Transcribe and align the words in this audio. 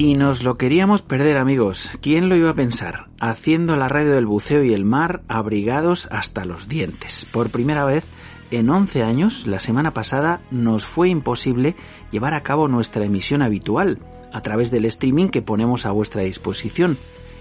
Y 0.00 0.14
nos 0.14 0.42
lo 0.42 0.54
queríamos 0.54 1.02
perder, 1.02 1.36
amigos. 1.36 1.98
¿Quién 2.00 2.30
lo 2.30 2.34
iba 2.34 2.48
a 2.48 2.54
pensar? 2.54 3.10
Haciendo 3.20 3.76
la 3.76 3.86
radio 3.90 4.12
del 4.12 4.24
buceo 4.24 4.64
y 4.64 4.72
el 4.72 4.86
mar 4.86 5.20
abrigados 5.28 6.08
hasta 6.10 6.46
los 6.46 6.70
dientes. 6.70 7.26
Por 7.30 7.50
primera 7.50 7.84
vez 7.84 8.08
en 8.50 8.70
11 8.70 9.02
años, 9.02 9.46
la 9.46 9.60
semana 9.60 9.92
pasada, 9.92 10.40
nos 10.50 10.86
fue 10.86 11.10
imposible 11.10 11.76
llevar 12.10 12.32
a 12.32 12.42
cabo 12.42 12.66
nuestra 12.66 13.04
emisión 13.04 13.42
habitual 13.42 13.98
a 14.32 14.40
través 14.40 14.70
del 14.70 14.86
streaming 14.86 15.28
que 15.28 15.42
ponemos 15.42 15.84
a 15.84 15.90
vuestra 15.90 16.22
disposición. 16.22 16.96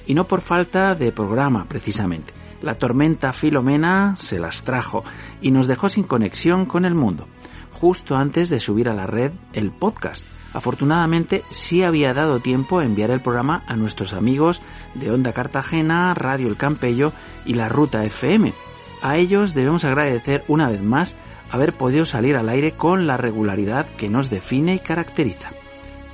Y 0.06 0.14
no 0.14 0.28
por 0.28 0.42
falta 0.42 0.96
de 0.96 1.14
programa, 1.14 1.66
precisamente. 1.70 2.34
La 2.62 2.78
tormenta 2.78 3.32
Filomena 3.32 4.18
se 4.18 4.38
las 4.38 4.66
trajo 4.66 5.06
y 5.42 5.52
nos 5.52 5.68
dejó 5.68 5.88
sin 5.88 6.04
conexión 6.04 6.66
con 6.66 6.84
el 6.84 6.94
mundo, 6.94 7.30
justo 7.72 8.18
antes 8.18 8.50
de 8.50 8.60
subir 8.60 8.90
a 8.90 8.94
la 8.94 9.08
red 9.08 9.32
el 9.54 9.72
podcast 9.72 10.26
Afortunadamente 10.54 11.44
sí 11.50 11.84
había 11.84 12.14
dado 12.14 12.40
tiempo 12.40 12.80
a 12.80 12.86
enviar 12.86 13.12
el 13.12 13.22
programa 13.22 13.64
a 13.68 13.76
nuestros 13.76 14.14
amigos 14.14 14.62
de 14.96 15.12
Onda 15.12 15.32
Cartagena, 15.32 16.14
Radio 16.16 16.48
El 16.48 16.58
Campello 16.58 17.14
y 17.46 17.54
la 17.54 17.70
Ruta 17.70 18.04
FM. 18.04 18.54
A 19.02 19.18
ellos 19.18 19.54
debemos 19.54 19.86
agradecer 19.86 20.44
una 20.48 20.70
vez 20.70 20.82
más 20.82 21.16
haber 21.52 21.74
podido 21.74 22.06
salir 22.06 22.36
al 22.36 22.50
aire 22.50 22.74
con 22.74 23.08
la 23.08 23.18
regularidad 23.18 23.88
que 23.98 24.10
nos 24.10 24.30
define 24.30 24.76
y 24.76 24.80
caracteriza. 24.80 25.52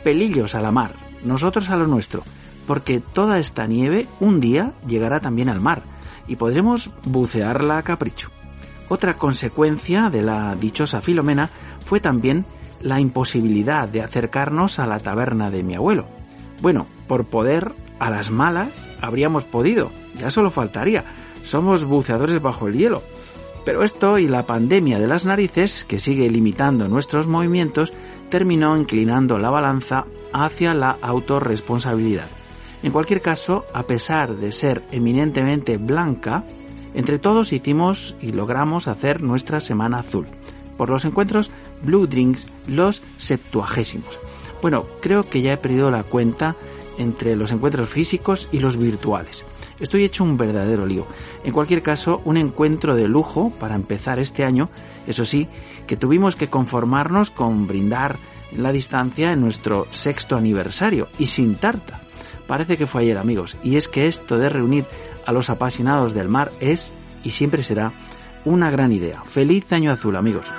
Pelillos 0.03 0.55
a 0.55 0.61
la 0.61 0.71
mar, 0.71 0.95
nosotros 1.23 1.69
a 1.69 1.75
lo 1.75 1.87
nuestro, 1.87 2.23
porque 2.67 2.99
toda 2.99 3.39
esta 3.39 3.67
nieve 3.67 4.07
un 4.19 4.39
día 4.39 4.73
llegará 4.87 5.19
también 5.19 5.49
al 5.49 5.61
mar 5.61 5.83
y 6.27 6.35
podremos 6.35 6.91
bucearla 7.03 7.77
a 7.77 7.83
capricho. 7.83 8.29
Otra 8.87 9.15
consecuencia 9.15 10.09
de 10.09 10.21
la 10.21 10.55
dichosa 10.55 11.01
Filomena 11.01 11.49
fue 11.83 11.99
también 11.99 12.45
la 12.85 12.99
imposibilidad 12.99 13.89
de 13.89 14.01
acercarnos 14.01 14.77
a 14.77 14.85
la 14.85 14.99
taberna 14.99 15.49
de 15.49 15.63
mi 15.63 15.73
abuelo. 15.73 16.05
Bueno, 16.61 16.85
por 17.07 17.25
poder, 17.25 17.73
a 17.97 18.11
las 18.11 18.29
malas, 18.29 18.87
habríamos 19.01 19.43
podido, 19.43 19.91
ya 20.19 20.29
solo 20.29 20.51
faltaría. 20.51 21.03
Somos 21.41 21.85
buceadores 21.85 22.41
bajo 22.41 22.67
el 22.67 22.77
hielo. 22.77 23.01
Pero 23.65 23.81
esto 23.81 24.19
y 24.19 24.27
la 24.27 24.45
pandemia 24.45 24.99
de 24.99 25.07
las 25.07 25.25
narices, 25.25 25.83
que 25.83 25.99
sigue 25.99 26.29
limitando 26.29 26.87
nuestros 26.87 27.25
movimientos, 27.25 27.91
terminó 28.29 28.77
inclinando 28.77 29.39
la 29.39 29.49
balanza 29.49 30.05
hacia 30.31 30.75
la 30.75 30.97
autorresponsabilidad. 31.01 32.27
En 32.83 32.91
cualquier 32.91 33.21
caso, 33.21 33.65
a 33.73 33.87
pesar 33.87 34.35
de 34.35 34.51
ser 34.51 34.83
eminentemente 34.91 35.77
blanca, 35.77 36.43
entre 36.93 37.17
todos 37.17 37.51
hicimos 37.51 38.15
y 38.21 38.31
logramos 38.31 38.87
hacer 38.87 39.23
nuestra 39.23 39.59
Semana 39.59 39.99
Azul 39.99 40.27
por 40.77 40.89
los 40.89 41.05
encuentros 41.05 41.51
Blue 41.83 42.07
Drinks, 42.07 42.47
los 42.67 43.01
septuagésimos. 43.17 44.19
Bueno, 44.61 44.85
creo 45.01 45.23
que 45.23 45.41
ya 45.41 45.53
he 45.53 45.57
perdido 45.57 45.91
la 45.91 46.03
cuenta 46.03 46.55
entre 46.97 47.35
los 47.35 47.51
encuentros 47.51 47.89
físicos 47.89 48.49
y 48.51 48.59
los 48.59 48.77
virtuales. 48.77 49.45
Estoy 49.79 50.05
hecho 50.05 50.23
un 50.23 50.37
verdadero 50.37 50.85
lío. 50.85 51.05
En 51.43 51.51
cualquier 51.51 51.81
caso, 51.81 52.21
un 52.23 52.37
encuentro 52.37 52.95
de 52.95 53.07
lujo 53.07 53.51
para 53.59 53.75
empezar 53.75 54.19
este 54.19 54.45
año, 54.45 54.69
eso 55.05 55.25
sí, 55.25 55.49
que 55.85 55.97
tuvimos 55.97 56.35
que 56.35 56.49
conformarnos 56.49 57.29
con 57.29 57.67
brindar 57.67 58.17
la 58.55 58.71
distancia 58.71 59.31
en 59.33 59.41
nuestro 59.41 59.87
sexto 59.89 60.37
aniversario 60.37 61.09
y 61.19 61.25
sin 61.25 61.55
tarta. 61.55 62.01
Parece 62.47 62.77
que 62.77 62.87
fue 62.87 63.01
ayer 63.01 63.17
amigos, 63.17 63.57
y 63.63 63.75
es 63.75 63.87
que 63.87 64.07
esto 64.07 64.37
de 64.37 64.49
reunir 64.49 64.85
a 65.25 65.31
los 65.31 65.49
apasionados 65.49 66.13
del 66.13 66.29
mar 66.29 66.51
es 66.59 66.93
y 67.23 67.31
siempre 67.31 67.63
será 67.63 67.91
una 68.45 68.71
gran 68.71 68.91
idea. 68.91 69.21
Feliz 69.23 69.73
año 69.73 69.91
azul 69.91 70.15
amigos. 70.15 70.51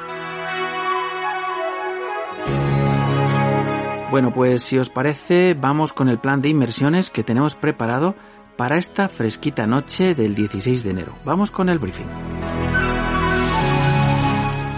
Bueno, 4.10 4.32
pues 4.32 4.62
si 4.62 4.78
os 4.78 4.88
parece, 4.88 5.56
vamos 5.58 5.92
con 5.92 6.08
el 6.08 6.19
plan 6.19 6.41
de 6.41 6.48
inmersiones 6.48 7.10
que 7.10 7.25
tenemos 7.25 7.54
preparado 7.54 8.14
para 8.56 8.78
esta 8.78 9.08
fresquita 9.08 9.66
noche 9.66 10.14
del 10.14 10.34
16 10.34 10.84
de 10.84 10.91
enero. 10.91 11.14
Vamos 11.25 11.50
con 11.50 11.69
el 11.69 11.78
briefing. 11.78 12.06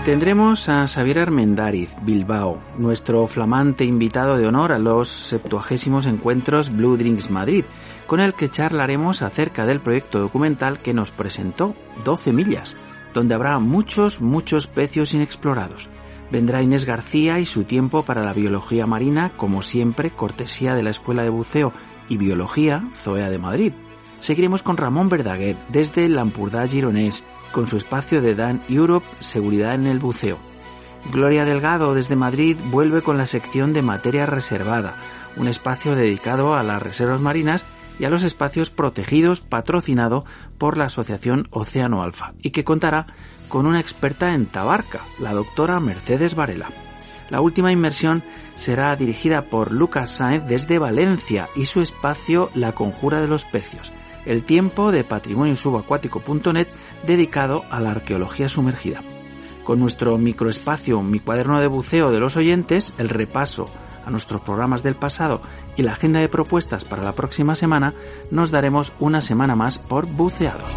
Tendremos 0.05 0.71
a 0.71 0.89
Xavier 0.89 1.19
Armendariz, 1.19 1.91
Bilbao, 2.01 2.63
nuestro 2.79 3.27
flamante 3.27 3.85
invitado 3.85 4.39
de 4.39 4.47
honor 4.47 4.73
a 4.73 4.79
los 4.79 5.11
70 5.11 6.09
encuentros 6.09 6.75
Blue 6.75 6.97
Drinks 6.97 7.29
Madrid, 7.29 7.67
con 8.07 8.21
el 8.21 8.33
que 8.33 8.49
charlaremos 8.49 9.21
acerca 9.21 9.67
del 9.67 9.81
proyecto 9.81 10.19
documental 10.19 10.81
que 10.81 10.95
nos 10.95 11.13
presentó 11.13 11.75
12 12.05 12.33
millas, 12.33 12.75
donde 13.19 13.35
habrá 13.35 13.59
muchos, 13.59 14.21
muchos 14.21 14.69
pecios 14.69 15.13
inexplorados. 15.13 15.89
Vendrá 16.31 16.63
Inés 16.63 16.85
García 16.85 17.41
y 17.41 17.47
su 17.47 17.65
tiempo 17.65 18.05
para 18.05 18.23
la 18.23 18.33
biología 18.33 18.87
marina, 18.87 19.33
como 19.37 19.63
siempre, 19.63 20.11
cortesía 20.11 20.77
de 20.77 20.85
la 20.85 20.91
Escuela 20.91 21.25
de 21.25 21.29
Buceo 21.29 21.73
y 22.09 22.17
Biología 22.17 22.85
Zoea 22.95 23.29
de 23.29 23.39
Madrid. 23.39 23.73
Seguiremos 24.21 24.63
con 24.63 24.77
Ramón 24.77 25.09
Verdaguer 25.09 25.57
desde 25.69 26.09
Lampurdá 26.09 26.69
Gironés, 26.69 27.27
con 27.51 27.67
su 27.67 27.77
espacio 27.77 28.23
de 28.23 28.37
Dan 28.37 28.63
Europe 28.69 29.07
Seguridad 29.19 29.75
en 29.75 29.89
el 29.89 29.99
Buceo. 29.99 30.39
Gloria 31.11 31.45
Delgado 31.45 31.95
desde 31.95 32.15
Madrid 32.15 32.57
vuelve 32.71 33.03
con 33.03 33.19
la 33.19 33.27
sección 33.27 33.73
de 33.73 33.83
materia 33.83 34.27
reservada, 34.27 34.95
un 35.37 35.49
espacio 35.49 35.97
dedicado 35.97 36.55
a 36.55 36.63
las 36.63 36.81
reservas 36.81 37.21
marinas 37.21 37.67
y 37.99 38.05
a 38.05 38.11
los 38.11 38.23
espacios 38.23 38.71
protegidos 38.71 39.41
patrocinado 39.41 40.25
por 40.59 40.79
la 40.79 40.87
Asociación 40.87 41.49
Océano 41.51 42.03
Alfa 42.03 42.35
y 42.43 42.51
que 42.51 42.65
contará 42.65 43.07
con 43.49 43.67
una 43.67 43.81
experta 43.81 44.35
en 44.35 44.47
tabarca, 44.47 45.01
la 45.19 45.33
doctora 45.33 45.81
Mercedes 45.81 46.35
Varela. 46.35 46.69
La 47.31 47.41
última 47.41 47.73
inmersión 47.73 48.23
será 48.55 48.95
dirigida 48.97 49.43
por 49.43 49.73
Lucas 49.73 50.11
Sáenz 50.11 50.47
desde 50.47 50.79
Valencia 50.79 51.49
y 51.55 51.67
su 51.67 51.81
espacio 51.81 52.51
La 52.55 52.73
Conjura 52.73 53.21
de 53.21 53.29
los 53.29 53.45
Pecios, 53.45 53.93
el 54.25 54.45
tiempo 54.45 54.93
de 54.93 55.05
patrimonio 55.05 55.57
subacuático.net 55.57 56.69
dedicado 57.07 57.65
a 57.71 57.81
la 57.81 57.91
arqueología 57.91 58.49
sumergida. 58.49 59.03
Con 59.65 59.81
nuestro 59.81 60.17
microespacio 60.17 61.03
Mi 61.03 61.21
cuaderno 61.21 61.61
de 61.61 61.67
buceo 61.67 62.11
de 62.11 62.21
los 62.21 62.37
oyentes, 62.37 62.95
el 62.97 63.11
repaso 63.11 63.69
a 64.09 64.11
nuestros 64.11 64.41
programas 64.41 64.83
del 64.83 64.97
pasado 64.97 65.41
y 65.77 65.83
la 65.83 65.93
agenda 65.93 66.19
de 66.19 66.29
propuestas 66.29 66.85
para 66.85 67.05
la 67.05 67.13
próxima 67.13 67.55
semana, 67.55 67.95
nos 68.31 68.51
daremos 68.51 68.95
una 68.99 69.21
semana 69.21 69.55
más 69.55 69.79
por 69.79 70.07
buceados. 70.07 70.77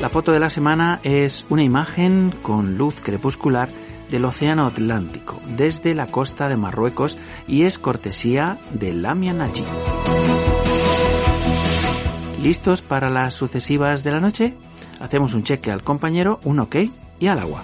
La 0.00 0.08
foto 0.08 0.32
de 0.32 0.40
la 0.40 0.50
semana 0.50 1.00
es 1.02 1.46
una 1.48 1.62
imagen 1.62 2.34
con 2.42 2.76
luz 2.76 3.00
crepuscular 3.00 3.68
del 4.10 4.24
Océano 4.24 4.66
Atlántico, 4.66 5.40
desde 5.56 5.94
la 5.94 6.06
costa 6.06 6.48
de 6.48 6.56
Marruecos 6.56 7.16
y 7.46 7.62
es 7.62 7.78
cortesía 7.78 8.58
de 8.72 8.92
Lamia 8.94 9.32
Naji. 9.32 9.64
¿Listos 12.42 12.82
para 12.82 13.10
las 13.10 13.34
sucesivas 13.34 14.04
de 14.04 14.10
la 14.10 14.20
noche? 14.20 14.54
Hacemos 15.00 15.34
un 15.34 15.42
cheque 15.42 15.70
al 15.70 15.82
compañero, 15.82 16.40
un 16.44 16.60
ok 16.60 16.76
y 17.20 17.26
al 17.26 17.38
agua. 17.38 17.62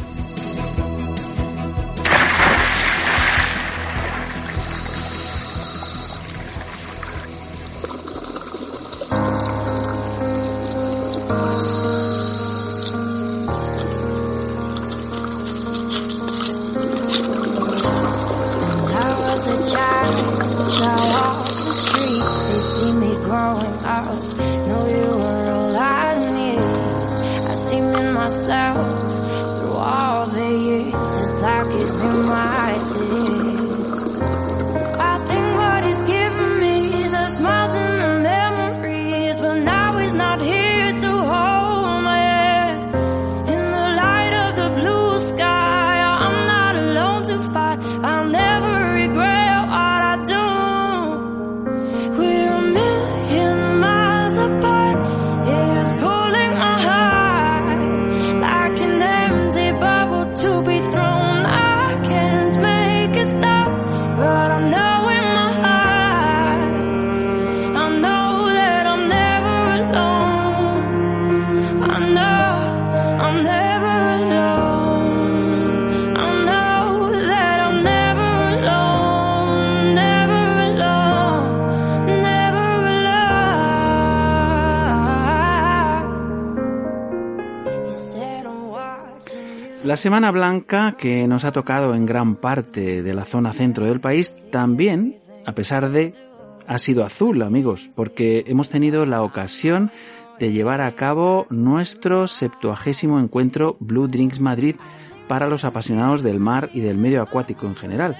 Semana 90.04 90.30
Blanca, 90.30 90.96
que 90.98 91.26
nos 91.26 91.46
ha 91.46 91.52
tocado 91.52 91.94
en 91.94 92.04
gran 92.04 92.36
parte 92.36 93.02
de 93.02 93.14
la 93.14 93.24
zona 93.24 93.54
centro 93.54 93.86
del 93.86 94.00
país, 94.00 94.44
también, 94.50 95.16
a 95.46 95.52
pesar 95.54 95.88
de, 95.88 96.12
ha 96.66 96.76
sido 96.76 97.06
azul, 97.06 97.40
amigos, 97.40 97.88
porque 97.96 98.44
hemos 98.46 98.68
tenido 98.68 99.06
la 99.06 99.22
ocasión 99.22 99.90
de 100.38 100.52
llevar 100.52 100.82
a 100.82 100.94
cabo 100.94 101.46
nuestro 101.48 102.26
septuagésimo 102.26 103.18
encuentro 103.18 103.78
Blue 103.80 104.06
Drinks 104.06 104.40
Madrid 104.40 104.76
para 105.26 105.48
los 105.48 105.64
apasionados 105.64 106.22
del 106.22 106.38
mar 106.38 106.68
y 106.74 106.82
del 106.82 106.98
medio 106.98 107.22
acuático 107.22 107.66
en 107.66 107.74
general. 107.74 108.14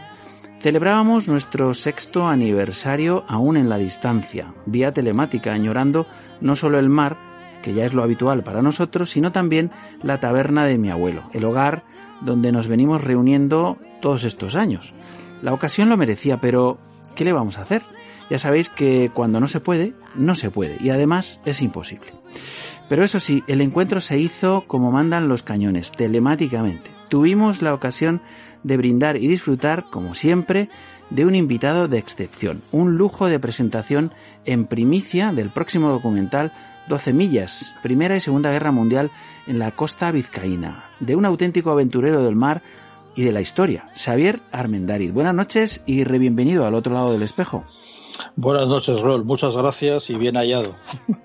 Celebrábamos 0.60 1.28
nuestro 1.28 1.74
sexto 1.74 2.26
aniversario 2.26 3.26
aún 3.28 3.58
en 3.58 3.68
la 3.68 3.76
distancia, 3.76 4.54
vía 4.64 4.90
telemática, 4.94 5.52
añorando 5.52 6.06
no 6.40 6.56
solo 6.56 6.78
el 6.78 6.88
mar, 6.88 7.33
que 7.64 7.72
ya 7.72 7.86
es 7.86 7.94
lo 7.94 8.02
habitual 8.02 8.42
para 8.42 8.60
nosotros, 8.60 9.08
sino 9.08 9.32
también 9.32 9.70
la 10.02 10.20
taberna 10.20 10.66
de 10.66 10.76
mi 10.76 10.90
abuelo, 10.90 11.22
el 11.32 11.46
hogar 11.46 11.82
donde 12.20 12.52
nos 12.52 12.68
venimos 12.68 13.02
reuniendo 13.02 13.78
todos 14.02 14.24
estos 14.24 14.54
años. 14.54 14.92
La 15.40 15.54
ocasión 15.54 15.88
lo 15.88 15.96
merecía, 15.96 16.42
pero 16.42 16.76
¿qué 17.14 17.24
le 17.24 17.32
vamos 17.32 17.56
a 17.56 17.62
hacer? 17.62 17.80
Ya 18.28 18.36
sabéis 18.36 18.68
que 18.68 19.10
cuando 19.14 19.40
no 19.40 19.46
se 19.46 19.60
puede, 19.60 19.94
no 20.14 20.34
se 20.34 20.50
puede, 20.50 20.76
y 20.78 20.90
además 20.90 21.40
es 21.46 21.62
imposible. 21.62 22.12
Pero 22.90 23.02
eso 23.02 23.18
sí, 23.18 23.42
el 23.46 23.62
encuentro 23.62 24.02
se 24.02 24.18
hizo 24.18 24.64
como 24.66 24.92
mandan 24.92 25.26
los 25.26 25.42
cañones, 25.42 25.90
telemáticamente. 25.92 26.90
Tuvimos 27.08 27.62
la 27.62 27.72
ocasión 27.72 28.20
de 28.62 28.76
brindar 28.76 29.16
y 29.16 29.26
disfrutar, 29.26 29.86
como 29.88 30.14
siempre, 30.14 30.68
de 31.08 31.24
un 31.24 31.34
invitado 31.34 31.88
de 31.88 31.96
excepción, 31.96 32.60
un 32.72 32.98
lujo 32.98 33.26
de 33.26 33.40
presentación 33.40 34.12
en 34.44 34.66
primicia 34.66 35.32
del 35.32 35.50
próximo 35.50 35.88
documental 35.88 36.52
12 36.88 37.12
millas, 37.12 37.74
Primera 37.82 38.16
y 38.16 38.20
Segunda 38.20 38.50
Guerra 38.50 38.72
Mundial 38.72 39.10
en 39.46 39.58
la 39.58 39.70
costa 39.70 40.10
vizcaína, 40.10 40.90
de 41.00 41.16
un 41.16 41.24
auténtico 41.24 41.70
aventurero 41.70 42.22
del 42.22 42.36
mar 42.36 42.62
y 43.14 43.22
de 43.24 43.32
la 43.32 43.40
historia, 43.40 43.88
Xavier 43.94 44.42
Armendariz. 44.52 45.12
Buenas 45.12 45.34
noches 45.34 45.82
y 45.86 46.04
re 46.04 46.18
bienvenido 46.18 46.66
al 46.66 46.74
otro 46.74 46.94
lado 46.94 47.12
del 47.12 47.22
espejo. 47.22 47.64
Buenas 48.36 48.66
noches, 48.66 49.00
Rol. 49.00 49.24
Muchas 49.24 49.56
gracias 49.56 50.10
y 50.10 50.16
bien 50.16 50.36
hallado. 50.36 50.76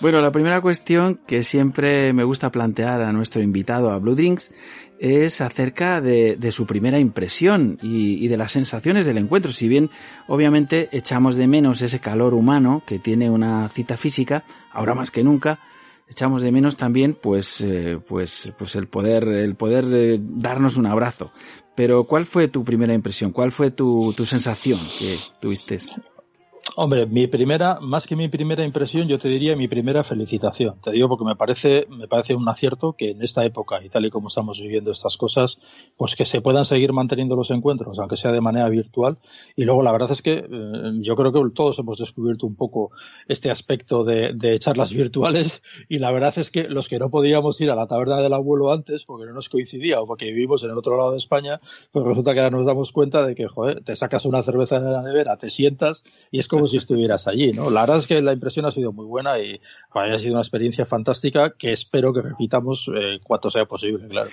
Bueno, 0.00 0.22
la 0.22 0.32
primera 0.32 0.62
cuestión 0.62 1.20
que 1.26 1.42
siempre 1.42 2.14
me 2.14 2.24
gusta 2.24 2.50
plantear 2.50 3.02
a 3.02 3.12
nuestro 3.12 3.42
invitado 3.42 3.90
a 3.90 3.98
Blue 3.98 4.14
Drinks 4.14 4.50
es 4.98 5.40
acerca 5.40 6.00
de, 6.00 6.38
su 6.52 6.64
primera 6.66 6.98
impresión 6.98 7.78
y, 7.82 8.26
de 8.28 8.36
las 8.36 8.52
sensaciones 8.52 9.04
del 9.04 9.18
encuentro. 9.18 9.52
Si 9.52 9.68
bien 9.68 9.90
obviamente 10.26 10.88
echamos 10.92 11.36
de 11.36 11.48
menos 11.48 11.82
ese 11.82 12.00
calor 12.00 12.32
humano 12.32 12.82
que 12.86 12.98
tiene 12.98 13.28
una 13.28 13.68
cita 13.68 13.96
física, 13.96 14.44
ahora 14.72 14.94
más 14.94 15.10
que 15.10 15.24
nunca, 15.24 15.60
echamos 16.08 16.40
de 16.40 16.52
menos 16.52 16.76
también 16.76 17.16
pues, 17.20 17.60
eh, 17.60 17.98
pues, 18.06 18.52
pues 18.56 18.76
el 18.76 18.88
poder, 18.88 19.28
el 19.28 19.56
poder 19.56 19.84
eh, 19.90 20.18
darnos 20.20 20.76
un 20.76 20.86
abrazo. 20.86 21.30
Pero 21.74 22.04
¿cuál 22.04 22.26
fue 22.26 22.48
tu 22.48 22.64
primera 22.64 22.94
impresión? 22.94 23.32
¿Cuál 23.32 23.52
fue 23.52 23.70
tu, 23.70 24.12
tu 24.14 24.24
sensación 24.24 24.80
que 24.98 25.18
tuviste? 25.40 25.78
Hombre, 26.82 27.04
mi 27.04 27.26
primera, 27.26 27.78
más 27.78 28.06
que 28.06 28.16
mi 28.16 28.30
primera 28.30 28.64
impresión, 28.64 29.06
yo 29.06 29.18
te 29.18 29.28
diría 29.28 29.54
mi 29.54 29.68
primera 29.68 30.02
felicitación. 30.02 30.80
Te 30.82 30.92
digo 30.92 31.10
porque 31.10 31.26
me 31.26 31.36
parece, 31.36 31.84
me 31.90 32.08
parece 32.08 32.34
un 32.34 32.48
acierto 32.48 32.94
que 32.96 33.10
en 33.10 33.22
esta 33.22 33.44
época 33.44 33.84
y 33.84 33.90
tal 33.90 34.06
y 34.06 34.10
como 34.10 34.28
estamos 34.28 34.58
viviendo 34.58 34.90
estas 34.90 35.18
cosas, 35.18 35.58
pues 35.98 36.16
que 36.16 36.24
se 36.24 36.40
puedan 36.40 36.64
seguir 36.64 36.94
manteniendo 36.94 37.36
los 37.36 37.50
encuentros, 37.50 37.98
aunque 37.98 38.16
sea 38.16 38.32
de 38.32 38.40
manera 38.40 38.66
virtual. 38.70 39.18
Y 39.56 39.64
luego 39.64 39.82
la 39.82 39.92
verdad 39.92 40.10
es 40.10 40.22
que 40.22 40.38
eh, 40.38 40.92
yo 41.02 41.16
creo 41.16 41.34
que 41.34 41.40
todos 41.54 41.78
hemos 41.80 41.98
descubierto 41.98 42.46
un 42.46 42.56
poco 42.56 42.92
este 43.28 43.50
aspecto 43.50 44.02
de, 44.02 44.32
de, 44.32 44.58
charlas 44.58 44.90
virtuales 44.94 45.60
y 45.86 45.98
la 45.98 46.10
verdad 46.10 46.32
es 46.38 46.50
que 46.50 46.66
los 46.66 46.88
que 46.88 46.98
no 46.98 47.10
podíamos 47.10 47.60
ir 47.60 47.70
a 47.70 47.74
la 47.74 47.88
taberna 47.88 48.22
del 48.22 48.32
abuelo 48.32 48.72
antes 48.72 49.04
porque 49.04 49.26
no 49.26 49.34
nos 49.34 49.50
coincidía 49.50 50.00
o 50.00 50.06
porque 50.06 50.24
vivimos 50.24 50.62
en 50.64 50.70
el 50.70 50.78
otro 50.78 50.96
lado 50.96 51.10
de 51.10 51.18
España, 51.18 51.58
pues 51.92 52.06
resulta 52.06 52.32
que 52.32 52.40
ahora 52.40 52.56
nos 52.56 52.64
damos 52.64 52.90
cuenta 52.90 53.26
de 53.26 53.34
que, 53.34 53.48
joder, 53.48 53.84
te 53.84 53.94
sacas 53.96 54.24
una 54.24 54.42
cerveza 54.42 54.80
de 54.80 54.90
la 54.90 55.02
nevera, 55.02 55.36
te 55.36 55.50
sientas 55.50 56.04
y 56.30 56.38
es 56.38 56.48
como 56.48 56.69
si 56.70 56.78
estuvieras 56.78 57.28
allí, 57.28 57.52
¿no? 57.52 57.70
La 57.70 57.82
verdad 57.82 57.98
es 57.98 58.06
que 58.06 58.22
la 58.22 58.32
impresión 58.32 58.64
ha 58.64 58.70
sido 58.70 58.92
muy 58.92 59.04
buena 59.04 59.38
y 59.38 59.60
ha 59.92 60.18
sido 60.18 60.32
una 60.32 60.42
experiencia 60.42 60.86
fantástica 60.86 61.50
que 61.50 61.72
espero 61.72 62.12
que 62.12 62.22
repitamos 62.22 62.90
eh, 62.94 63.18
cuanto 63.22 63.50
sea 63.50 63.66
posible, 63.66 64.08
claro. 64.08 64.30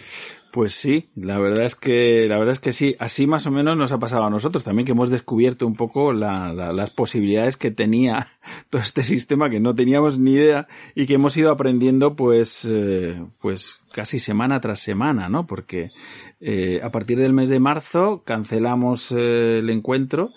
Pues 0.51 0.73
sí, 0.73 1.09
la 1.15 1.37
verdad 1.39 1.65
es 1.65 1.75
que 1.75 2.25
la 2.27 2.37
verdad 2.37 2.53
es 2.53 2.59
que 2.59 2.71
sí, 2.71 2.95
así 2.99 3.27
más 3.27 3.45
o 3.45 3.51
menos 3.51 3.77
nos 3.77 3.91
ha 3.91 3.99
pasado 3.99 4.23
a 4.23 4.29
nosotros 4.29 4.63
también 4.63 4.85
que 4.85 4.93
hemos 4.93 5.09
descubierto 5.09 5.67
un 5.67 5.75
poco 5.75 6.13
las 6.13 6.89
posibilidades 6.91 7.57
que 7.57 7.69
tenía 7.69 8.27
todo 8.69 8.81
este 8.81 9.03
sistema 9.03 9.49
que 9.49 9.59
no 9.59 9.75
teníamos 9.75 10.17
ni 10.17 10.31
idea 10.31 10.67
y 10.95 11.05
que 11.05 11.15
hemos 11.15 11.35
ido 11.37 11.51
aprendiendo 11.51 12.15
pues 12.15 12.65
eh, 12.65 13.23
pues 13.39 13.81
casi 13.91 14.19
semana 14.19 14.61
tras 14.61 14.79
semana, 14.79 15.29
¿no? 15.29 15.45
Porque 15.45 15.91
eh, 16.39 16.79
a 16.83 16.91
partir 16.91 17.17
del 17.17 17.33
mes 17.33 17.49
de 17.49 17.59
marzo 17.59 18.23
cancelamos 18.25 19.11
el 19.11 19.69
encuentro 19.69 20.31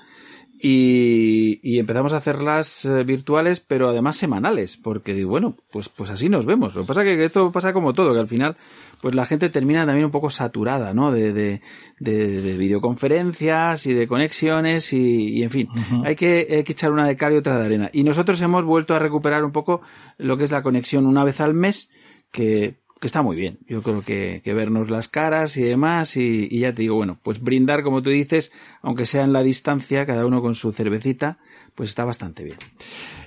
y, 0.62 1.78
empezamos 1.78 2.12
a 2.12 2.18
hacerlas 2.18 2.84
eh, 2.84 3.02
virtuales, 3.04 3.60
pero 3.60 3.88
además 3.88 4.16
semanales, 4.16 4.76
porque 4.76 5.14
digo, 5.14 5.30
bueno, 5.30 5.56
pues, 5.72 5.88
pues 5.88 6.10
así 6.10 6.28
nos 6.28 6.44
vemos. 6.44 6.74
Lo 6.74 6.82
que 6.82 6.88
pasa 6.88 7.02
es 7.02 7.16
que 7.16 7.24
esto 7.24 7.50
pasa 7.50 7.72
como 7.72 7.94
todo, 7.94 8.12
que 8.12 8.20
al 8.20 8.28
final, 8.28 8.56
pues 9.00 9.14
la 9.14 9.24
gente 9.24 9.48
termina 9.48 9.86
también 9.86 10.04
un 10.04 10.10
poco 10.10 10.28
saturada, 10.28 10.92
¿no? 10.92 11.12
De, 11.12 11.32
de, 11.32 11.62
de, 11.98 12.56
videoconferencias 12.58 13.86
y 13.86 13.94
de 13.94 14.06
conexiones 14.06 14.92
y, 14.92 15.42
en 15.42 15.50
fin, 15.50 15.68
hay, 16.04 16.14
que, 16.14 16.46
hay 16.50 16.64
que 16.64 16.72
echar 16.72 16.92
una 16.92 17.06
de 17.06 17.16
cal 17.16 17.32
y 17.32 17.36
otra 17.36 17.58
de 17.58 17.64
arena. 17.64 17.90
Y 17.92 18.04
nosotros 18.04 18.40
hemos 18.42 18.66
vuelto 18.66 18.94
a 18.94 18.98
recuperar 18.98 19.44
un 19.44 19.52
poco 19.52 19.80
lo 20.18 20.36
que 20.36 20.44
es 20.44 20.50
la 20.50 20.62
conexión 20.62 21.06
una 21.06 21.24
vez 21.24 21.40
al 21.40 21.54
mes, 21.54 21.90
que 22.30 22.80
que 23.00 23.06
está 23.06 23.22
muy 23.22 23.34
bien. 23.34 23.58
Yo 23.66 23.82
creo 23.82 24.02
que, 24.02 24.42
que 24.44 24.54
vernos 24.54 24.90
las 24.90 25.08
caras 25.08 25.56
y 25.56 25.62
demás, 25.62 26.16
y, 26.16 26.46
y, 26.50 26.60
ya 26.60 26.72
te 26.72 26.82
digo, 26.82 26.96
bueno, 26.96 27.18
pues 27.22 27.40
brindar, 27.40 27.82
como 27.82 28.02
tú 28.02 28.10
dices, 28.10 28.52
aunque 28.82 29.06
sea 29.06 29.24
en 29.24 29.32
la 29.32 29.42
distancia, 29.42 30.06
cada 30.06 30.26
uno 30.26 30.42
con 30.42 30.54
su 30.54 30.70
cervecita, 30.70 31.38
pues 31.74 31.88
está 31.88 32.04
bastante 32.04 32.44
bien. 32.44 32.58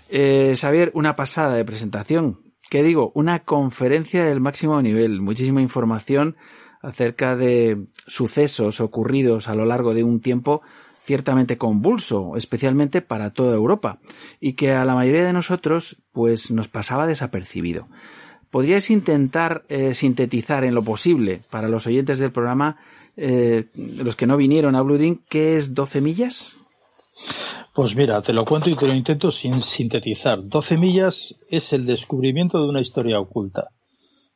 Eh, 0.10 0.54
Xavier, 0.56 0.92
una 0.94 1.16
pasada 1.16 1.56
de 1.56 1.66
presentación. 1.66 2.40
¿Qué 2.70 2.84
digo? 2.84 3.12
Una 3.16 3.40
conferencia 3.40 4.24
del 4.26 4.40
máximo 4.40 4.82
nivel, 4.82 5.22
muchísima 5.22 5.62
información 5.62 6.38
acerca 6.82 7.36
de 7.36 7.88
sucesos 8.06 8.80
ocurridos 8.80 9.48
a 9.48 9.56
lo 9.56 9.66
largo 9.66 9.94
de 9.94 10.04
un 10.04 10.22
tiempo 10.22 10.62
ciertamente 11.04 11.58
convulso, 11.58 12.38
especialmente 12.38 13.02
para 13.02 13.32
toda 13.32 13.56
Europa, 13.56 14.00
y 14.40 14.54
que 14.54 14.72
a 14.72 14.86
la 14.86 14.96
mayoría 14.96 15.26
de 15.26 15.34
nosotros 15.34 16.02
pues 16.12 16.52
nos 16.52 16.68
pasaba 16.68 17.08
desapercibido. 17.08 17.88
¿Podríais 18.54 18.92
intentar 18.92 19.64
eh, 19.68 19.96
sintetizar 19.96 20.64
en 20.64 20.76
lo 20.76 20.84
posible 20.84 21.42
para 21.50 21.68
los 21.68 21.88
oyentes 21.88 22.20
del 22.20 22.32
programa, 22.32 22.78
eh, 23.18 23.66
los 23.98 24.16
que 24.16 24.28
no 24.28 24.38
vinieron 24.38 24.76
a 24.76 24.84
Blooding, 24.84 25.22
qué 25.28 25.56
es 25.56 25.74
12 25.74 26.02
millas? 26.02 26.56
Pues 27.74 27.96
mira, 27.96 28.22
te 28.22 28.32
lo 28.32 28.46
cuento 28.46 28.70
y 28.70 28.78
te 28.78 28.86
lo 28.86 28.94
intento 28.94 29.32
sin 29.32 29.64
sintetizar. 29.64 30.48
12 30.48 30.78
millas 30.78 31.34
es 31.50 31.74
el 31.74 31.88
descubrimiento 31.88 32.62
de 32.62 32.70
una 32.70 32.80
historia 32.80 33.20
oculta 33.20 33.70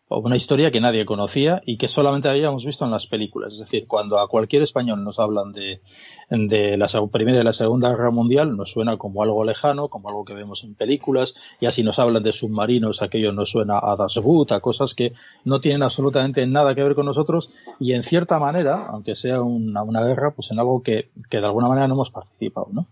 o 0.07 0.17
una 0.17 0.35
historia 0.35 0.71
que 0.71 0.81
nadie 0.81 1.05
conocía 1.05 1.61
y 1.63 1.77
que 1.77 1.87
solamente 1.87 2.27
habíamos 2.27 2.65
visto 2.65 2.85
en 2.85 2.91
las 2.91 3.05
películas. 3.05 3.53
Es 3.53 3.59
decir, 3.59 3.85
cuando 3.85 4.19
a 4.19 4.27
cualquier 4.27 4.63
español 4.63 5.03
nos 5.03 5.19
hablan 5.19 5.51
de, 5.51 5.81
de 6.29 6.77
la 6.77 6.87
Primera 7.11 7.39
y 7.39 7.43
la 7.43 7.53
Segunda 7.53 7.89
Guerra 7.89 8.11
Mundial, 8.11 8.57
nos 8.57 8.71
suena 8.71 8.97
como 8.97 9.23
algo 9.23 9.43
lejano, 9.45 9.87
como 9.87 10.09
algo 10.09 10.25
que 10.25 10.33
vemos 10.33 10.63
en 10.63 10.75
películas, 10.75 11.35
y 11.61 11.67
así 11.67 11.83
nos 11.83 11.99
hablan 11.99 12.23
de 12.23 12.33
submarinos, 12.33 13.01
aquello 13.01 13.31
nos 13.31 13.51
suena 13.51 13.79
a 13.81 13.95
Das 13.95 14.17
Boot, 14.17 14.51
a 14.51 14.59
cosas 14.59 14.93
que 14.93 15.13
no 15.45 15.61
tienen 15.61 15.83
absolutamente 15.83 16.45
nada 16.45 16.75
que 16.75 16.83
ver 16.83 16.95
con 16.95 17.05
nosotros, 17.05 17.51
y 17.79 17.93
en 17.93 18.03
cierta 18.03 18.39
manera, 18.39 18.87
aunque 18.87 19.15
sea 19.15 19.41
una, 19.41 19.83
una 19.83 20.03
guerra, 20.03 20.31
pues 20.31 20.51
en 20.51 20.59
algo 20.59 20.83
que, 20.83 21.09
que 21.29 21.37
de 21.37 21.45
alguna 21.45 21.67
manera 21.67 21.87
no 21.87 21.93
hemos 21.95 22.11
participado, 22.11 22.67
¿no? 22.71 22.87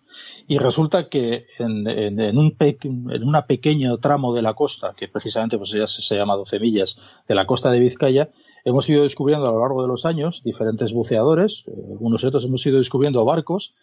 y 0.47 0.57
resulta 0.59 1.09
que 1.09 1.47
en, 1.57 1.87
en, 1.87 2.37
un 2.37 2.55
en 2.59 3.23
una 3.23 3.45
pequeño 3.45 3.97
tramo 3.97 4.33
de 4.33 4.41
la 4.41 4.53
costa, 4.53 4.93
que 4.95 5.07
precisamente 5.07 5.57
pues 5.57 5.71
ya 5.71 5.87
se, 5.87 6.15
llama 6.15 6.35
12 6.35 6.59
millas, 6.59 6.97
de 7.27 7.35
la 7.35 7.47
costa 7.47 7.71
de 7.71 7.79
Vizcaya, 7.79 8.29
hemos 8.65 8.89
ido 8.89 9.03
descubriendo 9.03 9.47
a 9.47 9.53
lo 9.53 9.61
largo 9.61 9.81
de 9.83 9.87
los 9.87 10.05
años 10.05 10.41
diferentes 10.43 10.91
buceadores, 10.91 11.63
eh, 11.67 11.71
algunos 11.91 12.23
otros 12.23 12.43
hemos 12.43 12.65
ido 12.65 12.79
descubriendo 12.79 13.23
barcos 13.23 13.73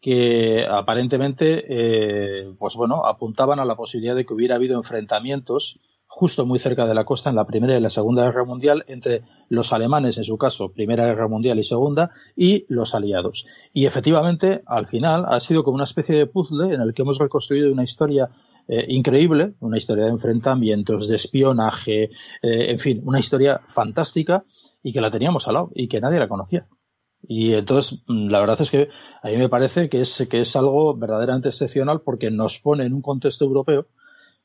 que 0.00 0.66
aparentemente, 0.68 1.64
eh, 1.68 2.52
pues 2.58 2.74
bueno, 2.74 3.06
apuntaban 3.06 3.58
a 3.58 3.64
la 3.64 3.76
posibilidad 3.76 4.14
de 4.14 4.26
que 4.26 4.34
hubiera 4.34 4.56
habido 4.56 4.76
enfrentamientos 4.76 5.78
justo 6.06 6.46
muy 6.46 6.58
cerca 6.58 6.86
de 6.86 6.94
la 6.94 7.04
costa 7.04 7.30
en 7.30 7.36
la 7.36 7.46
Primera 7.46 7.76
y 7.76 7.80
la 7.80 7.90
Segunda 7.90 8.24
Guerra 8.24 8.44
Mundial 8.44 8.84
entre 8.86 9.22
los 9.48 9.72
alemanes, 9.72 10.16
en 10.16 10.24
su 10.24 10.38
caso, 10.38 10.68
Primera 10.68 11.06
Guerra 11.06 11.26
Mundial 11.26 11.58
y 11.58 11.64
Segunda, 11.64 12.10
y 12.36 12.66
los 12.68 12.94
aliados. 12.94 13.46
Y 13.72 13.86
efectivamente, 13.86 14.62
al 14.66 14.86
final, 14.86 15.24
ha 15.26 15.40
sido 15.40 15.64
como 15.64 15.74
una 15.74 15.84
especie 15.84 16.14
de 16.14 16.26
puzzle 16.26 16.72
en 16.72 16.80
el 16.80 16.94
que 16.94 17.02
hemos 17.02 17.18
reconstruido 17.18 17.72
una 17.72 17.82
historia 17.82 18.28
eh, 18.68 18.86
increíble, 18.88 19.54
una 19.60 19.78
historia 19.78 20.04
de 20.04 20.10
enfrentamientos, 20.10 21.08
de 21.08 21.16
espionaje, 21.16 22.04
eh, 22.04 22.10
en 22.42 22.78
fin, 22.78 23.02
una 23.04 23.18
historia 23.18 23.60
fantástica 23.68 24.44
y 24.82 24.92
que 24.92 25.00
la 25.00 25.10
teníamos 25.10 25.46
al 25.46 25.54
lado 25.54 25.70
y 25.74 25.88
que 25.88 26.00
nadie 26.00 26.18
la 26.18 26.28
conocía. 26.28 26.66
Y 27.26 27.54
entonces, 27.54 28.00
mm, 28.06 28.28
la 28.28 28.40
verdad 28.40 28.60
es 28.60 28.70
que 28.70 28.88
a 29.22 29.28
mí 29.28 29.36
me 29.36 29.48
parece 29.48 29.88
que 29.88 30.00
es, 30.00 30.26
que 30.30 30.40
es 30.40 30.56
algo 30.56 30.96
verdaderamente 30.96 31.48
excepcional 31.48 32.00
porque 32.02 32.30
nos 32.30 32.58
pone 32.58 32.84
en 32.84 32.94
un 32.94 33.02
contexto 33.02 33.44
europeo 33.44 33.86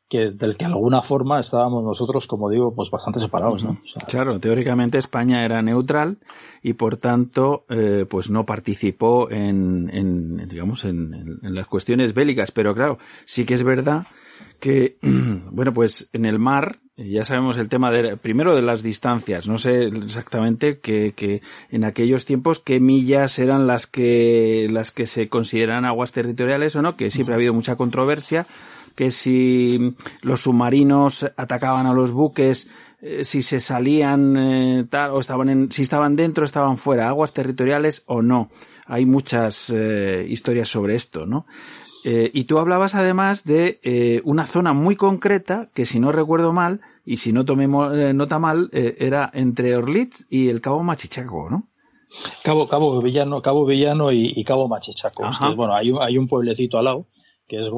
que 0.09 0.31
del 0.31 0.57
que 0.57 0.65
alguna 0.65 1.03
forma 1.03 1.39
estábamos 1.39 1.83
nosotros, 1.83 2.25
como 2.25 2.49
digo, 2.49 2.73
pues 2.73 2.89
bastante 2.89 3.19
separados, 3.19 3.63
¿no? 3.63 3.77
claro, 4.07 4.39
teóricamente 4.39 4.97
España 4.97 5.45
era 5.45 5.61
neutral 5.61 6.17
y 6.63 6.73
por 6.73 6.97
tanto, 6.97 7.65
eh, 7.69 8.05
pues 8.09 8.29
no 8.31 8.45
participó 8.45 9.29
en, 9.29 9.89
en 9.93 10.49
digamos, 10.49 10.83
en, 10.85 11.39
en, 11.43 11.55
las 11.55 11.67
cuestiones 11.67 12.13
bélicas. 12.13 12.51
Pero 12.51 12.73
claro, 12.73 12.97
sí 13.25 13.45
que 13.45 13.53
es 13.53 13.63
verdad 13.63 14.07
que, 14.59 14.97
bueno, 15.51 15.73
pues 15.73 16.09
en 16.11 16.25
el 16.25 16.39
mar, 16.39 16.79
ya 16.97 17.23
sabemos 17.23 17.57
el 17.57 17.69
tema 17.69 17.91
de, 17.91 18.17
primero 18.17 18.55
de 18.55 18.61
las 18.61 18.83
distancias, 18.83 19.47
no 19.47 19.57
sé 19.57 19.85
exactamente 19.85 20.79
que, 20.79 21.13
que 21.13 21.41
en 21.69 21.85
aquellos 21.85 22.25
tiempos 22.25 22.59
qué 22.59 22.79
millas 22.79 23.39
eran 23.39 23.67
las 23.67 23.87
que, 23.87 24.67
las 24.71 24.91
que 24.91 25.05
se 25.05 25.29
consideran 25.29 25.85
aguas 25.85 26.11
territoriales 26.11 26.75
o 26.75 26.81
no, 26.81 26.97
que 26.97 27.11
siempre 27.11 27.35
ha 27.35 27.37
habido 27.37 27.53
mucha 27.53 27.77
controversia 27.77 28.47
que 28.99 29.11
si 29.11 29.95
los 30.21 30.41
submarinos 30.41 31.23
atacaban 31.37 31.87
a 31.87 31.93
los 31.93 32.11
buques, 32.11 32.69
eh, 33.01 33.23
si 33.23 33.43
se 33.43 33.61
salían 33.61 34.35
eh, 34.35 34.85
tal, 34.89 35.11
o 35.11 35.21
estaban 35.21 35.47
en, 35.47 35.71
si 35.71 35.83
estaban 35.83 36.17
dentro, 36.17 36.43
estaban 36.43 36.77
fuera, 36.77 37.07
aguas 37.07 37.31
territoriales 37.31 38.03
o 38.07 38.21
no. 38.21 38.49
Hay 38.87 39.05
muchas 39.05 39.69
eh, 39.73 40.25
historias 40.27 40.67
sobre 40.67 40.95
esto, 40.95 41.25
¿no? 41.25 41.45
y 42.01 42.45
tú 42.45 42.59
hablabas 42.59 42.95
además 42.95 43.43
de 43.43 44.21
una 44.23 44.47
zona 44.47 44.71
muy 44.71 44.95
concreta 44.95 45.69
que 45.73 45.83
si 45.83 45.99
no 45.99 46.13
recuerdo 46.13 46.53
mal 46.53 46.79
y 47.05 47.17
si 47.17 47.33
no 47.33 47.43
tomé 47.43 47.67
nota 47.67 48.39
mal 48.39 48.69
era 48.71 49.29
entre 49.33 49.75
Orlitz 49.75 50.25
y 50.29 50.47
el 50.47 50.61
Cabo 50.61 50.81
Machichaco, 50.81 51.49
¿no? 51.49 51.67
Cabo 52.41 52.69
Cabo 52.69 52.99
Villano, 53.01 53.41
Cabo 53.41 53.65
Villano 53.65 54.13
y, 54.13 54.43
Cabo 54.45 54.69
Machichaco. 54.69 55.23
bueno, 55.57 55.75
hay 55.75 55.91
un, 55.91 56.01
hay 56.01 56.17
un 56.17 56.27
pueblecito 56.27 56.77
al 56.77 56.85
lado 56.85 57.05
que 57.49 57.59
es 57.59 57.69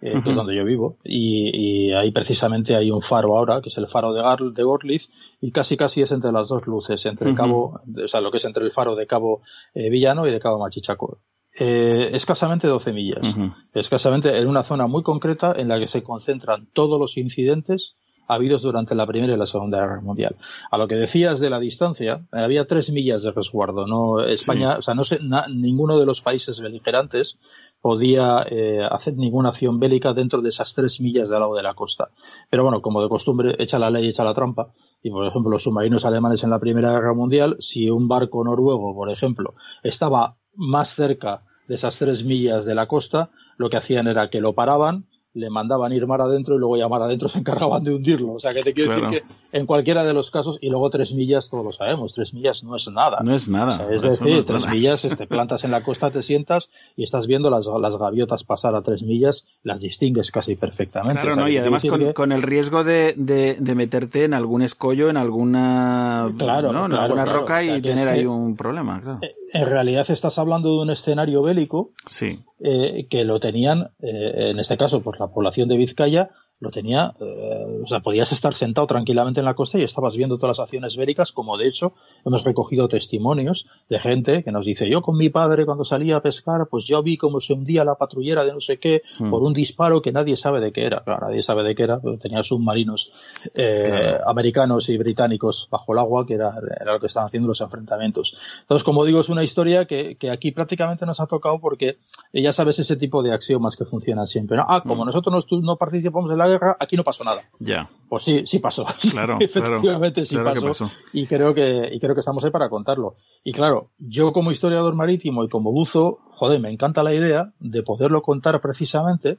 Gorlitz 0.00 0.24
que 0.24 0.30
es 0.30 0.36
donde 0.36 0.54
yo 0.54 0.64
vivo, 0.64 0.96
y, 1.04 1.92
ahí 1.92 2.10
precisamente 2.12 2.76
hay 2.76 2.90
un 2.90 3.02
faro 3.02 3.36
ahora, 3.36 3.60
que 3.60 3.68
es 3.68 3.78
el 3.78 3.88
faro 3.88 4.12
de, 4.12 4.22
Gar 4.22 4.40
de 4.40 4.62
Gorlitz, 4.62 5.08
y 5.40 5.50
casi 5.50 5.76
casi 5.76 6.02
es 6.02 6.12
entre 6.12 6.32
las 6.32 6.48
dos 6.48 6.66
luces, 6.66 7.04
entre 7.06 7.30
el 7.30 7.36
cabo, 7.36 7.80
o 8.04 8.08
sea, 8.08 8.20
lo 8.20 8.30
que 8.30 8.36
es 8.36 8.44
entre 8.44 8.64
el 8.64 8.72
faro 8.72 8.94
de 8.94 9.06
Cabo 9.06 9.42
eh, 9.74 9.90
Villano 9.90 10.26
y 10.26 10.32
de 10.32 10.40
Cabo 10.40 10.58
Machichaco. 10.58 11.18
Eh, 11.60 12.10
escasamente 12.12 12.68
12 12.68 12.92
millas, 12.92 13.36
escasamente 13.74 14.36
en 14.38 14.46
una 14.46 14.62
zona 14.62 14.86
muy 14.86 15.02
concreta 15.02 15.52
en 15.56 15.68
la 15.68 15.80
que 15.80 15.88
se 15.88 16.04
concentran 16.04 16.68
todos 16.72 17.00
los 17.00 17.16
incidentes 17.16 17.96
habidos 18.28 18.62
durante 18.62 18.94
la 18.94 19.06
Primera 19.06 19.32
y 19.32 19.36
la 19.36 19.46
Segunda 19.46 19.80
Guerra 19.80 20.00
Mundial. 20.00 20.36
A 20.70 20.78
lo 20.78 20.86
que 20.86 20.94
decías 20.94 21.40
de 21.40 21.50
la 21.50 21.58
distancia, 21.58 22.26
eh, 22.32 22.38
había 22.38 22.66
tres 22.66 22.90
millas 22.90 23.22
de 23.22 23.32
resguardo. 23.32 23.86
No 23.86 24.22
España, 24.24 24.76
o 24.76 24.82
sea, 24.82 24.94
no 24.94 25.04
sé, 25.04 25.18
ninguno 25.48 25.98
de 25.98 26.06
los 26.06 26.20
países 26.20 26.60
beligerantes 26.60 27.38
podía 27.80 28.44
eh, 28.50 28.80
hacer 28.90 29.14
ninguna 29.16 29.50
acción 29.50 29.78
bélica 29.78 30.12
dentro 30.12 30.42
de 30.42 30.48
esas 30.48 30.74
tres 30.74 31.00
millas 31.00 31.28
del 31.28 31.40
lado 31.40 31.54
de 31.54 31.62
la 31.62 31.74
costa. 31.74 32.10
Pero 32.50 32.64
bueno, 32.64 32.82
como 32.82 33.02
de 33.02 33.08
costumbre, 33.08 33.56
echa 33.58 33.78
la 33.78 33.90
ley, 33.90 34.08
echa 34.08 34.24
la 34.24 34.34
trampa. 34.34 34.72
Y 35.02 35.10
por 35.10 35.26
ejemplo, 35.26 35.50
los 35.50 35.62
submarinos 35.62 36.04
alemanes 36.04 36.42
en 36.42 36.50
la 36.50 36.58
Primera 36.58 36.92
Guerra 36.92 37.14
Mundial, 37.14 37.56
si 37.60 37.88
un 37.90 38.08
barco 38.08 38.42
noruego, 38.44 38.94
por 38.94 39.10
ejemplo, 39.10 39.54
estaba 39.82 40.36
más 40.54 40.94
cerca 40.94 41.42
de 41.68 41.76
esas 41.76 41.98
tres 41.98 42.24
millas 42.24 42.64
de 42.64 42.74
la 42.74 42.88
costa, 42.88 43.30
lo 43.56 43.70
que 43.70 43.76
hacían 43.76 44.08
era 44.08 44.30
que 44.30 44.40
lo 44.40 44.54
paraban, 44.54 45.06
le 45.34 45.50
mandaban 45.50 45.92
ir 45.92 46.06
mar 46.06 46.20
adentro 46.20 46.56
y 46.56 46.58
luego 46.58 46.76
ya 46.76 46.88
mar 46.88 47.02
adentro 47.02 47.28
se 47.28 47.38
encargaban 47.38 47.84
de 47.84 47.94
hundirlo. 47.94 48.34
O 48.34 48.40
sea, 48.40 48.52
que 48.52 48.62
te 48.62 48.72
quiero 48.72 48.94
decir 48.94 49.08
que 49.10 49.58
en 49.58 49.66
cualquiera 49.66 50.04
de 50.04 50.12
los 50.12 50.30
casos, 50.30 50.58
y 50.60 50.70
luego 50.70 50.90
tres 50.90 51.12
millas, 51.12 51.48
todos 51.48 51.64
lo 51.64 51.72
sabemos, 51.72 52.14
tres 52.14 52.34
millas 52.34 52.62
no 52.64 52.76
es 52.76 52.88
nada. 52.88 53.20
No 53.22 53.34
es 53.34 53.48
nada. 53.48 53.88
es 53.90 54.02
decir, 54.02 54.44
tres 54.44 54.66
millas, 54.70 55.02
te 55.02 55.08
este, 55.08 55.26
plantas 55.28 55.64
en 55.64 55.70
la 55.70 55.80
costa, 55.82 56.10
te 56.10 56.22
sientas 56.22 56.70
y 56.96 57.02
estás 57.02 57.26
viendo 57.26 57.50
las, 57.50 57.66
las 57.66 57.96
gaviotas 57.96 58.44
pasar 58.44 58.74
a 58.74 58.82
tres 58.82 59.02
millas, 59.02 59.44
las 59.62 59.80
distingues 59.80 60.30
casi 60.30 60.56
perfectamente. 60.56 61.20
Claro, 61.20 61.36
no, 61.36 61.48
y 61.48 61.56
además 61.56 61.84
con, 62.14 62.32
el 62.32 62.42
riesgo 62.42 62.84
de, 62.84 63.14
de, 63.16 63.74
meterte 63.74 64.24
en 64.24 64.34
algún 64.34 64.62
escollo, 64.62 65.08
en 65.08 65.16
alguna, 65.16 66.32
claro, 66.36 66.72
¿no? 66.72 66.86
en 66.86 66.94
alguna 66.94 67.24
roca 67.24 67.62
y 67.62 67.80
tener 67.80 68.08
ahí 68.08 68.26
un 68.26 68.56
problema. 68.56 69.00
Claro. 69.00 69.20
Eh, 69.22 69.34
en 69.52 69.66
realidad 69.66 70.10
estás 70.10 70.38
hablando 70.38 70.70
de 70.70 70.82
un 70.82 70.90
escenario 70.90 71.42
bélico 71.42 71.92
sí. 72.06 72.40
Eh, 72.60 73.06
que 73.08 73.24
lo 73.24 73.40
tenían, 73.40 73.90
eh, 74.00 74.50
en 74.50 74.58
este 74.58 74.76
caso, 74.76 75.02
pues 75.02 75.18
la 75.20 75.28
población 75.28 75.68
de 75.68 75.76
Vizcaya 75.76 76.30
lo 76.60 76.70
tenía, 76.70 77.14
eh, 77.20 77.82
o 77.84 77.86
sea, 77.86 78.00
podías 78.00 78.32
estar 78.32 78.52
sentado 78.54 78.86
tranquilamente 78.86 79.40
en 79.40 79.46
la 79.46 79.54
costa 79.54 79.78
y 79.78 79.84
estabas 79.84 80.16
viendo 80.16 80.38
todas 80.38 80.58
las 80.58 80.64
acciones 80.64 80.96
bélicas, 80.96 81.30
como 81.30 81.56
de 81.56 81.68
hecho 81.68 81.92
hemos 82.24 82.42
recogido 82.42 82.88
testimonios 82.88 83.66
de 83.88 84.00
gente 84.00 84.42
que 84.42 84.50
nos 84.50 84.66
dice, 84.66 84.88
yo 84.90 85.00
con 85.02 85.16
mi 85.16 85.28
padre 85.30 85.64
cuando 85.64 85.84
salía 85.84 86.16
a 86.16 86.22
pescar, 86.22 86.66
pues 86.68 86.84
yo 86.84 87.02
vi 87.02 87.16
cómo 87.16 87.40
se 87.40 87.52
hundía 87.52 87.84
la 87.84 87.94
patrullera 87.94 88.44
de 88.44 88.52
no 88.52 88.60
sé 88.60 88.78
qué 88.78 89.02
hmm. 89.18 89.30
por 89.30 89.42
un 89.42 89.52
disparo 89.52 90.02
que 90.02 90.10
nadie 90.10 90.36
sabe 90.36 90.60
de 90.60 90.72
qué 90.72 90.84
era. 90.84 91.00
Claro, 91.04 91.28
nadie 91.28 91.42
sabe 91.42 91.62
de 91.62 91.74
qué 91.76 91.84
era, 91.84 92.00
pero 92.00 92.18
tenía 92.18 92.42
submarinos 92.42 93.12
eh, 93.54 94.18
americanos 94.26 94.88
y 94.88 94.98
británicos 94.98 95.68
bajo 95.70 95.92
el 95.92 95.98
agua, 95.98 96.26
que 96.26 96.34
era, 96.34 96.54
era, 96.80 96.92
lo 96.92 97.00
que 97.00 97.06
estaban 97.06 97.28
haciendo 97.28 97.48
los 97.48 97.60
enfrentamientos. 97.60 98.36
Entonces, 98.62 98.82
como 98.82 99.04
digo, 99.04 99.20
es 99.20 99.28
una 99.28 99.44
historia 99.44 99.84
que, 99.84 100.16
que 100.16 100.30
aquí 100.30 100.50
prácticamente 100.50 101.06
nos 101.06 101.20
ha 101.20 101.26
tocado 101.26 101.60
porque 101.60 101.98
ya 102.32 102.52
sabes 102.52 102.80
ese 102.80 102.96
tipo 102.96 103.22
de 103.22 103.32
axiomas 103.32 103.76
que 103.76 103.84
funcionan 103.84 104.26
siempre. 104.26 104.56
¿no? 104.56 104.66
Ah, 104.68 104.82
como 104.82 105.04
hmm. 105.04 105.06
nosotros 105.06 105.46
no, 105.50 105.60
no 105.60 105.76
participamos 105.76 106.32
en 106.32 106.38
la 106.38 106.47
guerra, 106.48 106.76
aquí 106.80 106.96
no 106.96 107.04
pasó 107.04 107.24
nada. 107.24 107.42
Ya. 107.58 107.88
Pues 108.08 108.24
sí, 108.24 108.46
sí 108.46 108.58
pasó. 108.58 108.84
Claro, 109.10 109.38
Efectivamente 109.40 110.24
sí 110.24 110.36
pasó, 110.36 110.90
Y 111.12 111.26
creo 111.26 111.54
que, 111.54 111.88
y 111.92 112.00
creo 112.00 112.14
que 112.14 112.20
estamos 112.20 112.44
ahí 112.44 112.50
para 112.50 112.68
contarlo. 112.68 113.16
Y 113.44 113.52
claro, 113.52 113.90
yo 113.98 114.32
como 114.32 114.50
historiador 114.50 114.94
marítimo 114.94 115.44
y 115.44 115.48
como 115.48 115.72
buzo, 115.72 116.18
joder, 116.32 116.60
me 116.60 116.70
encanta 116.70 117.02
la 117.02 117.14
idea 117.14 117.52
de 117.58 117.82
poderlo 117.82 118.22
contar 118.22 118.60
precisamente 118.60 119.38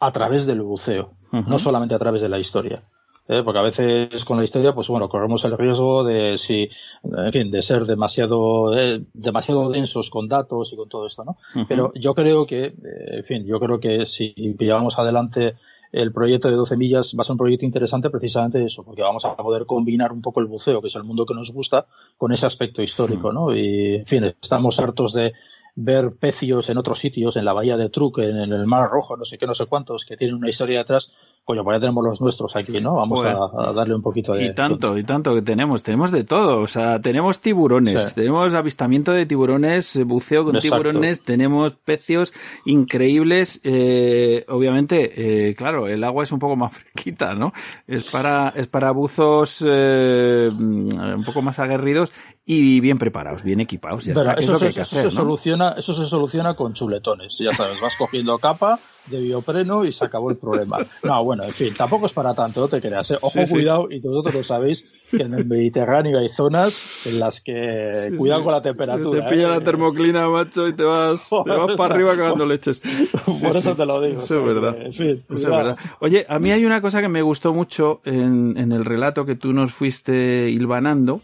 a 0.00 0.12
través 0.12 0.46
del 0.46 0.62
buceo, 0.62 1.12
no 1.32 1.58
solamente 1.58 1.94
a 1.94 1.98
través 1.98 2.22
de 2.22 2.28
la 2.28 2.38
historia. 2.38 2.82
¿eh? 3.28 3.42
porque 3.44 3.58
a 3.58 3.62
veces 3.62 4.24
con 4.24 4.38
la 4.38 4.44
historia, 4.44 4.74
pues 4.74 4.88
bueno, 4.88 5.08
corremos 5.08 5.44
el 5.44 5.56
riesgo 5.56 6.04
de 6.04 6.38
si, 6.38 6.68
en 7.04 7.32
fin, 7.32 7.50
de 7.50 7.62
ser 7.62 7.84
demasiado, 7.84 8.76
eh, 8.76 9.04
demasiado 9.12 9.70
densos 9.70 10.10
con 10.10 10.28
datos 10.28 10.72
y 10.72 10.76
con 10.76 10.88
todo 10.88 11.06
esto, 11.06 11.24
¿no? 11.24 11.36
Pero 11.68 11.92
yo 11.94 12.14
creo 12.14 12.46
que, 12.46 12.66
eh, 12.66 12.74
en 13.10 13.24
fin, 13.24 13.46
yo 13.46 13.60
creo 13.60 13.78
que 13.78 14.06
si 14.06 14.34
llevamos 14.58 14.98
adelante 14.98 15.56
el 15.92 16.12
proyecto 16.12 16.48
de 16.48 16.56
12 16.56 16.76
millas 16.76 17.14
va 17.16 17.22
a 17.22 17.24
ser 17.24 17.32
un 17.32 17.38
proyecto 17.38 17.64
interesante 17.64 18.10
precisamente 18.10 18.64
eso, 18.64 18.84
porque 18.84 19.02
vamos 19.02 19.24
a 19.24 19.36
poder 19.36 19.66
combinar 19.66 20.12
un 20.12 20.22
poco 20.22 20.40
el 20.40 20.46
buceo, 20.46 20.80
que 20.80 20.88
es 20.88 20.94
el 20.94 21.04
mundo 21.04 21.26
que 21.26 21.34
nos 21.34 21.50
gusta, 21.50 21.86
con 22.16 22.32
ese 22.32 22.46
aspecto 22.46 22.82
histórico, 22.82 23.32
¿no? 23.32 23.54
Y, 23.56 23.96
en 23.96 24.06
fin, 24.06 24.24
estamos 24.24 24.78
hartos 24.80 25.12
de 25.12 25.32
ver 25.80 26.16
pecios 26.18 26.68
en 26.70 26.76
otros 26.76 26.98
sitios, 26.98 27.36
en 27.36 27.44
la 27.44 27.52
bahía 27.52 27.76
de 27.76 27.88
Truk, 27.88 28.18
en, 28.18 28.36
el 28.36 28.66
Mar 28.66 28.90
Rojo, 28.90 29.16
no 29.16 29.24
sé 29.24 29.38
qué, 29.38 29.46
no 29.46 29.54
sé 29.54 29.66
cuántos, 29.66 30.04
que 30.04 30.16
tienen 30.16 30.34
una 30.34 30.48
historia 30.48 30.78
detrás, 30.78 31.12
coño, 31.48 31.64
pues 31.64 31.76
ya 31.76 31.80
tenemos 31.80 32.04
los 32.04 32.20
nuestros 32.20 32.54
aquí, 32.56 32.78
¿no? 32.78 32.96
Vamos 32.96 33.24
a, 33.24 33.72
darle 33.72 33.94
un 33.94 34.02
poquito 34.02 34.34
de... 34.34 34.44
Y 34.44 34.54
tanto, 34.54 34.98
y 34.98 35.02
tanto 35.02 35.34
que 35.34 35.40
tenemos, 35.40 35.82
tenemos 35.82 36.10
de 36.10 36.22
todo, 36.22 36.60
o 36.60 36.66
sea, 36.66 37.00
tenemos 37.00 37.40
tiburones, 37.40 38.12
tenemos 38.12 38.52
avistamiento 38.52 39.12
de 39.12 39.24
tiburones, 39.24 39.98
buceo 40.04 40.44
con 40.44 40.58
tiburones, 40.58 41.22
tenemos 41.22 41.74
pecios 41.74 42.34
increíbles, 42.66 43.62
eh, 43.64 44.44
obviamente, 44.48 45.48
eh, 45.48 45.54
claro, 45.54 45.88
el 45.88 46.04
agua 46.04 46.22
es 46.22 46.32
un 46.32 46.38
poco 46.38 46.54
más 46.54 46.74
fresquita, 46.76 47.34
¿no? 47.34 47.54
Es 47.86 48.04
para, 48.10 48.50
es 48.50 48.66
para 48.66 48.90
buzos 48.90 49.64
eh, 49.66 50.50
un 50.52 51.24
poco 51.24 51.40
más 51.40 51.58
aguerridos 51.60 52.12
y 52.44 52.80
bien 52.80 52.98
preparados, 52.98 53.42
bien 53.42 53.60
equipados, 53.60 54.04
ya 54.04 54.12
está, 54.12 54.34
eso, 54.34 54.40
es 54.40 54.48
lo 54.48 54.58
que 54.58 54.66
hay 54.66 54.74
que 54.74 54.80
hacer, 54.82 55.10
se 55.10 55.16
soluciona, 55.16 55.72
eso 55.78 55.94
se 55.94 56.04
soluciona 56.04 56.52
con 56.52 56.74
chuletones, 56.74 57.38
ya 57.38 57.54
sabes, 57.54 57.80
vas 57.80 57.96
cogiendo 57.96 58.36
capa 58.38 58.78
de 59.06 59.20
biopreno 59.20 59.84
y 59.84 59.92
se 59.92 60.04
acabó 60.04 60.30
el 60.30 60.36
problema. 60.36 60.78
No, 61.02 61.24
bueno, 61.24 61.37
en 61.44 61.52
fin, 61.52 61.74
tampoco 61.76 62.06
es 62.06 62.12
para 62.12 62.34
tanto, 62.34 62.60
no 62.60 62.68
te 62.68 62.80
creas. 62.80 63.10
¿eh? 63.10 63.16
Ojo, 63.20 63.40
cuidado, 63.50 63.88
y 63.90 64.00
vosotros 64.00 64.34
lo 64.34 64.44
sabéis, 64.44 64.84
que 65.10 65.22
en 65.22 65.34
el 65.34 65.46
Mediterráneo 65.46 66.18
hay 66.18 66.28
zonas 66.28 67.06
en 67.06 67.20
las 67.20 67.40
que 67.40 68.12
cuidado 68.16 68.44
con 68.44 68.52
la 68.52 68.62
temperatura. 68.62 69.24
Te 69.24 69.30
pilla 69.30 69.48
la 69.48 69.56
¿eh? 69.56 69.60
termoclina, 69.60 70.28
macho, 70.28 70.68
y 70.68 70.74
te 70.74 70.82
vas, 70.82 71.28
te 71.28 71.50
vas 71.50 71.76
para 71.76 71.94
arriba 71.94 72.16
cagando 72.16 72.46
leches. 72.46 72.80
Por 72.80 73.56
eso 73.56 73.74
te 73.74 73.86
lo 73.86 74.00
digo. 74.00 74.20
Eso 74.20 74.38
es 74.38 74.44
verdad. 74.44 74.76
En 74.80 74.92
fin, 74.92 75.24
eso 75.28 75.34
es 75.34 75.46
verdad. 75.46 75.78
Oye, 76.00 76.26
a 76.28 76.38
mí 76.38 76.50
hay 76.50 76.64
una 76.64 76.80
cosa 76.80 77.00
que 77.00 77.08
me 77.08 77.22
gustó 77.22 77.54
mucho 77.54 78.00
en, 78.04 78.56
en 78.56 78.72
el 78.72 78.84
relato 78.84 79.24
que 79.24 79.34
tú 79.34 79.52
nos 79.52 79.72
fuiste 79.72 80.48
hilvanando, 80.50 81.20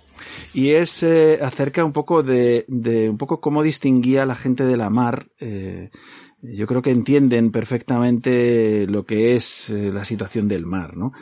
y 0.53 0.71
es 0.71 1.03
eh, 1.03 1.39
acerca 1.43 1.85
un 1.85 1.93
poco 1.93 2.23
de, 2.23 2.65
de, 2.69 3.11
un 3.11 3.19
poco 3.19 3.41
cómo 3.41 3.63
distinguía 3.63 4.25
la 4.25 4.35
gente 4.35 4.65
de 4.65 4.77
la 4.77 4.91
mar 4.91 5.27
eh, 5.41 5.91
yo 6.53 6.67
creo 6.67 6.83
que 6.83 6.91
entienden 6.91 7.51
perfectamente 7.51 8.87
lo 8.87 9.07
que 9.07 9.35
es 9.35 9.71
eh, 9.71 9.91
la 9.93 10.05
situación 10.05 10.47
del 10.47 10.67
mar, 10.67 10.97
¿no? 10.97 11.13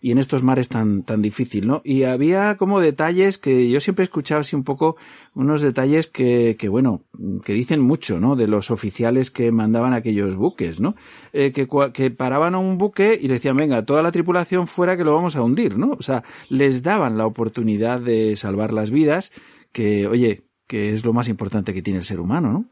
Y 0.00 0.10
en 0.12 0.18
estos 0.18 0.42
mares 0.42 0.68
tan, 0.68 1.02
tan 1.02 1.22
difícil, 1.22 1.66
¿no? 1.66 1.80
Y 1.82 2.02
había 2.02 2.56
como 2.56 2.80
detalles 2.80 3.38
que 3.38 3.70
yo 3.70 3.80
siempre 3.80 4.02
he 4.02 4.06
escuchado 4.06 4.42
así 4.42 4.54
un 4.54 4.64
poco, 4.64 4.96
unos 5.34 5.62
detalles 5.62 6.08
que, 6.08 6.56
que 6.58 6.68
bueno, 6.68 7.04
que 7.44 7.54
dicen 7.54 7.80
mucho, 7.80 8.20
¿no? 8.20 8.36
De 8.36 8.46
los 8.46 8.70
oficiales 8.70 9.30
que 9.30 9.50
mandaban 9.50 9.94
aquellos 9.94 10.36
buques, 10.36 10.78
¿no? 10.78 10.94
Eh, 11.32 11.52
que, 11.52 11.66
que 11.92 12.10
paraban 12.10 12.54
a 12.54 12.58
un 12.58 12.76
buque 12.76 13.18
y 13.20 13.28
le 13.28 13.34
decían, 13.34 13.56
venga, 13.56 13.84
toda 13.84 14.02
la 14.02 14.12
tripulación 14.12 14.66
fuera 14.66 14.96
que 14.96 15.04
lo 15.04 15.14
vamos 15.14 15.36
a 15.36 15.42
hundir, 15.42 15.78
¿no? 15.78 15.92
O 15.98 16.02
sea, 16.02 16.22
les 16.50 16.82
daban 16.82 17.16
la 17.16 17.26
oportunidad 17.26 18.00
de 18.00 18.36
salvar 18.36 18.72
las 18.72 18.90
vidas, 18.90 19.32
que, 19.72 20.06
oye, 20.06 20.44
que 20.66 20.92
es 20.92 21.04
lo 21.04 21.12
más 21.12 21.28
importante 21.28 21.72
que 21.72 21.82
tiene 21.82 22.00
el 22.00 22.04
ser 22.04 22.20
humano, 22.20 22.52
¿no? 22.52 22.66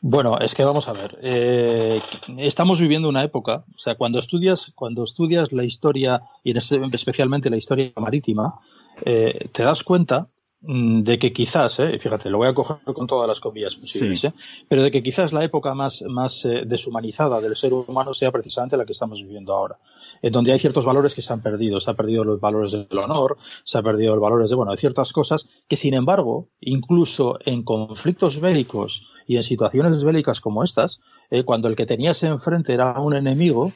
Bueno, 0.00 0.38
es 0.38 0.54
que 0.54 0.64
vamos 0.64 0.88
a 0.88 0.92
ver. 0.92 1.18
Eh, 1.22 2.00
estamos 2.38 2.80
viviendo 2.80 3.08
una 3.08 3.22
época, 3.22 3.64
o 3.74 3.78
sea, 3.78 3.94
cuando 3.94 4.18
estudias, 4.18 4.72
cuando 4.74 5.04
estudias 5.04 5.52
la 5.52 5.64
historia 5.64 6.22
y 6.42 6.56
especialmente 6.56 7.50
la 7.50 7.56
historia 7.56 7.92
marítima, 7.96 8.60
eh, 9.04 9.48
te 9.52 9.62
das 9.62 9.82
cuenta 9.82 10.26
mm, 10.60 11.02
de 11.02 11.18
que 11.18 11.32
quizás, 11.32 11.78
eh, 11.78 11.98
fíjate, 11.98 12.30
lo 12.30 12.38
voy 12.38 12.48
a 12.48 12.54
coger 12.54 12.78
con 12.94 13.06
todas 13.06 13.28
las 13.28 13.40
comillas 13.40 13.76
posibles, 13.76 14.24
eh, 14.24 14.32
pero 14.68 14.82
de 14.82 14.90
que 14.90 15.02
quizás 15.02 15.32
la 15.32 15.44
época 15.44 15.74
más, 15.74 16.02
más 16.02 16.46
deshumanizada 16.66 17.40
del 17.40 17.56
ser 17.56 17.72
humano 17.72 18.14
sea 18.14 18.30
precisamente 18.30 18.76
la 18.76 18.84
que 18.84 18.92
estamos 18.92 19.18
viviendo 19.18 19.52
ahora 19.52 19.78
en 20.22 20.32
donde 20.32 20.52
hay 20.52 20.58
ciertos 20.60 20.84
valores 20.84 21.14
que 21.14 21.20
se 21.20 21.32
han 21.32 21.42
perdido. 21.42 21.80
Se 21.80 21.90
han 21.90 21.96
perdido 21.96 22.24
los 22.24 22.40
valores 22.40 22.72
del 22.72 22.98
honor, 22.98 23.36
se 23.64 23.78
han 23.78 23.84
perdido 23.84 24.12
los 24.12 24.22
valores 24.22 24.48
de, 24.48 24.56
bueno, 24.56 24.70
de 24.70 24.78
ciertas 24.78 25.12
cosas 25.12 25.48
que, 25.68 25.76
sin 25.76 25.94
embargo, 25.94 26.48
incluso 26.60 27.38
en 27.44 27.64
conflictos 27.64 28.40
bélicos 28.40 29.02
y 29.26 29.36
en 29.36 29.42
situaciones 29.42 30.04
bélicas 30.04 30.40
como 30.40 30.62
estas, 30.62 31.00
eh, 31.30 31.42
cuando 31.44 31.68
el 31.68 31.76
que 31.76 31.86
tenías 31.86 32.22
enfrente 32.22 32.72
era 32.72 32.98
un 33.00 33.14
enemigo, 33.14 33.72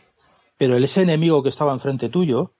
pero 0.56 0.76
ese 0.76 1.02
enemigo 1.02 1.42
que 1.42 1.48
estaba 1.48 1.72
enfrente 1.72 2.08
tuyo, 2.08 2.52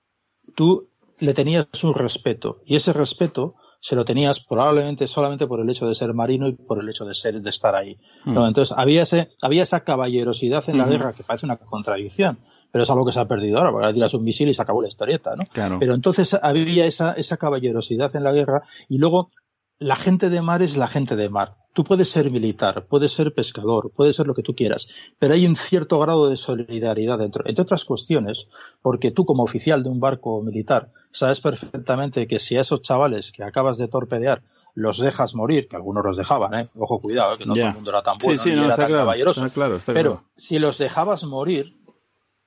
tú 0.57 0.89
le 1.21 1.33
tenías 1.33 1.67
un 1.83 1.95
respeto. 1.95 2.61
Y 2.67 2.77
ese 2.77 2.93
respeto 2.93 3.55
se 3.81 3.95
lo 3.95 4.05
tenías 4.05 4.41
probablemente 4.41 5.07
solamente 5.07 5.47
por 5.47 5.61
el 5.61 5.71
hecho 5.71 5.87
de 5.87 5.95
ser 5.95 6.13
marino 6.13 6.49
y 6.49 6.53
por 6.53 6.81
el 6.81 6.89
hecho 6.89 7.05
de 7.05 7.15
ser 7.15 7.41
de 7.41 7.51
estar 7.51 7.77
ahí. 7.77 7.99
Hmm. 8.25 8.37
Entonces 8.39 8.77
había 8.77 9.03
ese, 9.03 9.29
había 9.41 9.63
esa 9.63 9.85
caballerosidad 9.85 10.69
en 10.69 10.79
la 10.79 10.87
guerra 10.87 11.13
que 11.13 11.23
parece 11.23 11.47
una 11.47 11.57
contradicción 11.57 12.39
pero 12.77 12.85
es 12.85 12.91
algo 12.91 13.07
que 13.07 13.13
se 13.13 13.21
ha 13.21 13.25
perdido 13.25 13.57
ahora, 13.57 13.73
porque 13.73 13.95
tiras 13.95 14.13
un 14.13 14.23
misil 14.23 14.51
y 14.51 14.55
se 14.55 14.61
acabó 14.61 14.83
la 14.83 14.89
historieta, 14.89 15.35
¿no? 15.35 15.45
Pero 15.79 15.95
entonces 15.95 16.37
había 16.43 16.85
esa, 16.85 17.13
esa 17.13 17.39
caballerosidad 17.39 18.15
en 18.15 18.23
la 18.23 18.33
guerra 18.33 18.65
y 18.87 18.99
luego 18.99 19.31
la 19.79 19.97
gente 19.97 20.29
de 20.29 20.43
mar 20.43 20.61
es 20.61 20.77
la 20.77 20.87
gente 20.87 21.17
de 21.17 21.31
mar. 21.31 21.55
Tú 21.73 21.85
puedes 21.85 22.11
ser 22.11 22.31
militar, 22.31 22.85
puedes 22.87 23.13
ser 23.13 23.33
pescador, 23.33 23.93
puedes 23.97 24.15
ser 24.15 24.27
lo 24.27 24.35
que 24.35 24.43
tú 24.43 24.55
quieras, 24.55 24.89
pero 25.19 25.33
hay 25.33 25.47
un 25.47 25.57
cierto 25.57 25.99
grado 26.01 26.29
de 26.29 26.37
solidaridad 26.37 27.19
dentro, 27.19 27.45
entre 27.47 27.63
otras 27.63 27.87
cuestiones, 27.87 28.47
porque 28.83 29.11
tú 29.11 29.25
como 29.25 29.45
oficial 29.45 29.83
de 29.83 29.89
un 29.89 29.99
barco 29.99 30.43
militar 30.43 30.91
sabes 31.13 31.41
perfectamente 31.41 32.27
que 32.27 32.39
si 32.39 32.59
a 32.59 32.61
esos 32.61 32.83
chavales 32.83 33.33
que 33.33 33.43
acabas 33.43 33.79
de 33.79 33.89
torpedear 33.89 34.43
los 34.75 34.99
dejas 34.99 35.35
morir, 35.35 35.67
que 35.67 35.77
algunos 35.77 36.05
los 36.05 36.19
dejaban, 36.19 36.53
¿eh? 36.53 36.69
ojo 36.77 37.01
cuidado, 37.01 37.39
que 37.39 37.47
no 37.47 37.55
todo 37.55 37.69
el 37.69 37.73
mundo 37.73 37.89
era 37.89 38.03
tan 38.03 38.19
bueno 38.23 38.43
ni 38.45 38.53
era 38.53 38.77
tan 38.77 38.93
caballeroso, 38.93 39.47
pero 39.95 40.25
si 40.37 40.59
los 40.59 40.77
dejabas 40.77 41.25
morir, 41.25 41.75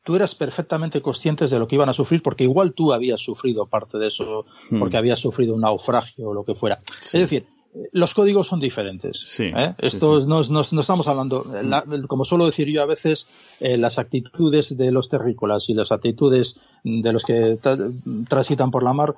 tú 0.10 0.16
eras 0.16 0.34
perfectamente 0.34 1.04
conscientes 1.04 1.52
de 1.52 1.60
lo 1.60 1.68
que 1.68 1.76
iban 1.76 1.88
a 1.88 1.94
sufrir 1.94 2.24
porque 2.24 2.44
igual 2.44 2.74
tú 2.74 2.94
habías 2.94 3.22
sufrido 3.22 3.68
parte 3.68 4.00
de 4.00 4.08
eso, 4.08 4.44
hmm. 4.72 4.80
porque 4.80 4.98
habías 4.98 5.20
sufrido 5.20 5.54
un 5.54 5.62
naufragio 5.62 6.30
o 6.30 6.34
lo 6.34 6.44
que 6.44 6.56
fuera. 6.56 6.80
Es 7.00 7.12
decir, 7.12 7.46
los 7.92 8.16
códigos 8.16 8.48
son 8.48 8.60
diferentes. 8.60 9.40
¿eh? 9.40 9.76
Esto 9.78 10.26
No, 10.26 10.42
estamos 10.42 11.08
hablando, 11.08 11.46
como 12.08 12.26
suelo 12.26 12.48
decir 12.48 12.70
yo 12.70 12.82
a 12.82 12.88
veces, 12.88 13.60
eh, 13.62 13.78
las 13.78 14.00
actitudes 14.00 14.76
de 14.76 14.92
los 14.92 15.10
terrícolas 15.10 15.70
y 15.70 15.76
las 15.76 15.92
actitudes 15.92 16.60
de 16.84 17.14
los 17.14 17.24
que 17.24 17.60
transitan 18.28 18.72
por 18.72 18.82
la 18.82 18.94
mar 18.94 19.16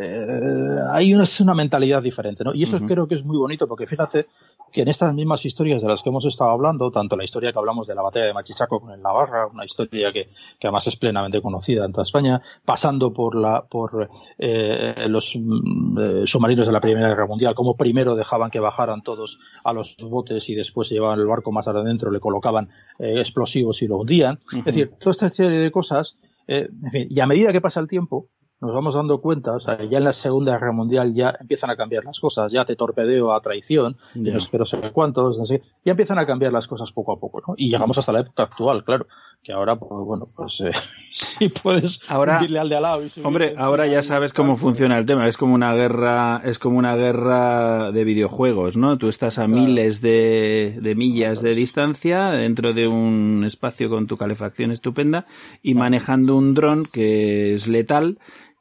eh, 0.00 0.76
hay 0.92 1.14
una, 1.14 1.24
una, 1.40 1.54
mentalidad 1.54 2.00
diferente, 2.00 2.44
¿no? 2.44 2.54
Y 2.54 2.62
eso 2.62 2.78
creo 2.86 3.08
que 3.08 3.16
es 3.16 3.24
muy 3.24 3.38
bonito 3.38 3.66
porque 3.66 3.88
fíjate 3.88 4.26
que 4.72 4.82
en 4.82 4.88
estas 4.88 5.14
mismas 5.14 5.44
historias 5.44 5.82
de 5.82 5.88
las 5.88 6.02
que 6.02 6.08
hemos 6.08 6.24
estado 6.24 6.50
hablando, 6.50 6.90
tanto 6.90 7.16
la 7.16 7.24
historia 7.24 7.52
que 7.52 7.58
hablamos 7.58 7.86
de 7.86 7.94
la 7.94 8.02
batalla 8.02 8.26
de 8.26 8.34
Machichaco 8.34 8.80
con 8.80 8.92
el 8.92 9.02
Navarra, 9.02 9.46
una 9.46 9.64
historia 9.64 10.12
que, 10.12 10.28
que 10.58 10.66
además 10.66 10.86
es 10.86 10.96
plenamente 10.96 11.40
conocida 11.40 11.84
en 11.84 11.92
toda 11.92 12.04
España, 12.04 12.42
pasando 12.64 13.12
por 13.12 13.34
la 13.34 13.62
por 13.62 14.08
eh, 14.38 15.06
los 15.08 15.34
mm, 15.36 15.98
eh, 15.98 16.26
submarinos 16.26 16.66
de 16.66 16.72
la 16.72 16.80
Primera 16.80 17.08
Guerra 17.08 17.26
Mundial, 17.26 17.54
como 17.54 17.76
primero 17.76 18.14
dejaban 18.14 18.50
que 18.50 18.60
bajaran 18.60 19.02
todos 19.02 19.38
a 19.64 19.72
los 19.72 19.96
botes 19.98 20.48
y 20.48 20.54
después 20.54 20.90
llevaban 20.90 21.20
el 21.20 21.26
barco 21.26 21.52
más 21.52 21.68
adentro, 21.68 22.10
le 22.10 22.20
colocaban 22.20 22.70
explosivos 22.98 23.82
y 23.82 23.86
lo 23.86 23.98
hundían. 23.98 24.40
Es 24.52 24.64
decir, 24.64 24.92
toda 24.98 25.12
esta 25.12 25.30
serie 25.30 25.58
de 25.58 25.70
cosas, 25.70 26.16
en 26.46 26.90
fin, 26.90 27.06
y 27.10 27.20
a 27.20 27.26
medida 27.26 27.52
que 27.52 27.60
pasa 27.60 27.80
el 27.80 27.88
tiempo, 27.88 28.26
nos 28.60 28.74
vamos 28.74 28.94
dando 28.94 29.20
cuenta, 29.20 29.52
o 29.52 29.60
sea, 29.60 29.78
ya 29.84 29.98
en 29.98 30.04
la 30.04 30.12
Segunda 30.12 30.52
Guerra 30.52 30.72
Mundial 30.72 31.14
ya 31.14 31.34
empiezan 31.38 31.70
a 31.70 31.76
cambiar 31.76 32.04
las 32.04 32.18
cosas, 32.18 32.50
ya 32.50 32.64
te 32.64 32.74
torpedeo 32.74 33.32
a 33.32 33.40
traición, 33.40 33.96
yeah. 34.14 34.34
no 34.34 34.40
sé, 34.40 34.50
sé 34.64 34.90
cuántos, 34.92 35.38
no 35.38 35.46
sé, 35.46 35.62
ya 35.84 35.92
empiezan 35.92 36.18
a 36.18 36.26
cambiar 36.26 36.52
las 36.52 36.66
cosas 36.66 36.90
poco 36.90 37.12
a 37.12 37.20
poco, 37.20 37.40
¿no? 37.46 37.54
Y 37.56 37.70
llegamos 37.70 37.98
hasta 37.98 38.10
la 38.10 38.20
época 38.20 38.42
actual, 38.42 38.82
claro, 38.82 39.06
que 39.44 39.52
ahora, 39.52 39.76
pues 39.76 39.90
bueno, 40.04 40.28
pues 40.34 40.60
eh, 40.60 40.72
si 41.10 41.48
puedes 41.48 42.00
ahora, 42.08 42.38
al 42.38 42.48
de 42.48 42.58
al 42.58 42.82
lado. 42.82 43.02
Y 43.04 43.10
hombre, 43.22 43.54
ahora 43.56 43.86
ya 43.86 44.02
sabes 44.02 44.32
cómo 44.32 44.56
funciona 44.56 44.98
el 44.98 45.06
tema, 45.06 45.28
es 45.28 45.36
como 45.36 45.54
una 45.54 45.72
guerra, 45.74 46.42
es 46.44 46.58
como 46.58 46.78
una 46.78 46.96
guerra 46.96 47.92
de 47.92 48.02
videojuegos, 48.02 48.76
¿no? 48.76 48.98
Tú 48.98 49.08
estás 49.08 49.38
a 49.38 49.46
miles 49.46 50.00
de, 50.00 50.78
de 50.82 50.94
millas 50.96 51.42
de 51.42 51.54
distancia 51.54 52.30
dentro 52.30 52.72
de 52.72 52.88
un 52.88 53.44
espacio 53.46 53.88
con 53.88 54.08
tu 54.08 54.16
calefacción 54.16 54.72
estupenda 54.72 55.26
y 55.62 55.74
manejando 55.74 56.36
un 56.36 56.54
dron 56.54 56.86
que 56.86 57.54
es 57.54 57.68
letal 57.68 58.18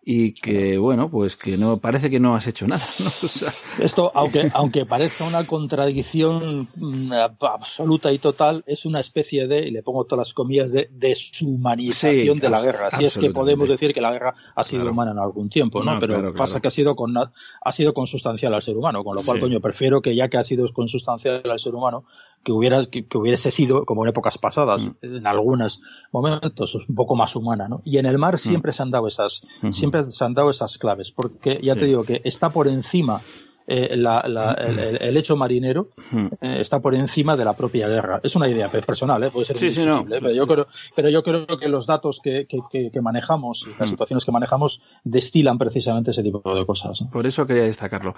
y 0.10 0.32
que 0.32 0.78
bueno 0.78 1.10
pues 1.10 1.36
que 1.36 1.58
no 1.58 1.80
parece 1.80 2.10
que 2.10 2.17
no 2.17 2.34
has 2.34 2.48
hecho 2.48 2.65
nada 2.65 2.86
¿no? 3.00 3.12
esto 3.84 4.10
aunque 4.15 4.50
aunque 4.54 4.86
parezca 4.86 5.26
una 5.26 5.46
contradicción 5.46 6.70
mm, 6.78 7.12
absoluta 7.41 8.13
y 8.13 8.17
total 8.17 8.63
es 8.67 8.86
una 8.86 9.02
especie 9.02 9.48
de 9.48 9.67
y 9.67 9.72
le 9.72 9.84
pongo 9.84 10.06
todas 10.06 10.30
las 10.30 10.34
comillas 10.34 10.72
de 10.72 10.88
deshumanización 10.93 12.39
de 12.39 12.50
la 12.50 12.62
guerra. 12.62 12.89
Si 12.98 13.04
es 13.04 13.17
que 13.17 13.32
podemos 13.32 13.67
decir 13.67 13.93
que 13.93 14.00
la 14.00 14.13
guerra 14.13 14.34
ha 14.56 14.63
sido 14.63 14.89
humana 14.89 15.12
en 15.12 15.20
algún 15.20 15.50
tiempo 15.50 15.84
no, 15.84 16.00
pero 16.00 16.34
pasa 16.34 16.62
que 16.62 16.70
ha 16.70 16.72
sido 16.72 16.96
con 16.96 17.13
ha 17.17 17.72
sido 17.74 17.93
consustancial 17.93 18.54
al 18.54 18.62
ser 18.62 18.78
humano 18.78 19.04
con 19.04 19.13
lo 19.13 19.22
cual 19.24 19.41
coño 19.41 19.60
prefiero 19.60 20.02
que 20.02 20.15
ya 20.15 20.30
que 20.30 20.38
ha 20.38 20.43
sido 20.46 20.72
consustancial 20.72 21.41
al 21.43 21.60
ser 21.60 21.76
humano 21.76 22.06
que, 22.48 22.54
hubiera, 22.54 22.86
que, 22.86 23.06
hubiese 23.18 23.52
sido, 23.52 23.84
como 23.84 24.06
en 24.06 24.10
épocas 24.12 24.38
pasadas, 24.38 24.82
mm. 24.82 24.92
en 25.02 25.28
algunos 25.28 25.82
momentos, 26.14 26.76
un 26.76 26.96
poco 26.96 27.14
más 27.14 27.36
humana, 27.36 27.68
¿no? 27.68 27.82
Y 27.84 27.98
en 27.98 28.06
el 28.06 28.18
mar 28.18 28.36
mm. 28.36 28.38
siempre 28.38 28.72
se 28.72 28.84
han 28.84 28.90
dado 28.90 29.06
esas, 29.08 29.42
siempre 29.72 30.10
se 30.14 30.24
han 30.24 30.34
dado 30.34 30.50
esas 30.50 30.78
claves, 30.78 31.12
porque 31.12 31.60
ya 31.62 31.76
te 31.76 31.84
digo 31.84 32.06
que 32.06 32.22
está 32.24 32.50
por 32.50 32.70
encima 32.70 33.20
eh, 33.68 33.90
el, 33.92 35.18
hecho 35.18 35.36
marinero 35.36 35.90
eh, 36.42 36.62
está 36.62 36.80
por 36.80 36.96
encima 36.96 37.36
de 37.36 37.44
la 37.44 37.54
propia 37.54 37.90
guerra. 37.90 38.22
Es 38.24 38.36
una 38.36 38.50
idea 38.50 38.72
personal, 38.72 39.22
¿eh? 39.26 39.30
puede 39.30 39.46
ser 39.46 39.58
sí, 39.58 39.72
sí, 39.72 39.86
no. 39.86 40.06
pero, 40.08 40.32
yo 40.32 40.48
creo, 40.48 40.68
pero 40.96 41.10
yo 41.10 41.22
creo 41.22 41.46
que 41.60 41.68
los 41.68 41.86
datos 41.86 42.22
que, 42.24 42.48
que, 42.48 43.02
manejamos 43.02 43.68
y 43.68 43.78
las 43.78 43.90
situaciones 43.90 44.24
que 44.24 44.32
manejamos 44.32 44.82
destilan 45.04 45.58
precisamente 45.58 46.12
ese 46.12 46.24
tipo 46.24 46.42
de 46.56 46.66
cosas. 46.66 47.00
Por 47.12 47.28
eso 47.28 47.46
quería 47.46 47.64
destacarlo. 47.64 48.16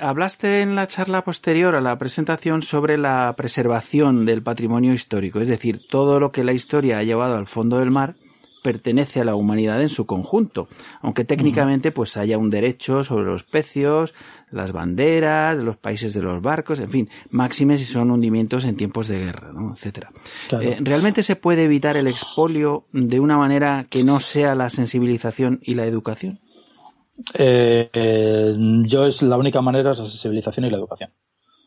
hablaste 0.00 0.62
en 0.62 0.76
la 0.76 0.86
charla 0.86 1.22
posterior 1.22 1.74
a 1.74 1.80
la 1.80 1.98
presentación 1.98 2.62
sobre 2.62 2.96
la 2.96 3.34
preservación 3.36 4.24
del 4.24 4.42
patrimonio 4.42 4.92
histórico, 4.92 5.40
es 5.40 5.48
decir, 5.48 5.86
todo 5.88 6.20
lo 6.20 6.30
que 6.30 6.44
la 6.44 6.52
historia 6.52 6.98
ha 6.98 7.02
llevado 7.02 7.36
al 7.36 7.46
fondo 7.46 7.80
del 7.80 7.90
mar 7.90 8.14
pertenece 8.64 9.20
a 9.20 9.24
la 9.24 9.34
humanidad 9.34 9.82
en 9.82 9.90
su 9.90 10.06
conjunto, 10.06 10.68
aunque 11.02 11.26
técnicamente 11.26 11.92
pues 11.92 12.16
haya 12.16 12.38
un 12.38 12.48
derecho 12.48 13.04
sobre 13.04 13.26
los 13.26 13.42
pecios, 13.42 14.14
las 14.50 14.72
banderas, 14.72 15.58
los 15.58 15.76
países 15.76 16.14
de 16.14 16.22
los 16.22 16.40
barcos, 16.40 16.80
en 16.80 16.90
fin, 16.90 17.10
máximes 17.28 17.80
si 17.80 17.84
son 17.84 18.10
hundimientos 18.10 18.64
en 18.64 18.78
tiempos 18.78 19.06
de 19.08 19.18
guerra, 19.18 19.52
¿no? 19.52 19.74
etcétera. 19.74 20.10
Eh, 20.62 20.78
¿Realmente 20.80 21.22
se 21.22 21.36
puede 21.36 21.64
evitar 21.66 21.98
el 21.98 22.06
expolio 22.06 22.86
de 22.90 23.20
una 23.20 23.36
manera 23.36 23.84
que 23.90 24.02
no 24.02 24.18
sea 24.18 24.54
la 24.54 24.70
sensibilización 24.70 25.60
y 25.62 25.74
la 25.74 25.84
educación? 25.84 26.40
Eh, 27.34 27.90
eh, 27.92 28.56
yo 28.86 29.04
es 29.04 29.20
la 29.20 29.36
única 29.36 29.60
manera 29.60 29.92
es 29.92 29.98
la 29.98 30.08
sensibilización 30.08 30.64
y 30.64 30.70
la 30.70 30.78
educación. 30.78 31.10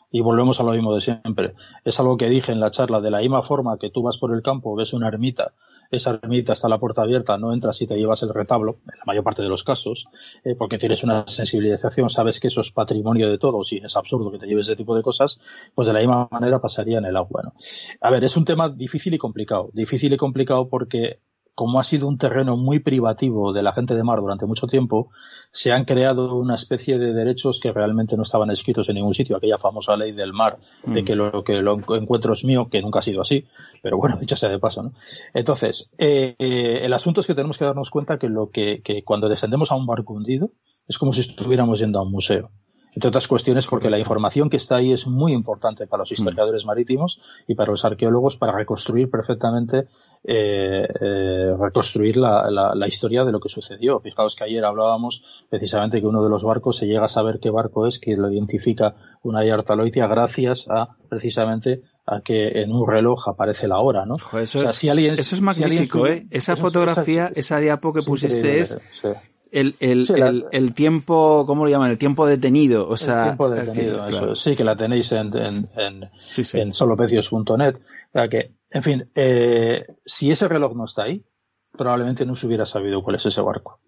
Y 0.10 0.22
volvemos 0.22 0.60
a 0.60 0.64
lo 0.64 0.72
mismo 0.72 0.96
de 0.96 1.02
siempre. 1.02 1.54
Es 1.86 2.00
algo 2.00 2.18
que 2.18 2.28
dije 2.28 2.52
en 2.52 2.60
la 2.60 2.72
charla, 2.72 3.02
de 3.02 3.12
la 3.12 3.20
misma 3.20 3.44
forma 3.44 3.78
que 3.78 3.92
tú 3.92 4.02
vas 4.02 4.18
por 4.18 4.34
el 4.34 4.42
campo, 4.42 4.76
ves 4.76 4.94
una 4.94 5.10
ermita 5.10 5.54
esa 5.92 6.20
ermita 6.22 6.54
está 6.54 6.68
la 6.68 6.80
puerta 6.80 7.02
abierta, 7.02 7.38
no 7.38 7.54
entras 7.54 7.82
y 7.82 7.88
te 7.88 7.96
llevas 7.96 8.24
el 8.24 8.34
retablo, 8.34 8.78
en 8.92 8.98
la 8.98 9.06
mayor 9.06 9.24
parte 9.24 9.42
de 9.42 9.50
los 9.50 9.64
casos, 9.64 10.06
eh, 10.44 10.56
porque 10.56 10.78
tienes 10.78 11.04
una 11.04 11.26
sensibilización, 11.28 12.10
sabes 12.10 12.40
que 12.40 12.48
eso 12.48 12.62
es 12.62 12.72
patrimonio 12.72 13.30
de 13.30 13.38
todos 13.38 13.72
y 13.74 13.78
es 13.78 13.96
absurdo 13.96 14.32
que 14.32 14.40
te 14.40 14.48
lleves 14.48 14.68
ese 14.68 14.76
tipo 14.76 14.96
de 14.96 15.04
cosas, 15.04 15.40
pues 15.76 15.88
de 15.88 15.94
la 15.94 16.00
misma 16.00 16.28
manera 16.32 16.60
pasaría 16.60 16.98
en 16.98 17.06
el 17.06 17.18
agua. 17.18 17.42
¿no? 17.44 17.54
A 18.02 18.10
ver, 18.10 18.24
es 18.24 18.38
un 18.38 18.46
tema 18.46 18.70
difícil 18.70 19.14
y 19.14 19.18
complicado. 19.18 19.70
Difícil 19.74 20.14
y 20.14 20.18
complicado 20.18 20.70
porque 20.70 21.20
como 21.58 21.80
ha 21.80 21.84
sido 21.84 22.08
un 22.08 22.20
terreno 22.20 22.56
muy 22.56 22.78
privativo 22.78 23.52
de 23.52 23.64
la 23.64 23.74
gente 23.74 23.96
de 23.96 24.04
mar 24.04 24.20
durante 24.20 24.46
mucho 24.46 24.68
tiempo, 24.68 25.10
se 25.52 25.72
han 25.72 25.86
creado 25.86 26.36
una 26.36 26.54
especie 26.54 27.00
de 27.00 27.14
derechos 27.14 27.60
que 27.60 27.72
realmente 27.72 28.16
no 28.16 28.22
estaban 28.22 28.52
escritos 28.52 28.88
en 28.90 28.96
ningún 28.98 29.16
sitio, 29.16 29.36
aquella 29.36 29.58
famosa 29.58 29.98
ley 29.98 30.12
del 30.12 30.34
mar, 30.34 30.60
de 30.86 31.04
que 31.04 31.16
lo 31.16 31.44
que 31.44 31.54
lo 31.54 31.80
encuentro 31.96 32.34
es 32.34 32.44
mío, 32.44 32.70
que 32.70 32.80
nunca 32.80 33.00
ha 33.00 33.02
sido 33.02 33.22
así, 33.22 33.48
pero 33.82 33.98
bueno, 33.98 34.18
dicho 34.22 34.36
sea 34.36 34.50
de 34.50 34.60
paso, 34.60 34.84
¿no? 34.84 34.92
Entonces, 35.34 35.90
eh, 35.98 36.36
eh, 36.38 36.82
el 36.84 36.94
asunto 36.94 37.22
es 37.22 37.28
que 37.28 37.34
tenemos 37.34 37.58
que 37.58 37.66
darnos 37.66 37.90
cuenta 37.90 38.20
que 38.20 38.30
lo 38.30 38.52
que, 38.52 38.84
que 38.84 39.02
cuando 39.04 39.28
descendemos 39.28 39.72
a 39.72 39.76
un 39.76 39.88
barco 39.88 40.14
hundido 40.14 40.52
es 40.88 41.00
como 41.00 41.12
si 41.12 41.22
estuviéramos 41.22 41.80
yendo 41.80 41.98
a 41.98 42.04
un 42.04 42.12
museo. 42.12 42.52
Entre 42.98 43.10
otras 43.10 43.28
cuestiones 43.28 43.68
porque 43.68 43.92
la 43.92 44.00
información 44.00 44.50
que 44.50 44.58
está 44.58 44.78
ahí 44.78 44.92
es 44.92 45.06
muy 45.06 45.32
importante 45.32 45.86
para 45.86 46.02
los 46.02 46.12
historiadores 46.12 46.66
marítimos 46.66 47.22
y 47.48 47.54
para 47.54 47.70
los 47.70 47.86
arqueólogos 47.86 48.38
para 48.38 48.54
reconstruir 48.54 49.10
perfectamente 49.12 49.88
eh, 50.30 50.86
eh, 51.00 51.56
reconstruir 51.58 52.18
la, 52.18 52.52
la, 52.52 52.88
historia 52.88 53.24
de 53.24 53.32
lo 53.32 53.40
que 53.40 53.48
sucedió. 53.48 54.02
Fijaos 54.02 54.36
que 54.36 54.44
ayer 54.44 54.66
hablábamos 54.66 55.24
precisamente 55.50 56.02
que 56.02 56.06
uno 56.06 56.22
de 56.22 56.30
los 56.30 56.44
barcos 56.44 56.76
se 56.76 56.86
llega 56.86 57.06
a 57.06 57.08
saber 57.08 57.40
qué 57.42 57.50
barco 57.50 57.88
es, 57.88 57.98
que 57.98 58.18
lo 58.18 58.30
identifica 58.30 58.94
una 59.24 59.46
Yartaloitia 59.46 60.06
gracias 60.08 60.66
a 60.70 60.98
precisamente 61.08 61.82
a 62.06 62.20
que 62.20 62.62
en 62.62 62.74
un 62.74 62.86
reloj 62.86 63.30
aparece 63.30 63.70
la 63.70 63.80
hora, 63.80 64.06
¿no? 64.06 64.16
eso, 64.38 64.64
es, 64.64 65.42
magnífico, 65.42 66.08
¿eh? 66.08 66.28
Esa 66.30 66.58
fotografía, 66.58 67.32
esa, 67.34 67.60
diapo 67.60 67.94
que 67.94 68.02
pusiste 68.02 68.60
es 68.60 68.78
el, 69.52 69.76
el, 69.80 70.46
el, 70.52 70.74
tiempo, 70.74 71.46
¿cómo 71.46 71.64
lo 71.64 71.72
llaman? 71.72 71.92
El 71.92 71.98
tiempo 71.98 72.26
detenido, 72.26 72.88
o 72.88 72.98
sea... 72.98 73.18
El 73.18 73.24
tiempo 73.24 73.50
detenido, 73.50 74.36
sí, 74.36 74.58
que 74.58 74.64
la 74.66 74.76
tenéis 74.76 75.12
en, 75.14 75.36
en, 75.38 75.70
en, 75.78 76.10
en 76.54 76.74
solopecios.net. 76.74 77.76
O 77.76 78.12
sea 78.12 78.28
que, 78.28 78.57
en 78.70 78.84
fin, 78.84 79.10
eh, 79.16 79.86
si 80.06 80.32
ese 80.32 80.48
reloj 80.48 80.76
no 80.76 80.86
está 80.86 81.04
ahí, 81.04 81.24
probablemente 81.72 82.26
no 82.26 82.36
se 82.36 82.48
hubiera 82.48 82.66
sabido 82.66 83.02
cuál 83.04 83.16
es 83.16 83.26
ese 83.26 83.42
barco. 83.42 83.80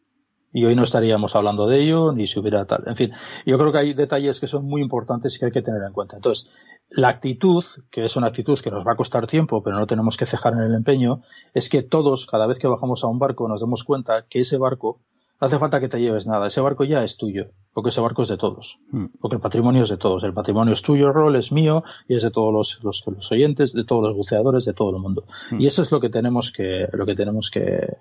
Y 0.52 0.66
hoy 0.66 0.76
no 0.76 0.84
estaríamos 0.84 1.36
hablando 1.36 1.68
de 1.68 1.84
ello, 1.84 2.12
ni 2.12 2.26
se 2.26 2.40
hubiera 2.40 2.66
tal. 2.66 2.84
En 2.88 2.96
fin, 2.96 3.12
yo 3.46 3.58
creo 3.58 3.72
que 3.72 3.78
hay 3.78 3.94
detalles 3.94 4.40
que 4.40 4.48
son 4.48 4.66
muy 4.66 4.82
importantes 4.82 5.36
y 5.36 5.40
que 5.40 5.46
hay 5.46 5.52
que 5.52 5.62
tener 5.62 5.82
en 5.84 5.94
cuenta. 5.94 6.16
Entonces, 6.16 6.50
la 6.90 7.10
actitud, 7.10 7.64
que 7.92 8.04
es 8.04 8.16
una 8.16 8.28
actitud 8.28 8.60
que 8.60 8.72
nos 8.72 8.86
va 8.86 8.94
a 8.94 8.96
costar 8.96 9.28
tiempo, 9.28 9.62
pero 9.62 9.78
no 9.78 9.86
tenemos 9.86 10.18
que 10.18 10.26
cejar 10.26 10.54
en 10.54 10.62
el 10.62 10.74
empeño, 10.74 11.22
es 11.54 11.70
que 11.70 11.84
todos, 11.84 12.26
cada 12.26 12.48
vez 12.48 12.58
que 12.58 12.68
bajamos 12.68 13.04
a 13.04 13.08
un 13.08 13.20
barco, 13.20 13.48
nos 13.48 13.62
demos 13.62 13.84
cuenta 13.84 14.26
que 14.28 14.40
ese 14.40 14.58
barco 14.58 15.02
no 15.40 15.48
hace 15.48 15.60
falta 15.60 15.80
que 15.80 15.88
te 15.88 16.00
lleves 16.00 16.26
nada. 16.26 16.48
Ese 16.48 16.62
barco 16.62 16.84
ya 16.84 17.04
es 17.04 17.16
tuyo, 17.16 17.52
porque 17.74 17.90
ese 17.90 18.02
barco 18.02 18.24
es 18.24 18.30
de 18.30 18.38
todos. 18.38 18.78
Hmm. 18.92 19.08
Porque 19.20 19.36
el 19.36 19.42
patrimonio 19.42 19.84
es 19.84 19.90
de 19.90 19.98
todos. 19.98 20.24
El 20.24 20.34
patrimonio 20.34 20.74
es 20.74 20.82
tuyo, 20.82 21.08
el 21.08 21.14
rol 21.14 21.36
es 21.36 21.52
mío 21.52 21.84
y 22.08 22.16
es 22.16 22.24
de 22.24 22.32
todos 22.32 22.54
los, 22.54 22.80
los, 22.84 23.32
oyentes, 23.32 23.74
de 23.74 23.84
todos 23.84 24.04
los 24.04 24.16
buceadores, 24.16 24.66
de 24.66 24.74
todo 24.74 24.96
el 24.96 25.02
mundo. 25.02 25.26
Hmm. 25.52 25.62
Y 25.62 25.68
eso 25.68 25.82
es 25.82 25.92
lo 25.92 26.00
que 26.00 26.10
tenemos 26.10 26.52
que, 26.52 26.88
lo 26.92 27.06
que 27.06 27.16
tenemos 27.16 27.50
que, 27.50 27.98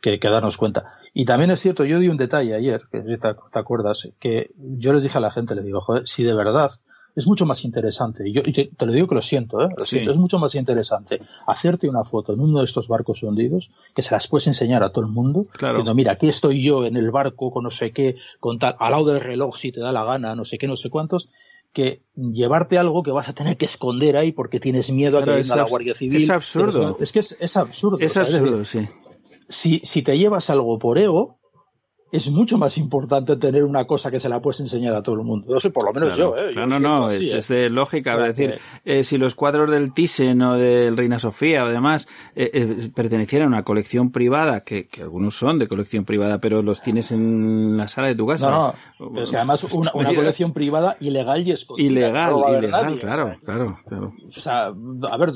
que, 0.00 0.18
darnos 0.22 0.56
cuenta. 0.56 0.94
Y 1.14 1.24
también 1.24 1.50
es 1.50 1.60
cierto, 1.60 1.84
yo 1.84 1.98
di 1.98 2.08
un 2.08 2.16
detalle 2.16 2.54
ayer, 2.54 2.82
que 2.90 3.00
te, 3.00 3.18
te 3.18 3.58
acuerdas, 3.58 4.08
que 4.18 4.50
yo 4.56 4.92
les 4.92 5.02
dije 5.02 5.18
a 5.18 5.20
la 5.20 5.30
gente, 5.30 5.54
le 5.54 5.62
digo, 5.62 5.80
joder, 5.80 6.06
si 6.06 6.24
de 6.24 6.34
verdad 6.34 6.72
es 7.14 7.26
mucho 7.26 7.46
más 7.46 7.64
interesante, 7.64 8.28
y 8.28 8.32
yo 8.32 8.42
te, 8.42 8.70
lo 8.78 8.92
digo 8.92 9.06
que 9.06 9.14
lo 9.14 9.22
siento, 9.22 9.62
¿eh? 9.62 9.68
es 9.78 10.16
mucho 10.16 10.38
más 10.38 10.54
interesante 10.54 11.20
hacerte 11.46 11.88
una 11.88 12.04
foto 12.04 12.32
en 12.32 12.40
uno 12.40 12.60
de 12.60 12.64
estos 12.64 12.88
barcos 12.88 13.22
hundidos, 13.22 13.70
que 13.94 14.02
se 14.02 14.12
las 14.12 14.28
puedes 14.28 14.46
enseñar 14.46 14.82
a 14.82 14.90
todo 14.90 15.04
el 15.04 15.10
mundo, 15.10 15.46
claro. 15.52 15.82
mira, 15.94 16.12
aquí 16.12 16.28
estoy 16.28 16.62
yo 16.62 16.84
en 16.84 16.96
el 16.96 17.10
barco 17.10 17.50
con 17.50 17.64
no 17.64 17.70
sé 17.70 17.92
qué, 17.92 18.16
con 18.40 18.58
tal, 18.58 18.76
al 18.78 18.92
lado 18.92 19.06
del 19.06 19.20
reloj 19.20 19.58
si 19.58 19.72
te 19.72 19.80
da 19.80 19.92
la 19.92 20.04
gana, 20.04 20.34
no 20.34 20.44
sé 20.44 20.58
qué, 20.58 20.66
no 20.66 20.76
sé 20.76 20.88
cuántos, 20.90 21.28
que 21.72 22.02
llevarte 22.14 22.78
algo 22.78 23.02
que 23.02 23.10
vas 23.10 23.28
a 23.28 23.32
tener 23.32 23.56
que 23.56 23.64
esconder 23.64 24.16
ahí 24.16 24.32
porque 24.32 24.60
tienes 24.60 24.90
miedo 24.90 25.18
a 25.18 25.24
que 25.24 25.30
venga 25.30 25.56
la 25.56 25.64
Guardia 25.64 25.94
Civil. 25.94 26.16
Es 26.16 26.30
absurdo. 26.30 26.98
Es 27.00 27.12
que 27.12 27.20
es, 27.20 27.56
absurdo. 27.56 27.98
Es 27.98 28.16
absurdo, 28.16 28.64
sí. 28.64 28.86
Si, 29.48 29.80
si 29.84 30.02
te 30.02 30.18
llevas 30.18 30.50
algo 30.50 30.78
por 30.78 30.98
ego, 30.98 31.38
es 32.12 32.30
mucho 32.30 32.58
más 32.58 32.76
importante 32.76 33.36
tener 33.36 33.64
una 33.64 33.86
cosa 33.86 34.10
que 34.10 34.20
se 34.20 34.28
la 34.28 34.38
puedes 34.38 34.60
enseñar 34.60 34.94
a 34.94 35.02
todo 35.02 35.14
el 35.14 35.22
mundo. 35.22 35.46
No 35.48 35.58
sé, 35.58 35.70
por 35.70 35.86
lo 35.86 35.98
menos 35.98 36.14
yo. 36.14 36.36
¿eh? 36.36 36.52
no, 36.54 36.66
no, 36.66 36.78
no, 36.78 37.10
es, 37.10 37.50
¿eh? 37.50 37.54
de 37.54 37.70
lógica. 37.70 38.14
es 38.26 38.36
decir, 38.36 38.60
eh, 38.84 39.02
si 39.02 39.16
los 39.16 39.34
cuadros 39.34 39.70
del 39.70 39.94
Thyssen 39.94 40.42
o 40.42 40.56
del 40.56 40.94
Reina 40.94 41.18
Sofía 41.18 41.64
o 41.64 41.68
demás 41.70 42.06
eh, 42.36 42.76
pertenecieran 42.94 43.46
a 43.46 43.56
una 43.56 43.62
colección 43.62 44.12
privada, 44.12 44.60
que, 44.60 44.86
que, 44.88 45.00
algunos 45.00 45.36
son 45.36 45.58
de 45.58 45.66
colección 45.66 46.04
privada, 46.04 46.38
pero 46.38 46.60
los 46.60 46.82
tienes 46.82 47.12
en 47.12 47.78
la 47.78 47.88
sala 47.88 48.08
de 48.08 48.14
tu 48.14 48.26
casa. 48.26 48.50
No, 48.50 48.74
no, 49.00 49.22
es 49.22 49.30
que 49.30 49.36
además 49.36 49.64
una, 49.72 49.90
una 49.94 50.14
colección 50.14 50.52
privada 50.52 50.98
ilegal 51.00 51.48
y 51.48 51.52
escondida. 51.52 51.88
Ilegal, 51.88 52.34
ilegal, 52.58 52.98
claro, 52.98 53.36
claro, 53.42 53.78
claro. 53.88 54.12
O 54.36 54.40
sea, 54.40 54.66
a 54.66 55.16
ver, 55.16 55.32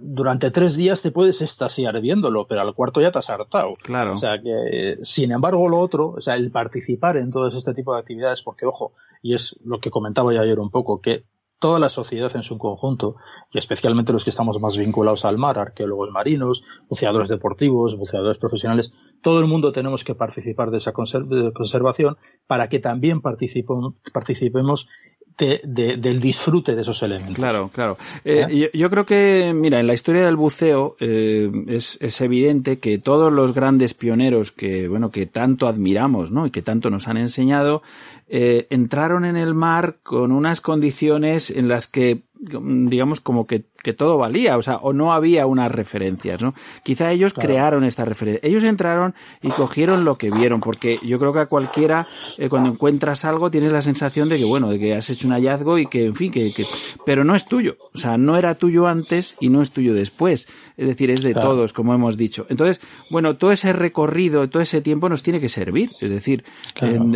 durante 0.00 0.50
tres 0.50 0.74
días 0.74 1.02
te 1.02 1.12
puedes 1.12 1.40
estasiar 1.40 2.00
viéndolo, 2.00 2.48
pero 2.48 2.62
al 2.62 2.74
cuarto 2.74 3.00
ya 3.00 3.12
te 3.12 3.20
has 3.20 3.30
hartado. 3.30 3.74
Claro. 3.80 4.14
O 4.14 4.18
sea 4.18 4.40
que, 4.42 4.98
sin 5.02 5.30
embargo, 5.30 5.68
lo 5.68 5.78
otro, 5.78 6.15
o 6.16 6.20
sea, 6.20 6.34
el 6.36 6.50
participar 6.50 7.16
en 7.16 7.30
todo 7.30 7.48
este 7.48 7.74
tipo 7.74 7.94
de 7.94 8.00
actividades, 8.00 8.42
porque 8.42 8.66
ojo, 8.66 8.92
y 9.22 9.34
es 9.34 9.56
lo 9.64 9.80
que 9.80 9.90
comentaba 9.90 10.32
yo 10.32 10.40
ayer 10.40 10.58
un 10.58 10.70
poco, 10.70 11.00
que 11.00 11.24
toda 11.58 11.78
la 11.78 11.88
sociedad 11.88 12.34
en 12.34 12.42
su 12.42 12.58
conjunto, 12.58 13.16
y 13.52 13.58
especialmente 13.58 14.12
los 14.12 14.24
que 14.24 14.30
estamos 14.30 14.60
más 14.60 14.76
vinculados 14.76 15.24
al 15.24 15.38
mar, 15.38 15.58
arqueólogos 15.58 16.10
marinos, 16.10 16.62
buceadores 16.88 17.28
deportivos, 17.28 17.96
buceadores 17.96 18.38
profesionales, 18.38 18.92
todo 19.22 19.40
el 19.40 19.46
mundo 19.46 19.72
tenemos 19.72 20.04
que 20.04 20.14
participar 20.14 20.70
de 20.70 20.78
esa 20.78 20.92
conservación 20.92 22.16
para 22.46 22.68
que 22.68 22.78
también 22.78 23.20
participemos 23.22 24.88
del 25.38 26.20
disfrute 26.20 26.74
de 26.74 26.82
esos 26.82 27.02
elementos. 27.02 27.36
Claro, 27.36 27.70
claro. 27.72 27.98
Eh, 28.24 28.70
yo, 28.72 28.90
creo 28.90 29.04
que, 29.04 29.52
mira, 29.54 29.80
en 29.80 29.86
la 29.86 29.92
historia 29.94 30.24
del 30.24 30.36
buceo 30.36 30.96
eh, 30.98 31.50
es, 31.68 31.98
es, 32.00 32.20
evidente 32.22 32.78
que 32.78 32.98
todos 32.98 33.30
los 33.32 33.52
grandes 33.52 33.92
pioneros 33.92 34.52
que, 34.52 34.88
bueno, 34.88 35.10
que 35.10 35.26
tanto 35.26 35.68
admiramos, 35.68 36.30
¿no? 36.30 36.46
Y 36.46 36.50
que 36.50 36.62
tanto 36.62 36.88
nos 36.88 37.06
han 37.06 37.18
enseñado, 37.18 37.82
eh, 38.28 38.66
entraron 38.70 39.24
en 39.24 39.36
el 39.36 39.54
mar 39.54 39.98
con 40.02 40.32
unas 40.32 40.60
condiciones 40.60 41.50
en 41.50 41.68
las 41.68 41.86
que 41.86 42.22
digamos 42.38 43.20
como 43.20 43.46
que, 43.46 43.64
que, 43.82 43.92
todo 43.92 44.18
valía, 44.18 44.56
o 44.56 44.62
sea, 44.62 44.76
o 44.76 44.92
no 44.92 45.12
había 45.12 45.46
unas 45.46 45.72
referencias, 45.72 46.42
¿no? 46.42 46.54
Quizá 46.82 47.10
ellos 47.10 47.32
crearon 47.32 47.84
esta 47.84 48.04
referencia. 48.04 48.46
Ellos 48.46 48.62
entraron 48.62 49.14
y 49.42 49.50
cogieron 49.50 50.04
lo 50.04 50.18
que 50.18 50.30
vieron, 50.30 50.60
porque 50.60 50.98
yo 51.02 51.18
creo 51.18 51.32
que 51.32 51.40
a 51.40 51.46
cualquiera, 51.46 52.08
eh, 52.36 52.48
cuando 52.48 52.70
encuentras 52.70 53.24
algo, 53.24 53.50
tienes 53.50 53.72
la 53.72 53.82
sensación 53.82 54.28
de 54.28 54.38
que, 54.38 54.44
bueno, 54.44 54.70
de 54.70 54.78
que 54.78 54.94
has 54.94 55.08
hecho 55.08 55.26
un 55.26 55.32
hallazgo 55.32 55.78
y 55.78 55.86
que, 55.86 56.06
en 56.06 56.14
fin, 56.14 56.30
que, 56.30 56.52
que, 56.52 56.66
pero 57.04 57.24
no 57.24 57.34
es 57.34 57.46
tuyo. 57.46 57.76
O 57.94 57.98
sea, 57.98 58.18
no 58.18 58.36
era 58.36 58.54
tuyo 58.54 58.86
antes 58.86 59.36
y 59.40 59.48
no 59.48 59.62
es 59.62 59.70
tuyo 59.72 59.94
después. 59.94 60.48
Es 60.76 60.88
decir, 60.88 61.10
es 61.10 61.22
de 61.22 61.34
todos, 61.34 61.72
como 61.72 61.94
hemos 61.94 62.16
dicho. 62.16 62.46
Entonces, 62.50 62.80
bueno, 63.10 63.36
todo 63.36 63.50
ese 63.50 63.72
recorrido, 63.72 64.48
todo 64.50 64.62
ese 64.62 64.82
tiempo 64.82 65.08
nos 65.08 65.22
tiene 65.22 65.40
que 65.40 65.48
servir, 65.48 65.92
es 66.00 66.10
decir, 66.10 66.44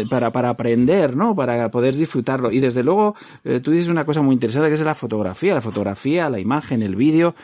para, 0.08 0.30
para 0.30 0.48
aprender, 0.48 0.99
¿no? 1.08 1.34
Para 1.34 1.70
poder 1.70 1.96
disfrutarlo. 1.96 2.50
Y 2.50 2.60
desde 2.60 2.82
luego, 2.82 3.14
eh, 3.44 3.60
tú 3.60 3.70
dices 3.70 3.88
una 3.88 4.04
cosa 4.04 4.22
muy 4.22 4.34
interesante 4.34 4.68
que 4.68 4.74
es 4.74 4.80
la 4.82 4.94
fotografía. 4.94 5.54
La 5.54 5.60
fotografía, 5.60 6.28
la 6.28 6.38
imagen, 6.38 6.82
el 6.82 6.96
vídeo, 6.96 7.34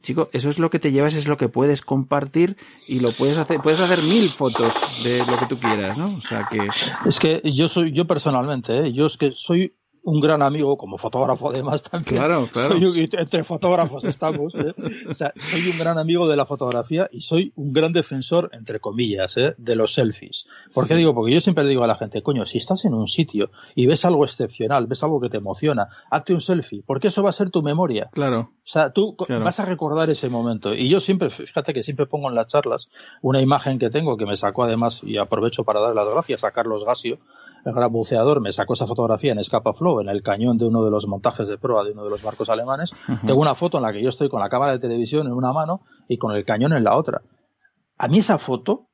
chico, 0.00 0.30
eso 0.32 0.48
es 0.48 0.58
lo 0.58 0.70
que 0.70 0.78
te 0.78 0.92
llevas, 0.92 1.14
es 1.14 1.28
lo 1.28 1.36
que 1.36 1.48
puedes 1.48 1.82
compartir 1.82 2.56
y 2.86 3.00
lo 3.00 3.14
puedes 3.16 3.36
hacer, 3.36 3.60
puedes 3.60 3.80
hacer 3.80 4.02
mil 4.02 4.30
fotos 4.30 4.74
de 5.04 5.18
lo 5.26 5.38
que 5.38 5.46
tú 5.46 5.58
quieras, 5.58 5.98
¿no? 5.98 6.14
O 6.16 6.20
sea 6.20 6.46
que. 6.50 6.68
Es 7.06 7.18
que 7.18 7.42
yo 7.44 7.68
soy, 7.68 7.92
yo 7.92 8.06
personalmente, 8.06 8.86
¿eh? 8.86 8.92
yo 8.92 9.06
es 9.06 9.16
que 9.16 9.32
soy 9.32 9.74
un 10.04 10.20
gran 10.20 10.42
amigo, 10.42 10.76
como 10.76 10.98
fotógrafo 10.98 11.50
además 11.50 11.82
también. 11.82 12.16
Claro, 12.16 12.48
claro. 12.52 12.76
entre 12.76 13.44
fotógrafos 13.44 14.04
estamos. 14.04 14.54
¿eh? 14.54 14.74
O 15.08 15.14
sea, 15.14 15.32
soy 15.36 15.68
un 15.70 15.78
gran 15.78 15.98
amigo 15.98 16.28
de 16.28 16.36
la 16.36 16.46
fotografía 16.46 17.08
y 17.12 17.20
soy 17.20 17.52
un 17.56 17.72
gran 17.72 17.92
defensor, 17.92 18.50
entre 18.52 18.80
comillas, 18.80 19.36
¿eh? 19.36 19.54
de 19.58 19.76
los 19.76 19.94
selfies. 19.94 20.46
¿Por 20.74 20.88
qué 20.88 20.94
digo? 20.94 21.14
Porque 21.14 21.34
yo 21.34 21.40
siempre 21.40 21.64
le 21.64 21.70
digo 21.70 21.84
a 21.84 21.86
la 21.86 21.96
gente, 21.96 22.22
coño, 22.22 22.44
si 22.46 22.58
estás 22.58 22.84
en 22.84 22.94
un 22.94 23.08
sitio 23.08 23.50
y 23.74 23.86
ves 23.86 24.04
algo 24.04 24.24
excepcional, 24.24 24.86
ves 24.86 25.02
algo 25.02 25.20
que 25.20 25.28
te 25.28 25.36
emociona, 25.36 25.88
hazte 26.10 26.34
un 26.34 26.40
selfie, 26.40 26.82
porque 26.86 27.08
eso 27.08 27.22
va 27.22 27.30
a 27.30 27.34
ser 27.34 27.50
tu 27.50 27.62
memoria. 27.62 28.08
Claro. 28.12 28.50
O 28.64 28.68
sea, 28.68 28.90
tú 28.92 29.16
vas 29.28 29.60
a 29.60 29.64
recordar 29.64 30.10
ese 30.10 30.28
momento. 30.28 30.74
Y 30.74 30.88
yo 30.88 31.00
siempre, 31.00 31.30
fíjate 31.30 31.72
que 31.72 31.82
siempre 31.82 32.06
pongo 32.06 32.28
en 32.28 32.34
las 32.34 32.46
charlas 32.46 32.88
una 33.20 33.40
imagen 33.40 33.78
que 33.78 33.90
tengo 33.90 34.16
que 34.16 34.26
me 34.26 34.36
sacó 34.36 34.64
además, 34.64 35.00
y 35.02 35.18
aprovecho 35.18 35.64
para 35.64 35.80
dar 35.80 35.94
las 35.94 36.08
gracias 36.08 36.44
a 36.44 36.50
Carlos 36.50 36.84
Gasio, 36.84 37.18
el 37.64 37.72
gran 37.72 37.92
buceador 37.92 38.40
me 38.40 38.52
sacó 38.52 38.74
esa 38.74 38.86
fotografía 38.86 39.32
en 39.32 39.38
Escapa 39.38 39.72
Flow, 39.72 40.00
en 40.00 40.08
el 40.08 40.22
cañón 40.22 40.58
de 40.58 40.66
uno 40.66 40.84
de 40.84 40.90
los 40.90 41.06
montajes 41.06 41.46
de 41.46 41.58
proa 41.58 41.84
de 41.84 41.92
uno 41.92 42.04
de 42.04 42.10
los 42.10 42.22
barcos 42.22 42.48
alemanes. 42.48 42.92
Tengo 43.24 43.40
una 43.40 43.54
foto 43.54 43.78
en 43.78 43.84
la 43.84 43.92
que 43.92 44.02
yo 44.02 44.08
estoy 44.08 44.28
con 44.28 44.40
la 44.40 44.48
cámara 44.48 44.72
de 44.72 44.78
televisión 44.78 45.26
en 45.26 45.32
una 45.32 45.52
mano 45.52 45.82
y 46.08 46.18
con 46.18 46.34
el 46.34 46.44
cañón 46.44 46.72
en 46.72 46.84
la 46.84 46.96
otra. 46.96 47.22
A 47.98 48.08
mí 48.08 48.18
esa 48.18 48.38
foto 48.38 48.88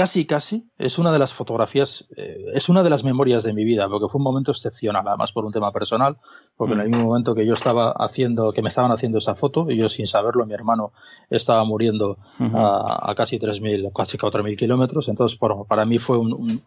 casi, 0.00 0.24
casi, 0.24 0.64
es 0.78 0.98
una 0.98 1.12
de 1.12 1.18
las 1.18 1.34
fotografías, 1.34 2.06
eh, 2.16 2.52
es 2.54 2.70
una 2.70 2.82
de 2.82 2.88
las 2.88 3.04
memorias 3.04 3.42
de 3.42 3.52
mi 3.52 3.64
vida, 3.66 3.86
porque 3.86 4.08
fue 4.08 4.18
un 4.18 4.24
momento 4.24 4.50
excepcional, 4.50 5.06
además 5.06 5.30
por 5.30 5.44
un 5.44 5.52
tema 5.52 5.72
personal, 5.72 6.16
porque 6.56 6.72
en 6.72 6.80
el 6.80 6.88
mismo 6.88 7.04
momento 7.04 7.34
que 7.34 7.44
yo 7.44 7.52
estaba 7.52 7.92
haciendo, 7.92 8.50
que 8.54 8.62
me 8.62 8.70
estaban 8.70 8.92
haciendo 8.92 9.18
esa 9.18 9.34
foto, 9.34 9.70
y 9.70 9.76
yo 9.76 9.90
sin 9.90 10.06
saberlo, 10.06 10.46
mi 10.46 10.54
hermano 10.54 10.92
estaba 11.28 11.62
muriendo 11.66 12.16
a, 12.38 13.12
casi 13.14 13.38
3.000, 13.38 13.92
casi 13.94 14.16
4.000 14.16 14.56
kilómetros, 14.56 15.06
entonces 15.08 15.38
para 15.68 15.84
mí 15.84 15.98
fue 15.98 16.16
un, 16.16 16.62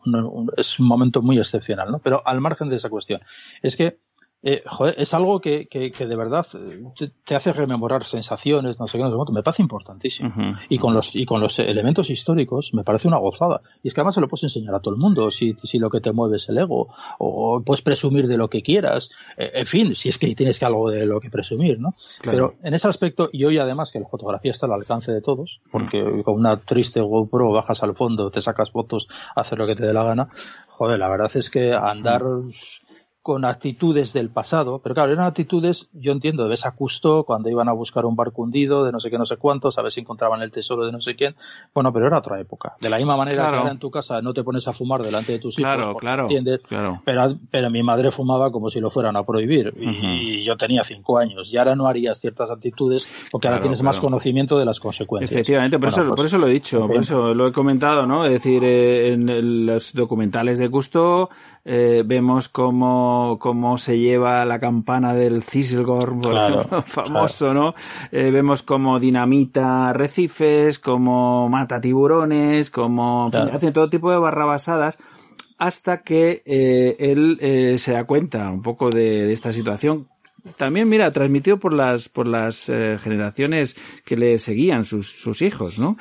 es 0.55 0.79
un 0.79 0.87
momento 0.87 1.23
muy 1.23 1.39
excepcional, 1.39 1.89
¿no? 1.89 1.97
Pero 1.97 2.21
al 2.25 2.39
margen 2.39 2.69
de 2.69 2.75
esa 2.75 2.91
cuestión, 2.91 3.21
es 3.63 3.75
que 3.75 3.97
eh, 4.45 4.61
es 4.97 5.13
algo 5.13 5.39
que, 5.39 5.67
que, 5.67 5.89
de 5.89 6.15
verdad 6.17 6.45
eh, 6.53 7.09
te, 7.25 7.35
hace 7.35 7.53
rememorar 7.53 8.03
sensaciones, 8.03 8.77
no 8.77 8.87
sé 8.87 8.97
qué, 8.97 9.03
no 9.05 9.09
sé 9.09 9.15
cuánto. 9.15 9.31
Me 9.31 9.41
parece 9.41 9.61
importantísimo. 9.61 10.31
Y 10.67 10.79
con 10.79 10.93
los 10.93 11.15
y 11.15 11.25
con 11.25 11.39
los 11.39 11.59
elementos 11.59 12.09
históricos 12.09 12.71
me 12.73 12.83
parece 12.83 13.07
una 13.07 13.17
gozada. 13.19 13.61
Y 13.81 13.87
es 13.87 13.93
que 13.93 14.01
además 14.01 14.15
se 14.15 14.21
lo 14.21 14.27
puedes 14.27 14.43
enseñar 14.43 14.75
a 14.75 14.79
todo 14.79 14.93
el 14.93 14.99
mundo 14.99 15.31
si, 15.31 15.55
si 15.63 15.79
lo 15.79 15.89
que 15.89 16.01
te 16.01 16.11
mueve 16.11 16.37
es 16.37 16.49
el 16.49 16.57
ego 16.57 16.89
o 17.19 17.61
puedes 17.65 17.81
presumir 17.81 18.27
de 18.27 18.35
lo 18.35 18.49
que 18.49 18.61
quieras. 18.61 19.09
Eh, 19.37 19.49
en 19.53 19.65
fin, 19.65 19.95
si 19.95 20.09
es 20.09 20.17
que 20.17 20.35
tienes 20.35 20.59
que 20.59 20.65
algo 20.65 20.89
de 20.89 21.05
lo 21.05 21.21
que 21.21 21.29
presumir, 21.29 21.79
¿no? 21.79 21.93
Pero 22.21 22.55
en 22.63 22.73
ese 22.73 22.89
aspecto 22.89 23.29
y 23.31 23.45
hoy 23.45 23.59
además 23.59 23.93
que 23.93 23.99
la 24.01 24.09
fotografía 24.09 24.51
está 24.51 24.65
al 24.65 24.73
alcance 24.73 25.13
de 25.13 25.21
todos, 25.21 25.61
porque 25.71 26.21
con 26.23 26.35
una 26.35 26.57
triste 26.57 26.99
GoPro 26.99 27.53
bajas 27.53 27.81
al 27.83 27.95
fondo, 27.95 28.29
te 28.29 28.41
sacas 28.41 28.71
fotos, 28.71 29.07
haces 29.37 29.57
lo 29.57 29.65
que 29.65 29.75
te 29.75 29.85
dé 29.85 29.93
la 29.93 30.03
gana. 30.03 30.27
Joder, 30.67 30.99
la 30.99 31.09
verdad 31.09 31.31
es 31.35 31.49
que 31.49 31.71
andar 31.71 32.23
con 33.23 33.45
actitudes 33.45 34.11
del 34.11 34.29
pasado, 34.29 34.79
pero 34.83 34.93
claro, 34.93 35.13
eran 35.13 35.25
actitudes, 35.25 35.87
yo 35.93 36.11
entiendo, 36.11 36.43
de 36.43 36.49
ves 36.49 36.65
a 36.65 36.71
Custo 36.71 37.23
cuando 37.23 37.49
iban 37.49 37.69
a 37.69 37.71
buscar 37.71 38.05
un 38.05 38.17
barco 38.17 38.41
hundido 38.41 38.83
de 38.83 38.91
no 38.91 38.99
sé 38.99 39.09
qué, 39.09 39.17
no 39.17 39.25
sé 39.25 39.37
cuántos, 39.37 39.77
a 39.77 39.81
ver 39.81 39.93
si 39.93 40.01
encontraban 40.01 40.41
el 40.41 40.51
tesoro 40.51 40.85
de 40.85 40.91
no 40.91 40.99
sé 40.99 41.15
quién. 41.15 41.33
Bueno, 41.73 41.93
pero 41.93 42.05
era 42.07 42.17
otra 42.17 42.37
época. 42.41 42.75
De 42.81 42.89
la 42.89 42.97
misma 42.97 43.15
manera 43.15 43.49
que 43.49 43.55
ahora 43.55 43.71
en 43.71 43.79
tu 43.79 43.89
casa 43.89 44.21
no 44.21 44.33
te 44.33 44.43
pones 44.43 44.67
a 44.67 44.73
fumar 44.73 45.01
delante 45.01 45.31
de 45.31 45.39
tus 45.39 45.57
hijos, 45.57 45.73
claro, 45.73 45.95
claro, 45.95 46.23
¿entiendes? 46.23 46.59
Claro. 46.67 47.01
Pero, 47.05 47.37
pero 47.49 47.69
mi 47.69 47.81
madre 47.81 48.11
fumaba 48.11 48.51
como 48.51 48.69
si 48.69 48.81
lo 48.81 48.91
fueran 48.91 49.15
a 49.15 49.23
prohibir 49.23 49.73
y 49.77 50.43
yo 50.43 50.57
tenía 50.57 50.83
cinco 50.83 51.17
años 51.17 51.51
y 51.53 51.57
ahora 51.57 51.77
no 51.77 51.87
harías 51.87 52.19
ciertas 52.19 52.51
actitudes 52.51 53.07
porque 53.31 53.47
ahora 53.47 53.61
tienes 53.61 53.81
más 53.81 54.01
conocimiento 54.01 54.59
de 54.59 54.65
las 54.65 54.81
consecuencias. 54.81 55.31
Efectivamente, 55.31 55.79
por, 55.79 55.87
eso, 55.87 56.03
pues, 56.07 56.15
por 56.17 56.25
eso 56.25 56.37
lo 56.37 56.47
he 56.47 56.51
dicho, 56.51 56.87
por 56.87 56.97
eso 56.97 57.33
lo 57.33 57.47
he 57.47 57.53
comentado, 57.53 58.05
¿no? 58.05 58.25
Es 58.25 58.33
decir, 58.33 58.65
eh, 58.65 59.13
en 59.13 59.65
los 59.65 59.93
documentales 59.93 60.59
de 60.59 60.69
Custo 60.69 61.29
eh, 61.65 62.03
vemos 62.05 62.49
cómo, 62.49 63.12
cómo 63.39 63.77
se 63.77 63.99
lleva 63.99 64.45
la 64.45 64.59
campana 64.59 65.13
del 65.13 65.43
Ciselgorm, 65.43 66.21
famoso, 66.83 67.53
¿no? 67.53 67.75
Eh, 68.11 68.31
vemos 68.31 68.63
cómo 68.63 68.99
dinamita 68.99 69.93
recifes, 69.93 70.79
cómo 70.79 71.49
mata 71.49 71.81
tiburones, 71.81 72.69
cómo 72.69 73.29
hace 73.51 73.71
todo 73.71 73.89
tipo 73.89 74.11
de 74.11 74.17
barrabasadas 74.17 74.97
hasta 75.57 76.01
que 76.01 76.41
eh, 76.45 76.95
él 76.99 77.37
eh, 77.39 77.77
se 77.77 77.93
da 77.93 78.03
cuenta 78.03 78.49
un 78.49 78.61
poco 78.61 78.89
de, 78.89 79.31
esta 79.31 79.53
situación. 79.53 80.09
También, 80.57 80.89
mira, 80.89 81.09
transmitido 81.13 81.57
por 81.57 81.73
las, 81.73 82.09
por 82.09 82.27
las 82.27 82.67
eh, 82.67 82.97
generaciones 83.01 83.77
que 84.03 84.17
le 84.17 84.37
seguían, 84.39 84.83
sus, 84.83 85.07
sus 85.07 85.41
hijos, 85.41 85.79
¿no? 85.79 85.95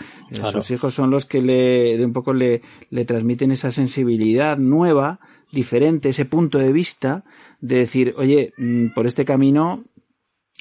Sus 0.50 0.72
hijos 0.72 0.94
son 0.94 1.12
los 1.12 1.26
que 1.26 1.40
le, 1.40 2.04
un 2.04 2.12
poco 2.12 2.32
le, 2.32 2.60
le 2.90 3.04
transmiten 3.04 3.52
esa 3.52 3.70
sensibilidad 3.70 4.58
nueva 4.58 5.20
diferente, 5.52 6.08
ese 6.08 6.24
punto 6.24 6.58
de 6.58 6.72
vista 6.72 7.24
de 7.60 7.78
decir, 7.78 8.14
oye, 8.16 8.52
mm, 8.56 8.94
por 8.94 9.06
este 9.06 9.24
camino 9.24 9.80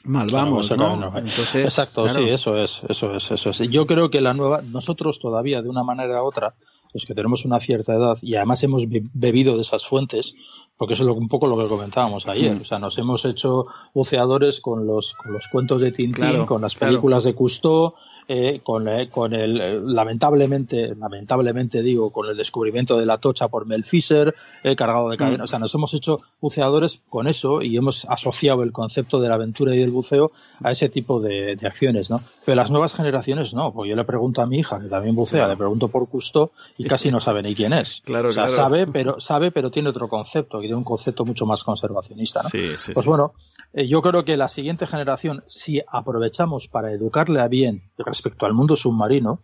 mal 0.04 0.27
vamos, 0.32 0.69
¿no? 0.77 1.17
Entonces, 1.17 1.65
Exacto, 1.65 2.10
sí, 2.10 2.30
eso 2.30 2.58
es, 2.58 2.82
eso 2.88 3.15
es, 3.15 3.32
eso 3.32 3.49
es. 3.49 3.60
Yo 3.69 3.88
creo 3.88 4.10
que 4.10 4.21
la 4.21 4.34
nueva, 4.34 4.62
nosotros 4.71 5.19
todavía 5.19 5.62
de 5.62 5.69
una 5.69 5.84
manera 5.84 6.21
u 6.21 6.25
otra, 6.25 6.56
los 6.93 7.06
que 7.06 7.15
tenemos 7.15 7.45
una 7.45 7.60
cierta 7.60 7.93
edad 7.93 8.17
y 8.21 8.36
además 8.36 8.63
hemos 8.63 8.84
bebido 8.88 9.56
de 9.56 9.62
esas 9.62 9.86
fuentes, 9.86 10.34
porque 10.75 10.95
eso 10.95 11.10
es 11.10 11.15
un 11.15 11.30
poco 11.30 11.47
lo 11.47 11.58
que 11.58 11.69
comentábamos 11.69 12.27
ayer. 12.27 12.58
O 12.60 12.65
sea, 12.65 12.80
nos 12.80 12.97
hemos 12.97 13.23
hecho 13.25 13.65
buceadores 13.93 14.60
con 14.60 14.88
los, 14.88 15.13
con 15.13 15.34
los 15.34 15.45
cuentos 15.51 15.80
de 15.80 15.91
Tintín, 15.91 16.45
con 16.45 16.62
las 16.62 16.75
películas 16.75 17.23
de 17.23 17.36
Cousteau, 17.36 17.93
eh, 18.34 18.62
con, 18.63 18.88
eh, 18.88 19.10
con, 19.10 19.34
el, 19.34 19.60
eh, 19.60 19.82
lamentablemente, 19.84 20.96
lamentablemente 20.96 21.82
digo, 21.82 22.12
con 22.12 22.30
el 22.30 22.38
descubrimiento 22.38 22.98
de 22.98 23.06
la 23.06 23.17
tocha 23.17 23.50
por 23.50 23.65
Mel 23.65 23.84
Fisher, 23.84 24.34
cargado 24.78 25.10
de 25.10 25.17
cadena. 25.17 25.39
Mm. 25.39 25.44
O 25.44 25.48
sea, 25.48 25.60
nos 25.60 25.76
hemos 25.76 25.94
hecho 25.94 26.22
buceadores 26.39 27.02
con 27.10 27.28
eso 27.28 27.62
y 27.62 27.76
hemos 27.76 28.06
asociado 28.06 28.63
el 28.63 28.72
concepto 28.72 29.20
de 29.20 29.28
la 29.28 29.36
aventura 29.36 29.76
y 29.76 29.80
del 29.80 29.91
buceo 29.91 30.32
a 30.63 30.72
ese 30.72 30.88
tipo 30.88 31.20
de, 31.20 31.60
acciones, 31.62 32.10
¿no? 32.10 32.22
Pero 32.46 32.56
las 32.56 32.72
nuevas 32.72 32.96
generaciones 32.96 33.54
no, 33.54 33.74
pues 33.74 33.89
yo 33.89 33.98
le 33.98 34.06
pregunto 34.06 34.41
a 34.41 34.46
mi 34.46 34.60
hija, 34.60 34.80
que 34.80 34.88
también 34.88 35.13
bucea, 35.13 35.48
le 35.50 35.58
pregunto 35.58 35.89
por 35.89 36.08
Custo 36.08 36.52
y 36.78 36.86
casi 36.86 37.12
no 37.12 37.20
sabe 37.20 37.44
ni 37.44 37.54
quién 37.54 37.74
es. 37.74 38.02
Claro, 38.06 38.30
o 38.30 38.32
sea, 38.32 38.48
sabe, 38.48 38.88
pero, 38.88 39.20
sabe, 39.20 39.52
pero 39.52 39.72
tiene 39.72 39.89
otro 39.89 40.08
concepto, 40.08 40.60
y 40.60 40.67
tiene 40.67 40.78
un 40.78 40.86
concepto 40.86 41.26
mucho 41.26 41.46
más 41.46 41.65
conservacionista, 41.65 42.41
¿no? 42.44 42.50
Sí, 42.50 42.78
sí, 42.78 42.94
pues 42.94 43.06
bueno, 43.06 43.34
yo 43.74 44.02
creo 44.02 44.24
que 44.24 44.38
la 44.38 44.48
siguiente 44.48 44.88
generación, 44.88 45.44
si 45.48 45.82
aprovechamos 45.86 46.70
para 46.70 46.94
educarle 46.94 47.41
a 47.41 47.50
bien 47.50 47.82
respecto 48.22 48.46
al 48.46 48.54
mundo 48.54 48.76
submarino, 48.76 49.40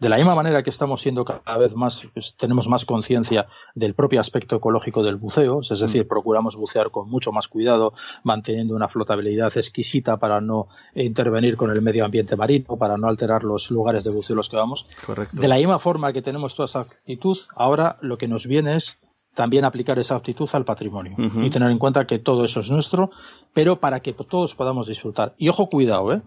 de 0.00 0.08
la 0.08 0.16
misma 0.16 0.34
manera 0.34 0.62
que 0.62 0.70
estamos 0.70 1.02
siendo 1.02 1.24
cada 1.24 1.58
vez 1.58 1.74
más, 1.74 2.02
pues, 2.14 2.36
tenemos 2.38 2.68
más 2.68 2.84
conciencia 2.84 3.46
del 3.74 3.94
propio 3.94 4.20
aspecto 4.20 4.56
ecológico 4.56 5.02
del 5.02 5.16
buceo, 5.16 5.60
es 5.60 5.80
decir, 5.80 6.04
mm. 6.04 6.08
procuramos 6.08 6.54
bucear 6.54 6.90
con 6.90 7.10
mucho 7.10 7.32
más 7.32 7.48
cuidado, 7.48 7.94
manteniendo 8.22 8.76
una 8.76 8.88
flotabilidad 8.88 9.56
exquisita 9.56 10.16
para 10.16 10.40
no 10.40 10.68
intervenir 10.94 11.56
con 11.56 11.70
el 11.70 11.82
medio 11.82 12.04
ambiente 12.04 12.36
marino, 12.36 12.76
para 12.76 12.96
no 12.96 13.08
alterar 13.08 13.42
los 13.42 13.70
lugares 13.70 14.04
de 14.04 14.10
buceo 14.10 14.36
los 14.36 14.48
que 14.48 14.56
vamos. 14.56 14.86
Correcto. 15.04 15.36
De 15.36 15.48
la 15.48 15.56
misma 15.56 15.80
forma 15.80 16.12
que 16.12 16.22
tenemos 16.22 16.54
toda 16.54 16.66
esa 16.66 16.80
actitud, 16.80 17.38
ahora 17.56 17.96
lo 18.00 18.18
que 18.18 18.28
nos 18.28 18.46
viene 18.46 18.76
es 18.76 18.96
también 19.34 19.64
aplicar 19.64 19.98
esa 19.98 20.16
actitud 20.16 20.48
al 20.52 20.64
patrimonio 20.64 21.14
y 21.16 21.50
tener 21.50 21.70
en 21.70 21.78
cuenta 21.78 22.06
que 22.06 22.18
todo 22.18 22.44
eso 22.44 22.60
es 22.60 22.70
nuestro, 22.70 23.10
pero 23.52 23.78
para 23.78 24.00
que 24.00 24.12
todos 24.12 24.54
podamos 24.54 24.88
disfrutar. 24.88 25.34
Y 25.38 25.48
ojo, 25.48 25.68
cuidado, 25.68 26.12
¿eh? 26.12 26.22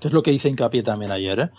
Que 0.00 0.08
es 0.08 0.14
lo 0.14 0.22
que 0.22 0.32
hice 0.32 0.48
hincapié 0.48 0.82
también 0.82 1.12
ayer, 1.12 1.40
¿eh? 1.40 1.50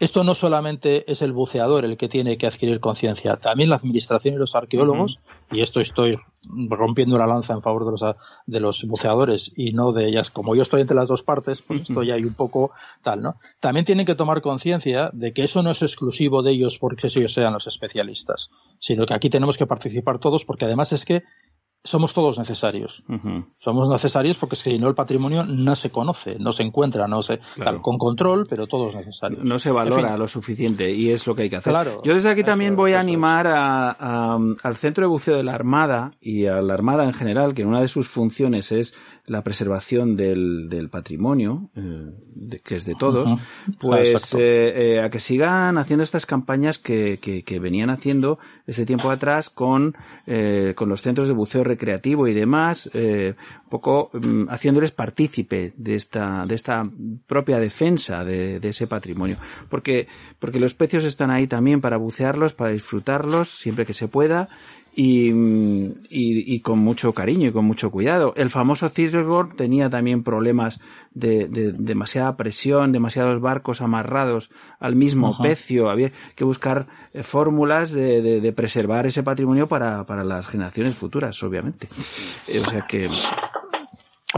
Esto 0.00 0.24
no 0.24 0.34
solamente 0.34 1.12
es 1.12 1.20
el 1.20 1.34
buceador 1.34 1.84
el 1.84 1.98
que 1.98 2.08
tiene 2.08 2.38
que 2.38 2.46
adquirir 2.46 2.80
conciencia, 2.80 3.36
también 3.36 3.68
la 3.68 3.76
administración 3.76 4.34
y 4.34 4.38
los 4.38 4.54
arqueólogos, 4.54 5.20
y 5.52 5.60
esto 5.60 5.78
estoy 5.78 6.18
rompiendo 6.42 7.18
la 7.18 7.26
lanza 7.26 7.52
en 7.52 7.60
favor 7.60 7.84
de 7.84 7.90
los, 7.90 8.16
de 8.46 8.60
los 8.60 8.82
buceadores 8.84 9.52
y 9.54 9.72
no 9.72 9.92
de 9.92 10.08
ellas. 10.08 10.30
Como 10.30 10.56
yo 10.56 10.62
estoy 10.62 10.80
entre 10.80 10.96
las 10.96 11.06
dos 11.06 11.22
partes, 11.22 11.60
pues 11.60 11.82
estoy 11.82 12.10
ahí 12.12 12.24
un 12.24 12.32
poco 12.32 12.70
tal, 13.02 13.20
¿no? 13.20 13.34
También 13.60 13.84
tienen 13.84 14.06
que 14.06 14.14
tomar 14.14 14.40
conciencia 14.40 15.10
de 15.12 15.34
que 15.34 15.42
eso 15.42 15.62
no 15.62 15.70
es 15.70 15.82
exclusivo 15.82 16.42
de 16.42 16.52
ellos 16.52 16.78
porque 16.78 17.08
ellos 17.08 17.34
sean 17.34 17.52
los 17.52 17.66
especialistas, 17.66 18.48
sino 18.78 19.04
que 19.04 19.12
aquí 19.12 19.28
tenemos 19.28 19.58
que 19.58 19.66
participar 19.66 20.18
todos 20.18 20.46
porque 20.46 20.64
además 20.64 20.92
es 20.92 21.04
que 21.04 21.24
somos 21.82 22.12
todos 22.12 22.38
necesarios. 22.38 23.02
Somos 23.58 23.88
necesarios 23.88 24.36
porque 24.36 24.56
si 24.56 24.78
no 24.78 24.88
el 24.88 24.94
patrimonio 24.94 25.44
no 25.44 25.74
se 25.76 25.90
conoce, 25.90 26.36
no 26.38 26.52
se 26.52 26.62
encuentra, 26.62 27.08
no 27.08 27.22
se 27.22 27.40
con 27.82 27.98
control, 27.98 28.46
pero 28.48 28.66
todos 28.66 28.94
necesarios. 28.94 29.42
No 29.44 29.58
se 29.58 29.70
valora 29.70 30.16
lo 30.16 30.28
suficiente 30.28 30.92
y 30.92 31.10
es 31.10 31.26
lo 31.26 31.34
que 31.34 31.42
hay 31.42 31.50
que 31.50 31.56
hacer. 31.56 31.74
Yo 32.04 32.14
desde 32.14 32.30
aquí 32.30 32.44
también 32.44 32.76
voy 32.76 32.92
a 32.92 33.00
animar 33.00 33.46
al 33.46 34.76
Centro 34.76 35.04
de 35.04 35.08
Buceo 35.08 35.36
de 35.36 35.42
la 35.42 35.54
Armada 35.54 36.12
y 36.20 36.46
a 36.46 36.60
la 36.60 36.74
Armada 36.74 37.04
en 37.04 37.12
general, 37.12 37.54
que 37.54 37.64
una 37.64 37.80
de 37.80 37.88
sus 37.88 38.08
funciones 38.08 38.72
es 38.72 38.94
la 39.30 39.42
preservación 39.42 40.16
del, 40.16 40.68
del 40.68 40.88
patrimonio, 40.88 41.70
eh, 41.76 42.58
que 42.64 42.74
es 42.74 42.84
de 42.84 42.96
todos, 42.96 43.38
pues 43.78 44.34
eh, 44.34 44.96
eh, 44.96 45.00
a 45.00 45.08
que 45.08 45.20
sigan 45.20 45.78
haciendo 45.78 46.02
estas 46.02 46.26
campañas 46.26 46.78
que, 46.78 47.20
que, 47.22 47.44
que 47.44 47.60
venían 47.60 47.90
haciendo 47.90 48.40
ese 48.66 48.84
tiempo 48.84 49.08
atrás 49.08 49.48
con, 49.48 49.94
eh, 50.26 50.74
con 50.74 50.88
los 50.88 51.02
centros 51.02 51.28
de 51.28 51.34
buceo 51.34 51.62
recreativo 51.62 52.26
y 52.26 52.34
demás, 52.34 52.90
un 52.92 53.36
poco 53.68 54.10
mm, 54.14 54.48
haciéndoles 54.48 54.90
partícipe 54.90 55.74
de 55.76 55.94
esta, 55.94 56.44
de 56.44 56.56
esta 56.56 56.82
propia 57.28 57.60
defensa 57.60 58.24
de, 58.24 58.58
de 58.58 58.68
ese 58.70 58.88
patrimonio. 58.88 59.36
Porque, 59.68 60.08
porque 60.40 60.58
los 60.58 60.74
pecios 60.74 61.04
están 61.04 61.30
ahí 61.30 61.46
también 61.46 61.80
para 61.80 61.98
bucearlos, 61.98 62.54
para 62.54 62.72
disfrutarlos 62.72 63.48
siempre 63.48 63.86
que 63.86 63.94
se 63.94 64.08
pueda 64.08 64.48
y, 64.94 65.30
y, 66.10 66.60
con 66.60 66.80
mucho 66.80 67.12
cariño 67.12 67.48
y 67.48 67.52
con 67.52 67.64
mucho 67.64 67.90
cuidado. 67.90 68.34
El 68.36 68.50
famoso 68.50 68.88
Cirgor 68.88 69.54
tenía 69.54 69.88
también 69.88 70.22
problemas 70.24 70.80
de, 71.12 71.46
de, 71.48 71.72
demasiada 71.72 72.36
presión, 72.36 72.92
demasiados 72.92 73.40
barcos 73.40 73.80
amarrados 73.80 74.50
al 74.80 74.96
mismo 74.96 75.38
pecio. 75.40 75.90
Había 75.90 76.10
que 76.34 76.44
buscar 76.44 76.88
eh, 77.12 77.22
fórmulas 77.22 77.92
de, 77.92 78.40
de, 78.40 78.52
preservar 78.52 79.06
ese 79.06 79.22
patrimonio 79.22 79.68
para, 79.68 80.04
para 80.06 80.24
las 80.24 80.48
generaciones 80.48 80.96
futuras, 80.96 81.40
obviamente. 81.42 81.88
Eh, 82.48 82.60
o 82.60 82.66
sea 82.66 82.86
que 82.86 83.08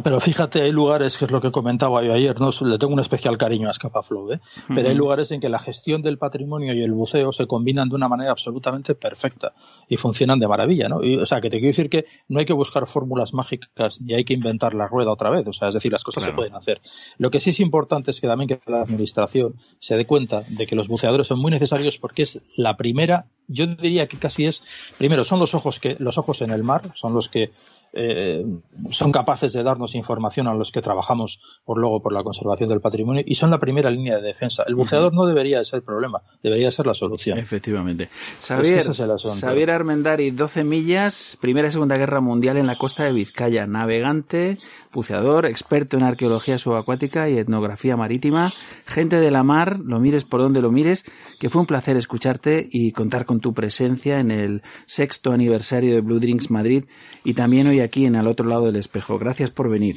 pero 0.03 0.21
fíjate, 0.21 0.63
hay 0.63 0.73
lugares, 0.73 1.19
que 1.19 1.27
es 1.27 1.31
lo 1.31 1.41
que 1.41 1.51
comentaba 1.51 2.03
yo 2.03 2.15
ayer, 2.15 2.41
¿no? 2.41 2.51
le 2.63 2.79
tengo 2.79 2.95
un 2.95 3.01
especial 3.01 3.37
cariño 3.37 3.69
a 3.69 3.73
Escapaflow, 3.73 4.33
¿eh? 4.33 4.41
pero 4.69 4.89
hay 4.89 4.95
lugares 4.95 5.31
en 5.33 5.41
que 5.41 5.51
la 5.51 5.59
gestión 5.59 6.01
del 6.01 6.17
patrimonio 6.17 6.73
y 6.73 6.83
el 6.83 6.93
buceo 6.93 7.33
se 7.33 7.47
combinan 7.47 7.91
de 7.91 7.97
una 7.97 8.09
manera 8.09 8.31
absolutamente 8.31 8.95
perfecta 8.95 9.53
y 9.89 9.99
funcionan 9.99 10.39
de 10.39 10.49
maravilla. 10.49 10.89
¿no? 10.89 11.01
o 11.21 11.27
sea, 11.27 11.43
que 11.43 11.51
te 11.51 11.59
quiero 11.59 11.69
decir 11.69 11.91
que 11.91 12.07
no 12.29 12.39
hay 12.41 12.47
que 12.47 12.55
buscar 12.55 12.87
fórmulas 12.87 13.35
mágicas 13.35 14.01
ni 14.01 14.15
hay 14.15 14.25
que 14.25 14.33
inventar 14.33 14.73
la 14.73 14.87
rueda 14.87 15.13
otra 15.13 15.29
vez. 15.29 15.47
O 15.47 15.53
sea, 15.53 15.69
es 15.69 15.75
decir, 15.75 15.93
las 15.93 16.05
cosas 16.05 16.25
se 16.25 16.33
pueden 16.33 16.55
hacer. 16.55 16.81
Lo 17.19 17.31
que 17.31 17.41
sí 17.41 17.51
es 17.51 17.61
importante 17.61 18.13
es 18.13 18.21
que 18.21 18.27
también 18.27 18.49
que 18.49 18.61
la 18.71 18.81
administración 18.81 19.57
se 19.79 19.97
dé 19.97 20.07
cuenta 20.07 20.45
de 20.49 20.67
que 20.67 20.75
los 20.75 20.89
buceadores 20.89 21.27
son 21.27 21.39
muy 21.39 21.51
necesarios 21.51 21.99
porque 21.99 22.23
es 22.23 22.41
la 22.57 22.77
primera, 22.79 23.27
yo 23.47 23.67
diría 23.67 24.07
que 24.07 24.17
casi 24.17 24.47
es, 24.47 24.63
primero, 24.97 25.25
son 25.25 25.39
los 25.39 25.55
ojos 25.55 25.79
que, 25.79 25.97
los 25.99 26.17
ojos 26.17 26.41
en 26.41 26.51
el 26.51 26.63
mar, 26.63 26.83
son 26.95 27.13
los 27.13 27.29
que 27.29 27.51
eh, 27.93 28.45
son 28.91 29.13
capaces 29.13 29.53
de 29.53 29.63
darnos 29.63 29.95
información 29.95 30.49
a 30.49 30.55
los 30.55 30.73
que 30.73 30.81
trabajamos 30.81 31.41
por 31.65 31.79
luego 31.79 32.03
por 32.03 32.13
la 32.13 32.23
conservación 32.23 32.71
del 32.71 32.81
patrimonio 32.81 33.23
y 33.27 33.35
son 33.35 33.51
la 33.51 33.59
primera 33.59 33.91
línea 33.91 34.17
de 34.17 34.23
defensa. 34.23 34.65
El 34.67 34.75
buceador 34.75 35.13
no 35.13 35.27
debería 35.27 35.63
ser 35.65 35.79
el 35.79 35.83
problema, 35.83 36.23
debería 36.43 36.71
ser 36.71 36.87
la 36.87 36.95
solución. 36.95 37.39
Efectivamente. 37.39 38.09
Xavier, 38.41 38.93
Xavier 38.95 39.71
Armendari, 39.71 40.31
12 40.31 40.65
millas, 40.65 41.37
Primera 41.41 41.69
y 41.69 41.73
Segunda 41.73 41.97
Guerra 41.97 42.21
Mundial 42.21 42.57
en 42.57 42.67
la 42.67 42.79
costa 42.79 43.05
de 43.05 43.13
Vizcaya, 43.13 43.67
navegante, 43.67 44.59
buceador, 44.93 45.47
experto 45.47 45.97
en 45.97 46.05
arqueología 46.05 46.59
subacuática 46.59 47.29
y 47.29 47.39
etnografía 47.39 47.97
marítima, 47.97 48.53
gente 48.87 49.17
de 49.17 49.31
la 49.31 49.43
mar, 49.43 49.79
lo 49.81 50.01
mires 50.01 50.25
por 50.25 50.41
donde 50.41 50.63
lo 50.63 50.71
mires, 50.71 51.05
que 51.39 51.51
fue 51.51 51.61
un 51.61 51.67
placer 51.67 51.97
escucharte 51.97 52.69
y 52.71 52.93
contar 52.93 53.27
con 53.27 53.41
tu 53.41 53.53
presencia 53.53 54.19
en 54.19 54.31
el 54.31 54.63
sexto 54.87 55.33
aniversario 55.33 55.95
de 55.95 56.01
Blue 56.01 56.21
Drinks 56.21 56.51
Madrid 56.51 56.85
y 57.25 57.35
también 57.35 57.67
hoy 57.67 57.82
aquí 57.83 58.07
en 58.07 58.17
Al 58.17 58.27
otro 58.27 58.47
lado 58.47 58.67
del 58.67 58.77
espejo. 58.77 59.19
Gracias 59.19 59.51
por 59.51 59.71
venir. 59.71 59.97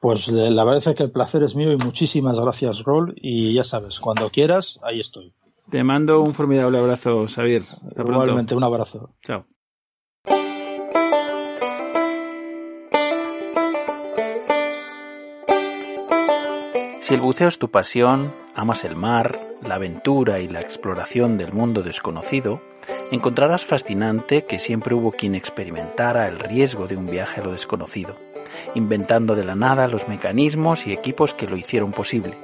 Pues 0.00 0.28
la 0.28 0.64
verdad 0.64 0.82
es 0.86 0.96
que 0.96 1.02
el 1.02 1.10
placer 1.10 1.42
es 1.42 1.54
mío 1.54 1.72
y 1.72 1.76
muchísimas 1.76 2.38
gracias, 2.38 2.82
Rol. 2.82 3.14
Y 3.16 3.54
ya 3.54 3.64
sabes, 3.64 3.98
cuando 3.98 4.30
quieras, 4.30 4.78
ahí 4.82 5.00
estoy. 5.00 5.32
Te 5.70 5.82
mando 5.82 6.20
un 6.20 6.34
formidable 6.34 6.78
abrazo, 6.78 7.26
Xavier. 7.26 7.62
Hasta 7.62 8.02
Igualmente, 8.02 8.54
un 8.54 8.62
abrazo. 8.62 9.10
Chao. 9.22 9.46
Si 17.06 17.14
el 17.14 17.20
buceo 17.20 17.46
es 17.46 17.60
tu 17.60 17.70
pasión, 17.70 18.32
amas 18.56 18.84
el 18.84 18.96
mar, 18.96 19.38
la 19.62 19.76
aventura 19.76 20.40
y 20.40 20.48
la 20.48 20.60
exploración 20.60 21.38
del 21.38 21.52
mundo 21.52 21.84
desconocido, 21.84 22.60
encontrarás 23.10 23.64
fascinante 23.64 24.44
que 24.44 24.58
siempre 24.58 24.94
hubo 24.94 25.12
quien 25.12 25.34
experimentara 25.34 26.28
el 26.28 26.38
riesgo 26.38 26.86
de 26.86 26.96
un 26.96 27.06
viaje 27.06 27.40
a 27.40 27.44
lo 27.44 27.52
desconocido, 27.52 28.16
inventando 28.74 29.36
de 29.36 29.44
la 29.44 29.54
nada 29.54 29.88
los 29.88 30.08
mecanismos 30.08 30.86
y 30.86 30.92
equipos 30.92 31.34
que 31.34 31.46
lo 31.46 31.56
hicieron 31.56 31.92
posible, 31.92 32.36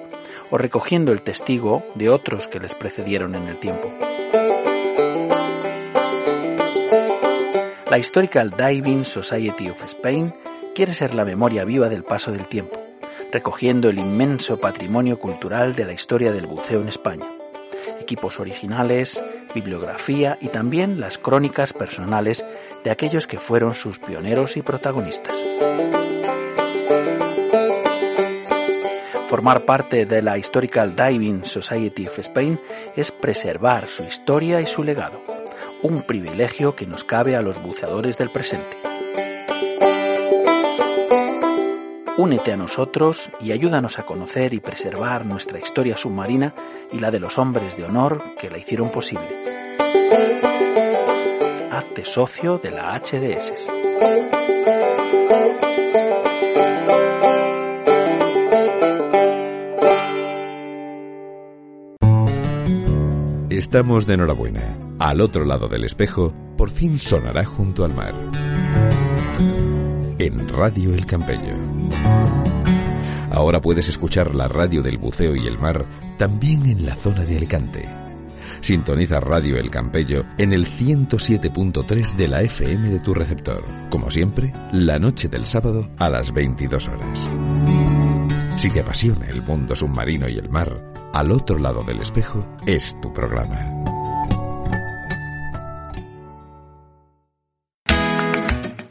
o 0.50 0.58
recogiendo 0.58 1.12
el 1.12 1.22
testigo 1.22 1.82
de 1.94 2.08
otros 2.08 2.46
que 2.46 2.60
les 2.60 2.74
precedieron 2.74 3.34
en 3.34 3.48
el 3.48 3.56
tiempo. 3.56 3.92
La 7.90 7.98
Historical 7.98 8.50
Diving 8.50 9.04
Society 9.04 9.68
of 9.68 9.82
Spain 9.84 10.32
quiere 10.74 10.94
ser 10.94 11.14
la 11.14 11.24
memoria 11.24 11.64
viva 11.64 11.88
del 11.88 12.04
paso 12.04 12.32
del 12.32 12.46
tiempo, 12.46 12.80
recogiendo 13.30 13.90
el 13.90 13.98
inmenso 13.98 14.58
patrimonio 14.58 15.18
cultural 15.18 15.74
de 15.74 15.84
la 15.84 15.92
historia 15.92 16.32
del 16.32 16.46
buceo 16.46 16.80
en 16.80 16.88
España 16.88 17.26
equipos 18.02 18.40
originales, 18.40 19.18
bibliografía 19.54 20.38
y 20.40 20.48
también 20.48 21.00
las 21.00 21.18
crónicas 21.18 21.72
personales 21.72 22.44
de 22.84 22.90
aquellos 22.90 23.26
que 23.26 23.38
fueron 23.38 23.74
sus 23.74 23.98
pioneros 23.98 24.56
y 24.56 24.62
protagonistas. 24.62 25.36
Formar 29.28 29.62
parte 29.62 30.04
de 30.04 30.20
la 30.20 30.36
Historical 30.36 30.94
Diving 30.94 31.42
Society 31.42 32.06
of 32.06 32.18
Spain 32.18 32.60
es 32.96 33.10
preservar 33.10 33.88
su 33.88 34.04
historia 34.04 34.60
y 34.60 34.66
su 34.66 34.84
legado, 34.84 35.22
un 35.82 36.02
privilegio 36.02 36.76
que 36.76 36.86
nos 36.86 37.02
cabe 37.02 37.34
a 37.34 37.40
los 37.40 37.62
buceadores 37.62 38.18
del 38.18 38.30
presente. 38.30 38.81
Únete 42.18 42.52
a 42.52 42.56
nosotros 42.58 43.30
y 43.40 43.52
ayúdanos 43.52 43.98
a 43.98 44.04
conocer 44.04 44.52
y 44.52 44.60
preservar 44.60 45.24
nuestra 45.24 45.58
historia 45.58 45.96
submarina 45.96 46.52
y 46.92 47.00
la 47.00 47.10
de 47.10 47.18
los 47.18 47.38
hombres 47.38 47.76
de 47.78 47.84
honor 47.84 48.22
que 48.38 48.50
la 48.50 48.58
hicieron 48.58 48.90
posible. 48.90 49.24
Hazte 51.70 52.04
socio 52.04 52.58
de 52.58 52.70
la 52.70 53.00
HDS. 53.00 53.70
Estamos 63.48 64.06
de 64.06 64.14
enhorabuena. 64.14 64.76
Al 64.98 65.22
otro 65.22 65.46
lado 65.46 65.68
del 65.68 65.84
espejo, 65.84 66.34
por 66.58 66.68
fin 66.68 66.98
sonará 66.98 67.44
junto 67.44 67.86
al 67.86 67.94
mar. 67.94 68.12
En 70.18 70.48
Radio 70.48 70.92
El 70.92 71.06
Campello. 71.06 71.71
Ahora 73.30 73.60
puedes 73.60 73.88
escuchar 73.88 74.34
la 74.34 74.46
radio 74.46 74.82
del 74.82 74.98
buceo 74.98 75.34
y 75.34 75.46
el 75.46 75.58
mar 75.58 75.86
también 76.18 76.66
en 76.66 76.84
la 76.84 76.94
zona 76.94 77.24
de 77.24 77.36
Alicante. 77.36 77.88
Sintoniza 78.60 79.18
Radio 79.18 79.56
El 79.56 79.70
Campello 79.70 80.24
en 80.38 80.52
el 80.52 80.66
107.3 80.68 82.14
de 82.14 82.28
la 82.28 82.42
FM 82.42 82.90
de 82.90 83.00
tu 83.00 83.14
receptor. 83.14 83.64
Como 83.90 84.10
siempre, 84.10 84.52
la 84.72 84.98
noche 84.98 85.28
del 85.28 85.46
sábado 85.46 85.88
a 85.98 86.08
las 86.08 86.32
22 86.32 86.88
horas. 86.88 87.30
Si 88.56 88.70
te 88.70 88.80
apasiona 88.80 89.26
el 89.28 89.42
mundo 89.42 89.74
submarino 89.74 90.28
y 90.28 90.36
el 90.36 90.48
mar, 90.48 90.92
al 91.14 91.32
otro 91.32 91.58
lado 91.58 91.82
del 91.82 92.00
espejo 92.00 92.46
es 92.66 93.00
tu 93.00 93.12
programa. 93.12 93.82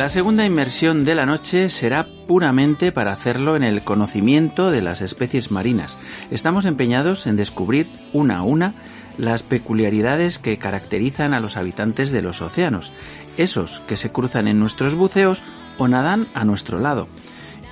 La 0.00 0.08
segunda 0.08 0.46
inmersión 0.46 1.04
de 1.04 1.14
la 1.14 1.26
noche 1.26 1.68
será 1.68 2.06
puramente 2.26 2.90
para 2.90 3.12
hacerlo 3.12 3.54
en 3.54 3.62
el 3.62 3.84
conocimiento 3.84 4.70
de 4.70 4.80
las 4.80 5.02
especies 5.02 5.50
marinas. 5.50 5.98
Estamos 6.30 6.64
empeñados 6.64 7.26
en 7.26 7.36
descubrir 7.36 7.86
una 8.14 8.38
a 8.38 8.42
una 8.42 8.72
las 9.18 9.42
peculiaridades 9.42 10.38
que 10.38 10.56
caracterizan 10.56 11.34
a 11.34 11.38
los 11.38 11.58
habitantes 11.58 12.12
de 12.12 12.22
los 12.22 12.40
océanos, 12.40 12.94
esos 13.36 13.80
que 13.80 13.98
se 13.98 14.10
cruzan 14.10 14.48
en 14.48 14.58
nuestros 14.58 14.94
buceos 14.94 15.42
o 15.76 15.86
nadan 15.86 16.28
a 16.32 16.46
nuestro 16.46 16.80
lado. 16.80 17.06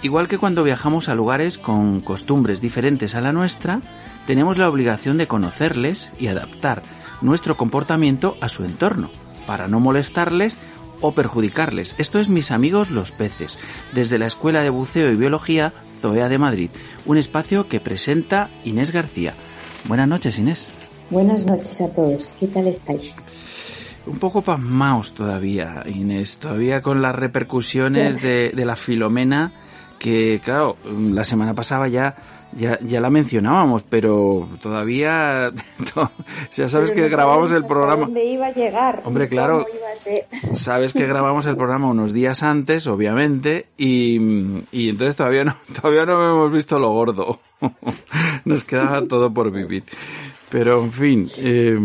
Igual 0.02 0.28
que 0.28 0.36
cuando 0.36 0.64
viajamos 0.64 1.08
a 1.08 1.14
lugares 1.14 1.56
con 1.56 2.02
costumbres 2.02 2.60
diferentes 2.60 3.14
a 3.14 3.22
la 3.22 3.32
nuestra, 3.32 3.80
tenemos 4.26 4.58
la 4.58 4.68
obligación 4.68 5.16
de 5.16 5.28
conocerles 5.28 6.12
y 6.18 6.26
adaptar 6.26 6.82
nuestro 7.22 7.56
comportamiento 7.56 8.36
a 8.42 8.50
su 8.50 8.64
entorno, 8.64 9.08
para 9.46 9.66
no 9.66 9.80
molestarles 9.80 10.58
o 11.00 11.12
perjudicarles. 11.12 11.94
Esto 11.98 12.18
es 12.18 12.28
Mis 12.28 12.50
amigos 12.50 12.90
los 12.90 13.12
peces, 13.12 13.58
desde 13.92 14.18
la 14.18 14.26
Escuela 14.26 14.62
de 14.62 14.70
Buceo 14.70 15.10
y 15.10 15.16
Biología 15.16 15.72
Zoea 15.98 16.28
de 16.28 16.38
Madrid, 16.38 16.70
un 17.06 17.16
espacio 17.16 17.68
que 17.68 17.80
presenta 17.80 18.50
Inés 18.64 18.92
García. 18.92 19.34
Buenas 19.86 20.08
noches, 20.08 20.38
Inés. 20.38 20.70
Buenas 21.10 21.46
noches 21.46 21.80
a 21.80 21.88
todos. 21.88 22.34
¿Qué 22.38 22.46
tal 22.48 22.68
estáis? 22.68 23.14
Un 24.06 24.18
poco 24.18 24.42
pasmaos 24.42 25.14
todavía, 25.14 25.82
Inés, 25.86 26.38
todavía 26.38 26.82
con 26.82 27.02
las 27.02 27.14
repercusiones 27.14 28.22
de, 28.22 28.52
de 28.54 28.64
la 28.64 28.76
Filomena 28.76 29.52
que 29.98 30.40
claro, 30.42 30.76
la 31.12 31.24
semana 31.24 31.54
pasada 31.54 31.88
ya 31.88 32.16
ya, 32.52 32.78
ya 32.80 33.00
la 33.00 33.10
mencionábamos, 33.10 33.82
pero 33.82 34.48
todavía 34.60 35.50
ya 36.52 36.68
sabes 36.68 36.90
que 36.90 37.08
grabamos 37.08 37.52
el 37.52 37.64
programa. 37.64 38.06
¿Dónde 38.06 38.24
iba 38.24 38.46
a 38.46 38.52
llegar? 38.52 39.02
Hombre, 39.04 39.28
claro, 39.28 39.66
sabes 40.54 40.92
que 40.92 41.06
grabamos 41.06 41.46
el 41.46 41.56
programa 41.56 41.88
unos 41.88 42.12
días 42.12 42.42
antes, 42.42 42.86
obviamente, 42.86 43.66
y, 43.76 44.18
y 44.72 44.88
entonces 44.90 45.16
todavía 45.16 45.44
no, 45.44 45.54
todavía 45.80 46.06
no 46.06 46.12
hemos 46.30 46.52
visto 46.52 46.78
lo 46.78 46.90
gordo. 46.90 47.40
Nos 48.44 48.64
quedaba 48.64 49.04
todo 49.06 49.32
por 49.34 49.50
vivir. 49.50 49.84
Pero 50.50 50.82
en 50.82 50.92
fin, 50.92 51.30
eh, 51.36 51.78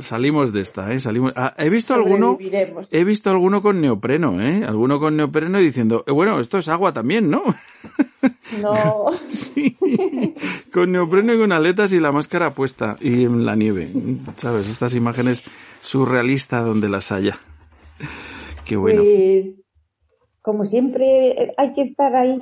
salimos 0.00 0.52
de 0.52 0.60
esta, 0.60 0.92
¿eh? 0.92 1.00
Salimos. 1.00 1.32
Ah, 1.36 1.52
he 1.58 1.68
visto 1.68 1.92
alguno, 1.92 2.38
he 2.90 3.04
visto 3.04 3.30
alguno 3.30 3.60
con 3.60 3.80
neopreno, 3.80 4.40
¿eh? 4.40 4.64
Alguno 4.64 4.98
con 4.98 5.16
neopreno 5.16 5.58
diciendo, 5.58 6.02
eh, 6.06 6.12
bueno, 6.12 6.40
esto 6.40 6.58
es 6.58 6.68
agua 6.68 6.92
también, 6.92 7.28
¿no? 7.28 7.42
No. 8.62 9.06
sí. 9.28 9.76
Con 10.72 10.92
neopreno 10.92 11.34
y 11.34 11.38
con 11.38 11.52
aletas 11.52 11.92
y 11.92 12.00
la 12.00 12.12
máscara 12.12 12.54
puesta 12.54 12.96
y 13.00 13.24
en 13.24 13.44
la 13.44 13.56
nieve, 13.56 13.90
¿sabes? 14.36 14.70
Estas 14.70 14.94
imágenes 14.94 15.44
surrealistas 15.82 16.64
donde 16.64 16.88
las 16.88 17.12
haya. 17.12 17.38
Qué 18.64 18.76
bueno. 18.76 19.02
Pues 19.02 19.58
como 20.40 20.64
siempre 20.64 21.52
hay 21.56 21.72
que 21.74 21.82
estar 21.82 22.16
ahí 22.16 22.40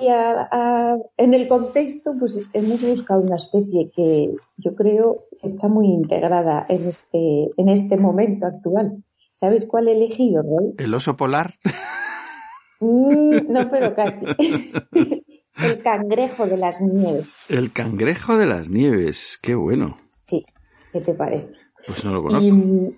en 1.17 1.35
el 1.35 1.49
contexto, 1.49 2.15
pues 2.19 2.41
hemos 2.53 2.81
buscado 2.83 3.21
una 3.21 3.37
especie 3.37 3.91
que 3.95 4.35
yo 4.57 4.75
creo 4.75 5.25
está 5.43 5.69
muy 5.69 5.87
integrada 5.87 6.67
en 6.69 6.89
este, 6.89 7.51
en 7.57 7.69
este 7.69 7.97
momento 7.97 8.47
actual. 8.47 9.03
¿Sabes 9.33 9.67
cuál 9.67 9.89
he 9.89 9.93
elegido, 9.93 10.43
Roy? 10.43 10.75
¿El 10.79 10.93
oso 10.95 11.17
polar? 11.17 11.55
Mm, 12.81 13.37
no, 13.53 13.71
pero 13.71 13.95
casi. 13.95 14.27
el 15.63 15.83
cangrejo 15.83 16.47
de 16.47 16.57
las 16.57 16.81
nieves. 16.81 17.37
El 17.49 17.73
cangrejo 17.73 18.37
de 18.37 18.47
las 18.47 18.71
nieves, 18.71 19.39
qué 19.43 19.55
bueno. 19.55 19.97
Sí, 20.25 20.45
¿qué 20.93 21.01
te 21.01 21.15
parece? 21.15 21.53
Pues 21.87 22.05
no 22.05 22.13
lo 22.13 22.23
conozco. 22.23 22.47
Y, 22.47 22.97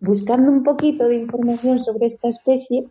buscando 0.00 0.50
un 0.50 0.62
poquito 0.62 1.08
de 1.08 1.16
información 1.16 1.78
sobre 1.78 2.06
esta 2.06 2.28
especie, 2.28 2.84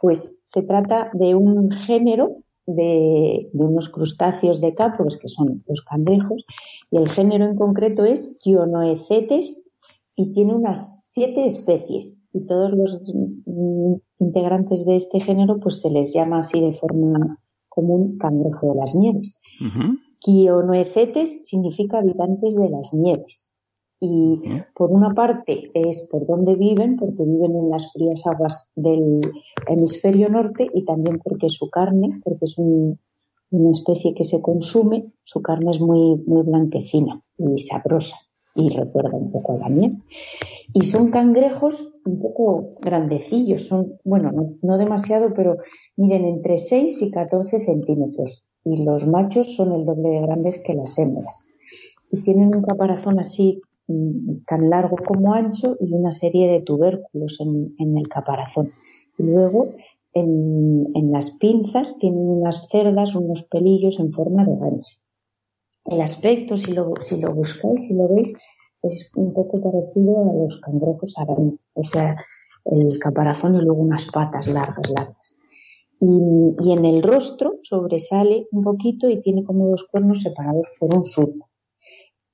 pues 0.00 0.40
se 0.44 0.62
trata 0.62 1.10
de 1.12 1.34
un 1.34 1.70
género 1.70 2.36
de, 2.68 3.48
unos 3.52 3.88
crustáceos 3.88 4.60
de 4.60 4.68
decápodos, 4.68 5.16
que 5.16 5.28
son 5.28 5.64
los 5.66 5.82
cangrejos, 5.82 6.44
y 6.90 6.98
el 6.98 7.08
género 7.08 7.46
en 7.46 7.56
concreto 7.56 8.04
es 8.04 8.38
Chionoecetes 8.38 9.64
y 10.14 10.32
tiene 10.32 10.54
unas 10.54 11.00
siete 11.02 11.46
especies. 11.46 12.24
Y 12.32 12.46
todos 12.46 12.72
los 12.72 13.12
integrantes 14.18 14.84
de 14.84 14.96
este 14.96 15.20
género 15.20 15.58
pues 15.60 15.80
se 15.80 15.90
les 15.90 16.12
llama 16.12 16.40
así 16.40 16.60
de 16.60 16.74
forma 16.74 17.38
común 17.68 18.18
cangrejo 18.18 18.72
de 18.72 18.80
las 18.80 18.94
nieves. 18.94 19.40
Uh 19.60 19.96
significa 21.44 21.98
habitantes 21.98 22.56
de 22.56 22.68
las 22.68 22.92
nieves. 22.92 23.56
Y 24.00 24.40
por 24.74 24.90
una 24.90 25.12
parte 25.12 25.70
es 25.74 26.06
por 26.10 26.26
dónde 26.26 26.54
viven, 26.54 26.96
porque 26.96 27.24
viven 27.24 27.56
en 27.56 27.70
las 27.70 27.92
frías 27.92 28.24
aguas 28.26 28.70
del 28.76 29.20
hemisferio 29.66 30.28
norte 30.28 30.68
y 30.72 30.84
también 30.84 31.18
porque 31.18 31.50
su 31.50 31.68
carne, 31.68 32.20
porque 32.22 32.44
es 32.44 32.56
una 32.58 33.70
especie 33.72 34.14
que 34.14 34.24
se 34.24 34.40
consume, 34.40 35.12
su 35.24 35.42
carne 35.42 35.72
es 35.72 35.80
muy, 35.80 36.16
muy 36.26 36.42
blanquecina 36.42 37.20
y 37.38 37.58
sabrosa 37.58 38.16
y 38.54 38.68
recuerda 38.70 39.16
un 39.16 39.30
poco 39.30 39.54
a 39.54 39.58
la 39.58 39.68
miel. 39.68 40.02
Y 40.72 40.82
son 40.82 41.10
cangrejos 41.10 41.92
un 42.04 42.20
poco 42.20 42.74
grandecillos, 42.80 43.64
son, 43.64 43.98
bueno, 44.04 44.32
no, 44.32 44.54
no 44.62 44.78
demasiado, 44.78 45.32
pero 45.34 45.58
miden 45.96 46.24
entre 46.24 46.58
6 46.58 47.02
y 47.02 47.10
14 47.10 47.64
centímetros 47.64 48.44
y 48.64 48.84
los 48.84 49.06
machos 49.06 49.54
son 49.54 49.72
el 49.72 49.84
doble 49.84 50.08
de 50.10 50.20
grandes 50.20 50.58
que 50.58 50.74
las 50.74 50.98
hembras. 50.98 51.46
Y 52.10 52.22
tienen 52.22 52.54
un 52.54 52.62
caparazón 52.62 53.20
así 53.20 53.60
tan 54.46 54.68
largo 54.68 54.96
como 54.96 55.32
ancho 55.32 55.76
y 55.80 55.92
una 55.92 56.12
serie 56.12 56.48
de 56.48 56.60
tubérculos 56.60 57.40
en, 57.40 57.96
el 57.96 58.08
caparazón. 58.08 58.72
Y 59.16 59.22
luego 59.22 59.74
en, 60.12 61.10
las 61.10 61.30
pinzas 61.38 61.98
tienen 61.98 62.20
unas 62.20 62.68
cerdas, 62.70 63.14
unos 63.14 63.44
pelillos 63.44 63.98
en 63.98 64.12
forma 64.12 64.44
de 64.44 64.56
gancho. 64.56 64.98
El 65.86 66.02
aspecto, 66.02 66.56
si 66.56 66.72
lo, 66.72 66.94
si 67.00 67.16
lo 67.16 67.34
buscáis, 67.34 67.84
si 67.84 67.94
lo 67.94 68.08
veis, 68.08 68.34
es 68.82 69.10
un 69.16 69.32
poco 69.32 69.60
parecido 69.60 70.30
a 70.30 70.34
los 70.34 70.60
cangrejos 70.60 71.16
araña. 71.16 71.54
O 71.72 71.84
sea, 71.84 72.16
el 72.66 72.98
caparazón 72.98 73.54
y 73.54 73.62
luego 73.62 73.80
unas 73.80 74.04
patas 74.04 74.46
largas, 74.48 74.90
largas. 74.90 75.38
Y, 76.00 76.54
y, 76.60 76.72
en 76.72 76.84
el 76.84 77.02
rostro 77.02 77.58
sobresale 77.62 78.46
un 78.52 78.62
poquito 78.62 79.08
y 79.08 79.20
tiene 79.22 79.44
como 79.44 79.68
dos 79.68 79.84
cuernos 79.90 80.20
separados 80.20 80.68
por 80.78 80.94
un 80.94 81.04
surco 81.04 81.47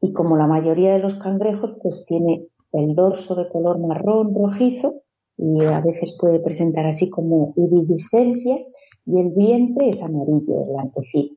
y 0.05 0.12
como 0.12 0.36
la 0.36 0.46
mayoría 0.46 0.92
de 0.92 0.98
los 0.98 1.14
cangrejos, 1.14 1.76
pues 1.82 2.05
tiene 2.07 2.46
el 2.72 2.94
dorso 2.94 3.34
de 3.36 3.48
color 3.48 3.78
marrón 3.78 4.34
rojizo 4.34 4.96
y 5.38 5.64
a 5.64 5.80
veces 5.80 6.14
puede 6.20 6.40
presentar 6.40 6.84
así 6.86 7.09
como 7.09 7.55
iridiscencias 7.57 8.70
y 9.07 9.18
el 9.18 9.30
vientre 9.30 9.88
es 9.88 10.02
amarillo, 10.02 10.62
blanquecino. 10.70 11.36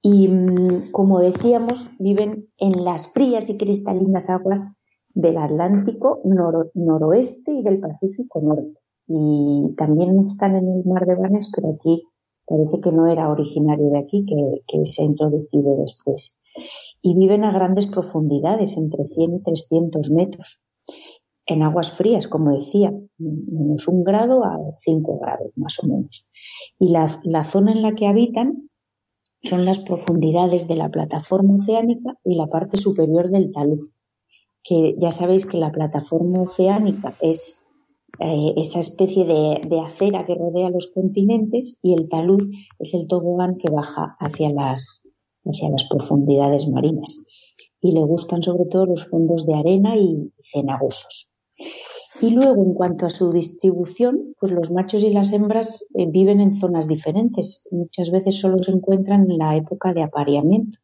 Y 0.00 0.28
mm, 0.28 0.92
como 0.92 1.20
decíamos, 1.20 1.90
viven 1.98 2.48
en 2.56 2.84
las 2.84 3.08
frías 3.08 3.50
y 3.50 3.58
cristalinas 3.58 4.30
aguas 4.30 4.66
del 5.12 5.36
Atlántico 5.36 6.22
noroeste 6.24 7.52
y 7.52 7.62
del 7.62 7.80
Pacífico 7.80 8.40
norte. 8.40 8.80
Y 9.08 9.74
también 9.76 10.20
están 10.20 10.56
en 10.56 10.68
el 10.70 10.84
mar 10.86 11.04
de 11.04 11.16
Banes, 11.16 11.50
pero 11.54 11.74
aquí 11.74 12.02
parece 12.46 12.80
que 12.80 12.92
no 12.92 13.08
era 13.08 13.30
originario 13.30 13.90
de 13.90 13.98
aquí, 13.98 14.24
que, 14.24 14.62
que 14.66 14.86
se 14.86 15.02
ha 15.02 15.04
introducido 15.04 15.76
después 15.82 16.38
y 17.02 17.14
viven 17.14 17.44
a 17.44 17.52
grandes 17.52 17.86
profundidades, 17.86 18.76
entre 18.76 19.04
100 19.04 19.36
y 19.36 19.42
300 19.42 20.10
metros, 20.10 20.60
en 21.46 21.62
aguas 21.62 21.92
frías, 21.92 22.28
como 22.28 22.56
decía, 22.58 22.92
menos 23.18 23.88
un 23.88 24.04
grado 24.04 24.44
a 24.44 24.58
5 24.78 25.18
grados 25.18 25.50
más 25.56 25.78
o 25.82 25.86
menos. 25.86 26.28
Y 26.78 26.90
la, 26.90 27.20
la 27.24 27.44
zona 27.44 27.72
en 27.72 27.82
la 27.82 27.94
que 27.94 28.06
habitan 28.06 28.68
son 29.42 29.64
las 29.64 29.78
profundidades 29.78 30.68
de 30.68 30.76
la 30.76 30.90
plataforma 30.90 31.56
oceánica 31.56 32.18
y 32.24 32.34
la 32.34 32.48
parte 32.48 32.78
superior 32.78 33.30
del 33.30 33.52
talud, 33.52 33.88
que 34.62 34.96
ya 34.98 35.10
sabéis 35.10 35.46
que 35.46 35.56
la 35.56 35.72
plataforma 35.72 36.42
oceánica 36.42 37.14
es 37.20 37.58
eh, 38.20 38.54
esa 38.56 38.80
especie 38.80 39.24
de, 39.24 39.62
de, 39.68 39.80
acera 39.80 40.26
que 40.26 40.34
rodea 40.34 40.70
los 40.70 40.88
continentes 40.88 41.78
y 41.82 41.94
el 41.94 42.08
talud 42.08 42.52
es 42.78 42.92
el 42.94 43.06
tobogán 43.06 43.58
que 43.58 43.70
baja 43.70 44.16
hacia 44.18 44.50
las, 44.50 45.07
hacia 45.48 45.70
las 45.70 45.84
profundidades 45.88 46.68
marinas. 46.68 47.18
Y 47.80 47.92
le 47.92 48.00
gustan 48.00 48.42
sobre 48.42 48.66
todo 48.66 48.86
los 48.86 49.06
fondos 49.08 49.46
de 49.46 49.54
arena 49.54 49.96
y 49.96 50.32
cenagosos. 50.42 51.32
Y 52.20 52.30
luego, 52.30 52.64
en 52.64 52.74
cuanto 52.74 53.06
a 53.06 53.10
su 53.10 53.32
distribución, 53.32 54.34
pues 54.40 54.50
los 54.52 54.70
machos 54.70 55.04
y 55.04 55.10
las 55.10 55.32
hembras 55.32 55.86
eh, 55.94 56.06
viven 56.08 56.40
en 56.40 56.58
zonas 56.58 56.88
diferentes. 56.88 57.66
Muchas 57.70 58.10
veces 58.10 58.40
solo 58.40 58.62
se 58.62 58.72
encuentran 58.72 59.30
en 59.30 59.38
la 59.38 59.56
época 59.56 59.94
de 59.94 60.02
apareamiento. 60.02 60.78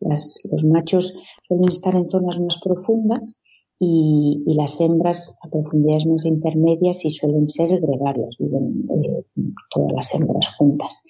los 0.00 0.64
machos 0.64 1.14
suelen 1.46 1.68
estar 1.68 1.94
en 1.94 2.10
zonas 2.10 2.38
más 2.40 2.58
profundas 2.62 3.39
y, 3.82 4.44
las 4.54 4.78
hembras 4.80 5.38
a 5.42 5.48
profundidades 5.48 6.06
más 6.06 6.26
intermedias 6.26 7.02
y 7.04 7.10
suelen 7.12 7.48
ser 7.48 7.80
gregarias, 7.80 8.36
viven 8.38 8.84
eh, 8.90 9.24
todas 9.70 9.92
las 9.92 10.14
hembras 10.14 10.54
juntas. 10.58 11.02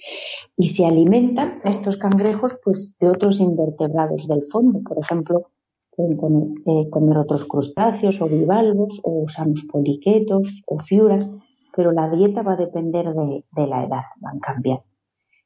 Y 0.57 0.69
se 0.69 0.87
alimentan 0.87 1.61
estos 1.65 1.97
cangrejos 1.97 2.57
pues 2.65 2.97
de 3.01 3.09
otros 3.09 3.41
invertebrados 3.41 4.29
del 4.29 4.45
fondo, 4.51 4.81
por 4.83 4.99
ejemplo, 4.99 5.51
pueden 5.97 6.17
comer, 6.17 7.17
eh, 7.17 7.21
otros 7.21 7.45
crustáceos 7.45 8.21
o 8.23 8.27
bivalvos 8.27 9.01
o 9.03 9.23
gusanos 9.23 9.67
poliquetos 9.71 10.63
o 10.67 10.79
fiuras 10.79 11.35
pero 11.77 11.93
la 11.93 12.11
dieta 12.11 12.43
va 12.43 12.55
a 12.55 12.57
depender 12.57 13.07
de, 13.15 13.45
de 13.53 13.67
la 13.67 13.85
edad, 13.85 14.03
van 14.21 14.41
cambiando. 14.41 14.85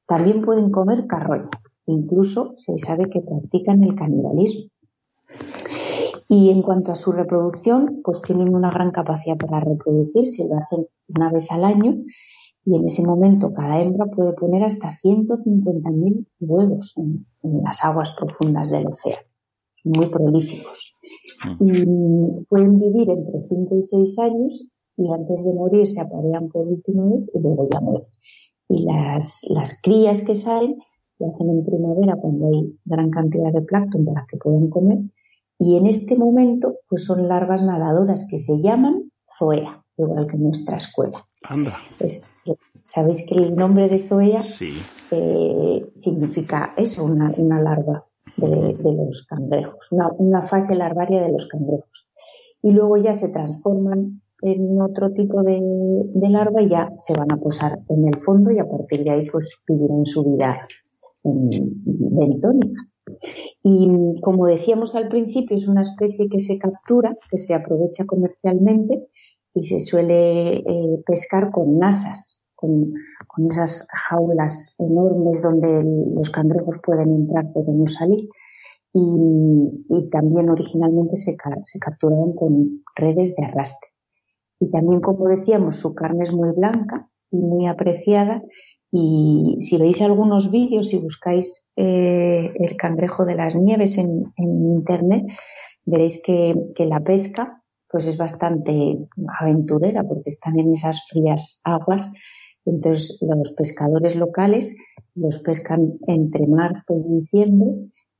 También 0.06 0.42
pueden 0.42 0.70
comer 0.70 1.06
carroña, 1.06 1.50
incluso 1.86 2.54
se 2.58 2.78
sabe 2.78 3.08
que 3.10 3.20
practican 3.20 3.82
el 3.84 3.94
canibalismo. 3.94 4.70
Y 6.28 6.50
en 6.50 6.62
cuanto 6.62 6.92
a 6.92 6.94
su 6.94 7.12
reproducción, 7.12 8.00
pues 8.02 8.22
tienen 8.22 8.54
una 8.54 8.70
gran 8.70 8.90
capacidad 8.90 9.36
para 9.36 9.60
reproducirse, 9.60 10.46
lo 10.48 10.56
hacen 10.56 10.86
una 11.08 11.30
vez 11.30 11.50
al 11.50 11.64
año 11.64 11.96
y 12.66 12.76
en 12.76 12.86
ese 12.86 13.02
momento 13.02 13.52
cada 13.52 13.80
hembra 13.80 14.06
puede 14.06 14.32
poner 14.32 14.62
hasta 14.64 14.90
150.000 14.90 16.26
huevos 16.40 16.94
en, 16.96 17.26
las 17.62 17.84
aguas 17.84 18.10
profundas 18.16 18.70
del 18.70 18.86
océano, 18.86 19.20
muy 19.84 20.06
prolíficos. 20.06 20.94
Mm. 21.60 21.66
Y 21.66 22.44
pueden 22.48 22.78
vivir 22.78 23.10
entre 23.10 23.46
5 23.48 23.76
y 23.76 23.82
6 23.82 24.18
años 24.20 24.66
y 24.96 25.12
antes 25.12 25.44
de 25.44 25.52
morir 25.52 25.86
se 25.86 26.00
aparean 26.00 26.48
por 26.48 26.66
última 26.66 27.04
vez 27.04 27.28
y 27.34 27.38
luego 27.38 27.68
ya 27.70 27.80
mueren. 27.80 28.08
Y 28.70 28.84
las, 28.84 29.44
las 29.50 29.78
crías 29.82 30.22
que 30.22 30.34
salen 30.34 30.78
lo 31.18 31.28
hacen 31.28 31.50
en 31.50 31.64
primavera 31.66 32.16
cuando 32.16 32.48
hay 32.48 32.78
gran 32.86 33.10
cantidad 33.10 33.52
de 33.52 33.60
plancton 33.60 34.06
para 34.06 34.26
que 34.26 34.38
puedan 34.38 34.68
comer 34.70 34.98
y 35.58 35.76
en 35.76 35.86
este 35.86 36.16
momento 36.16 36.76
pues 36.88 37.04
son 37.04 37.28
larvas 37.28 37.62
nadadoras 37.62 38.26
que 38.28 38.38
se 38.38 38.60
llaman 38.60 39.10
zoea, 39.38 39.82
igual 39.96 40.26
que 40.26 40.36
en 40.36 40.44
nuestra 40.44 40.76
escuela. 40.76 41.24
Anda. 41.42 41.76
Sabéis 42.82 43.24
que 43.26 43.34
el 43.34 43.56
nombre 43.56 43.88
de 43.88 43.98
zoea 44.00 44.40
eh, 45.10 45.86
significa 45.94 46.74
eso, 46.76 47.04
una, 47.04 47.32
una 47.36 47.60
larva 47.60 48.04
de, 48.36 48.76
los 48.82 49.26
cangrejos, 49.28 49.90
una, 49.90 50.10
una, 50.18 50.42
fase 50.42 50.74
larvaria 50.74 51.22
de 51.22 51.32
los 51.32 51.46
cangrejos. 51.46 52.08
Y 52.62 52.72
luego 52.72 52.96
ya 52.96 53.12
se 53.12 53.28
transforman 53.28 54.22
en 54.42 54.80
otro 54.80 55.12
tipo 55.12 55.42
de, 55.42 55.60
de, 55.62 56.28
larva 56.28 56.62
y 56.62 56.68
ya 56.68 56.90
se 56.98 57.14
van 57.14 57.32
a 57.32 57.36
posar 57.36 57.78
en 57.88 58.08
el 58.08 58.20
fondo 58.20 58.50
y 58.50 58.58
a 58.58 58.68
partir 58.68 59.04
de 59.04 59.10
ahí 59.10 59.30
pues 59.30 59.50
vivirán 59.66 60.04
su 60.04 60.24
vida 60.24 60.66
bentónica. 61.22 62.88
Y 63.62 64.20
como 64.22 64.46
decíamos 64.46 64.94
al 64.94 65.08
principio, 65.08 65.56
es 65.56 65.68
una 65.68 65.82
especie 65.82 66.28
que 66.28 66.40
se 66.40 66.58
captura, 66.58 67.16
que 67.30 67.38
se 67.38 67.54
aprovecha 67.54 68.04
comercialmente 68.06 69.08
y 69.54 69.64
se 69.64 69.80
suele 69.80 70.56
eh, 70.58 71.02
pescar 71.06 71.50
con 71.50 71.78
nasas, 71.78 72.42
con, 72.54 72.92
esas 73.50 73.88
jaulas 73.90 74.76
enormes 74.78 75.42
donde 75.42 75.84
los 76.14 76.30
cangrejos 76.30 76.78
pueden 76.84 77.10
entrar 77.12 77.46
pero 77.52 77.72
no 77.72 77.86
salir. 77.86 78.28
Y, 78.92 80.08
también 80.10 80.50
originalmente 80.50 81.16
se, 81.16 81.36
se 81.64 81.78
capturaban 81.80 82.32
con 82.34 82.84
redes 82.94 83.34
de 83.34 83.44
arrastre. 83.44 83.90
Y 84.60 84.70
también, 84.70 85.00
como 85.00 85.28
decíamos, 85.28 85.76
su 85.76 85.94
carne 85.94 86.24
es 86.24 86.32
muy 86.32 86.52
blanca 86.52 87.08
y 87.32 87.38
muy 87.38 87.66
apreciada 87.66 88.42
y 88.96 89.56
si 89.60 89.76
veis 89.76 90.00
algunos 90.02 90.52
vídeos, 90.52 90.90
si 90.90 90.98
buscáis 90.98 91.66
eh, 91.74 92.52
el 92.54 92.76
cangrejo 92.76 93.24
de 93.24 93.34
las 93.34 93.56
nieves 93.56 93.98
en, 93.98 94.32
internet, 94.36 95.26
veréis 95.84 96.22
que, 96.22 96.54
la 96.78 97.00
pesca 97.00 97.60
pues 97.90 98.06
es 98.06 98.16
bastante 98.16 98.96
aventurera 99.40 100.04
porque 100.04 100.30
están 100.30 100.60
en 100.60 100.72
esas 100.74 101.00
frías 101.10 101.60
aguas. 101.64 102.08
Entonces 102.64 103.18
los 103.20 103.52
pescadores 103.54 104.14
locales 104.14 104.76
los 105.16 105.40
pescan 105.40 105.94
entre 106.06 106.46
marzo 106.46 106.94
y 106.96 107.20
diciembre 107.20 107.70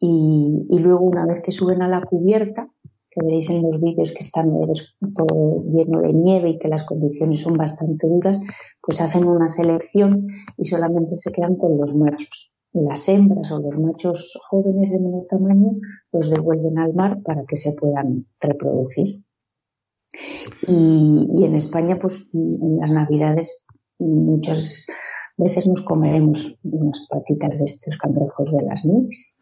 y, 0.00 0.66
y 0.70 0.78
luego 0.80 1.04
una 1.04 1.24
vez 1.24 1.40
que 1.40 1.52
suben 1.52 1.82
a 1.82 1.88
la 1.88 2.02
cubierta 2.02 2.68
que 3.14 3.24
veréis 3.24 3.48
en 3.50 3.62
los 3.62 3.80
vídeos 3.80 4.10
que 4.12 4.18
están 4.18 4.50
todo 5.14 5.64
lleno 5.72 6.00
de 6.00 6.12
nieve 6.12 6.50
y 6.50 6.58
que 6.58 6.68
las 6.68 6.84
condiciones 6.84 7.42
son 7.42 7.54
bastante 7.54 8.08
duras, 8.08 8.40
pues 8.82 9.00
hacen 9.00 9.26
una 9.26 9.50
selección 9.50 10.26
y 10.56 10.64
solamente 10.64 11.16
se 11.16 11.30
quedan 11.30 11.56
con 11.56 11.78
los 11.78 11.94
machos. 11.94 12.50
Las 12.72 13.08
hembras 13.08 13.52
o 13.52 13.60
los 13.60 13.78
machos 13.78 14.36
jóvenes 14.48 14.90
de 14.90 14.98
menor 14.98 15.26
tamaño 15.28 15.72
los 16.12 16.28
devuelven 16.28 16.76
al 16.78 16.92
mar 16.92 17.22
para 17.22 17.44
que 17.44 17.56
se 17.56 17.72
puedan 17.72 18.26
reproducir. 18.40 19.22
Y, 20.66 21.28
y 21.36 21.44
en 21.44 21.54
España, 21.54 21.98
pues 22.00 22.26
en 22.32 22.78
las 22.78 22.90
Navidades, 22.90 23.64
muchas 23.98 24.86
veces 25.36 25.66
nos 25.66 25.82
comeremos 25.82 26.54
unas 26.62 27.06
patitas 27.08 27.58
de 27.58 27.64
estos 27.64 27.96
cangrejos 27.98 28.52
de 28.52 28.62
las 28.62 28.84
nubes. 28.84 29.36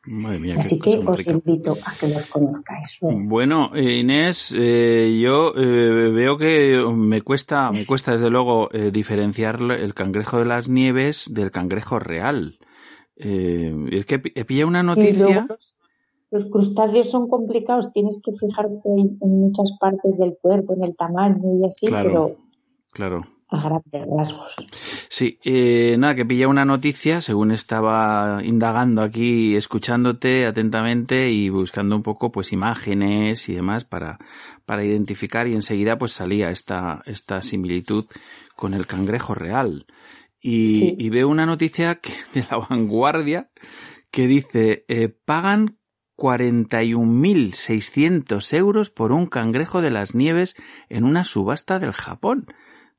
Así 0.58 0.78
que 0.78 0.98
os 0.98 1.26
invito 1.26 1.76
a 1.84 1.94
que 1.98 2.08
los 2.08 2.26
conozcáis. 2.26 2.98
Bueno, 3.00 3.70
eh, 3.74 3.98
Inés, 3.98 4.54
eh, 4.58 5.18
yo 5.22 5.52
eh, 5.56 6.10
veo 6.10 6.36
que 6.36 6.82
me 6.94 7.22
cuesta, 7.22 7.70
me 7.70 7.86
cuesta 7.86 8.12
desde 8.12 8.30
luego 8.30 8.68
diferenciar 8.92 9.60
el 9.60 9.94
cangrejo 9.94 10.38
de 10.38 10.46
las 10.46 10.68
nieves 10.68 11.32
del 11.32 11.50
cangrejo 11.50 11.98
real. 11.98 12.58
es 13.16 14.06
que 14.06 14.18
pilla 14.18 14.66
una 14.66 14.82
noticia. 14.82 15.46
los 16.30 16.46
crustáceos 16.46 17.10
son 17.10 17.28
complicados, 17.28 17.92
tienes 17.92 18.18
que 18.24 18.32
fijarte 18.32 18.88
en, 18.88 19.18
muchas 19.20 19.76
partes 19.78 20.18
del 20.18 20.36
cuerpo, 20.40 20.74
en 20.74 20.84
el 20.84 20.96
tamaño 20.96 21.60
y 21.60 21.66
así, 21.66 21.86
pero 21.90 22.36
claro 22.92 23.31
a 23.52 23.62
grandes 23.62 24.02
rasgos. 24.16 24.56
Sí, 25.08 25.38
eh, 25.44 25.96
nada, 25.98 26.14
que 26.14 26.24
pilla 26.24 26.48
una 26.48 26.64
noticia, 26.64 27.20
según 27.20 27.52
estaba 27.52 28.40
indagando 28.44 29.02
aquí, 29.02 29.56
escuchándote 29.56 30.46
atentamente 30.46 31.30
y 31.30 31.48
buscando 31.48 31.96
un 31.96 32.02
poco, 32.02 32.32
pues, 32.32 32.52
imágenes 32.52 33.48
y 33.48 33.54
demás 33.54 33.84
para, 33.84 34.18
para 34.64 34.84
identificar 34.84 35.46
y 35.46 35.54
enseguida, 35.54 35.98
pues, 35.98 36.12
salía 36.12 36.50
esta, 36.50 37.02
esta 37.06 37.42
similitud 37.42 38.06
con 38.56 38.74
el 38.74 38.86
cangrejo 38.86 39.34
real. 39.34 39.86
Y, 40.40 40.96
y 40.98 41.10
veo 41.10 41.28
una 41.28 41.46
noticia 41.46 41.96
que, 41.96 42.12
de 42.34 42.44
la 42.50 42.58
vanguardia 42.58 43.50
que 44.10 44.26
dice, 44.26 44.84
eh, 44.88 45.08
pagan 45.08 45.78
41.600 46.16 48.56
euros 48.56 48.90
por 48.90 49.12
un 49.12 49.26
cangrejo 49.26 49.80
de 49.80 49.90
las 49.90 50.14
nieves 50.14 50.54
en 50.88 51.02
una 51.04 51.24
subasta 51.24 51.80
del 51.80 51.92
Japón. 51.92 52.46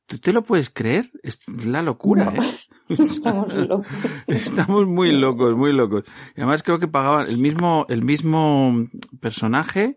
¿Tú 0.05 0.17
te 0.17 0.33
lo 0.33 0.43
puedes 0.43 0.69
creer? 0.69 1.11
Es 1.23 1.47
la 1.65 1.81
locura, 1.81 2.33
¿eh? 2.35 2.57
Estamos 2.89 3.53
locos. 3.53 3.87
Estamos 4.27 4.85
muy 4.85 5.11
locos, 5.11 5.55
muy 5.55 5.71
locos. 5.71 6.03
Y 6.35 6.41
además 6.41 6.63
creo 6.63 6.79
que 6.79 6.87
pagaban 6.87 7.27
el 7.27 7.37
mismo, 7.37 7.85
el 7.89 8.03
mismo 8.03 8.87
personaje, 9.21 9.95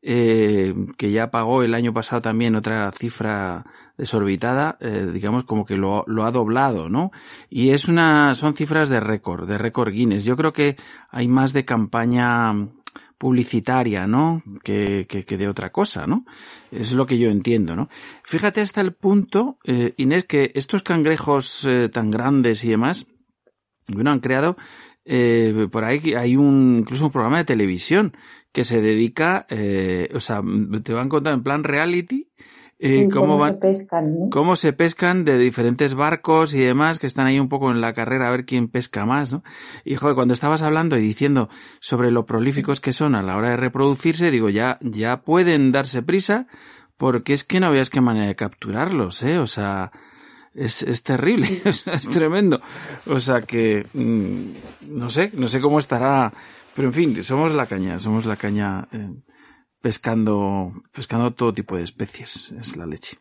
eh, 0.00 0.74
que 0.96 1.10
ya 1.10 1.30
pagó 1.30 1.62
el 1.62 1.74
año 1.74 1.92
pasado 1.92 2.22
también 2.22 2.54
otra 2.54 2.90
cifra 2.92 3.66
desorbitada, 3.96 4.78
eh, 4.80 5.10
digamos 5.12 5.42
como 5.44 5.66
que 5.66 5.76
lo, 5.76 6.04
lo 6.06 6.24
ha 6.24 6.30
doblado, 6.30 6.88
¿no? 6.88 7.10
Y 7.50 7.70
es 7.70 7.88
una, 7.88 8.36
son 8.36 8.54
cifras 8.54 8.88
de 8.88 9.00
récord, 9.00 9.48
de 9.48 9.58
récord 9.58 9.92
Guinness. 9.92 10.24
Yo 10.24 10.36
creo 10.36 10.52
que 10.52 10.76
hay 11.10 11.26
más 11.26 11.52
de 11.52 11.64
campaña 11.64 12.52
publicitaria, 13.18 14.06
¿no? 14.06 14.42
Que, 14.62 15.06
que, 15.06 15.36
de 15.36 15.48
otra 15.48 15.70
cosa, 15.70 16.06
¿no? 16.06 16.24
Es 16.70 16.92
lo 16.92 17.04
que 17.04 17.18
yo 17.18 17.28
entiendo, 17.30 17.74
¿no? 17.74 17.88
Fíjate 18.22 18.60
hasta 18.60 18.80
el 18.80 18.94
punto, 18.94 19.58
eh, 19.64 19.94
Inés, 19.96 20.24
que 20.24 20.52
estos 20.54 20.82
cangrejos 20.82 21.64
eh, 21.64 21.88
tan 21.88 22.10
grandes 22.10 22.64
y 22.64 22.68
demás, 22.68 23.06
bueno, 23.92 24.12
han 24.12 24.20
creado, 24.20 24.56
eh, 25.04 25.68
por 25.72 25.84
ahí 25.84 26.14
hay 26.14 26.36
un, 26.36 26.78
incluso 26.80 27.06
un 27.06 27.12
programa 27.12 27.38
de 27.38 27.44
televisión 27.44 28.16
que 28.52 28.64
se 28.64 28.80
dedica, 28.80 29.46
eh, 29.48 30.10
o 30.14 30.20
sea, 30.20 30.42
te 30.82 30.92
van 30.92 31.06
a 31.06 31.08
contar 31.08 31.32
en 31.32 31.42
plan 31.42 31.64
reality, 31.64 32.30
eh, 32.80 33.08
cómo, 33.12 33.44
se 33.44 33.54
pescan, 33.54 34.30
cómo 34.30 34.54
se 34.54 34.72
pescan 34.72 35.24
de 35.24 35.36
diferentes 35.36 35.94
barcos 35.94 36.54
y 36.54 36.60
demás 36.60 37.00
que 37.00 37.08
están 37.08 37.26
ahí 37.26 37.40
un 37.40 37.48
poco 37.48 37.72
en 37.72 37.80
la 37.80 37.92
carrera 37.92 38.28
a 38.28 38.30
ver 38.30 38.44
quién 38.44 38.68
pesca 38.68 39.04
más, 39.04 39.32
¿no? 39.32 39.42
Y 39.84 39.96
joder, 39.96 40.14
cuando 40.14 40.32
estabas 40.32 40.62
hablando 40.62 40.96
y 40.96 41.00
diciendo 41.00 41.48
sobre 41.80 42.12
lo 42.12 42.24
prolíficos 42.24 42.80
que 42.80 42.92
son 42.92 43.16
a 43.16 43.22
la 43.22 43.36
hora 43.36 43.50
de 43.50 43.56
reproducirse, 43.56 44.30
digo, 44.30 44.48
ya, 44.48 44.78
ya 44.80 45.22
pueden 45.22 45.72
darse 45.72 46.02
prisa 46.02 46.46
porque 46.96 47.32
es 47.32 47.42
que 47.42 47.58
no 47.58 47.70
veas 47.72 47.90
qué 47.90 48.00
manera 48.00 48.28
de 48.28 48.36
capturarlos, 48.36 49.24
¿eh? 49.24 49.38
O 49.38 49.46
sea, 49.48 49.90
es, 50.54 50.82
es 50.82 51.02
terrible, 51.02 51.48
es 51.64 52.08
tremendo. 52.10 52.60
O 53.06 53.18
sea 53.18 53.40
que, 53.42 53.86
mm, 53.92 54.92
no 54.92 55.08
sé, 55.08 55.32
no 55.34 55.48
sé 55.48 55.60
cómo 55.60 55.80
estará, 55.80 56.32
pero 56.76 56.88
en 56.88 56.94
fin, 56.94 57.22
somos 57.24 57.54
la 57.54 57.66
caña, 57.66 57.98
somos 57.98 58.24
la 58.24 58.36
caña. 58.36 58.86
Eh, 58.92 59.10
pescando, 59.80 60.72
pescando 60.92 61.32
todo 61.32 61.52
tipo 61.52 61.76
de 61.76 61.84
especies, 61.84 62.52
es 62.52 62.76
la 62.76 62.86
leche. 62.86 63.18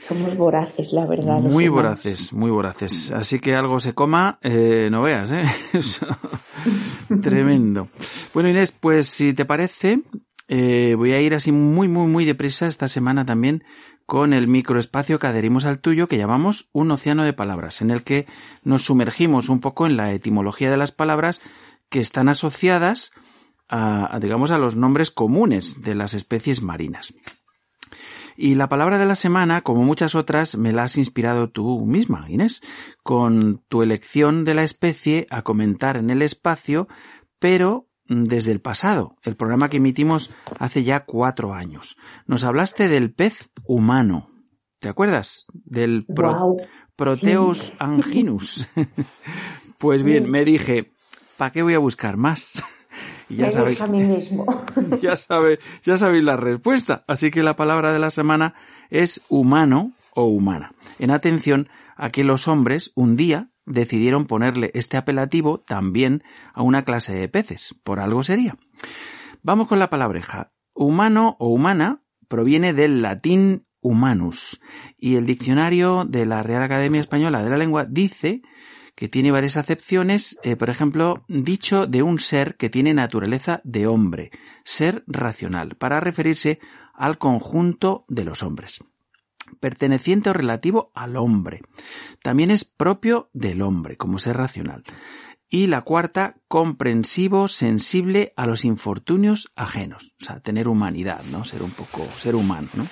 Somos 0.00 0.36
voraces, 0.36 0.92
la 0.92 1.06
verdad. 1.06 1.40
Muy 1.40 1.68
voraces, 1.68 2.32
muy 2.32 2.50
voraces. 2.50 3.10
Así 3.10 3.40
que 3.40 3.56
algo 3.56 3.80
se 3.80 3.94
coma, 3.94 4.38
eh, 4.42 4.88
no 4.90 5.02
veas, 5.02 5.30
¿eh? 5.32 5.44
Tremendo. 7.22 7.88
Bueno, 8.32 8.48
Inés, 8.48 8.72
pues 8.72 9.08
si 9.08 9.34
te 9.34 9.44
parece, 9.44 10.02
eh, 10.46 10.94
voy 10.96 11.12
a 11.12 11.20
ir 11.20 11.34
así 11.34 11.52
muy, 11.52 11.88
muy, 11.88 12.06
muy 12.06 12.24
deprisa 12.24 12.66
esta 12.66 12.88
semana 12.88 13.26
también 13.26 13.64
con 14.06 14.32
el 14.32 14.48
microespacio 14.48 15.18
que 15.18 15.26
adherimos 15.26 15.66
al 15.66 15.80
tuyo 15.80 16.08
que 16.08 16.16
llamamos 16.16 16.70
un 16.72 16.90
océano 16.90 17.24
de 17.24 17.34
palabras, 17.34 17.82
en 17.82 17.90
el 17.90 18.02
que 18.02 18.26
nos 18.62 18.84
sumergimos 18.86 19.50
un 19.50 19.60
poco 19.60 19.84
en 19.84 19.98
la 19.98 20.12
etimología 20.12 20.70
de 20.70 20.78
las 20.78 20.92
palabras 20.92 21.42
que 21.90 22.00
están 22.00 22.30
asociadas 22.30 23.12
a, 23.68 24.18
digamos, 24.20 24.50
a 24.50 24.58
los 24.58 24.76
nombres 24.76 25.10
comunes 25.10 25.82
de 25.82 25.94
las 25.94 26.14
especies 26.14 26.62
marinas. 26.62 27.14
Y 28.36 28.54
la 28.54 28.68
palabra 28.68 28.98
de 28.98 29.06
la 29.06 29.16
semana, 29.16 29.62
como 29.62 29.82
muchas 29.82 30.14
otras, 30.14 30.56
me 30.56 30.72
la 30.72 30.84
has 30.84 30.96
inspirado 30.96 31.50
tú 31.50 31.84
misma, 31.86 32.26
Inés, 32.28 32.62
con 33.02 33.64
tu 33.68 33.82
elección 33.82 34.44
de 34.44 34.54
la 34.54 34.62
especie 34.62 35.26
a 35.28 35.42
comentar 35.42 35.96
en 35.96 36.10
el 36.10 36.22
espacio, 36.22 36.86
pero 37.40 37.88
desde 38.08 38.52
el 38.52 38.60
pasado, 38.60 39.16
el 39.22 39.36
programa 39.36 39.68
que 39.68 39.78
emitimos 39.78 40.30
hace 40.58 40.82
ya 40.82 41.04
cuatro 41.04 41.52
años. 41.52 41.96
Nos 42.26 42.44
hablaste 42.44 42.88
del 42.88 43.12
pez 43.12 43.50
humano. 43.64 44.30
¿Te 44.78 44.88
acuerdas? 44.88 45.46
Del 45.52 46.06
Proteus 46.96 47.72
anginus. 47.78 48.68
pues 49.78 50.04
bien, 50.04 50.30
me 50.30 50.44
dije, 50.44 50.92
¿para 51.36 51.50
qué 51.50 51.62
voy 51.62 51.74
a 51.74 51.78
buscar 51.78 52.16
más? 52.16 52.62
ya 53.28 53.50
sabéis, 53.50 53.78
ya, 55.02 55.16
sabe, 55.16 55.58
ya 55.82 55.96
sabéis 55.96 56.24
la 56.24 56.36
respuesta. 56.36 57.04
Así 57.06 57.30
que 57.30 57.42
la 57.42 57.56
palabra 57.56 57.92
de 57.92 57.98
la 57.98 58.10
semana 58.10 58.54
es 58.90 59.22
humano 59.28 59.92
o 60.14 60.24
humana. 60.24 60.72
En 60.98 61.10
atención 61.10 61.68
a 61.96 62.10
que 62.10 62.24
los 62.24 62.48
hombres 62.48 62.92
un 62.94 63.16
día 63.16 63.50
decidieron 63.66 64.26
ponerle 64.26 64.70
este 64.74 64.96
apelativo 64.96 65.60
también 65.60 66.22
a 66.54 66.62
una 66.62 66.84
clase 66.84 67.12
de 67.12 67.28
peces. 67.28 67.74
Por 67.82 68.00
algo 68.00 68.22
sería. 68.22 68.56
Vamos 69.42 69.68
con 69.68 69.78
la 69.78 69.90
palabreja. 69.90 70.52
Humano 70.74 71.36
o 71.38 71.48
humana 71.48 72.02
proviene 72.28 72.72
del 72.72 73.02
latín 73.02 73.64
humanus 73.80 74.60
y 74.96 75.16
el 75.16 75.26
diccionario 75.26 76.04
de 76.04 76.26
la 76.26 76.42
Real 76.42 76.62
Academia 76.62 77.00
Española 77.00 77.42
de 77.42 77.50
la 77.50 77.56
Lengua 77.56 77.84
dice 77.84 78.42
que 78.98 79.08
tiene 79.08 79.30
varias 79.30 79.56
acepciones, 79.56 80.40
eh, 80.42 80.56
por 80.56 80.70
ejemplo, 80.70 81.22
dicho 81.28 81.86
de 81.86 82.02
un 82.02 82.18
ser 82.18 82.56
que 82.56 82.68
tiene 82.68 82.94
naturaleza 82.94 83.60
de 83.62 83.86
hombre, 83.86 84.32
ser 84.64 85.04
racional, 85.06 85.76
para 85.76 86.00
referirse 86.00 86.58
al 86.94 87.16
conjunto 87.16 88.04
de 88.08 88.24
los 88.24 88.42
hombres. 88.42 88.80
Perteneciente 89.60 90.30
o 90.30 90.32
relativo 90.32 90.90
al 90.96 91.16
hombre. 91.16 91.62
También 92.24 92.50
es 92.50 92.64
propio 92.64 93.30
del 93.32 93.62
hombre, 93.62 93.96
como 93.96 94.18
ser 94.18 94.36
racional. 94.36 94.82
Y 95.48 95.68
la 95.68 95.82
cuarta, 95.82 96.34
comprensivo, 96.48 97.46
sensible 97.46 98.32
a 98.34 98.46
los 98.46 98.64
infortunios 98.64 99.52
ajenos. 99.54 100.16
O 100.20 100.24
sea, 100.24 100.40
tener 100.40 100.66
humanidad, 100.66 101.22
¿no? 101.30 101.44
Ser 101.44 101.62
un 101.62 101.70
poco, 101.70 102.04
ser 102.16 102.34
humano, 102.34 102.68
¿no? 102.74 102.84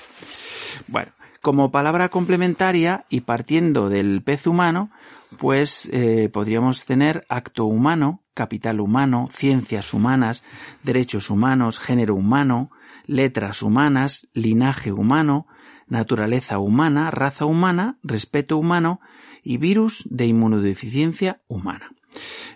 Bueno, 0.86 1.11
como 1.47 1.70
palabra 1.70 2.09
complementaria 2.09 3.07
y 3.09 3.20
partiendo 3.20 3.88
del 3.88 4.20
pez 4.20 4.49
humano, 4.49 4.90
pues 5.38 5.88
eh, 5.92 6.28
podríamos 6.28 6.84
tener 6.86 7.24
acto 7.28 7.66
humano, 7.66 8.24
capital 8.34 8.80
humano, 8.80 9.28
ciencias 9.30 9.94
humanas, 9.94 10.42
derechos 10.82 11.30
humanos, 11.30 11.78
género 11.78 12.16
humano, 12.16 12.72
letras 13.07 13.62
humanas, 13.62 14.26
linaje 14.32 14.90
humano, 14.90 15.47
naturaleza 15.86 16.59
humana, 16.59 17.12
raza 17.12 17.44
humana, 17.44 18.01
respeto 18.03 18.59
humano 18.59 18.99
y 19.44 19.59
virus 19.59 20.03
de 20.11 20.26
inmunodeficiencia 20.26 21.42
humana. 21.47 21.92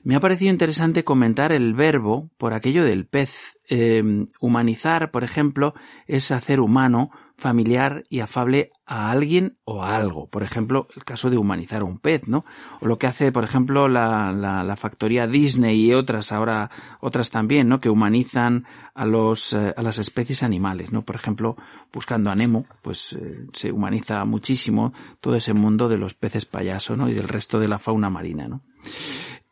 Me 0.02 0.16
ha 0.16 0.20
parecido 0.20 0.50
interesante 0.50 1.04
comentar 1.04 1.52
el 1.52 1.74
verbo 1.74 2.30
por 2.38 2.54
aquello 2.54 2.84
del 2.84 3.06
pez. 3.06 3.56
Eh, 3.68 4.02
humanizar, 4.40 5.12
por 5.12 5.22
ejemplo, 5.22 5.74
es 6.08 6.32
hacer 6.32 6.58
humano 6.58 7.10
familiar 7.40 8.04
y 8.08 8.20
afable 8.20 8.70
a 8.86 9.10
alguien 9.10 9.58
o 9.64 9.82
a 9.82 9.96
algo. 9.96 10.28
Por 10.28 10.42
ejemplo, 10.42 10.86
el 10.94 11.04
caso 11.04 11.30
de 11.30 11.38
humanizar 11.38 11.82
un 11.82 11.98
pez, 11.98 12.28
¿no? 12.28 12.44
O 12.80 12.86
lo 12.86 12.98
que 12.98 13.06
hace, 13.06 13.32
por 13.32 13.44
ejemplo, 13.44 13.88
la, 13.88 14.32
la, 14.32 14.76
factoría 14.76 15.26
Disney 15.26 15.86
y 15.86 15.94
otras 15.94 16.32
ahora, 16.32 16.70
otras 17.00 17.30
también, 17.30 17.68
¿no? 17.68 17.80
Que 17.80 17.90
humanizan 17.90 18.66
a 18.94 19.06
los, 19.06 19.52
eh, 19.52 19.74
a 19.76 19.82
las 19.82 19.98
especies 19.98 20.42
animales, 20.42 20.92
¿no? 20.92 21.02
Por 21.02 21.16
ejemplo, 21.16 21.56
buscando 21.92 22.30
a 22.30 22.36
Nemo, 22.36 22.66
pues 22.82 23.14
eh, 23.14 23.46
se 23.52 23.72
humaniza 23.72 24.24
muchísimo 24.24 24.92
todo 25.20 25.34
ese 25.34 25.54
mundo 25.54 25.88
de 25.88 25.98
los 25.98 26.14
peces 26.14 26.44
payaso, 26.44 26.96
¿no? 26.96 27.08
Y 27.08 27.14
del 27.14 27.28
resto 27.28 27.58
de 27.58 27.68
la 27.68 27.78
fauna 27.78 28.10
marina, 28.10 28.48
¿no? 28.48 28.62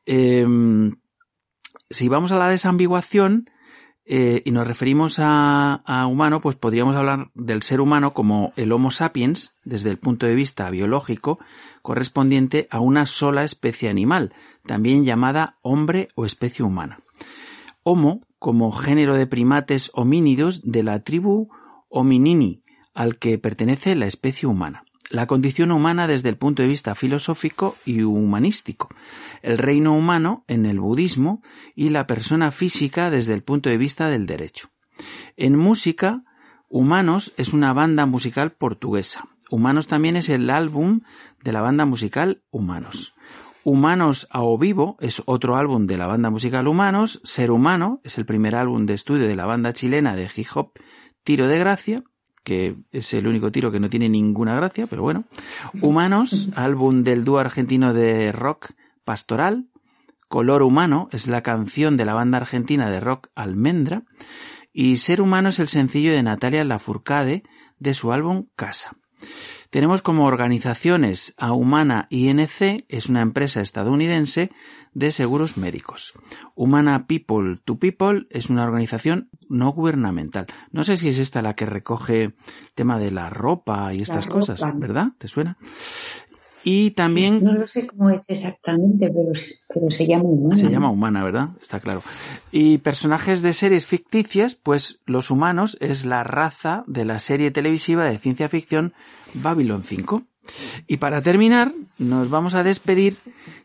Em, 0.07 0.97
si 1.91 2.09
vamos 2.09 2.33
a 2.33 2.39
la 2.39 2.49
desambiguación, 2.49 3.51
eh, 4.11 4.41
y 4.47 4.53
nos 4.53 4.67
referimos 4.67 5.19
a, 5.19 6.07
humano, 6.11 6.41
pues 6.41 6.57
podríamos 6.57 6.97
hablar 6.97 7.31
del 7.35 7.63
ser 7.63 7.83
humano 7.83 8.15
como 8.15 8.55
el 8.57 8.73
Homo 8.73 8.91
sapiens, 8.91 9.55
desde 9.65 9.91
el 9.91 9.99
punto 9.99 10.25
de 10.25 10.35
vista 10.35 10.71
biológico, 10.71 11.39
correspondiente 11.83 12.69
a 12.71 12.81
una 12.81 13.05
sola 13.05 13.45
especie 13.45 13.91
animal, 13.91 14.33
también 14.65 15.05
llamada 15.05 15.59
hombre 15.61 16.09
o 16.15 16.25
especie 16.25 16.65
humana. 16.65 17.01
Homo 17.83 18.23
como 18.39 18.73
género 18.73 19.15
de 19.15 19.27
primates 19.27 19.91
homínidos 19.93 20.63
de 20.65 20.83
la 20.83 21.05
tribu 21.05 21.51
Hominini, 21.91 22.63
al 22.95 23.19
que 23.19 23.39
pertenece 23.39 23.95
la 23.95 24.07
especie 24.07 24.49
humana 24.49 24.85
la 25.11 25.27
condición 25.27 25.73
humana 25.73 26.07
desde 26.07 26.29
el 26.29 26.37
punto 26.37 26.63
de 26.63 26.69
vista 26.69 26.95
filosófico 26.95 27.77
y 27.85 28.03
humanístico, 28.03 28.89
el 29.43 29.59
reino 29.59 29.95
humano 29.95 30.45
en 30.49 30.67
el 30.67 30.81
budismo 30.81 31.43
y 31.75 31.89
la 31.91 32.07
persona 32.07 32.51
física 32.51 33.11
desde 33.11 33.35
el 33.35 33.43
punto 33.43 33.71
de 33.71 33.79
vista 33.79 34.09
del 34.09 34.27
derecho. 34.27 34.71
En 35.37 35.57
música, 35.57 36.25
Humanos 36.69 37.33
es 37.39 37.55
una 37.55 37.73
banda 37.73 38.05
musical 38.05 38.53
portuguesa. 38.53 39.25
Humanos 39.51 39.89
también 39.89 40.17
es 40.17 40.29
el 40.29 40.51
álbum 40.51 41.01
de 41.43 41.53
la 41.53 41.63
banda 41.63 41.87
musical 41.87 42.43
Humanos. 42.51 43.15
Humanos 43.65 44.29
a 44.31 44.43
o 44.43 44.59
vivo 44.59 44.99
es 45.01 45.23
otro 45.25 45.57
álbum 45.57 45.87
de 45.87 45.97
la 45.97 46.07
banda 46.07 46.29
musical 46.29 46.69
Humanos. 46.69 47.23
Ser 47.25 47.51
Humano 47.51 48.01
es 48.05 48.19
el 48.19 48.27
primer 48.27 48.55
álbum 48.55 48.85
de 48.85 48.95
estudio 48.95 49.27
de 49.27 49.37
la 49.37 49.47
banda 49.47 49.73
chilena 49.73 50.15
de 50.15 50.29
hip 50.35 50.49
hop 50.55 50.73
Tiro 51.23 51.47
de 51.47 51.59
Gracia 51.59 52.05
que 52.49 52.77
es 52.93 53.13
el 53.13 53.27
único 53.27 53.53
tiro 53.53 53.71
que 53.71 53.79
no 53.79 53.91
tiene 53.91 54.09
ninguna 54.09 54.57
gracia, 54.57 54.87
pero 54.87 55.03
bueno. 55.03 55.25
Humanos, 55.83 56.49
álbum 56.57 57.03
del 57.03 57.23
dúo 57.23 57.41
argentino 57.41 57.93
de 57.93 58.33
rock 58.33 58.71
Pastoral. 59.05 59.69
Color 60.29 60.63
Humano 60.63 61.11
es 61.13 61.29
la 61.29 61.43
canción 61.43 61.99
de 61.99 62.07
la 62.07 62.15
banda 62.15 62.39
argentina 62.39 62.89
de 62.89 63.01
rock 63.01 63.29
Almendra. 63.35 64.05
Y 64.73 64.97
Ser 64.97 65.21
Humano 65.21 65.51
es 65.51 65.59
el 65.59 65.69
sencillo 65.69 66.11
de 66.11 66.23
Natalia 66.23 66.65
Lafourcade 66.65 67.43
de 67.79 67.93
su 67.93 68.13
álbum 68.13 68.47
Casa. 68.57 68.97
Tenemos 69.71 70.01
como 70.01 70.25
organizaciones 70.25 71.35
a 71.37 71.53
Humana 71.53 72.07
INC, 72.11 72.85
es 72.89 73.09
una 73.09 73.21
empresa 73.21 73.61
estadounidense 73.61 74.51
de 74.95 75.11
seguros 75.13 75.57
médicos. 75.57 76.15
Humana 76.55 77.07
People 77.07 77.61
to 77.65 77.79
People 77.79 78.27
es 78.31 78.51
una 78.51 78.65
organización 78.65 79.29
no 79.49 79.71
gubernamental. 79.73 80.47
No 80.73 80.85
sé 80.85 80.97
si 80.97 81.09
es 81.09 81.19
esta 81.19 81.43
la 81.43 81.55
que 81.55 81.67
recoge 81.67 82.25
el 82.25 82.35
tema 82.75 82.99
de 82.99 83.11
la 83.11 83.31
ropa 83.31 83.93
y 83.93 84.03
estas 84.03 84.27
cosas, 84.27 84.63
¿verdad? 84.75 85.09
¿Te 85.19 85.29
suena? 85.29 85.59
Y 86.71 86.91
también... 86.91 87.43
no 87.43 87.55
lo 87.55 87.67
sé 87.67 87.87
cómo 87.87 88.11
es 88.11 88.29
exactamente, 88.29 89.09
pero, 89.09 89.33
pero, 89.73 89.91
se 89.91 90.07
llama 90.07 90.25
humana. 90.25 90.55
Se 90.55 90.69
llama 90.69 90.91
humana, 90.91 91.25
¿verdad? 91.25 91.49
Está 91.63 91.81
claro. 91.81 92.03
Y 92.53 92.77
personajes 92.77 93.41
de 93.41 93.55
series 93.55 93.87
ficticias, 93.87 94.55
pues 94.55 95.01
los 95.07 95.31
humanos 95.31 95.79
es 95.81 96.05
la 96.05 96.25
raza 96.25 96.85
de 96.87 97.07
la 97.07 97.21
serie 97.21 97.51
televisiva 97.51 98.05
de 98.05 98.19
ciencia 98.19 98.51
ficción 98.51 98.93
Babylon 99.33 99.83
5. 99.83 100.25
Y 100.87 100.99
para 100.99 101.23
terminar, 101.23 101.73
nos 101.97 102.29
vamos 102.29 102.55
a 102.55 102.63
despedir 102.63 103.17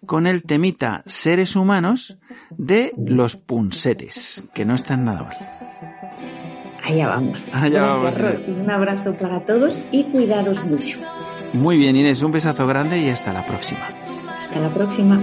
con 0.05 0.25
el 0.25 0.43
temita 0.43 1.03
seres 1.05 1.57
humanos 1.57 2.19
de 2.51 2.93
los 2.95 3.35
punsetes, 3.35 4.45
que 4.53 4.63
no 4.63 4.75
están 4.75 5.03
nada 5.03 5.23
mal. 5.23 5.35
Allá 6.85 7.07
vamos. 7.09 7.49
Allá 7.51 7.81
vamos. 7.81 8.17
Un 8.47 8.71
abrazo 8.71 9.13
para 9.15 9.45
todos 9.45 9.81
y 9.91 10.05
cuidaros 10.05 10.69
mucho. 10.69 10.99
Muy 11.53 11.77
bien, 11.77 11.95
Inés, 11.95 12.21
un 12.23 12.31
besazo 12.31 12.65
grande 12.65 12.99
y 12.99 13.09
hasta 13.09 13.31
la 13.31 13.45
próxima. 13.45 13.87
Hasta 14.39 14.59
la 14.59 14.69
próxima. 14.69 15.19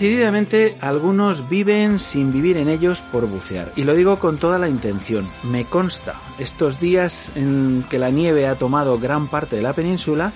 Decididamente, 0.00 0.78
algunos 0.80 1.50
viven 1.50 1.98
sin 1.98 2.32
vivir 2.32 2.56
en 2.56 2.70
ellos 2.70 3.02
por 3.02 3.26
bucear, 3.26 3.70
y 3.76 3.84
lo 3.84 3.94
digo 3.94 4.18
con 4.18 4.38
toda 4.38 4.58
la 4.58 4.66
intención. 4.66 5.28
Me 5.44 5.66
consta, 5.66 6.14
estos 6.38 6.80
días 6.80 7.30
en 7.34 7.84
que 7.90 7.98
la 7.98 8.08
nieve 8.08 8.48
ha 8.48 8.54
tomado 8.54 8.98
gran 8.98 9.28
parte 9.28 9.56
de 9.56 9.62
la 9.62 9.74
península, 9.74 10.32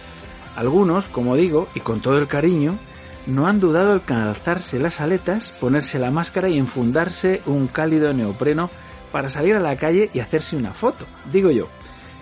algunos, 0.54 1.08
como 1.08 1.34
digo, 1.34 1.66
y 1.74 1.80
con 1.80 2.02
todo 2.02 2.18
el 2.18 2.28
cariño, 2.28 2.78
no 3.26 3.46
han 3.46 3.58
dudado 3.58 3.94
en 3.94 4.00
calzarse 4.00 4.78
las 4.78 5.00
aletas, 5.00 5.52
ponerse 5.52 5.98
la 5.98 6.10
máscara 6.10 6.50
y 6.50 6.58
enfundarse 6.58 7.40
un 7.46 7.66
cálido 7.66 8.12
neopreno 8.12 8.68
para 9.12 9.30
salir 9.30 9.56
a 9.56 9.60
la 9.60 9.76
calle 9.76 10.10
y 10.12 10.20
hacerse 10.20 10.58
una 10.58 10.74
foto. 10.74 11.06
Digo 11.32 11.50
yo, 11.50 11.68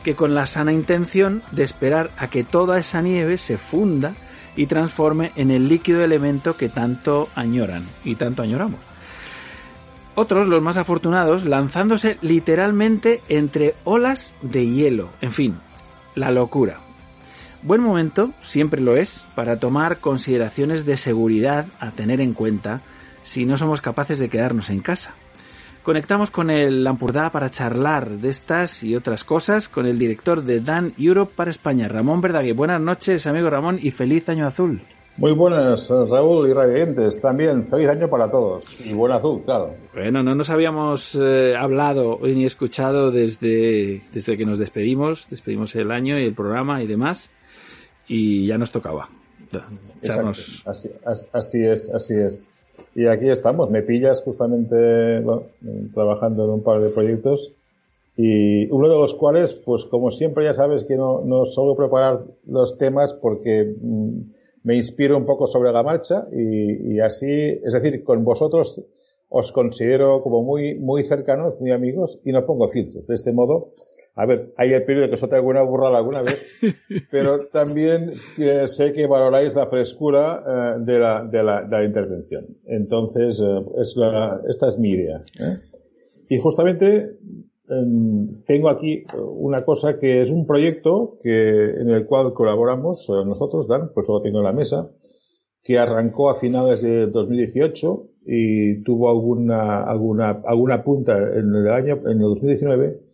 que 0.04 0.14
con 0.14 0.36
la 0.36 0.46
sana 0.46 0.72
intención 0.72 1.42
de 1.50 1.64
esperar 1.64 2.12
a 2.18 2.30
que 2.30 2.44
toda 2.44 2.78
esa 2.78 3.02
nieve 3.02 3.36
se 3.36 3.58
funda 3.58 4.14
y 4.56 4.66
transforme 4.66 5.32
en 5.36 5.50
el 5.50 5.68
líquido 5.68 6.02
elemento 6.04 6.56
que 6.56 6.68
tanto 6.68 7.28
añoran 7.34 7.86
y 8.04 8.16
tanto 8.16 8.42
añoramos. 8.42 8.80
Otros, 10.14 10.46
los 10.46 10.62
más 10.62 10.76
afortunados, 10.76 11.46
lanzándose 11.46 12.18
literalmente 12.20 13.22
entre 13.28 13.74
olas 13.84 14.36
de 14.42 14.68
hielo. 14.68 15.08
En 15.22 15.30
fin, 15.30 15.58
la 16.14 16.30
locura. 16.30 16.80
Buen 17.62 17.80
momento, 17.80 18.32
siempre 18.40 18.82
lo 18.82 18.96
es, 18.96 19.26
para 19.34 19.58
tomar 19.58 20.00
consideraciones 20.00 20.84
de 20.84 20.96
seguridad 20.96 21.66
a 21.80 21.92
tener 21.92 22.20
en 22.20 22.34
cuenta 22.34 22.82
si 23.22 23.46
no 23.46 23.56
somos 23.56 23.80
capaces 23.80 24.18
de 24.18 24.28
quedarnos 24.28 24.68
en 24.68 24.80
casa. 24.80 25.14
Conectamos 25.82 26.30
con 26.30 26.48
el 26.48 26.84
Lampurdá 26.84 27.32
para 27.32 27.50
charlar 27.50 28.08
de 28.08 28.28
estas 28.28 28.84
y 28.84 28.94
otras 28.94 29.24
cosas 29.24 29.68
con 29.68 29.84
el 29.84 29.98
director 29.98 30.44
de 30.44 30.60
Dan 30.60 30.94
Europe 30.96 31.32
para 31.34 31.50
España, 31.50 31.88
Ramón 31.88 32.20
Verdaguer. 32.20 32.54
Buenas 32.54 32.80
noches, 32.80 33.26
amigo 33.26 33.50
Ramón, 33.50 33.80
y 33.82 33.90
feliz 33.90 34.28
año 34.28 34.46
azul. 34.46 34.80
Muy 35.16 35.32
buenas, 35.32 35.90
Raúl 35.90 36.48
y 36.48 36.52
radiantes. 36.52 37.20
También 37.20 37.66
feliz 37.66 37.88
año 37.88 38.08
para 38.08 38.30
todos. 38.30 38.64
Y 38.84 38.92
buen 38.92 39.10
azul, 39.10 39.42
claro. 39.44 39.74
Bueno, 39.92 40.22
no 40.22 40.36
nos 40.36 40.50
habíamos 40.50 41.18
eh, 41.20 41.56
hablado 41.56 42.20
ni 42.22 42.44
escuchado 42.44 43.10
desde, 43.10 44.04
desde 44.12 44.38
que 44.38 44.46
nos 44.46 44.60
despedimos. 44.60 45.28
Despedimos 45.30 45.74
el 45.74 45.90
año 45.90 46.16
y 46.16 46.24
el 46.26 46.34
programa 46.34 46.80
y 46.80 46.86
demás. 46.86 47.30
Y 48.06 48.46
ya 48.46 48.56
nos 48.56 48.70
tocaba. 48.70 49.08
Así, 50.64 50.90
así 51.32 51.64
es, 51.64 51.90
así 51.90 52.14
es. 52.14 52.44
Y 52.94 53.06
aquí 53.06 53.28
estamos, 53.28 53.70
me 53.70 53.82
pillas 53.82 54.22
justamente 54.22 55.22
trabajando 55.94 56.44
en 56.44 56.50
un 56.50 56.62
par 56.62 56.80
de 56.80 56.90
proyectos 56.90 57.52
y 58.16 58.70
uno 58.70 58.88
de 58.88 58.96
los 58.96 59.14
cuales, 59.14 59.54
pues 59.54 59.84
como 59.86 60.10
siempre 60.10 60.44
ya 60.44 60.52
sabes 60.52 60.84
que 60.84 60.96
no, 60.96 61.22
no 61.22 61.46
suelo 61.46 61.74
preparar 61.74 62.24
los 62.46 62.76
temas 62.76 63.14
porque 63.14 63.74
mm, 63.80 64.18
me 64.64 64.76
inspiro 64.76 65.16
un 65.16 65.24
poco 65.24 65.46
sobre 65.46 65.72
la 65.72 65.82
marcha 65.82 66.26
y, 66.30 66.94
y, 66.94 67.00
así, 67.00 67.30
es 67.30 67.72
decir, 67.72 68.04
con 68.04 68.22
vosotros 68.24 68.82
os 69.30 69.50
considero 69.50 70.22
como 70.22 70.42
muy, 70.42 70.74
muy 70.74 71.04
cercanos, 71.04 71.58
muy 71.58 71.70
amigos 71.70 72.20
y 72.22 72.32
no 72.32 72.44
pongo 72.44 72.68
filtros. 72.68 73.06
De 73.06 73.14
este 73.14 73.32
modo, 73.32 73.68
a 74.14 74.26
ver, 74.26 74.52
hay 74.58 74.72
el 74.72 74.84
periodo 74.84 75.08
que 75.08 75.14
eso 75.14 75.28
te 75.28 75.36
alguna 75.36 75.62
burrada 75.62 75.96
alguna 75.96 76.22
vez, 76.22 76.38
pero 77.10 77.46
también 77.46 78.12
sé 78.12 78.92
que 78.92 79.06
valoráis 79.06 79.54
la 79.54 79.66
frescura 79.66 80.44
eh, 80.46 80.80
de, 80.80 80.98
la, 80.98 81.24
de, 81.24 81.42
la, 81.42 81.62
de, 81.62 81.70
la, 81.70 81.84
intervención. 81.84 82.46
Entonces, 82.66 83.40
eh, 83.40 83.64
es 83.80 83.96
la, 83.96 84.40
esta 84.48 84.66
es 84.66 84.78
mi 84.78 84.90
idea. 84.90 85.22
¿eh? 85.40 85.58
Y 86.28 86.38
justamente 86.38 87.16
em, 87.70 88.42
tengo 88.44 88.68
aquí 88.68 89.04
una 89.16 89.64
cosa 89.64 89.98
que 89.98 90.20
es 90.20 90.30
un 90.30 90.46
proyecto 90.46 91.18
que, 91.22 91.70
en 91.80 91.88
el 91.88 92.04
cual 92.04 92.34
colaboramos 92.34 93.08
nosotros, 93.08 93.66
Dan, 93.66 93.92
por 93.94 94.02
eso 94.02 94.18
lo 94.18 94.22
tengo 94.22 94.38
en 94.38 94.44
la 94.44 94.52
mesa, 94.52 94.90
que 95.62 95.78
arrancó 95.78 96.28
a 96.28 96.34
finales 96.34 96.82
de 96.82 97.06
2018 97.06 98.08
y 98.26 98.82
tuvo 98.82 99.08
alguna, 99.08 99.84
alguna, 99.84 100.42
alguna 100.44 100.84
punta 100.84 101.16
en 101.16 101.54
el 101.54 101.70
año, 101.70 102.00
en 102.04 102.18
el 102.18 102.20
2019 102.20 103.11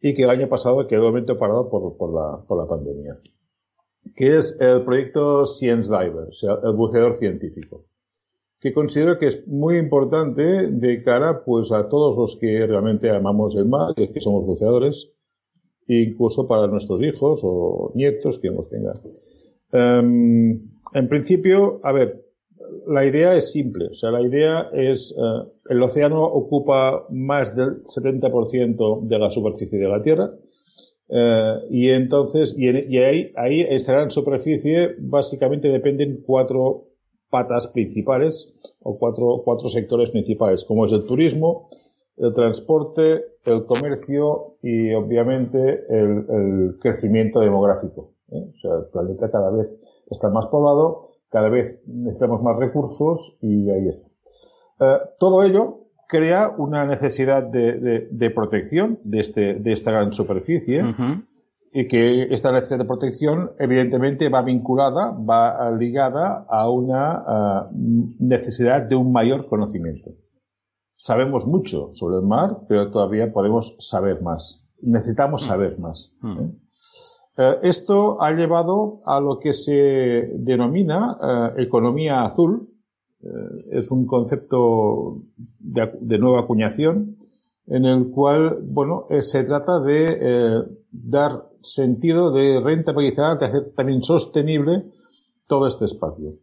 y 0.00 0.14
que 0.14 0.24
el 0.24 0.30
año 0.30 0.48
pasado 0.48 0.86
quedó 0.86 1.12
parado 1.38 1.68
por, 1.68 1.96
por, 1.96 2.12
la, 2.12 2.44
por 2.46 2.58
la 2.58 2.66
pandemia, 2.66 3.18
que 4.14 4.38
es 4.38 4.56
el 4.60 4.84
proyecto 4.84 5.46
Science 5.46 5.90
Diver, 5.90 6.28
o 6.28 6.32
sea, 6.32 6.58
el 6.64 6.74
buceador 6.74 7.14
científico, 7.14 7.86
que 8.60 8.72
considero 8.72 9.18
que 9.18 9.28
es 9.28 9.46
muy 9.46 9.78
importante 9.78 10.70
de 10.70 11.02
cara 11.02 11.44
pues 11.44 11.72
a 11.72 11.88
todos 11.88 12.16
los 12.16 12.36
que 12.36 12.66
realmente 12.66 13.10
amamos 13.10 13.54
el 13.56 13.66
mar, 13.66 13.94
y 13.96 14.08
que 14.12 14.20
somos 14.20 14.44
buceadores, 14.44 15.10
incluso 15.88 16.46
para 16.46 16.66
nuestros 16.66 17.02
hijos 17.02 17.40
o 17.42 17.92
nietos, 17.94 18.38
que 18.38 18.50
los 18.50 18.68
tengan. 18.68 18.94
Um, 19.72 20.70
en 20.92 21.08
principio, 21.08 21.80
a 21.82 21.92
ver, 21.92 22.25
la 22.86 23.04
idea 23.04 23.34
es 23.34 23.52
simple. 23.52 23.88
O 23.88 23.94
sea, 23.94 24.10
la 24.10 24.22
idea 24.22 24.70
es, 24.72 25.14
eh, 25.16 25.48
el 25.68 25.82
océano 25.82 26.24
ocupa 26.24 27.06
más 27.10 27.54
del 27.54 27.82
70% 27.84 29.00
de 29.02 29.18
la 29.18 29.30
superficie 29.30 29.78
de 29.78 29.88
la 29.88 30.02
Tierra. 30.02 30.30
Eh, 31.08 31.54
y 31.70 31.88
entonces, 31.90 32.54
y, 32.58 32.68
ahí, 32.98 33.32
ahí 33.36 33.60
estará 33.60 34.02
en 34.02 34.10
superficie, 34.10 34.96
básicamente 34.98 35.68
dependen 35.68 36.22
cuatro 36.26 36.88
patas 37.30 37.68
principales 37.68 38.52
o 38.80 38.98
cuatro, 38.98 39.42
cuatro 39.44 39.68
sectores 39.68 40.10
principales, 40.10 40.64
como 40.64 40.86
es 40.86 40.92
el 40.92 41.06
turismo, 41.06 41.70
el 42.16 42.32
transporte, 42.34 43.26
el 43.44 43.66
comercio 43.66 44.56
y 44.62 44.92
obviamente 44.94 45.84
el, 45.88 46.26
el 46.28 46.78
crecimiento 46.80 47.40
demográfico. 47.40 48.14
¿eh? 48.32 48.48
O 48.54 48.58
sea, 48.60 48.76
el 48.78 48.86
planeta 48.86 49.30
cada 49.30 49.50
vez 49.50 49.68
está 50.10 50.30
más 50.30 50.46
poblado 50.46 51.05
cada 51.30 51.48
vez 51.48 51.80
necesitamos 51.86 52.42
más 52.42 52.56
recursos 52.58 53.36
y 53.40 53.70
ahí 53.70 53.88
está. 53.88 54.08
Eh, 54.80 54.98
todo 55.18 55.42
ello 55.42 55.86
crea 56.08 56.48
una 56.56 56.86
necesidad 56.86 57.42
de, 57.42 58.08
de, 58.10 58.30
protección 58.30 59.00
de, 59.04 59.20
este, 59.20 59.54
de 59.54 59.72
esta 59.72 59.90
gran 59.90 60.12
superficie 60.12 60.82
y 61.72 61.88
que 61.88 62.32
esta 62.32 62.52
necesidad 62.52 62.78
de 62.78 62.84
protección 62.84 63.50
evidentemente 63.58 64.28
va 64.28 64.42
vinculada, 64.42 65.10
va 65.10 65.70
ligada 65.72 66.46
a 66.48 66.70
una 66.70 67.68
necesidad 67.72 68.82
de 68.82 68.96
un 68.96 69.12
mayor 69.12 69.46
conocimiento. 69.48 70.12
Sabemos 70.96 71.46
mucho 71.46 71.90
sobre 71.92 72.16
el 72.16 72.22
mar, 72.22 72.60
pero 72.68 72.90
todavía 72.90 73.32
podemos 73.32 73.76
saber 73.80 74.22
más. 74.22 74.62
Necesitamos 74.80 75.42
saber 75.42 75.78
más. 75.78 76.12
¿eh? 76.24 76.50
Eh, 77.36 77.58
esto 77.62 78.22
ha 78.22 78.32
llevado 78.32 79.02
a 79.04 79.20
lo 79.20 79.38
que 79.38 79.52
se 79.52 80.30
denomina 80.34 81.18
eh, 81.22 81.62
economía 81.62 82.24
azul. 82.24 82.68
Eh, 83.22 83.28
es 83.72 83.90
un 83.90 84.06
concepto 84.06 85.22
de, 85.58 86.18
nueva 86.18 86.40
acuñación 86.40 87.18
en 87.66 87.84
el 87.84 88.10
cual, 88.10 88.58
bueno, 88.62 89.06
se 89.20 89.42
trata 89.44 89.80
de 89.80 90.64
dar 90.92 91.48
sentido, 91.62 92.30
de 92.30 92.60
rentabilizar, 92.60 93.38
de 93.38 93.46
hacer 93.46 93.72
también 93.74 94.02
sostenible 94.04 94.84
todo 95.48 95.66
este 95.66 95.84
espacio. 95.84 96.34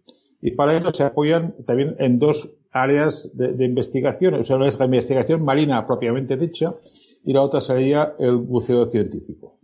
Y 0.41 0.51
para 0.51 0.75
ello 0.75 0.93
se 0.93 1.03
apoyan 1.03 1.55
también 1.65 1.95
en 1.99 2.19
dos 2.19 2.51
áreas 2.71 3.31
de, 3.33 3.63
investigación. 3.63 4.33
O 4.33 4.43
sea, 4.43 4.57
una 4.57 4.67
es 4.67 4.77
la 4.77 4.83
investigación 4.83 5.45
marina 5.45 5.85
propiamente 5.85 6.35
dicha 6.35 6.75
y 7.23 7.31
la 7.31 7.41
otra 7.41 7.61
sería 7.61 8.15
el 8.19 8.39
buceo 8.39 8.89
científico 8.89 9.59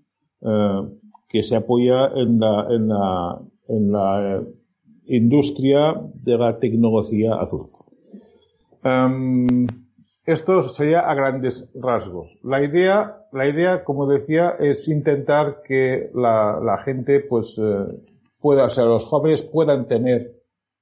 que 1.29 1.43
se 1.43 1.55
apoya 1.55 2.07
en 2.15 2.39
la, 2.39 2.67
en 2.69 2.87
la, 2.87 3.41
en 3.67 3.91
la 3.91 4.37
eh, 4.37 4.47
industria 5.05 5.95
de 6.13 6.37
la 6.37 6.59
tecnología 6.59 7.35
azul. 7.35 7.69
Um, 8.83 9.67
esto 10.25 10.63
sería 10.63 11.01
a 11.01 11.13
grandes 11.13 11.69
rasgos. 11.73 12.37
La 12.43 12.63
idea, 12.63 13.25
la 13.31 13.47
idea, 13.47 13.83
como 13.83 14.07
decía, 14.07 14.55
es 14.59 14.87
intentar 14.87 15.61
que 15.63 16.11
la, 16.13 16.59
la 16.63 16.77
gente, 16.79 17.19
pues, 17.19 17.57
eh, 17.57 17.85
pueda, 18.39 18.65
o 18.65 18.69
sea, 18.69 18.85
los 18.85 19.05
jóvenes 19.05 19.43
puedan 19.43 19.87
tener 19.87 20.35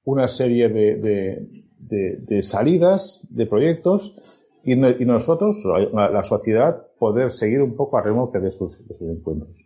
una 0.04 0.28
serie 0.28 0.68
de, 0.68 0.96
de, 0.96 1.48
de, 1.78 2.16
de 2.20 2.42
salidas, 2.42 3.26
de 3.30 3.46
proyectos, 3.46 4.14
y, 4.64 4.72
y 4.72 5.04
nosotros, 5.06 5.64
la, 5.92 6.10
la, 6.10 6.24
sociedad, 6.24 6.86
poder 6.98 7.32
seguir 7.32 7.62
un 7.62 7.74
poco 7.74 7.96
a 7.96 8.02
remolque 8.02 8.38
de 8.38 8.50
sus, 8.50 8.86
de 8.86 8.94
sus 8.94 9.08
encuentros. 9.08 9.56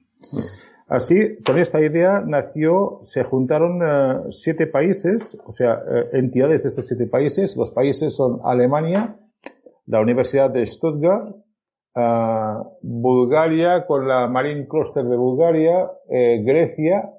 Así, 0.92 1.42
con 1.42 1.56
esta 1.56 1.80
idea 1.80 2.20
nació, 2.20 2.98
se 3.00 3.24
juntaron 3.24 3.80
eh, 3.82 4.26
siete 4.28 4.66
países, 4.66 5.40
o 5.46 5.50
sea, 5.50 5.80
eh, 5.90 6.18
entidades 6.18 6.64
de 6.64 6.68
estos 6.68 6.86
siete 6.86 7.06
países. 7.06 7.56
Los 7.56 7.70
países 7.70 8.14
son 8.14 8.40
Alemania, 8.44 9.16
la 9.86 10.02
Universidad 10.02 10.50
de 10.50 10.66
Stuttgart, 10.66 11.34
eh, 11.96 12.54
Bulgaria 12.82 13.86
con 13.86 14.06
la 14.06 14.26
Marine 14.28 14.68
Cluster 14.68 15.02
de 15.04 15.16
Bulgaria, 15.16 15.90
Grecia, 16.10 17.10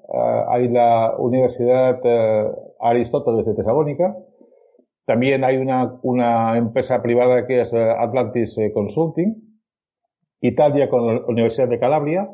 hay 0.49 0.69
la 0.69 1.15
Universidad 1.17 1.99
Aristóteles 2.79 3.47
de 3.47 3.55
Tesalónica, 3.55 4.15
también 5.07 5.43
hay 5.43 5.57
una, 5.57 5.99
una 6.03 6.59
empresa 6.59 7.01
privada 7.01 7.47
que 7.47 7.61
es 7.61 7.73
Atlantis 7.73 8.55
Consulting, 8.71 9.33
Italia 10.41 10.91
con 10.91 11.07
la 11.07 11.25
Universidad 11.25 11.69
de 11.69 11.79
Calabria, 11.79 12.29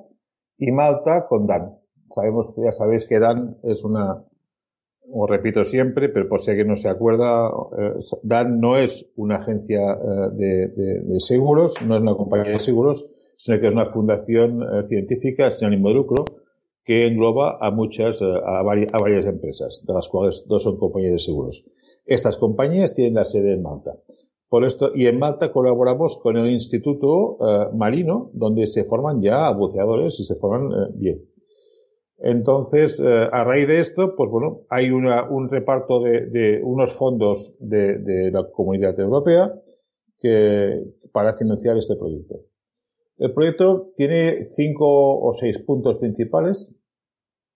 y 0.60 0.72
Malta 0.72 1.26
con 1.28 1.48
Dan. 1.48 1.80
Sabemos, 2.14 2.56
ya 2.58 2.72
sabéis 2.72 3.08
que 3.08 3.20
Dan 3.20 3.58
es 3.64 3.84
una, 3.84 4.24
os 5.12 5.30
repito 5.30 5.64
siempre, 5.64 6.10
pero 6.10 6.28
por 6.28 6.42
si 6.42 6.52
alguien 6.52 6.68
no 6.68 6.76
se 6.76 6.90
acuerda, 6.90 7.50
eh, 7.78 8.00
DAN 8.24 8.60
no 8.60 8.78
es 8.78 9.10
una 9.16 9.38
agencia 9.38 9.94
eh, 9.94 10.68
de, 10.76 11.20
seguros, 11.20 11.82
no 11.82 11.96
es 11.96 12.02
una 12.02 12.16
compañía 12.16 12.54
de 12.54 12.60
seguros, 12.60 13.06
sino 13.38 13.60
que 13.60 13.68
es 13.68 13.74
una 13.74 13.90
fundación 13.90 14.62
eh, 14.62 14.88
científica 14.88 15.50
sin 15.50 15.70
ánimo 15.70 15.90
de 15.90 15.96
lucro 15.96 16.26
que 16.84 17.08
engloba 17.08 17.58
a 17.62 17.72
muchas, 17.72 18.22
a, 18.22 18.64
varias, 18.64 19.26
empresas, 19.26 19.84
de 19.86 19.94
las 19.94 20.08
cuales 20.10 20.46
dos 20.48 20.64
son 20.64 20.78
compañías 20.78 21.14
de 21.14 21.20
seguros. 21.20 21.64
Estas 22.06 22.38
compañías 22.38 22.96
tienen 22.96 23.14
la 23.14 23.26
sede 23.26 23.54
en 23.54 23.62
Malta. 23.62 23.96
Por 24.50 24.66
esto, 24.66 24.92
y 24.96 25.06
en 25.06 25.20
Malta 25.20 25.52
colaboramos 25.52 26.18
con 26.18 26.36
el 26.36 26.50
Instituto 26.50 27.38
Marino, 27.76 28.32
donde 28.34 28.66
se 28.66 28.84
forman 28.84 29.22
ya 29.22 29.52
buceadores 29.52 30.20
y 30.20 30.24
se 30.24 30.36
forman 30.36 30.72
bien. 30.96 31.22
Entonces, 32.22 33.00
eh, 33.00 33.30
a 33.32 33.44
raíz 33.46 33.68
de 33.68 33.80
esto, 33.80 34.16
pues 34.16 34.30
bueno, 34.30 34.62
hay 34.70 34.92
un 34.92 35.50
reparto 35.50 36.02
de, 36.02 36.60
unos 36.64 36.94
fondos 36.94 37.56
de, 37.60 38.30
la 38.32 38.50
comunidad 38.52 39.00
europea 39.00 39.54
que, 40.20 40.84
para 41.14 41.36
financiar 41.36 41.78
este 41.78 41.96
proyecto. 41.96 42.42
El 43.18 43.34
proyecto 43.34 43.92
tiene 43.96 44.48
cinco 44.50 45.20
o 45.20 45.34
seis 45.34 45.60
puntos 45.60 45.98
principales. 45.98 46.74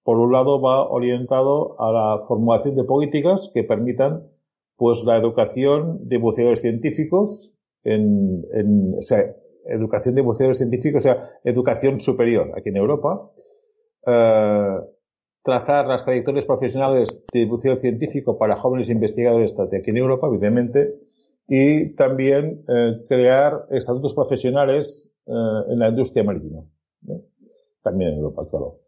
Por 0.03 0.17
un 0.17 0.31
lado, 0.31 0.61
va 0.61 0.89
orientado 0.89 1.79
a 1.79 1.91
la 1.91 2.25
formulación 2.25 2.75
de 2.75 2.83
políticas 2.85 3.51
que 3.53 3.63
permitan, 3.63 4.27
pues, 4.75 5.03
la 5.03 5.17
educación 5.17 6.07
de 6.07 6.17
buceadores 6.17 6.61
científicos 6.61 7.53
en, 7.83 8.43
en 8.53 8.95
o 8.97 9.01
sea, 9.01 9.35
educación 9.65 10.15
de 10.15 10.21
buceadores 10.21 10.57
científicos, 10.57 11.05
o 11.05 11.07
sea, 11.07 11.29
educación 11.43 11.99
superior 11.99 12.51
aquí 12.55 12.69
en 12.69 12.77
Europa 12.77 13.31
eh, 14.05 14.77
trazar 15.43 15.87
las 15.87 16.05
trayectorias 16.05 16.45
profesionales 16.45 17.23
de 17.31 17.45
buceo 17.45 17.75
científico 17.75 18.37
para 18.37 18.55
jóvenes 18.57 18.89
investigadores 18.89 19.55
de 19.55 19.77
aquí 19.77 19.89
en 19.89 19.97
Europa, 19.97 20.27
evidentemente, 20.27 20.95
y 21.47 21.89
también 21.95 22.63
eh, 22.67 23.05
crear 23.09 23.65
estatutos 23.69 24.13
profesionales 24.13 25.11
eh, 25.25 25.31
en 25.69 25.79
la 25.79 25.89
industria 25.89 26.23
marítima. 26.23 26.63
También 27.81 28.11
en 28.11 28.17
Europa, 28.19 28.47
claro. 28.49 28.82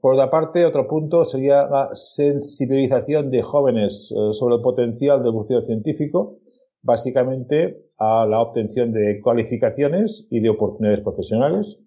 Por 0.00 0.14
otra 0.14 0.30
parte, 0.30 0.64
otro 0.64 0.86
punto 0.86 1.24
sería 1.24 1.66
la 1.66 1.90
sensibilización 1.94 3.30
de 3.30 3.42
jóvenes 3.42 4.14
sobre 4.32 4.54
el 4.54 4.62
potencial 4.62 5.22
del 5.22 5.32
buceo 5.32 5.62
científico, 5.62 6.38
básicamente 6.82 7.90
a 7.98 8.26
la 8.26 8.40
obtención 8.40 8.92
de 8.92 9.20
cualificaciones 9.20 10.28
y 10.30 10.40
de 10.40 10.50
oportunidades 10.50 11.00
profesionales, 11.00 11.78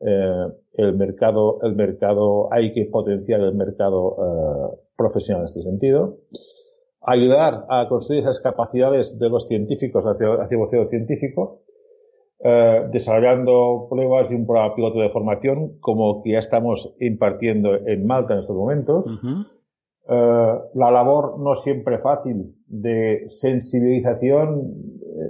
eh, 0.00 0.46
el 0.74 0.96
mercado, 0.96 1.60
el 1.62 1.76
mercado, 1.76 2.52
hay 2.52 2.72
que 2.74 2.86
potenciar 2.86 3.40
el 3.40 3.54
mercado 3.54 4.16
eh, 4.18 4.78
profesional 4.96 5.42
en 5.42 5.46
este 5.46 5.62
sentido. 5.62 6.18
Ayudar 7.00 7.64
a 7.68 7.88
construir 7.88 8.20
esas 8.20 8.40
capacidades 8.40 9.18
de 9.18 9.28
los 9.30 9.46
científicos 9.46 10.04
hacia, 10.04 10.34
hacia 10.34 10.58
el 10.58 10.88
científico, 10.88 11.62
eh, 12.44 12.86
desarrollando 12.92 13.88
pruebas 13.90 14.30
y 14.30 14.34
un 14.34 14.46
programa 14.46 14.74
piloto 14.74 15.00
de 15.00 15.10
formación, 15.10 15.78
como 15.80 16.22
que 16.22 16.32
ya 16.32 16.38
estamos 16.38 16.94
impartiendo 17.00 17.74
en 17.74 18.06
Malta 18.06 18.34
en 18.34 18.40
estos 18.40 18.56
momentos. 18.56 19.04
la 20.06 20.90
labor 20.90 21.40
no 21.40 21.54
siempre 21.54 21.98
fácil 21.98 22.54
de 22.66 23.24
sensibilización 23.28 24.72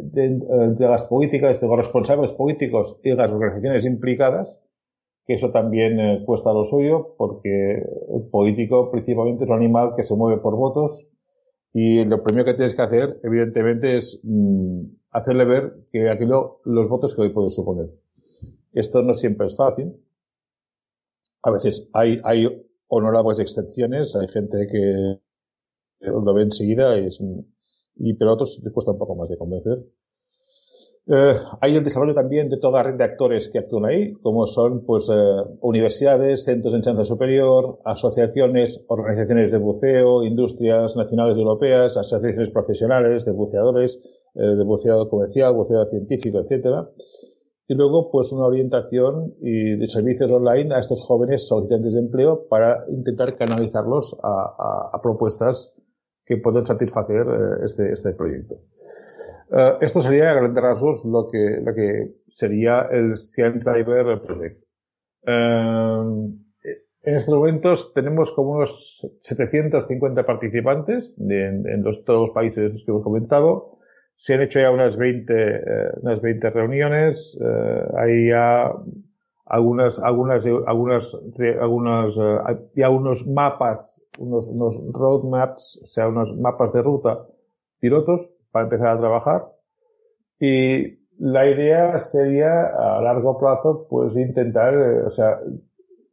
de, 0.03 0.41
de, 0.77 0.89
las 0.89 1.05
políticas, 1.05 1.61
de 1.61 1.67
los 1.69 1.77
responsables 1.77 2.33
políticos 2.33 2.99
y 3.05 3.11
de 3.11 3.17
las 3.17 3.31
organizaciones 3.31 3.87
implicadas 3.87 4.59
que 5.27 5.35
eso 5.35 5.51
también 5.51 5.99
eh, 5.99 6.23
cuesta 6.25 6.53
lo 6.53 6.67
suyo, 6.67 7.15
porque 7.17 7.77
el 7.77 8.23
político 8.31 8.91
principalmente 8.91 9.45
es 9.45 9.51
un 9.51 9.57
animal 9.57 9.95
que 9.97 10.03
se 10.03 10.15
mueve 10.15 10.41
por 10.41 10.57
votos 10.57 11.07
y 11.73 12.05
lo 12.05 12.23
primero 12.23 12.45
que 12.45 12.55
tienes 12.55 12.77
que 12.77 12.83
hacer, 12.83 13.19
evidentemente, 13.23 13.97
es 13.97 14.21
mm, 14.23 14.85
hacerle 15.15 15.45
ver 15.45 15.87
que 15.93 16.11
aquello, 16.11 16.61
los 16.65 16.89
votos 16.89 17.15
que 17.15 17.23
hoy 17.23 17.29
puede 17.31 17.49
suponer. 17.49 17.89
Esto 18.73 19.01
no 19.03 19.15
siempre 19.15 19.47
es 19.47 19.57
fácil. 19.57 19.95
A 21.43 21.51
veces 21.53 21.89
hay, 21.93 22.21
hay 22.25 22.67
honorables 22.89 23.39
excepciones, 23.39 24.17
hay 24.17 24.29
gente 24.29 24.67
que 24.71 25.21
lo 26.01 26.35
ve 26.35 26.43
enseguida 26.43 26.99
y, 26.99 27.09
y 27.97 28.15
pero 28.15 28.31
a 28.31 28.35
otros 28.35 28.61
les 28.63 28.73
cuesta 28.73 28.91
un 28.91 28.99
poco 28.99 29.15
más 29.15 29.29
de 29.29 29.39
convencer. 29.39 29.85
Eh, 31.07 31.37
hay 31.61 31.77
el 31.77 31.85
desarrollo 31.85 32.15
también 32.15 32.49
de 32.49 32.57
toda 32.57 32.83
la 32.83 32.91
red 32.91 32.99
de 32.99 33.05
actores 33.05 33.49
que 33.51 33.59
actúan 33.59 33.85
ahí, 33.85 34.15
como 34.15 34.47
son 34.47 34.85
pues 34.85 35.09
eh, 35.11 35.43
universidades, 35.61 36.45
centros 36.45 36.73
de 36.73 36.79
enseñanza 36.79 37.05
superior, 37.05 37.79
asociaciones, 37.85 38.83
organizaciones 38.89 39.53
de 39.53 39.59
buceo, 39.59 40.25
industrias 40.25 40.97
nacionales 40.97 41.37
y 41.37 41.41
europeas, 41.41 41.97
asociaciones 41.99 42.51
profesionales 42.51 43.27
de 43.27 43.33
buceadores, 43.33 44.01
eh, 44.35 44.43
de 44.43 44.65
buceado 44.65 45.09
comercial, 45.09 45.55
buceado 45.55 45.87
científico, 45.87 46.41
etcétera. 46.41 46.89
Y 47.67 47.75
luego, 47.75 48.11
pues 48.11 48.31
una 48.33 48.47
orientación 48.47 49.35
y 49.41 49.77
de 49.77 49.89
servicios 49.89 50.31
online 50.31 50.75
a 50.75 50.81
estos 50.81 51.01
jóvenes 51.01 51.49
solicitantes 51.49 51.95
de 51.95 52.01
empleo 52.01 52.47
para 52.49 52.85
intentar 52.89 53.37
canalizarlos 53.37 54.17
a, 54.23 54.29
a, 54.29 54.97
a 54.97 55.01
propuestas 55.01 55.75
que 56.27 56.37
puedan 56.37 56.67
satisfacer 56.67 57.27
este, 57.63 57.93
este 57.93 58.13
proyecto. 58.13 58.57
Uh, 59.51 59.77
esto 59.81 60.01
sería 60.01 60.31
a 60.31 60.35
grandes 60.35 60.63
rasgos 60.63 61.05
lo 61.05 61.31
que, 61.31 61.61
lo 61.63 61.75
que 61.75 62.15
sería 62.27 62.89
el 62.91 63.17
Science 63.17 63.71
Driver 63.71 64.23
Project. 64.23 64.65
Uh, 65.27 66.35
en 67.03 67.15
estos 67.15 67.35
momentos 67.35 67.93
tenemos 67.93 68.33
como 68.33 68.53
unos 68.53 69.07
750 69.21 70.25
participantes 70.25 71.15
de, 71.19 71.47
en, 71.47 71.83
los, 71.83 72.03
todos 72.05 72.21
los 72.21 72.31
países 72.31 72.83
que 72.85 72.91
hemos 72.91 73.05
comentado. 73.05 73.79
Se 74.17 74.35
han 74.35 74.43
hecho 74.43 74.61
ya 74.61 74.71
unas 74.71 74.97
20, 74.97 75.35
eh, 75.35 75.61
unas 76.03 76.21
20 76.21 76.51
reuniones. 76.51 77.39
Eh, 77.41 77.83
hay 77.97 78.29
ya 78.29 78.73
algunas, 79.47 79.99
algunas, 79.99 80.47
algunas, 80.47 81.17
algunas, 81.61 82.15
ya 82.75 82.91
unos 82.91 83.27
mapas, 83.27 84.03
unos, 84.19 84.49
unos 84.49 84.81
roadmaps, 84.93 85.81
o 85.83 85.87
sea, 85.87 86.09
unos 86.09 86.37
mapas 86.37 86.73
de 86.73 86.83
ruta 86.83 87.27
pilotos 87.81 88.33
para 88.51 88.65
empezar 88.65 88.97
a 88.97 88.99
trabajar. 88.99 89.53
Y 90.39 91.05
la 91.19 91.47
idea 91.47 91.99
sería 91.99 92.67
a 92.67 93.01
largo 93.03 93.39
plazo, 93.39 93.87
pues 93.89 94.17
intentar, 94.17 94.75
eh, 94.75 95.03
o 95.03 95.11
sea, 95.11 95.39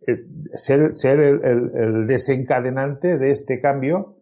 eh, 0.08 0.26
ser, 0.54 0.92
el, 1.20 2.08
desencadenante 2.08 3.18
de 3.18 3.32
este 3.32 3.62
cambio 3.62 4.18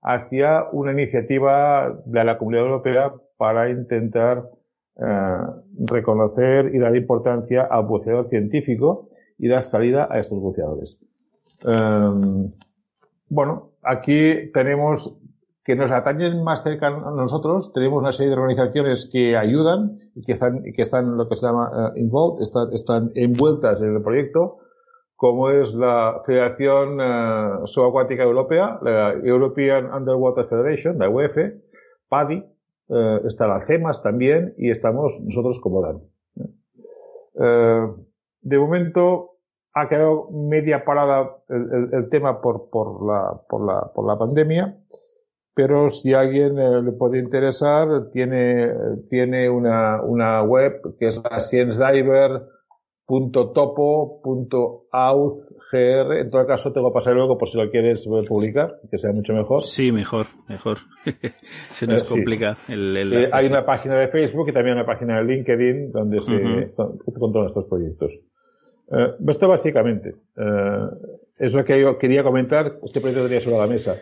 hacia 0.00 0.64
una 0.72 0.92
iniciativa 0.92 2.00
de 2.04 2.24
la 2.24 2.38
Comunidad 2.38 2.64
Europea 2.64 3.14
para 3.36 3.70
intentar 3.70 4.50
eh, 4.96 5.38
reconocer 5.86 6.74
y 6.74 6.78
dar 6.78 6.96
importancia 6.96 7.62
al 7.70 7.86
buceador 7.86 8.26
científico 8.26 9.08
y 9.38 9.48
dar 9.48 9.62
salida 9.62 10.08
a 10.10 10.18
estos 10.18 10.38
buceadores. 10.38 10.98
bueno, 13.28 13.72
aquí 13.82 14.50
tenemos 14.52 15.18
que 15.64 15.76
nos 15.76 15.90
atañen 15.90 16.44
más 16.44 16.62
cerca 16.62 16.88
a 16.88 17.10
nosotros, 17.10 17.72
tenemos 17.72 18.00
una 18.00 18.12
serie 18.12 18.30
de 18.30 18.36
organizaciones 18.36 19.08
que 19.10 19.36
ayudan 19.36 19.98
y 20.14 20.22
que 20.22 20.32
están, 20.32 20.62
que 20.62 20.82
están 20.82 21.16
lo 21.16 21.26
que 21.26 21.36
se 21.36 21.46
llama 21.46 21.92
uh, 21.94 21.98
involved, 21.98 22.42
están, 22.72 23.10
envueltas 23.14 23.80
en 23.80 23.96
el 23.96 24.02
proyecto, 24.02 24.58
como 25.16 25.48
es 25.48 25.72
la 25.72 26.20
Federación 26.26 27.00
uh, 27.00 27.66
Subacuática 27.66 28.24
Europea, 28.24 28.78
la 28.82 29.14
European 29.14 29.90
Underwater 29.90 30.44
Federation, 30.46 30.98
la 30.98 31.08
UEF, 31.08 31.34
PADI, 32.10 32.44
uh, 32.88 33.26
está 33.26 33.46
la 33.46 33.64
CEMAS 33.66 34.02
también 34.02 34.54
y 34.58 34.70
estamos 34.70 35.20
nosotros 35.20 35.60
como 35.60 35.82
DAN. 35.82 36.02
de 38.42 38.58
momento 38.58 39.38
ha 39.72 39.88
quedado 39.88 40.30
media 40.30 40.84
parada 40.84 41.36
el, 41.48 42.08
tema 42.08 42.40
por, 42.40 42.70
por, 42.70 43.04
la, 43.04 43.40
por, 43.48 43.66
la, 43.66 43.92
por 43.92 44.06
la 44.06 44.18
pandemia 44.18 44.78
pero 45.54 45.88
si 45.88 46.12
a 46.12 46.20
alguien 46.20 46.58
eh, 46.58 46.82
le 46.82 46.92
puede 46.92 47.18
interesar, 47.18 48.10
tiene, 48.10 48.72
tiene 49.08 49.48
una, 49.48 50.02
una 50.02 50.42
web 50.42 50.96
que 50.98 51.08
es 51.08 51.16
la 51.16 51.38
sciencediver.topo.auth.gr. 55.74 56.20
En 56.20 56.30
todo 56.30 56.46
caso, 56.46 56.72
te 56.72 56.80
voy 56.80 56.90
a 56.90 56.92
pasar 56.92 57.14
luego 57.14 57.36
por 57.36 57.48
si 57.48 57.58
lo 57.58 57.70
quieres 57.70 58.06
publicar, 58.28 58.76
que 58.90 58.98
sea 58.98 59.12
mucho 59.12 59.32
mejor. 59.32 59.62
Sí, 59.62 59.92
mejor, 59.92 60.26
mejor. 60.48 60.78
se 61.70 61.86
nos 61.86 62.02
eh, 62.02 62.06
complica 62.08 62.56
el, 62.68 62.96
el 62.96 63.12
eh, 63.12 63.28
Hay 63.32 63.46
una 63.46 63.64
página 63.64 63.98
de 63.98 64.08
Facebook 64.08 64.48
y 64.48 64.52
también 64.52 64.76
una 64.76 64.86
página 64.86 65.18
de 65.18 65.24
LinkedIn 65.24 65.92
donde 65.92 66.20
se 66.20 66.34
uh 66.34 66.74
con, 66.74 67.44
estos 67.44 67.64
proyectos. 67.66 68.12
esto 69.28 69.48
básicamente. 69.48 70.14
es 71.38 71.54
lo 71.54 71.64
que 71.64 71.80
yo 71.80 71.98
quería 71.98 72.22
comentar. 72.22 72.78
Este 72.82 73.00
proyecto 73.00 73.24
tenía 73.24 73.40
sobre 73.40 73.58
la 73.58 73.66
mesa. 73.66 73.96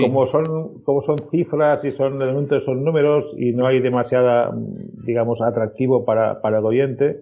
Como 0.00 0.24
son, 0.24 0.82
como 0.82 1.00
son 1.00 1.18
cifras 1.30 1.84
y 1.84 1.92
son 1.92 2.20
elementos, 2.22 2.64
son 2.64 2.82
números 2.82 3.34
y 3.36 3.52
no 3.52 3.66
hay 3.66 3.80
demasiada, 3.80 4.50
digamos, 5.04 5.42
atractivo 5.42 6.06
para, 6.06 6.40
para 6.40 6.58
el 6.58 6.64
oyente, 6.64 7.20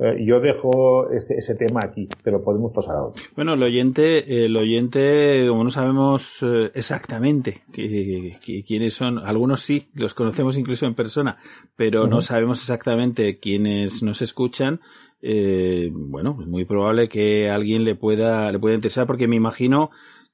eh, 0.00 0.24
yo 0.24 0.38
dejo 0.38 1.10
ese, 1.10 1.54
tema 1.56 1.80
aquí, 1.82 2.08
pero 2.22 2.42
podemos 2.42 2.72
pasar 2.72 2.94
a 2.96 3.02
otro. 3.02 3.20
Bueno, 3.34 3.54
el 3.54 3.62
oyente, 3.64 4.44
el 4.44 4.56
oyente, 4.56 5.46
como 5.48 5.64
no 5.64 5.70
sabemos 5.70 6.40
eh, 6.42 6.70
exactamente 6.74 7.62
quiénes 7.72 8.94
son, 8.94 9.18
algunos 9.18 9.60
sí, 9.60 9.88
los 9.94 10.14
conocemos 10.14 10.56
incluso 10.56 10.86
en 10.86 10.94
persona, 10.94 11.36
pero 11.74 12.06
no 12.06 12.20
sabemos 12.20 12.60
exactamente 12.60 13.40
quiénes 13.40 14.02
nos 14.04 14.22
escuchan. 14.22 14.80
Eh, 15.20 15.90
bueno, 15.92 16.38
es 16.40 16.46
muy 16.46 16.64
probable 16.64 17.08
que 17.08 17.50
alguien 17.50 17.82
le 17.82 17.96
pueda, 17.96 18.52
le 18.52 18.58
pueda 18.60 18.76
interesar, 18.76 19.04
porque 19.04 19.26
me 19.26 19.34
imagino 19.34 19.90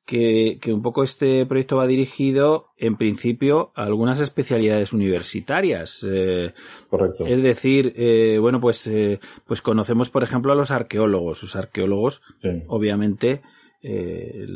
que, 0.07 0.59
que, 0.61 0.72
un 0.72 0.82
poco 0.82 1.02
este 1.02 1.46
proyecto 1.46 1.76
va 1.76 1.86
dirigido, 1.86 2.66
en 2.76 2.96
principio, 2.96 3.72
a 3.74 3.84
algunas 3.84 4.20
especialidades 4.20 4.92
universitarias. 4.92 6.07
Eh, 6.09 6.52
Correcto. 6.88 7.26
Es 7.26 7.42
decir, 7.42 7.94
eh, 7.96 8.38
bueno, 8.40 8.61
pues, 8.61 8.86
eh, 8.86 9.18
pues 9.46 9.62
conocemos, 9.62 10.11
por 10.11 10.22
ejemplo, 10.22 10.52
a 10.52 10.57
los 10.57 10.70
arqueólogos. 10.70 11.42
Los 11.42 11.57
arqueólogos, 11.57 12.22
obviamente, 12.68 13.42
eh, 13.82 14.46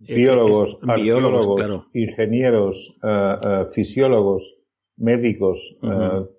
biólogos, 0.00 0.78
biólogos 0.96 1.56
claro. 1.56 1.86
ingenieros, 1.92 2.96
fisiólogos, 3.72 4.56
médicos, 4.96 5.76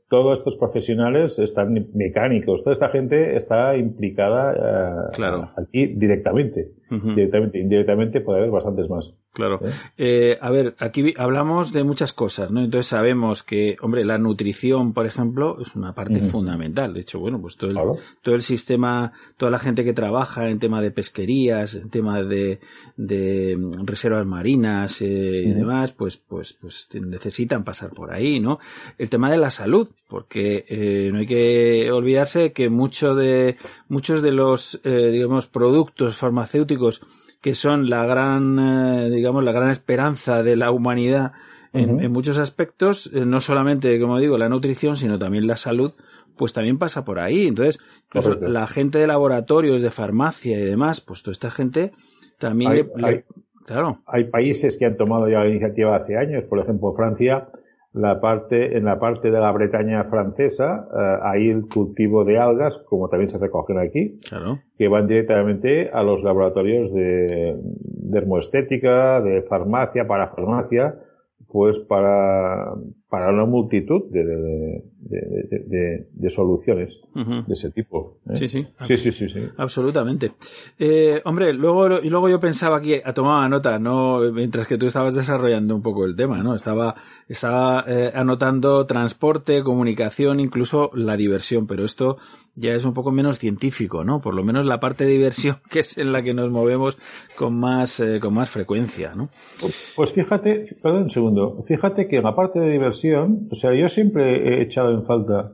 todos 0.10 0.40
estos 0.40 0.58
profesionales 0.58 1.40
están 1.40 1.88
mecánicos, 1.94 2.64
toda 2.64 2.74
esta 2.74 2.90
gente 2.90 3.36
está 3.36 3.76
implicada 3.76 5.12
aquí 5.58 5.88
directamente. 5.88 6.72
Directamente, 6.90 7.60
indirectamente 7.60 8.22
puede 8.22 8.40
haber 8.40 8.52
bastantes 8.52 8.90
más. 8.90 9.14
Claro. 9.36 9.60
¿Eh? 9.62 9.74
Eh, 9.98 10.38
a 10.40 10.50
ver, 10.50 10.76
aquí 10.80 11.14
hablamos 11.18 11.74
de 11.74 11.84
muchas 11.84 12.14
cosas, 12.14 12.52
¿no? 12.52 12.62
Entonces 12.62 12.88
sabemos 12.88 13.44
que, 13.44 13.76
hombre, 13.82 14.06
la 14.06 14.18
nutrición, 14.18 14.94
por 14.94 15.06
ejemplo, 15.06 15.58
es 15.62 15.76
una 15.76 15.94
parte 15.94 16.22
fundamental. 16.22 16.94
De 16.94 17.02
hecho, 17.02 17.20
bueno, 17.20 17.42
pues 17.42 17.58
todo 17.58 17.70
el, 17.70 17.78
todo 18.22 18.34
el 18.34 18.42
sistema, 18.42 19.12
toda 19.36 19.52
la 19.52 19.60
gente 19.60 19.84
que 19.84 19.92
trabaja 19.92 20.50
en 20.50 20.58
tema 20.58 20.82
de 20.82 20.92
pesquerías, 20.92 21.76
en 21.76 21.90
tema 21.90 22.24
de, 22.24 22.62
de 22.96 23.58
reservas 23.84 24.26
marinas 24.26 25.02
eh, 25.02 25.44
y 25.46 25.52
demás, 25.52 25.92
pues, 25.92 26.16
pues, 26.16 26.54
pues 26.54 26.88
necesitan 26.94 27.66
pasar 27.66 27.90
por 27.90 28.14
ahí, 28.14 28.40
¿no? 28.40 28.60
El 28.98 29.10
tema 29.10 29.30
de 29.30 29.38
la 29.38 29.52
salud, 29.52 29.90
porque 30.08 31.10
no 31.12 31.20
hay 31.20 31.28
que 31.28 31.92
olvidarse 31.92 32.54
que 32.54 32.70
mucho 32.70 33.16
de, 33.16 33.58
muchos 33.90 34.22
de 34.22 34.32
los, 34.32 34.80
digamos, 34.82 35.48
productos 35.48 36.16
farmacéuticos 36.16 37.02
que 37.46 37.54
son 37.54 37.92
la 37.92 38.08
gran, 38.08 38.58
eh, 38.58 39.10
digamos, 39.12 39.44
la 39.44 39.52
gran 39.52 39.70
esperanza 39.70 40.42
de 40.42 40.56
la 40.56 40.72
humanidad 40.72 41.34
en, 41.74 42.12
muchos 42.12 42.40
aspectos, 42.40 43.12
eh, 43.14 43.24
no 43.24 43.40
solamente, 43.40 44.00
como 44.00 44.18
digo, 44.18 44.40
la 44.40 44.50
nutrición, 44.50 44.98
sino 44.98 45.20
también 45.20 45.46
la 45.46 45.56
salud, 45.56 45.94
pues 46.36 46.54
también 46.54 46.80
pasa 46.80 47.06
por 47.06 47.20
ahí. 47.20 47.46
Entonces, 47.46 47.80
la 48.42 48.66
gente 48.66 48.98
de 48.98 49.06
laboratorios, 49.06 49.84
de 49.84 49.92
farmacia 49.92 50.58
y 50.58 50.64
demás, 50.64 51.02
pues 51.02 51.22
toda 51.22 51.34
esta 51.34 51.52
gente 51.52 51.92
también 52.40 52.90
claro. 53.68 54.02
Hay 54.08 54.24
países 54.24 54.80
que 54.80 54.88
han 54.88 54.98
tomado 54.98 55.30
ya 55.30 55.44
la 55.44 55.50
iniciativa 55.50 55.96
hace 55.96 56.18
años, 56.18 56.46
por 56.46 56.58
ejemplo, 56.58 56.96
Francia, 56.96 57.50
la 57.96 58.20
parte, 58.20 58.78
en 58.78 58.86
la 58.86 59.00
parte 59.00 59.32
de 59.32 59.40
la 59.40 59.52
Bretaña 59.52 60.04
francesa 60.06 60.88
eh, 60.94 61.18
hay 61.24 61.50
el 61.50 61.68
cultivo 61.68 62.26
de 62.26 62.38
algas, 62.38 62.78
como 62.78 63.10
también 63.10 63.30
se 63.30 63.38
recogen 63.38 63.80
aquí, 63.80 64.20
que 64.78 64.88
van 64.88 65.08
directamente 65.08 65.90
a 65.92 66.04
los 66.04 66.24
laboratorios 66.24 66.94
de, 66.94 67.02
de 67.02 67.56
dermoestética, 68.16 69.22
de 69.22 69.42
farmacia, 69.44 70.08
para 70.08 70.30
farmacia, 70.30 70.96
pues 71.48 71.80
para, 71.80 72.74
para 73.16 73.32
una 73.32 73.46
multitud 73.46 74.12
de, 74.12 74.84
de, 75.06 76.08
de, 76.12 76.30
soluciones 76.30 77.00
de 77.14 77.54
ese 77.54 77.72
tipo. 77.72 78.18
¿eh? 78.30 78.36
Sí, 78.36 78.50
sí. 78.50 78.68
Sí, 78.84 78.98
sí, 78.98 79.12
sí, 79.14 79.30
sí. 79.30 79.40
Absolutamente. 79.56 80.34
Eh, 80.78 81.22
hombre, 81.24 81.54
luego, 81.54 82.02
y 82.02 82.10
luego 82.10 82.28
yo 82.28 82.42
pensaba 82.42 82.78
aquí, 82.78 82.96
tomaba 83.14 83.48
nota, 83.48 83.80
no, 83.80 84.20
mientras 84.34 84.68
que 84.68 84.78
tú 84.78 84.88
estabas 84.88 85.14
desarrollando 85.14 85.76
un 85.76 85.82
poco 85.82 86.04
el 86.04 86.16
tema, 86.18 86.44
¿no? 86.44 86.56
Estaba, 86.56 86.96
estaba 87.30 87.86
eh, 87.88 88.12
anotando 88.14 88.86
transporte, 88.86 89.64
comunicación, 89.64 90.42
incluso 90.42 90.92
la 90.94 91.16
diversión, 91.16 91.68
pero 91.68 91.86
esto 91.86 92.18
ya 92.56 92.74
es 92.74 92.84
un 92.84 92.94
poco 92.94 93.12
menos 93.12 93.40
científico, 93.40 94.04
¿no? 94.04 94.20
Por 94.20 94.34
lo 94.34 94.44
menos 94.44 94.66
la 94.66 94.82
parte 94.82 95.06
de 95.06 95.12
diversión, 95.12 95.58
que 95.70 95.80
es 95.80 95.98
en 95.98 96.12
la 96.12 96.22
que 96.22 96.34
nos 96.34 96.52
movemos 96.52 96.98
con 97.38 97.58
más, 97.58 98.04
con 98.20 98.34
más 98.34 98.50
frecuencia, 98.50 99.16
¿no? 99.16 99.30
Pues 99.96 100.12
fíjate, 100.12 100.76
perdón 100.82 101.04
un 101.04 101.10
segundo, 101.10 101.64
fíjate 101.66 102.08
que 102.08 102.18
en 102.18 102.24
la 102.24 102.36
parte 102.36 102.60
de 102.60 102.72
diversión 102.72 103.05
o 103.14 103.56
sea, 103.56 103.74
yo 103.74 103.88
siempre 103.90 104.60
he 104.60 104.62
echado 104.62 104.92
en 104.92 105.06
falta 105.06 105.54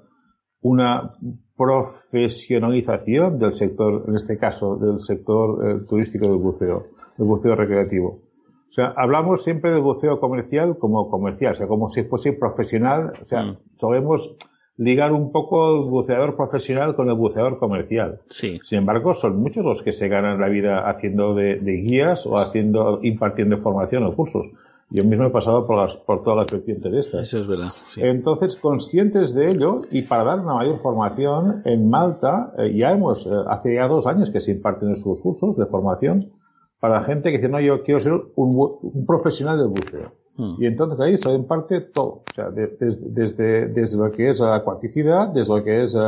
una 0.61 1.13
profesionalización 1.57 3.39
del 3.39 3.53
sector, 3.53 4.05
en 4.07 4.15
este 4.15 4.37
caso, 4.37 4.77
del 4.77 4.99
sector 4.99 5.69
eh, 5.69 5.85
turístico 5.87 6.27
del 6.27 6.37
buceo, 6.37 6.87
del 7.17 7.27
buceo 7.27 7.55
recreativo. 7.55 8.21
O 8.69 8.73
sea, 8.73 8.93
hablamos 8.95 9.43
siempre 9.43 9.73
del 9.73 9.81
buceo 9.81 10.19
comercial 10.19 10.77
como 10.77 11.09
comercial, 11.09 11.51
o 11.51 11.55
sea, 11.55 11.67
como 11.67 11.89
si 11.89 12.03
fuese 12.03 12.33
profesional, 12.33 13.11
o 13.19 13.23
sea, 13.23 13.43
mm. 13.43 13.57
sabemos 13.69 14.35
ligar 14.77 15.11
un 15.11 15.31
poco 15.31 15.75
el 15.75 15.89
buceador 15.89 16.35
profesional 16.35 16.95
con 16.95 17.09
el 17.09 17.15
buceador 17.15 17.59
comercial. 17.59 18.21
Sí. 18.29 18.59
Sin 18.63 18.79
embargo, 18.79 19.13
son 19.13 19.39
muchos 19.39 19.65
los 19.65 19.83
que 19.83 19.91
se 19.91 20.07
ganan 20.07 20.39
la 20.39 20.47
vida 20.47 20.89
haciendo 20.89 21.35
de, 21.35 21.57
de 21.59 21.73
guías 21.73 22.25
o 22.25 22.37
haciendo, 22.37 22.99
impartiendo 23.03 23.57
formación 23.59 24.03
o 24.05 24.15
cursos. 24.15 24.47
Yo 24.93 25.05
mismo 25.05 25.25
he 25.25 25.29
pasado 25.29 25.65
por, 25.65 25.77
las, 25.77 25.95
por 25.95 26.21
todas 26.21 26.39
las 26.39 26.51
vertientes 26.51 26.91
de 26.91 26.99
estas. 26.99 27.21
Eso 27.21 27.39
es 27.39 27.47
verdad. 27.47 27.71
Entonces, 27.95 28.57
conscientes 28.57 29.33
de 29.33 29.51
ello 29.51 29.83
y 29.89 30.01
para 30.01 30.25
dar 30.25 30.41
una 30.41 30.55
mayor 30.55 30.79
formación, 30.81 31.61
en 31.63 31.89
Malta 31.89 32.53
eh, 32.57 32.75
ya 32.75 32.91
hemos, 32.91 33.25
eh, 33.25 33.29
hace 33.47 33.75
ya 33.75 33.87
dos 33.87 34.05
años 34.05 34.29
que 34.29 34.41
se 34.41 34.51
imparten 34.51 34.91
estos 34.91 35.21
cursos 35.21 35.55
de 35.55 35.65
formación 35.65 36.33
para 36.81 37.03
gente 37.03 37.31
que 37.31 37.37
dice, 37.37 37.47
no, 37.47 37.61
yo 37.61 37.83
quiero 37.83 38.01
ser 38.01 38.13
un, 38.13 38.79
un 38.81 39.05
profesional 39.05 39.57
del 39.57 39.69
buceo. 39.69 40.11
Hmm. 40.35 40.55
Y 40.59 40.65
entonces 40.65 40.99
ahí 40.99 41.17
se 41.17 41.31
imparte 41.31 41.79
todo, 41.81 42.23
o 42.29 42.33
sea, 42.33 42.49
desde, 42.49 43.67
desde 43.69 43.97
lo 43.97 44.11
que 44.11 44.29
es 44.29 44.41
la 44.41 44.55
acuaticidad, 44.55 45.29
desde 45.29 45.55
lo 45.55 45.63
que 45.63 45.83
es 45.83 45.95
eh, 45.95 45.99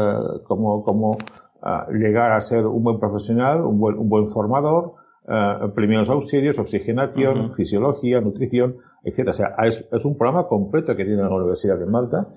como, 0.46 0.84
como 0.84 1.18
llegar 1.94 2.34
a 2.34 2.42
ser 2.42 2.66
un 2.66 2.84
buen 2.84 3.00
profesional, 3.00 3.62
un 3.62 3.80
buen, 3.80 3.98
un 3.98 4.10
buen 4.10 4.28
formador, 4.28 4.96
uh, 5.28 5.72
primeros 5.74 6.10
auxilios, 6.10 6.60
oxigenación, 6.60 7.54
fisiología, 7.54 8.22
nutrición, 8.22 8.78
etc. 9.04 9.30
O 9.30 9.34
sea, 9.34 9.56
es, 9.64 9.86
un 10.06 10.18
programa 10.18 10.48
completo 10.48 10.96
que 10.96 11.06
tiene 11.06 11.22
la 11.22 11.30
Universidad 11.30 11.78
de 11.78 11.86
Malta 11.86 12.28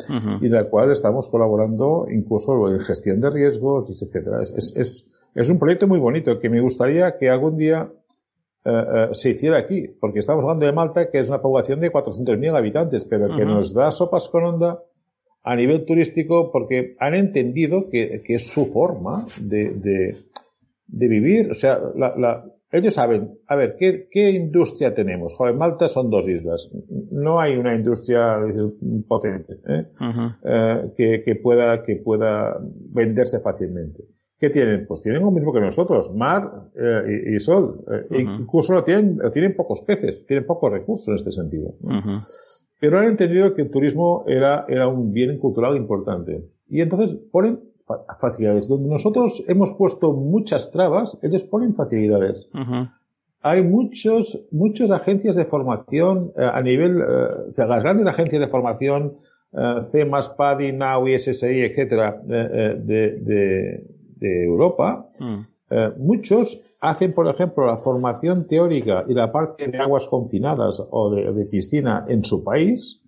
y 0.41 0.47
en 0.47 0.55
el 0.55 0.69
cual 0.69 0.91
estamos 0.91 1.29
colaborando 1.29 2.07
incluso 2.11 2.69
en 2.69 2.81
gestión 2.81 3.21
de 3.21 3.31
riesgos, 3.31 3.91
etc. 3.91 4.27
Es, 4.43 4.75
es, 4.77 5.11
es, 5.35 5.51
un 5.51 5.59
proyecto 5.59 5.87
muy 5.87 5.99
bonito 5.99 6.39
que 6.41 6.51
me 6.51 6.61
gustaría 6.61 7.17
que 7.19 7.31
algún 7.31 7.57
día 7.57 7.91
eh, 8.65 8.71
eh, 8.71 9.09
se 9.13 9.31
hiciera 9.31 9.59
aquí, 9.59 9.87
porque 10.01 10.19
estamos 10.19 10.45
hablando 10.45 10.67
de 10.67 10.73
Malta, 10.73 11.11
que 11.11 11.21
es 11.21 11.29
una 11.29 11.41
población 11.41 11.81
de 11.81 11.93
400.000 11.93 12.57
habitantes, 12.57 13.05
pero 13.05 13.37
que 13.37 13.45
nos 13.45 13.73
da 13.73 13.91
sopas 13.93 14.29
con 14.29 14.45
onda 14.45 14.83
a 15.45 15.55
nivel 15.55 15.85
turístico 15.85 16.51
porque 16.51 16.97
han 16.99 17.15
entendido 17.15 17.89
que, 17.89 18.21
que 18.27 18.35
es 18.35 18.49
su 18.49 18.67
forma 18.67 19.27
de, 19.41 19.71
de, 19.71 20.17
de 20.89 21.09
vivir. 21.09 21.53
O 21.53 21.55
sea, 21.55 21.79
la, 21.95 22.17
la, 22.17 22.45
ellos 22.73 22.95
saben, 22.95 23.39
a 23.47 23.55
ver, 23.55 23.77
¿qué, 23.79 24.09
qué 24.11 24.31
industria 24.31 24.93
tenemos? 24.93 25.33
Joder, 25.35 25.55
Malta 25.55 25.89
son 25.89 26.11
dos 26.11 26.29
islas. 26.29 26.71
No 27.13 27.41
hay 27.41 27.57
una 27.57 27.75
industria 27.75 28.39
potente 29.07 29.61
¿eh? 29.69 29.87
eh, 30.45 30.93
que, 30.97 31.23
que, 31.25 31.37
pueda, 31.37 31.83
que 31.83 31.97
pueda 31.97 32.59
venderse 32.93 33.41
fácilmente. 33.41 34.05
¿Qué 34.39 34.51
tienen? 34.51 34.87
Pues 34.87 35.01
tienen 35.03 35.23
lo 35.23 35.31
mismo 35.31 35.53
que 35.53 35.61
nosotros, 35.61 36.15
mar 36.15 36.71
eh, 36.75 37.35
y, 37.35 37.39
sol. 37.39 37.85
Eh, 38.11 38.21
incluso 38.21 38.75
lo 38.75 38.85
tienen, 38.85 39.19
tienen 39.33 39.57
pocos 39.57 39.83
peces, 39.83 40.27
tienen 40.27 40.45
pocos 40.45 40.71
recursos 40.71 41.09
en 41.09 41.15
este 41.15 41.33
sentido. 41.33 41.75
Pero 42.79 42.99
han 42.99 43.07
entendido 43.07 43.55
que 43.55 43.63
el 43.63 43.71
turismo 43.71 44.25
era, 44.27 44.67
era 44.69 44.89
un 44.89 45.13
bien 45.13 45.39
cultural 45.39 45.77
importante. 45.77 46.45
Y 46.69 46.83
entonces 46.83 47.17
ponen 47.33 47.61
facilidades. 48.19 48.69
Donde 48.69 48.89
nosotros 48.89 49.45
hemos 49.49 49.71
puesto 49.73 50.13
muchas 50.13 50.71
trabas, 50.71 51.17
ellos 51.23 51.45
ponen 51.45 51.75
facilidades. 51.75 52.49
Hay 53.43 53.63
muchos, 53.63 54.47
muchas 54.51 54.91
agencias 54.91 55.37
de 55.37 55.45
formación 55.45 56.33
eh, 56.37 56.51
a 56.53 56.61
nivel, 56.63 57.01
eh, 57.01 57.49
o 57.49 57.53
sea, 57.53 57.67
las 57.67 57.83
grandes 57.83 58.07
agencias 58.07 58.41
de 58.41 58.49
formación, 58.49 59.19
eh, 59.53 59.83
CEMAS, 59.91 60.31
PADI, 60.31 60.73
NAU, 60.73 61.07
SSI, 61.17 61.61
etcétera, 61.63 62.21
de, 62.25 62.75
de, 62.81 63.85
de, 64.19 64.45
Europa, 64.45 65.09
mm. 65.21 66.03
muchos 66.03 66.61
hacen, 66.81 67.13
por 67.13 67.29
ejemplo, 67.29 67.67
la 67.67 67.77
formación 67.77 68.49
teórica 68.49 69.05
y 69.07 69.15
la 69.15 69.31
parte 69.31 69.69
de 69.69 69.79
aguas 69.79 70.09
confinadas 70.09 70.83
o 70.91 71.11
de 71.11 71.45
piscina 71.45 72.05
en 72.09 72.25
su 72.25 72.43
país, 72.43 73.01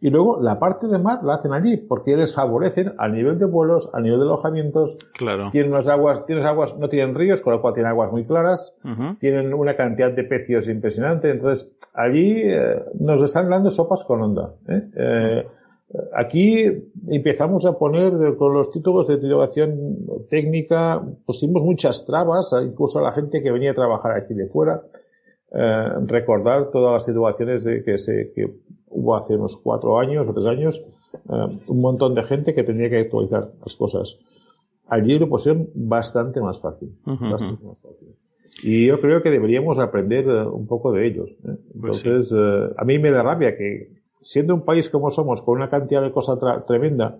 y 0.00 0.10
luego 0.10 0.40
la 0.40 0.58
parte 0.58 0.86
de 0.86 0.98
mar 0.98 1.22
la 1.22 1.34
hacen 1.34 1.52
allí, 1.52 1.76
porque 1.76 2.16
les 2.16 2.34
favorecen 2.34 2.94
a 2.98 3.08
nivel 3.08 3.38
de 3.38 3.46
vuelos, 3.46 3.90
a 3.92 4.00
nivel 4.00 4.18
de 4.20 4.26
alojamientos. 4.26 4.96
Claro. 5.14 5.50
Tienen 5.50 5.72
unas 5.72 5.88
aguas, 5.88 6.24
tienen 6.26 6.46
aguas, 6.46 6.76
no 6.76 6.88
tienen 6.88 7.14
ríos, 7.14 7.42
con 7.42 7.52
lo 7.52 7.60
cual 7.60 7.74
tienen 7.74 7.90
aguas 7.90 8.10
muy 8.10 8.24
claras. 8.24 8.74
Tienen 9.18 9.52
una 9.52 9.76
cantidad 9.76 10.10
de 10.12 10.24
pecios 10.24 10.68
impresionante. 10.68 11.30
Entonces, 11.30 11.70
allí 11.94 12.42
eh, 12.44 12.82
nos 12.98 13.22
están 13.22 13.50
dando 13.50 13.70
sopas 13.70 14.04
con 14.04 14.22
onda. 14.22 14.54
¿eh? 14.68 14.82
Eh, 14.96 15.46
Aquí 16.14 16.66
empezamos 17.08 17.66
a 17.66 17.76
poner 17.76 18.12
con 18.36 18.54
los 18.54 18.70
títulos 18.70 19.08
de 19.08 19.16
titulación 19.16 20.06
técnica, 20.28 21.02
pusimos 21.26 21.62
muchas 21.62 22.06
trabas, 22.06 22.54
incluso 22.64 23.00
a 23.00 23.02
la 23.02 23.12
gente 23.12 23.42
que 23.42 23.50
venía 23.50 23.72
a 23.72 23.74
trabajar 23.74 24.12
aquí 24.12 24.34
de 24.34 24.46
fuera. 24.46 24.82
Eh, 25.52 25.88
recordar 26.06 26.70
todas 26.70 26.92
las 26.92 27.04
situaciones 27.04 27.64
de 27.64 27.82
que, 27.82 27.98
se, 27.98 28.30
que 28.32 28.54
hubo 28.90 29.16
hace 29.16 29.36
unos 29.36 29.56
cuatro 29.56 29.98
años 29.98 30.28
o 30.28 30.34
tres 30.34 30.46
años, 30.46 30.84
eh, 31.14 31.58
un 31.66 31.80
montón 31.80 32.14
de 32.14 32.22
gente 32.24 32.54
que 32.54 32.64
tenía 32.64 32.90
que 32.90 32.98
actualizar 32.98 33.52
las 33.62 33.74
cosas. 33.76 34.18
Allí 34.86 35.18
lo 35.18 35.28
pusieron 35.28 35.68
bastante 35.74 36.40
más 36.40 36.60
fácil. 36.60 36.96
bastante 37.04 37.64
más 37.64 37.80
fácil. 37.80 38.16
Y 38.62 38.86
yo 38.86 39.00
creo 39.00 39.22
que 39.22 39.30
deberíamos 39.30 39.78
aprender 39.78 40.26
eh, 40.28 40.46
un 40.46 40.66
poco 40.66 40.92
de 40.92 41.06
ellos. 41.06 41.30
Pues 41.80 42.04
Entonces, 42.04 42.36
a 42.76 42.84
mí 42.84 42.98
me 42.98 43.10
da 43.10 43.22
rabia 43.22 43.56
que 43.56 44.00
siendo 44.22 44.54
un 44.54 44.64
país 44.64 44.90
como 44.90 45.10
somos, 45.10 45.42
con 45.42 45.56
una 45.56 45.70
cantidad 45.70 46.02
de 46.02 46.12
cosas 46.12 46.38
tremenda, 46.66 47.18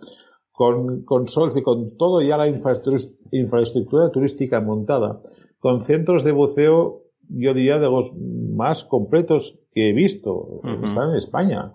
con, 0.53 1.05
con 1.05 1.29
sols 1.29 1.57
y 1.57 1.63
con 1.63 1.97
todo 1.97 2.21
ya 2.21 2.37
la 2.37 2.47
infraestructura 2.47 4.11
turística 4.11 4.61
montada, 4.61 5.21
con 5.59 5.85
centros 5.85 6.25
de 6.25 6.33
buceo, 6.33 7.03
yo 7.29 7.55
diría, 7.55 7.79
de 7.79 7.89
los 7.89 8.13
más 8.15 8.85
completos 8.85 9.60
que 9.73 9.91
he 9.91 9.93
visto, 9.93 10.61
están 10.83 11.11
en 11.11 11.17
España. 11.17 11.73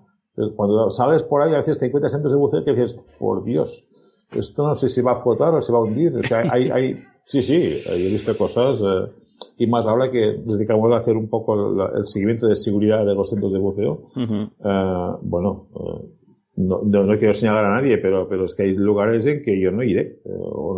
Cuando 0.56 0.90
sales 0.90 1.24
por 1.24 1.42
ahí, 1.42 1.54
a 1.54 1.58
veces 1.58 1.80
te 1.80 1.86
encuentras 1.86 2.12
centros 2.12 2.34
de 2.34 2.40
buceo 2.40 2.66
que 2.66 2.72
dices, 2.72 3.00
por 3.18 3.44
Dios, 3.44 3.84
esto 4.32 4.68
no 4.68 4.76
sé 4.76 4.90
si 4.90 5.02
va 5.02 5.14
a 5.14 5.20
flotar 5.20 5.54
o 5.54 5.62
se 5.62 5.72
va 5.72 5.80
a 5.80 5.82
hundir. 5.82 6.14
O 6.16 6.24
sea, 6.24 6.44
hay, 6.52 6.70
hay, 6.70 7.04
sí, 7.26 7.42
sí, 7.42 7.82
he 7.88 7.98
visto 7.98 8.38
cosas, 8.38 8.82
eh, 8.82 9.12
y 9.58 9.68
más 9.68 9.86
ahora 9.86 10.12
que 10.12 10.38
nos 10.46 10.58
dedicamos 10.58 10.92
a 10.92 10.98
hacer 10.98 11.16
un 11.16 11.30
poco 11.30 11.88
el, 11.96 12.08
seguimiento 12.08 12.48
de 12.48 12.56
seguridad 12.56 13.06
de 13.06 13.16
los 13.16 13.30
centros 13.30 13.54
de 13.54 13.60
buceo, 13.60 14.10
eh, 14.16 15.12
bueno, 15.22 15.68
eh, 15.76 16.10
no, 16.58 16.82
no, 16.84 17.18
quiero 17.18 17.34
señalar 17.34 17.66
a 17.66 17.82
nadie, 17.82 17.98
pero, 17.98 18.28
pero 18.30 18.46
es 18.46 18.56
que 18.56 18.64
hay 18.64 18.76
lugares 18.76 19.26
en 19.26 19.44
que 19.44 19.60
yo 19.60 19.72
no 19.72 19.84
iré. 19.84 20.20
Eh, 20.26 20.30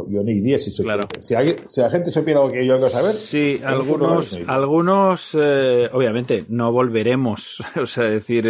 yo 0.10 0.24
no 0.24 0.32
iría 0.32 0.58
si, 0.58 0.72
claro. 0.82 1.08
si, 1.20 1.36
hay, 1.36 1.56
si 1.66 1.82
la 1.82 1.90
gente 1.90 2.12
supiera 2.12 2.40
lo 2.40 2.52
que 2.52 2.66
yo 2.66 2.78
quiero 2.78 2.90
saber. 2.90 3.12
Sí, 3.12 3.60
algunos, 3.64 4.40
algunos 4.48 5.36
obviamente 5.36 6.46
no 6.50 6.72
volveremos. 6.72 7.64
o 7.82 7.86
sea, 7.86 8.06
decir, 8.06 8.48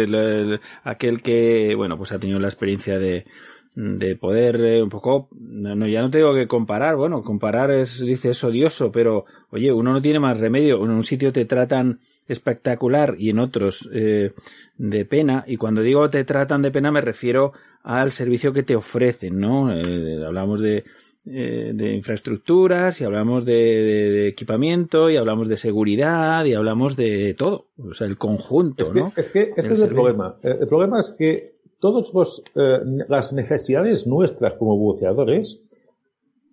aquel 0.84 1.22
que, 1.22 1.74
bueno, 1.76 1.98
pues 1.98 2.12
ha 2.12 2.18
tenido 2.18 2.38
la 2.38 2.48
experiencia 2.48 2.98
de, 2.98 3.26
de 3.74 4.16
poder 4.16 4.60
eh, 4.60 4.82
un 4.82 4.88
poco, 4.88 5.28
no, 5.38 5.86
ya 5.86 6.02
no 6.02 6.10
tengo 6.10 6.34
que 6.34 6.48
comparar, 6.48 6.96
bueno, 6.96 7.22
comparar 7.22 7.70
es, 7.70 8.00
dices, 8.00 8.42
odioso, 8.42 8.90
pero 8.90 9.24
oye, 9.50 9.72
uno 9.72 9.92
no 9.92 10.02
tiene 10.02 10.18
más 10.18 10.40
remedio, 10.40 10.84
en 10.84 10.90
un 10.90 11.04
sitio 11.04 11.32
te 11.32 11.44
tratan 11.44 12.00
espectacular 12.26 13.14
y 13.18 13.30
en 13.30 13.38
otros 13.38 13.88
eh, 13.92 14.32
de 14.78 15.04
pena, 15.04 15.44
y 15.46 15.58
cuando 15.58 15.82
digo 15.82 16.10
te 16.10 16.24
tratan 16.24 16.60
de 16.60 16.72
pena 16.72 16.90
me 16.90 17.00
refiero 17.00 17.52
al 17.84 18.10
servicio 18.10 18.52
que 18.52 18.64
te 18.64 18.74
ofrecen, 18.74 19.38
¿no? 19.38 19.72
Eh, 19.72 20.24
hablamos 20.26 20.60
de, 20.60 20.82
de 21.24 21.94
infraestructuras 21.94 23.00
y 23.00 23.04
hablamos 23.04 23.44
de, 23.44 24.26
equipamiento 24.26 25.08
y 25.08 25.16
hablamos 25.16 25.46
de 25.46 25.56
seguridad 25.56 26.44
y 26.44 26.54
hablamos 26.54 26.96
de 26.96 27.34
todo, 27.34 27.68
o 27.78 27.94
sea, 27.94 28.08
el 28.08 28.18
conjunto, 28.18 28.92
¿no? 28.92 29.12
Es 29.16 29.30
que 29.30 29.52
este 29.56 29.72
es 29.72 29.82
el 29.82 29.90
problema. 29.90 30.36
El 30.42 30.66
problema 30.66 30.98
es 30.98 31.12
que 31.12 31.57
todas 31.80 32.12
eh, 32.54 32.78
las 33.08 33.32
necesidades 33.32 34.06
nuestras 34.06 34.54
como 34.54 34.76
buceadores 34.76 35.60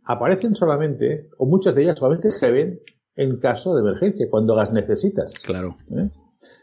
aparecen 0.04 0.56
solamente, 0.56 1.30
o 1.38 1.46
muchas 1.46 1.76
de 1.76 1.84
ellas 1.84 2.00
solamente 2.00 2.32
se 2.32 2.52
ven 2.52 2.80
en 3.16 3.40
caso 3.40 3.74
de 3.76 3.82
emergencia, 3.82 4.28
cuando 4.30 4.56
las 4.56 4.72
necesitas. 4.72 5.34
Claro. 5.40 5.78
¿Eh? 5.92 6.10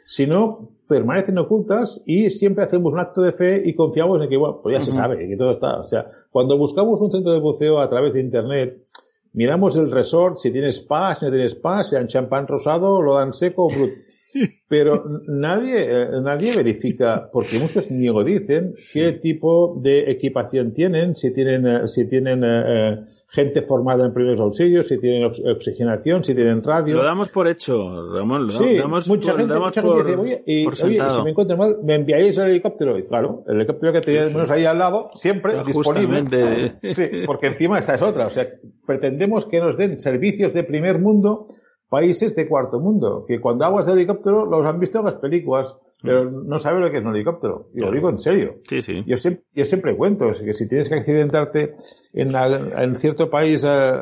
Si 0.07 0.27
no, 0.27 0.71
permanecen 0.87 1.39
ocultas 1.39 2.03
y 2.05 2.31
siempre 2.31 2.65
hacemos 2.65 2.93
un 2.93 3.01
acto 3.01 3.23
de 3.23 3.33
fe 3.33 3.63
y 3.65 3.75
confiamos 3.75 4.23
en 4.23 4.29
que, 4.29 4.37
bueno, 4.37 4.61
pues 4.63 4.79
ya 4.79 4.85
se 4.85 4.93
sabe, 4.93 5.27
que 5.27 5.37
todo 5.37 5.53
está. 5.53 5.81
O 5.81 5.87
sea, 5.87 6.11
cuando 6.31 6.59
buscamos 6.59 7.01
un 7.01 7.11
centro 7.11 7.33
de 7.33 7.41
buceo 7.41 7.81
a 7.81 7.89
través 7.89 8.15
de 8.15 8.21
Internet, 8.21 8.85
miramos 9.33 9.77
el 9.77 9.91
resort, 9.91 10.37
si 10.37 10.53
tiene 10.53 10.69
spa, 10.71 11.15
si 11.15 11.25
no 11.25 11.31
tiene 11.31 11.47
spa, 11.47 11.83
si 11.83 11.97
dan 11.97 12.09
champán 12.09 12.47
rosado, 12.47 13.01
lo 13.01 13.15
dan 13.15 13.33
seco 13.33 13.65
o 13.65 13.69
bruto. 13.69 13.95
Pero 14.69 15.05
nadie, 15.27 15.85
eh, 15.85 16.09
nadie 16.23 16.57
verifica, 16.57 17.29
porque 17.33 17.59
muchos 17.59 17.91
ni 17.91 18.07
lo 18.07 18.25
dicen, 18.25 18.73
qué 18.93 19.13
tipo 19.13 19.79
de 19.83 20.11
equipación 20.11 20.73
tienen, 20.73 21.15
si 21.15 21.33
tienen, 21.33 21.67
eh, 21.67 21.89
si 21.89 22.09
tienen 22.09 22.43
eh, 22.45 23.05
gente 23.29 23.63
formada 23.63 24.07
en 24.07 24.15
primeros 24.15 24.41
auxilios, 24.41 24.89
si 24.89 24.99
tienen 24.99 25.25
oxigenación, 25.25 26.25
si 26.25 26.35
tienen 26.35 26.63
radio. 26.63 26.97
Lo 26.97 27.05
damos 27.05 27.29
por 27.31 27.49
hecho, 27.49 28.15
Ramón. 28.15 28.47
Lo 28.47 28.53
sí, 28.53 28.77
damos 28.77 29.09
mucha 29.09 29.37
gente, 29.37 29.55
mucha 29.59 29.83
gente 29.83 30.05
dice, 30.05 30.17
oye, 30.17 30.43
y, 30.47 30.67
oye, 30.67 30.77
si 30.77 31.23
me 31.23 31.31
encuentro 31.31 31.57
mal, 31.57 31.79
me 31.83 31.95
enviáis 31.95 32.39
el 32.39 32.51
helicóptero. 32.51 32.99
Y 32.99 33.05
claro, 33.07 33.45
el 33.49 33.57
helicóptero 33.57 33.93
que 33.93 34.01
tenemos 34.01 34.51
ahí 34.51 34.65
al 34.65 34.79
lado, 34.79 35.11
siempre 35.15 35.63
disponible. 35.65 36.79
Sí, 36.91 37.09
porque 37.27 37.49
encima 37.49 37.79
esa 37.79 37.95
es 37.95 38.03
otra. 38.03 38.27
O 38.27 38.31
sea, 38.31 38.49
pretendemos 38.87 39.47
que 39.47 39.61
nos 39.61 39.77
den 39.77 40.01
servicios 40.01 40.53
de 40.53 40.65
primer 40.65 40.99
mundo 40.99 41.49
países 41.93 42.35
de 42.35 42.49
cuarto 42.49 42.81
mundo, 42.81 43.27
que 43.29 43.39
cuando 43.39 43.67
aguas 43.67 43.85
de 43.85 43.93
helicóptero 43.93 44.47
los 44.47 44.65
han 44.65 44.81
visto 44.81 45.01
en 45.01 45.05
las 45.05 45.17
películas, 45.17 45.77
pero 46.03 46.25
mm. 46.25 46.49
no 46.49 46.59
saben 46.59 46.81
lo 46.81 46.91
que 46.91 46.97
es 46.97 47.05
un 47.05 47.15
helicóptero. 47.15 47.69
Y 47.75 47.81
lo 47.81 47.93
digo 47.93 48.09
en 48.09 48.17
serio. 48.17 48.55
Sí, 48.67 48.81
sí. 48.81 49.05
Yo 49.07 49.19
siempre, 49.19 49.45
yo 49.53 49.67
siempre 49.67 49.95
cuento 49.95 50.33
que 50.33 50.55
si 50.55 50.67
tienes 50.67 50.89
que 50.89 50.95
accidentarte 50.95 51.75
en, 52.15 52.35
en 52.35 52.97
cierto 52.97 53.29
país, 53.29 53.63
eh, 53.69 53.93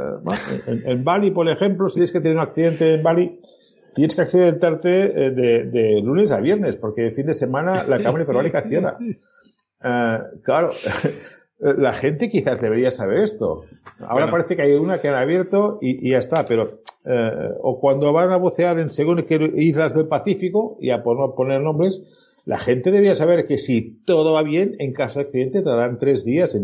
en, 0.87 1.03
Bali, 1.03 1.33
por 1.33 1.49
ejemplo, 1.49 1.89
si 1.89 1.95
tienes 1.95 2.13
que 2.13 2.21
tener 2.21 2.37
un 2.37 2.45
accidente 2.45 2.95
en 2.95 3.03
Bali, 3.03 3.41
tienes 3.93 4.15
que 4.15 4.23
accidentarte 4.23 5.27
eh, 5.27 5.31
de, 5.33 5.65
de 5.65 6.01
lunes 6.01 6.31
a 6.31 6.39
viernes, 6.39 6.77
porque 6.77 7.09
el 7.09 7.13
fin 7.13 7.27
de 7.27 7.35
semana 7.35 7.83
la 7.83 8.01
cámara 8.01 8.23
hiperbárica 8.23 8.63
cierra. 8.69 8.99
Uh, 9.01 10.41
claro, 10.45 10.71
la 11.59 11.93
gente 11.93 12.29
quizás 12.29 12.61
debería 12.61 12.93
saber 12.93 13.19
esto. 13.19 13.65
Ahora 13.99 14.31
parece 14.31 14.55
que 14.55 14.63
hay 14.63 14.75
una 14.75 15.01
que 15.01 15.09
han 15.09 15.17
abierto 15.17 15.79
y, 15.83 16.07
y 16.07 16.13
ya 16.13 16.19
está, 16.19 16.45
pero 16.45 16.83
eh, 17.05 17.51
o 17.63 17.81
cuando 17.81 18.13
van 18.13 18.33
a 18.33 18.37
bucear 18.37 18.79
en 18.79 18.91
según 18.91 19.23
qué 19.23 19.53
islas 19.57 19.95
del 19.95 20.09
Pacífico, 20.09 20.77
y 20.81 20.91
a 20.91 21.03
poner 21.03 21.61
nombres, 21.61 22.03
la 22.45 22.59
gente 22.59 22.91
debería 22.91 23.15
saber 23.15 23.47
que 23.47 23.59
si 23.59 24.03
todo 24.05 24.33
va 24.33 24.43
bien, 24.43 24.77
en 24.79 24.93
caso 24.93 25.19
de 25.19 25.27
accidente 25.27 25.63
te 25.63 25.71
dan 25.71 25.99
tres 25.99 26.25
días 26.25 26.59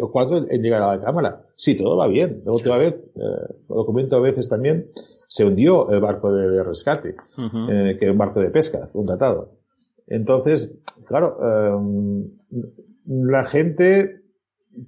o 0.00 0.10
cuatro 0.10 0.44
en 0.50 0.62
llegar 0.62 0.82
a 0.82 0.96
la 0.96 1.02
cámara. 1.02 1.42
Si 1.56 1.76
todo 1.76 1.96
va 1.96 2.08
bien. 2.08 2.42
La 2.44 2.52
última 2.52 2.76
vez, 2.76 2.94
eh, 2.94 3.54
lo 3.68 3.86
comento 3.86 4.16
a 4.16 4.20
veces 4.20 4.48
también, 4.48 4.90
se 5.28 5.44
hundió 5.44 5.90
el 5.90 6.00
barco 6.00 6.32
de, 6.32 6.62
rescate, 6.62 7.14
eh, 7.38 7.96
que 7.98 8.04
era 8.04 8.12
un 8.12 8.18
barco 8.18 8.40
de 8.40 8.50
pesca, 8.50 8.90
un 8.92 9.06
tratado. 9.06 9.52
Entonces, 10.08 10.72
claro, 11.06 11.38
eh, 11.40 12.60
la 13.06 13.44
gente 13.44 14.22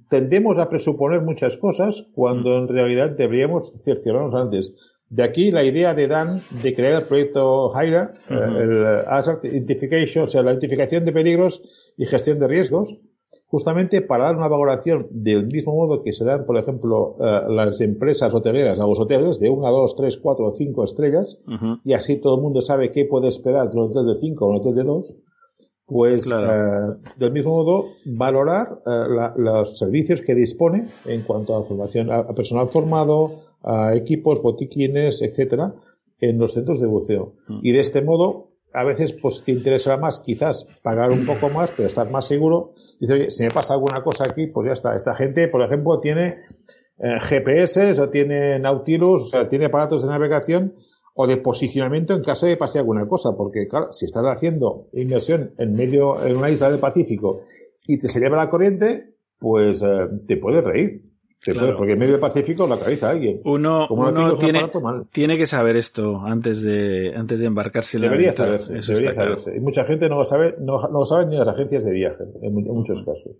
tendemos 0.09 0.59
a 0.59 0.69
presuponer 0.69 1.21
muchas 1.21 1.57
cosas 1.57 2.09
cuando 2.13 2.57
en 2.57 2.67
realidad 2.67 3.11
deberíamos 3.11 3.73
cerciorarnos 3.83 4.35
antes. 4.35 4.73
De 5.13 5.21
aquí 5.21 5.51
la 5.51 5.63
idea 5.63 5.93
de 5.93 6.07
Dan 6.07 6.41
de 6.63 6.73
crear 6.73 7.03
el 7.03 7.07
proyecto 7.07 7.71
HIRA, 7.71 8.15
eh, 8.31 8.33
el 8.33 8.85
Hazard 9.07 9.45
Identification, 9.45 10.23
o 10.23 10.27
sea, 10.27 10.41
la 10.41 10.53
identificación 10.53 11.05
de 11.05 11.11
peligros 11.11 11.61
y 11.97 12.07
gestión 12.07 12.39
de 12.39 12.47
riesgos, 12.47 12.97
justamente 13.45 14.01
para 14.01 14.25
dar 14.25 14.37
una 14.37 14.47
valoración 14.47 15.05
del 15.11 15.45
mismo 15.45 15.75
modo 15.75 16.01
que 16.01 16.13
se 16.13 16.25
dan, 16.25 16.47
por 16.47 16.57
ejemplo, 16.57 17.17
eh, 17.19 17.41
las 17.47 17.79
empresas 17.81 18.33
hoteleras 18.33 18.79
a 18.79 18.87
los 18.87 18.99
hoteles 18.99 19.39
de 19.39 19.51
1, 19.51 19.71
2, 19.71 19.95
3, 19.95 20.17
4 20.17 20.47
o 20.47 20.55
5 20.55 20.83
estrellas, 20.83 21.39
y 21.83 21.93
así 21.93 22.19
todo 22.19 22.37
el 22.37 22.41
mundo 22.41 22.61
sabe 22.61 22.91
qué 22.91 23.05
puede 23.05 23.27
esperar 23.27 23.69
de 23.69 23.77
un 23.77 23.91
hotel 23.91 24.07
de 24.07 24.19
5 24.19 24.43
o 24.43 24.49
un 24.49 24.55
hotel 24.55 24.73
de 24.73 24.83
2, 24.83 25.15
pues 25.85 26.27
eh, 26.27 26.33
del 27.17 27.31
mismo 27.31 27.55
modo 27.55 27.89
valorar 28.05 28.81
los 29.37 29.77
servicios 29.77 30.21
que 30.21 30.33
dispone 30.35 30.89
en 31.05 31.21
cuanto 31.23 31.55
a 31.55 31.63
formación 31.63 32.11
a 32.11 32.27
personal 32.33 32.69
formado, 32.69 33.31
a 33.63 33.95
equipos, 33.95 34.41
botiquines, 34.41 35.21
etcétera, 35.21 35.73
en 36.19 36.37
los 36.37 36.53
centros 36.53 36.79
de 36.79 36.87
buceo. 36.87 37.33
Mm. 37.47 37.59
Y 37.63 37.71
de 37.71 37.79
este 37.81 38.01
modo, 38.01 38.53
a 38.73 38.83
veces, 38.83 39.13
pues 39.13 39.43
te 39.43 39.51
interesa 39.51 39.97
más 39.97 40.19
quizás 40.19 40.67
pagar 40.81 41.11
un 41.11 41.25
poco 41.25 41.49
más, 41.49 41.71
pero 41.71 41.87
estar 41.87 42.09
más 42.09 42.27
seguro. 42.27 42.73
Dice, 42.99 43.13
oye, 43.13 43.29
si 43.29 43.43
me 43.43 43.49
pasa 43.49 43.73
alguna 43.73 44.03
cosa 44.03 44.25
aquí, 44.25 44.47
pues 44.47 44.67
ya 44.67 44.73
está. 44.73 44.95
Esta 44.95 45.15
gente, 45.15 45.47
por 45.47 45.61
ejemplo, 45.61 45.99
tiene 45.99 46.39
eh, 46.97 47.19
GPS 47.19 47.99
o 48.01 48.09
tiene 48.09 48.57
Nautilus, 48.59 49.21
o 49.21 49.25
sea, 49.25 49.47
tiene 49.47 49.65
aparatos 49.65 50.01
de 50.01 50.09
navegación 50.09 50.73
o 51.13 51.27
de 51.27 51.37
posicionamiento 51.37 52.15
en 52.15 52.23
caso 52.23 52.45
de 52.45 52.57
pase 52.57 52.79
alguna 52.79 53.07
cosa, 53.07 53.35
porque 53.37 53.67
claro, 53.67 53.91
si 53.91 54.05
estás 54.05 54.25
haciendo 54.25 54.87
inversión 54.93 55.53
en 55.57 55.75
medio, 55.75 56.25
en 56.25 56.37
una 56.37 56.49
isla 56.49 56.71
del 56.71 56.79
Pacífico 56.79 57.41
y 57.85 57.97
te 57.97 58.07
se 58.07 58.19
lleva 58.19 58.37
la 58.37 58.49
corriente, 58.49 59.13
pues 59.37 59.81
eh, 59.83 60.07
te 60.27 60.37
puedes 60.37 60.63
reír 60.63 61.12
porque 61.77 61.93
en 61.93 61.99
medio 61.99 62.13
del 62.13 62.21
Pacífico 62.21 62.67
la 62.67 62.79
cabeza 62.79 63.09
alguien. 63.09 63.41
Uno, 63.43 63.87
tiene, 64.39 64.69
tiene, 65.11 65.37
que 65.37 65.45
saber 65.45 65.75
esto 65.75 66.21
antes 66.25 66.61
de, 66.61 67.13
antes 67.15 67.39
de 67.39 67.47
embarcarse 67.47 67.97
en 67.97 68.03
debería 68.03 68.33
saberse, 68.33 68.73
debería 68.73 69.13
saberse. 69.13 69.55
Y 69.55 69.59
mucha 69.59 69.83
gente 69.85 70.07
no 70.07 70.17
lo 70.17 70.23
sabe, 70.23 70.55
no, 70.59 70.79
lo 70.87 71.05
saben 71.05 71.29
ni 71.29 71.37
las 71.37 71.47
agencias 71.47 71.85
de 71.85 71.91
viaje, 71.91 72.23
en, 72.41 72.53
muchos 72.53 72.99
casos. 73.03 73.33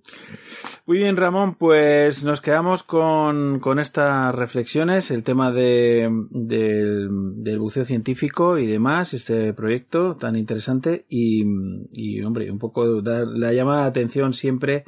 Muy 0.86 0.98
bien, 0.98 1.16
Ramón, 1.16 1.56
pues 1.56 2.26
nos 2.26 2.42
quedamos 2.42 2.84
con, 2.84 3.60
con 3.60 3.80
estas 3.80 4.36
reflexiones, 4.36 5.12
el 5.12 5.24
tema 5.24 5.52
de, 5.52 6.10
del, 6.30 7.60
buceo 7.60 7.86
científico 7.86 8.58
y 8.58 8.68
demás, 8.68 9.14
este 9.14 9.54
proyecto 9.54 10.16
tan 10.18 10.36
interesante 10.36 11.06
y, 11.08 11.46
y 11.92 12.22
hombre, 12.22 12.52
un 12.52 12.60
poco 12.60 13.02
dar 13.02 13.28
la 13.28 13.54
llamada 13.54 13.84
de 13.84 13.88
atención 13.88 14.34
siempre 14.34 14.84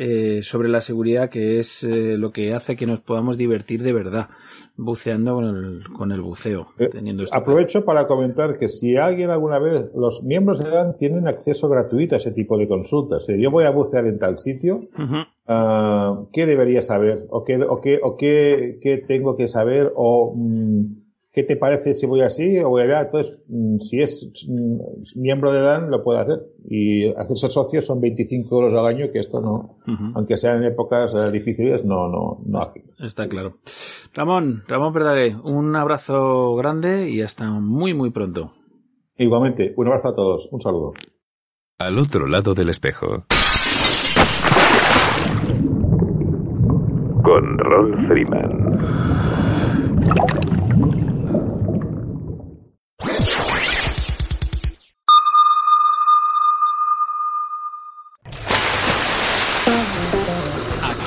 eh, 0.00 0.44
sobre 0.44 0.68
la 0.68 0.80
seguridad, 0.80 1.28
que 1.28 1.58
es 1.58 1.82
eh, 1.82 2.16
lo 2.16 2.30
que 2.30 2.54
hace 2.54 2.76
que 2.76 2.86
nos 2.86 3.00
podamos 3.00 3.36
divertir 3.36 3.82
de 3.82 3.92
verdad 3.92 4.28
buceando 4.76 5.34
con 5.34 5.44
el, 5.44 5.82
con 5.92 6.12
el 6.12 6.20
buceo. 6.20 6.68
Eh, 6.78 6.88
aprovecho 7.32 7.84
para 7.84 8.06
comentar 8.06 8.60
que 8.60 8.68
si 8.68 8.96
alguien 8.96 9.30
alguna 9.30 9.58
vez, 9.58 9.90
los 9.96 10.22
miembros 10.22 10.62
de 10.62 10.70
DAN 10.70 10.96
tienen 10.96 11.26
acceso 11.26 11.68
gratuito 11.68 12.14
a 12.14 12.18
ese 12.18 12.30
tipo 12.30 12.56
de 12.56 12.68
consultas. 12.68 13.26
Si 13.26 13.42
yo 13.42 13.50
voy 13.50 13.64
a 13.64 13.70
bucear 13.70 14.06
en 14.06 14.20
tal 14.20 14.38
sitio, 14.38 14.82
ah, 15.48 16.22
¿qué 16.32 16.46
debería 16.46 16.80
saber? 16.80 17.26
¿O 17.30 17.42
qué, 17.42 17.56
o 17.56 17.80
qué, 17.80 17.98
o 18.00 18.16
qué, 18.16 18.78
qué 18.80 18.98
tengo 18.98 19.36
que 19.36 19.48
saber? 19.48 19.92
¿O 19.96 20.32
mm, 20.36 21.07
¿Qué 21.38 21.44
te 21.44 21.56
parece 21.56 21.94
si 21.94 22.04
voy 22.04 22.22
así 22.22 22.58
o 22.58 22.70
voy 22.70 22.82
allá? 22.82 23.02
Entonces, 23.02 23.38
mm, 23.48 23.78
si 23.78 24.00
es 24.00 24.28
mm, 24.48 25.20
miembro 25.20 25.52
de 25.52 25.60
DAN, 25.60 25.88
lo 25.88 26.02
puede 26.02 26.18
hacer. 26.18 26.40
Y 26.68 27.06
hacerse 27.14 27.48
socio 27.48 27.80
son 27.80 28.00
25 28.00 28.56
euros 28.56 28.76
al 28.76 28.84
año, 28.84 29.12
que 29.12 29.20
esto 29.20 29.40
no, 29.40 29.78
aunque 30.16 30.36
sean 30.36 30.56
en 30.56 30.72
épocas 30.72 31.14
eh, 31.14 31.30
difíciles, 31.30 31.84
no, 31.84 32.08
no, 32.08 32.40
no 32.44 32.58
Está 32.98 33.28
claro. 33.28 33.58
Ramón, 34.14 34.64
Ramón 34.66 34.92
Verdaguer, 34.92 35.36
un 35.44 35.76
abrazo 35.76 36.56
grande 36.56 37.08
y 37.08 37.22
hasta 37.22 37.48
muy, 37.48 37.94
muy 37.94 38.10
pronto. 38.10 38.50
Igualmente, 39.16 39.74
un 39.76 39.86
abrazo 39.86 40.08
a 40.08 40.16
todos. 40.16 40.48
Un 40.50 40.60
saludo. 40.60 40.94
Al 41.78 41.98
otro 41.98 42.26
lado 42.26 42.52
del 42.54 42.70
espejo. 42.70 43.22
Con 47.22 47.58
Ron 47.58 48.08
Freeman. 48.08 48.58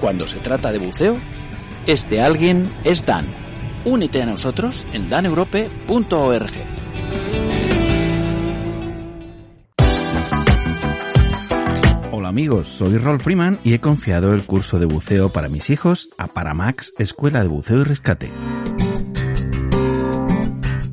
Cuando 0.00 0.26
se 0.26 0.38
trata 0.38 0.72
de 0.72 0.78
buceo, 0.78 1.16
este 1.86 2.22
alguien 2.22 2.64
es 2.84 3.04
Dan. 3.04 3.26
Únete 3.84 4.22
a 4.22 4.26
nosotros 4.26 4.86
en 4.94 5.10
daneurope.org. 5.10 6.50
Hola 12.12 12.28
amigos, 12.28 12.68
soy 12.68 12.96
Rolf 12.96 13.24
Freeman 13.24 13.58
y 13.62 13.74
he 13.74 13.80
confiado 13.80 14.32
el 14.32 14.44
curso 14.44 14.78
de 14.78 14.86
buceo 14.86 15.28
para 15.28 15.48
mis 15.48 15.68
hijos 15.68 16.08
a 16.16 16.28
Paramax 16.28 16.94
Escuela 16.98 17.42
de 17.42 17.48
Buceo 17.48 17.80
y 17.80 17.84
Rescate. 17.84 18.30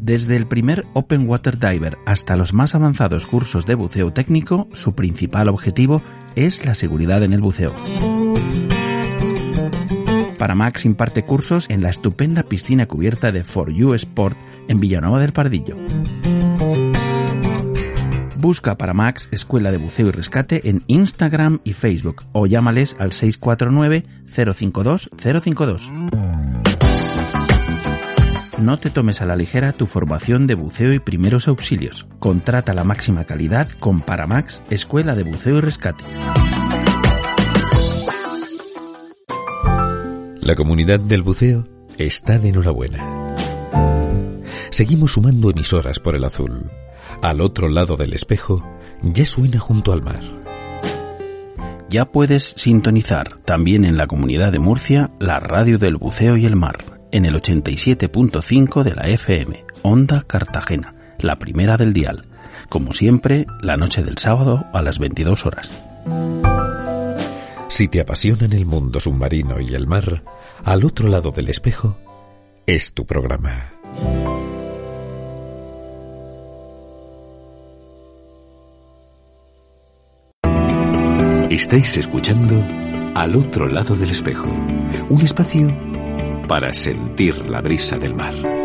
Desde 0.01 0.37
el 0.37 0.47
primer 0.47 0.85
Open 0.93 1.27
Water 1.27 1.59
Diver 1.59 1.97
hasta 2.05 2.37
los 2.37 2.53
más 2.53 2.75
avanzados 2.75 3.25
cursos 3.25 3.65
de 3.65 3.75
buceo 3.75 4.11
técnico, 4.11 4.69
su 4.73 4.95
principal 4.95 5.49
objetivo 5.49 6.01
es 6.35 6.65
la 6.65 6.75
seguridad 6.75 7.23
en 7.23 7.33
el 7.33 7.41
buceo. 7.41 7.73
Paramax 10.37 10.85
imparte 10.85 11.23
cursos 11.23 11.69
en 11.69 11.81
la 11.81 11.89
estupenda 11.89 12.43
piscina 12.43 12.85
cubierta 12.85 13.31
de 13.31 13.43
For 13.43 13.71
You 13.71 13.93
Sport 13.93 14.37
en 14.67 14.79
Villanueva 14.79 15.19
del 15.19 15.33
Pardillo. 15.33 15.75
Busca 18.37 18.77
Paramax 18.77 19.29
Escuela 19.31 19.71
de 19.71 19.77
Buceo 19.77 20.07
y 20.07 20.11
Rescate 20.11 20.69
en 20.69 20.83
Instagram 20.87 21.59
y 21.63 21.73
Facebook 21.73 22.23
o 22.33 22.45
llámales 22.45 22.95
al 22.99 23.11
649 23.11 24.05
052 24.25 25.09
052. 25.17 25.91
No 28.59 28.77
te 28.77 28.89
tomes 28.89 29.21
a 29.21 29.25
la 29.25 29.35
ligera 29.35 29.71
tu 29.71 29.85
formación 29.85 30.47
de 30.47 30.55
buceo 30.55 30.91
y 30.93 30.99
primeros 30.99 31.47
auxilios. 31.47 32.07
Contrata 32.19 32.73
la 32.73 32.83
máxima 32.83 33.23
calidad 33.23 33.69
con 33.79 34.01
Paramax 34.01 34.63
Escuela 34.69 35.15
de 35.15 35.23
Buceo 35.23 35.57
y 35.57 35.61
Rescate. 35.61 36.03
La 40.47 40.55
comunidad 40.55 41.01
del 41.01 41.23
buceo 41.23 41.67
está 41.97 42.39
de 42.39 42.47
enhorabuena. 42.47 43.35
Seguimos 44.69 45.11
sumando 45.11 45.49
emisoras 45.49 45.99
por 45.99 46.15
el 46.15 46.23
azul. 46.23 46.71
Al 47.21 47.41
otro 47.41 47.67
lado 47.67 47.97
del 47.97 48.13
espejo 48.13 48.65
ya 49.01 49.25
suena 49.25 49.59
junto 49.59 49.91
al 49.91 50.03
mar. 50.03 50.21
Ya 51.89 52.05
puedes 52.05 52.53
sintonizar 52.55 53.41
también 53.41 53.83
en 53.83 53.97
la 53.97 54.07
comunidad 54.07 54.53
de 54.53 54.59
Murcia 54.59 55.11
la 55.19 55.41
radio 55.41 55.79
del 55.79 55.97
buceo 55.97 56.37
y 56.37 56.45
el 56.45 56.55
mar 56.55 56.77
en 57.11 57.25
el 57.25 57.33
87.5 57.33 58.83
de 58.83 58.95
la 58.95 59.09
FM, 59.09 59.65
Onda 59.81 60.23
Cartagena, 60.25 60.95
la 61.19 61.35
primera 61.35 61.75
del 61.75 61.91
dial. 61.91 62.25
Como 62.69 62.93
siempre, 62.93 63.47
la 63.61 63.75
noche 63.75 64.01
del 64.01 64.17
sábado 64.17 64.63
a 64.71 64.81
las 64.81 64.97
22 64.97 65.45
horas. 65.45 65.77
Si 67.69 67.87
te 67.89 67.99
apasionan 67.99 68.53
el 68.53 68.65
mundo 68.65 68.99
submarino 68.99 69.59
y 69.59 69.73
el 69.73 69.87
mar, 69.87 70.23
al 70.63 70.85
otro 70.85 71.09
lado 71.09 71.31
del 71.31 71.49
espejo 71.49 71.97
es 72.65 72.93
tu 72.93 73.05
programa. 73.05 73.73
Estáis 81.49 81.97
escuchando 81.97 82.55
Al 83.15 83.35
otro 83.35 83.67
lado 83.67 83.95
del 83.95 84.11
espejo, 84.11 84.47
un 85.09 85.21
espacio 85.21 85.75
para 86.47 86.71
sentir 86.73 87.49
la 87.49 87.61
brisa 87.61 87.97
del 87.97 88.13
mar. 88.13 88.56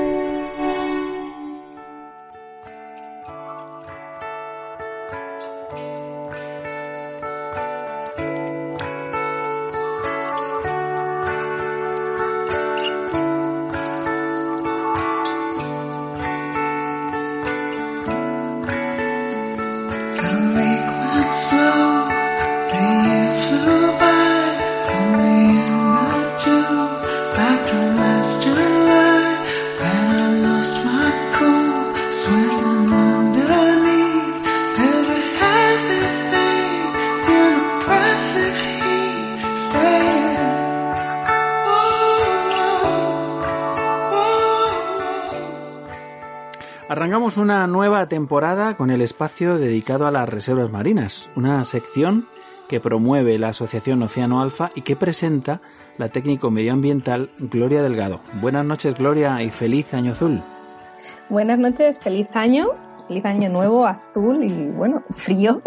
Una 47.36 47.66
nueva 47.66 48.06
temporada 48.08 48.76
con 48.76 48.90
el 48.90 49.00
espacio 49.00 49.56
dedicado 49.56 50.06
a 50.06 50.10
las 50.10 50.28
reservas 50.28 50.70
marinas, 50.70 51.30
una 51.36 51.64
sección 51.64 52.26
que 52.68 52.80
promueve 52.80 53.38
la 53.38 53.48
Asociación 53.48 54.02
Océano 54.02 54.42
Alfa 54.42 54.70
y 54.74 54.82
que 54.82 54.96
presenta 54.96 55.60
la 55.98 56.08
técnico 56.08 56.50
medioambiental 56.50 57.30
Gloria 57.38 57.82
Delgado. 57.82 58.20
Buenas 58.40 58.64
noches 58.64 58.94
Gloria 58.94 59.42
y 59.42 59.50
feliz 59.50 59.94
año 59.94 60.12
azul. 60.12 60.42
Buenas 61.28 61.58
noches, 61.58 61.98
feliz 62.00 62.28
año, 62.34 62.68
feliz 63.08 63.24
año 63.24 63.48
nuevo, 63.50 63.86
azul 63.86 64.42
y 64.42 64.70
bueno, 64.70 65.02
frío. 65.14 65.62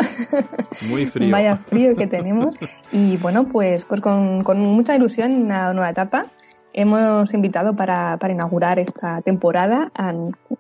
Muy 0.90 1.06
frío. 1.06 1.30
Vaya 1.32 1.58
frío 1.58 1.96
que 1.96 2.08
tenemos. 2.08 2.56
Y 2.92 3.18
bueno, 3.18 3.46
pues, 3.46 3.86
pues 3.86 4.02
con, 4.02 4.44
con 4.44 4.60
mucha 4.60 4.96
ilusión 4.96 5.34
una 5.34 5.74
nueva 5.74 5.90
etapa 5.90 6.28
hemos 6.76 7.34
invitado 7.34 7.74
para, 7.74 8.18
para, 8.18 8.34
inaugurar 8.34 8.80
esta 8.80 9.22
temporada 9.22 9.92
a 9.96 10.14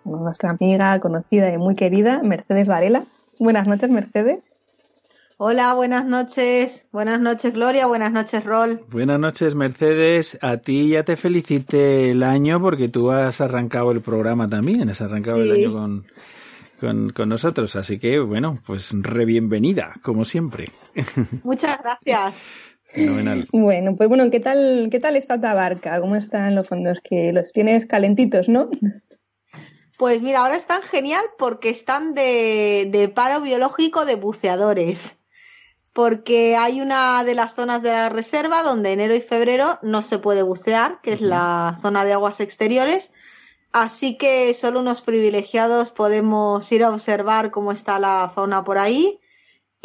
nuestra 0.06 0.50
amiga, 0.50 1.00
conocida 1.02 1.54
y 1.54 1.58
muy 1.58 1.76
querida, 1.76 2.22
Mercedes 2.24 2.68
Varela. 2.68 3.04
Buenas 3.38 3.68
noches, 3.68 3.90
Mercedes. 3.90 4.58
Hola, 5.38 5.74
buenas 5.74 6.06
noches. 6.06 6.88
Buenas 6.94 7.20
noches, 7.20 7.54
Gloria. 7.54 7.88
Buenas 7.88 8.14
noches, 8.14 8.46
Rol. 8.46 8.86
Buenas 8.90 9.20
noches, 9.20 9.56
Mercedes. 9.56 10.40
A 10.42 10.56
ti 10.56 10.88
ya 10.88 11.04
te 11.04 11.18
felicité 11.18 12.12
el 12.12 12.24
año 12.24 12.62
porque 12.62 12.88
tú 12.88 13.12
has 13.12 13.42
arrancado 13.42 13.92
el 13.92 14.00
programa 14.00 14.50
también. 14.50 14.90
Has 14.90 15.02
arrancado 15.02 15.42
el 15.42 15.52
año 15.52 15.74
con, 15.74 16.06
con, 16.80 17.10
con, 17.10 17.28
nosotros. 17.28 17.76
Así 17.76 18.00
que, 18.00 18.20
bueno, 18.20 18.58
pues 18.66 18.94
re 18.98 19.26
bienvenida, 19.26 19.96
como 20.02 20.24
siempre. 20.24 20.72
Muchas 21.44 21.78
gracias. 21.84 22.75
Fenomenal. 22.96 23.48
Bueno, 23.52 23.96
pues 23.96 24.10
bueno, 24.10 24.32
¿qué 24.32 24.40
tal, 24.40 24.88
qué 24.90 25.00
tal 25.00 25.16
está 25.16 25.40
Tabarca? 25.40 26.00
¿Cómo 26.00 26.16
están 26.16 26.56
los 26.56 26.68
fondos? 26.68 27.00
Que 27.02 27.32
los 27.34 27.52
tienes 27.52 27.86
calentitos, 27.86 28.50
¿no? 28.50 28.70
Pues 29.98 30.22
mira, 30.22 30.42
ahora 30.42 30.56
están 30.56 30.82
genial 30.82 31.24
porque 31.38 31.70
están 31.70 32.14
de, 32.14 32.88
de 32.92 33.08
paro 33.10 33.42
biológico 33.42 34.06
de 34.06 34.16
buceadores. 34.16 35.18
Porque 35.94 36.58
hay 36.58 36.82
una 36.82 37.24
de 37.24 37.36
las 37.36 37.56
zonas 37.56 37.82
de 37.82 37.92
la 37.92 38.10
reserva 38.10 38.64
donde 38.64 38.92
enero 38.92 39.16
y 39.16 39.22
febrero 39.22 39.80
no 39.82 40.02
se 40.02 40.20
puede 40.20 40.42
bucear, 40.42 41.00
que 41.02 41.14
es 41.14 41.22
la 41.22 41.78
zona 41.82 42.04
de 42.04 42.12
aguas 42.12 42.42
exteriores. 42.42 43.14
Así 43.72 44.18
que 44.18 44.54
solo 44.54 44.80
unos 44.80 45.02
privilegiados 45.02 45.92
podemos 45.92 46.70
ir 46.72 46.84
a 46.84 46.90
observar 46.90 47.52
cómo 47.52 47.72
está 47.72 48.00
la 48.00 48.30
fauna 48.34 48.64
por 48.64 48.78
ahí. 48.78 49.20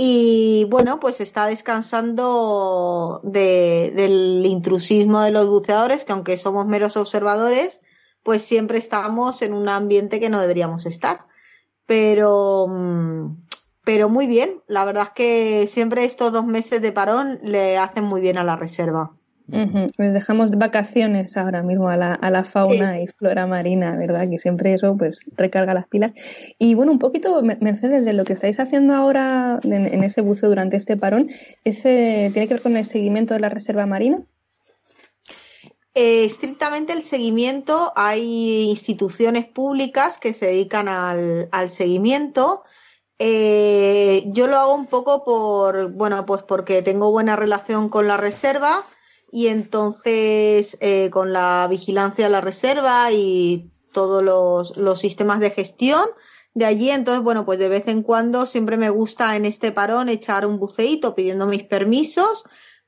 Y 0.02 0.64
bueno, 0.70 0.98
pues 0.98 1.20
está 1.20 1.46
descansando 1.46 3.20
de, 3.22 3.92
del 3.94 4.46
intrusismo 4.46 5.20
de 5.20 5.30
los 5.30 5.46
buceadores, 5.46 6.04
que 6.04 6.12
aunque 6.12 6.38
somos 6.38 6.66
meros 6.66 6.96
observadores, 6.96 7.82
pues 8.22 8.40
siempre 8.40 8.78
estamos 8.78 9.42
en 9.42 9.52
un 9.52 9.68
ambiente 9.68 10.18
que 10.18 10.30
no 10.30 10.40
deberíamos 10.40 10.86
estar. 10.86 11.26
Pero, 11.84 12.66
mm, 12.66 13.40
pero 13.84 14.08
muy 14.08 14.26
bien, 14.26 14.62
la 14.68 14.86
verdad 14.86 15.02
es 15.08 15.10
que 15.10 15.66
siempre 15.66 16.06
estos 16.06 16.32
dos 16.32 16.46
meses 16.46 16.80
de 16.80 16.92
parón 16.92 17.38
le 17.42 17.76
hacen 17.76 18.04
muy 18.04 18.22
bien 18.22 18.38
a 18.38 18.44
la 18.44 18.56
reserva. 18.56 19.14
Les 19.98 20.14
dejamos 20.14 20.52
vacaciones 20.52 21.36
ahora 21.36 21.62
mismo 21.62 21.88
a 21.88 21.96
la, 21.96 22.14
a 22.14 22.30
la 22.30 22.44
fauna 22.44 23.00
y 23.00 23.06
flora 23.06 23.46
marina, 23.46 23.96
¿verdad? 23.96 24.28
Que 24.28 24.38
siempre 24.38 24.74
eso 24.74 24.96
pues 24.96 25.24
recarga 25.36 25.74
las 25.74 25.88
pilas. 25.88 26.12
Y 26.58 26.74
bueno, 26.74 26.92
un 26.92 26.98
poquito, 26.98 27.42
Mercedes, 27.42 28.04
de 28.04 28.12
lo 28.12 28.24
que 28.24 28.34
estáis 28.34 28.60
haciendo 28.60 28.94
ahora 28.94 29.58
en, 29.62 30.04
ese 30.04 30.20
buceo 30.20 30.48
durante 30.48 30.76
este 30.76 30.96
parón, 30.96 31.30
¿ese 31.64 32.30
tiene 32.32 32.48
que 32.48 32.54
ver 32.54 32.62
con 32.62 32.76
el 32.76 32.84
seguimiento 32.84 33.34
de 33.34 33.40
la 33.40 33.48
reserva 33.48 33.86
marina? 33.86 34.22
Eh, 35.94 36.24
estrictamente 36.24 36.92
el 36.92 37.02
seguimiento, 37.02 37.92
hay 37.96 38.68
instituciones 38.70 39.46
públicas 39.46 40.18
que 40.18 40.32
se 40.32 40.46
dedican 40.46 40.88
al, 40.88 41.48
al 41.50 41.68
seguimiento. 41.68 42.62
Eh, 43.18 44.22
yo 44.28 44.46
lo 44.46 44.56
hago 44.56 44.74
un 44.74 44.86
poco 44.86 45.24
por, 45.24 45.90
bueno, 45.92 46.24
pues 46.24 46.42
porque 46.44 46.82
tengo 46.82 47.10
buena 47.10 47.36
relación 47.36 47.88
con 47.88 48.06
la 48.06 48.16
reserva 48.16 48.86
y 49.30 49.48
entonces 49.48 50.76
eh, 50.80 51.10
con 51.10 51.32
la 51.32 51.66
vigilancia 51.70 52.26
de 52.26 52.30
la 52.30 52.40
reserva 52.40 53.12
y 53.12 53.70
todos 53.92 54.22
los, 54.22 54.76
los 54.76 54.98
sistemas 54.98 55.40
de 55.40 55.50
gestión 55.50 56.04
de 56.54 56.64
allí. 56.64 56.90
Entonces, 56.90 57.22
bueno, 57.22 57.44
pues 57.44 57.58
de 57.58 57.68
vez 57.68 57.88
en 57.88 58.02
cuando 58.02 58.46
siempre 58.46 58.76
me 58.76 58.90
gusta 58.90 59.36
en 59.36 59.44
este 59.44 59.72
parón 59.72 60.08
echar 60.08 60.46
un 60.46 60.58
buceíto 60.58 61.14
pidiendo 61.14 61.46
mis 61.46 61.64
permisos 61.64 62.44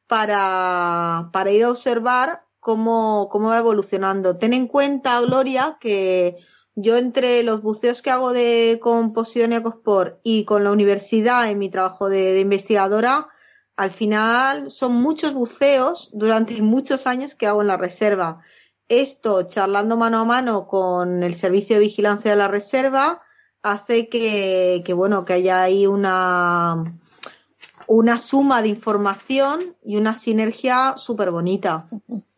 para, 0.06 1.30
para 1.32 1.50
ir 1.50 1.64
a 1.64 1.70
observar 1.70 2.42
cómo, 2.60 3.28
cómo 3.30 3.48
va 3.48 3.58
evolucionando. 3.58 4.36
Ten 4.36 4.52
en 4.52 4.66
cuenta, 4.66 5.20
Gloria, 5.20 5.78
que 5.80 6.36
yo 6.74 6.96
entre 6.96 7.42
los 7.42 7.62
buceos 7.62 8.02
que 8.02 8.10
hago 8.10 8.32
de 8.32 8.78
con 8.80 9.12
Posidonia 9.12 9.62
Cospor 9.62 10.20
y 10.22 10.44
con 10.44 10.64
la 10.64 10.72
universidad 10.72 11.50
en 11.50 11.58
mi 11.58 11.68
trabajo 11.68 12.08
de, 12.08 12.40
investigadora, 12.40 13.28
al 13.76 13.90
final 13.90 14.70
son 14.70 14.94
muchos 14.94 15.32
buceos 15.32 16.10
durante 16.12 16.60
muchos 16.62 17.06
años 17.06 17.34
que 17.34 17.46
hago 17.46 17.62
en 17.62 17.68
la 17.68 17.76
reserva. 17.76 18.40
Esto, 18.88 19.44
charlando 19.44 19.96
mano 19.96 20.20
a 20.20 20.24
mano 20.24 20.66
con 20.66 21.22
el 21.22 21.34
servicio 21.34 21.76
de 21.76 21.82
vigilancia 21.82 22.30
de 22.30 22.36
la 22.36 22.48
reserva, 22.48 23.22
hace 23.62 24.08
que, 24.08 24.82
que 24.84 24.92
bueno, 24.92 25.24
que 25.24 25.34
haya 25.34 25.62
ahí 25.62 25.86
una, 25.86 26.82
una 27.86 28.18
suma 28.18 28.62
de 28.62 28.68
información 28.68 29.74
y 29.84 29.96
una 29.96 30.14
sinergia 30.14 30.94
súper 30.96 31.30
bonita. 31.30 31.86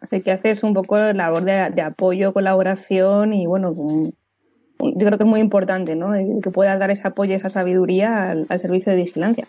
Así 0.01 0.21
que 0.21 0.33
haces 0.33 0.63
un 0.63 0.75
poco 0.75 0.99
la 0.99 1.13
labor 1.13 1.45
de, 1.45 1.83
apoyo, 1.83 2.33
colaboración 2.33 3.33
y 3.33 3.47
bueno, 3.47 3.75
yo 3.75 5.07
creo 5.07 5.17
que 5.17 5.25
es 5.25 5.31
muy 5.31 5.41
importante, 5.41 5.97
¿no? 5.97 6.13
Que 6.43 6.51
puedas 6.51 6.79
dar 6.79 6.91
ese 6.91 7.07
apoyo, 7.07 7.35
esa 7.35 7.51
sabiduría 7.51 8.31
al, 8.31 8.61
servicio 8.61 8.91
de 8.91 8.97
vigilancia. 8.97 9.47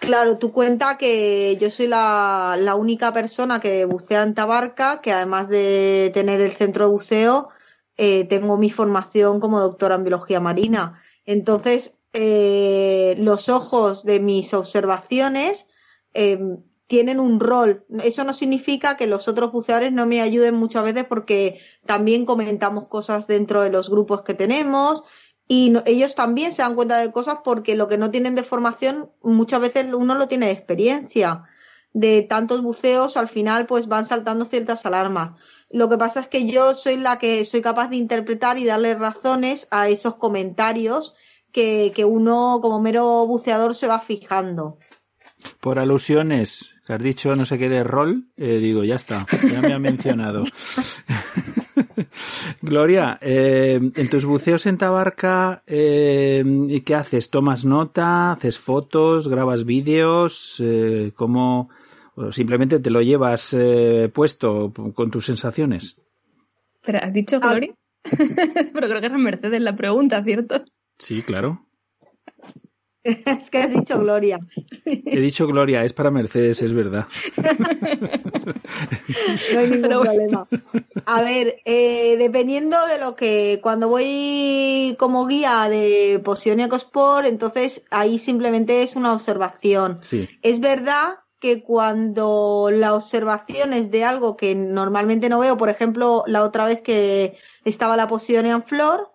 Claro, 0.00 0.38
tú 0.38 0.50
cuenta 0.50 0.96
que 0.96 1.58
yo 1.60 1.68
soy 1.68 1.86
la, 1.86 2.56
la, 2.58 2.74
única 2.74 3.12
persona 3.12 3.60
que 3.60 3.84
bucea 3.84 4.22
en 4.22 4.34
Tabarca, 4.34 5.02
que 5.02 5.12
además 5.12 5.48
de 5.48 6.10
tener 6.14 6.40
el 6.40 6.52
centro 6.52 6.86
de 6.86 6.92
buceo, 6.92 7.50
eh, 7.98 8.24
tengo 8.24 8.56
mi 8.56 8.70
formación 8.70 9.40
como 9.40 9.60
doctora 9.60 9.96
en 9.96 10.04
biología 10.04 10.40
marina. 10.40 11.02
Entonces, 11.26 11.94
eh, 12.14 13.14
los 13.18 13.50
ojos 13.50 14.02
de 14.04 14.20
mis 14.20 14.54
observaciones 14.54 15.66
eh, 16.14 16.38
tienen 16.86 17.20
un 17.20 17.38
rol. 17.38 17.84
Eso 18.02 18.24
no 18.24 18.32
significa 18.32 18.96
que 18.96 19.06
los 19.06 19.28
otros 19.28 19.52
buceadores 19.52 19.92
no 19.92 20.06
me 20.06 20.22
ayuden 20.22 20.54
muchas 20.54 20.82
veces 20.82 21.04
porque 21.04 21.60
también 21.84 22.24
comentamos 22.24 22.88
cosas 22.88 23.26
dentro 23.26 23.60
de 23.60 23.70
los 23.70 23.90
grupos 23.90 24.22
que 24.22 24.34
tenemos 24.34 25.04
y 25.52 25.74
ellos 25.84 26.14
también 26.14 26.52
se 26.52 26.62
dan 26.62 26.76
cuenta 26.76 26.98
de 26.98 27.10
cosas 27.10 27.38
porque 27.42 27.74
lo 27.74 27.88
que 27.88 27.98
no 27.98 28.12
tienen 28.12 28.36
de 28.36 28.44
formación 28.44 29.10
muchas 29.20 29.60
veces 29.60 29.84
uno 29.92 30.14
lo 30.14 30.28
tiene 30.28 30.46
de 30.46 30.52
experiencia. 30.52 31.42
De 31.92 32.22
tantos 32.22 32.62
buceos 32.62 33.16
al 33.16 33.26
final 33.26 33.66
pues 33.66 33.88
van 33.88 34.06
saltando 34.06 34.44
ciertas 34.44 34.86
alarmas. 34.86 35.32
Lo 35.68 35.88
que 35.88 35.98
pasa 35.98 36.20
es 36.20 36.28
que 36.28 36.46
yo 36.46 36.74
soy 36.74 36.98
la 36.98 37.18
que 37.18 37.44
soy 37.44 37.62
capaz 37.62 37.88
de 37.88 37.96
interpretar 37.96 38.58
y 38.58 38.64
darle 38.64 38.94
razones 38.94 39.66
a 39.72 39.88
esos 39.88 40.14
comentarios 40.14 41.16
que, 41.50 41.90
que 41.96 42.04
uno 42.04 42.60
como 42.62 42.80
mero 42.80 43.26
buceador 43.26 43.74
se 43.74 43.88
va 43.88 43.98
fijando. 43.98 44.78
Por 45.58 45.80
alusiones, 45.80 46.76
que 46.86 46.92
has 46.92 47.02
dicho 47.02 47.34
no 47.34 47.44
sé 47.44 47.58
qué 47.58 47.68
de 47.68 47.82
rol, 47.82 48.28
eh, 48.36 48.58
digo, 48.58 48.84
ya 48.84 48.94
está, 48.94 49.26
ya 49.50 49.60
me 49.62 49.72
ha 49.72 49.80
mencionado. 49.80 50.44
Gloria, 52.62 53.18
eh, 53.20 53.80
en 53.94 54.10
tus 54.10 54.24
buceos 54.24 54.66
en 54.66 54.78
Tabarca, 54.78 55.62
eh, 55.66 56.82
¿qué 56.84 56.94
haces? 56.94 57.30
¿Tomas 57.30 57.64
nota? 57.64 58.32
¿Haces 58.32 58.58
fotos? 58.58 59.28
¿Grabas 59.28 59.64
vídeos? 59.64 60.62
Eh, 60.64 61.12
¿Cómo? 61.14 61.70
O 62.14 62.32
simplemente 62.32 62.80
te 62.80 62.90
lo 62.90 63.02
llevas 63.02 63.54
eh, 63.54 64.10
puesto 64.12 64.72
con 64.72 65.10
tus 65.10 65.26
sensaciones. 65.26 66.00
Pero 66.82 66.98
has 67.02 67.12
dicho 67.12 67.38
ah. 67.42 67.48
Gloria. 67.48 67.74
Pero 68.72 68.88
creo 68.88 69.00
que 69.00 69.06
es 69.06 69.12
Mercedes 69.12 69.60
la 69.60 69.76
pregunta, 69.76 70.22
¿cierto? 70.24 70.64
Sí, 70.98 71.22
claro. 71.22 71.66
Es 73.40 73.50
que 73.50 73.58
has 73.58 73.70
dicho 73.72 73.98
Gloria. 73.98 74.38
He 74.84 75.20
dicho 75.20 75.46
Gloria, 75.46 75.84
es 75.84 75.92
para 75.92 76.10
Mercedes, 76.10 76.62
es 76.62 76.74
verdad. 76.74 77.06
No 79.52 79.60
hay 79.60 79.70
ningún 79.70 79.88
problema. 79.88 80.46
A 81.06 81.22
ver, 81.22 81.60
eh, 81.64 82.16
dependiendo 82.18 82.76
de 82.86 82.98
lo 82.98 83.16
que. 83.16 83.60
Cuando 83.62 83.88
voy 83.88 84.96
como 84.98 85.26
guía 85.26 85.68
de 85.68 86.20
Poción 86.24 86.60
y 86.60 86.64
Ecosport, 86.64 87.26
entonces 87.26 87.84
ahí 87.90 88.18
simplemente 88.18 88.82
es 88.82 88.96
una 88.96 89.12
observación. 89.12 89.96
Sí. 90.02 90.28
Es 90.42 90.60
verdad 90.60 91.20
que 91.38 91.62
cuando 91.62 92.68
la 92.70 92.94
observación 92.94 93.72
es 93.72 93.90
de 93.90 94.04
algo 94.04 94.36
que 94.36 94.54
normalmente 94.54 95.30
no 95.30 95.38
veo, 95.38 95.56
por 95.56 95.70
ejemplo, 95.70 96.22
la 96.26 96.42
otra 96.42 96.66
vez 96.66 96.82
que 96.82 97.36
estaba 97.64 97.96
la 97.96 98.08
Poción 98.08 98.44
en 98.44 98.62
Flor, 98.62 99.10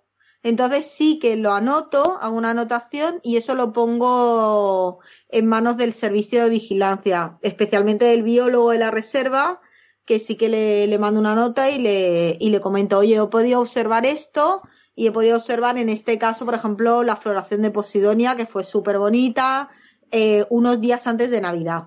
entonces 0.45 0.85
sí 0.85 1.17
que 1.17 1.37
lo 1.37 1.53
anoto, 1.53 2.19
hago 2.21 2.37
una 2.37 2.51
anotación 2.51 3.19
y 3.23 3.37
eso 3.37 3.55
lo 3.55 3.73
pongo 3.73 4.99
en 5.29 5.47
manos 5.47 5.75
del 5.75 5.91
servicio 5.91 6.43
de 6.43 6.51
vigilancia, 6.51 7.39
especialmente 7.41 8.05
del 8.05 8.21
biólogo 8.21 8.69
de 8.69 8.77
la 8.77 8.91
reserva, 8.91 9.59
que 10.05 10.19
sí 10.19 10.35
que 10.35 10.47
le, 10.47 10.99
mando 10.99 11.19
una 11.19 11.33
nota 11.33 11.71
y 11.71 11.79
le, 11.79 12.37
y 12.39 12.51
le 12.51 12.61
comento, 12.61 12.99
oye, 12.99 13.15
he 13.15 13.25
podido 13.25 13.59
observar 13.59 14.05
esto 14.05 14.61
y 14.93 15.07
he 15.07 15.11
podido 15.11 15.37
observar 15.37 15.79
en 15.79 15.89
este 15.89 16.19
caso, 16.19 16.45
por 16.45 16.53
ejemplo, 16.53 17.01
la 17.01 17.15
floración 17.15 17.63
de 17.63 17.71
Posidonia, 17.71 18.35
que 18.35 18.45
fue 18.45 18.63
súper 18.63 18.99
bonita, 18.99 19.71
eh, 20.11 20.45
unos 20.51 20.79
días 20.79 21.07
antes 21.07 21.31
de 21.31 21.41
Navidad. 21.41 21.85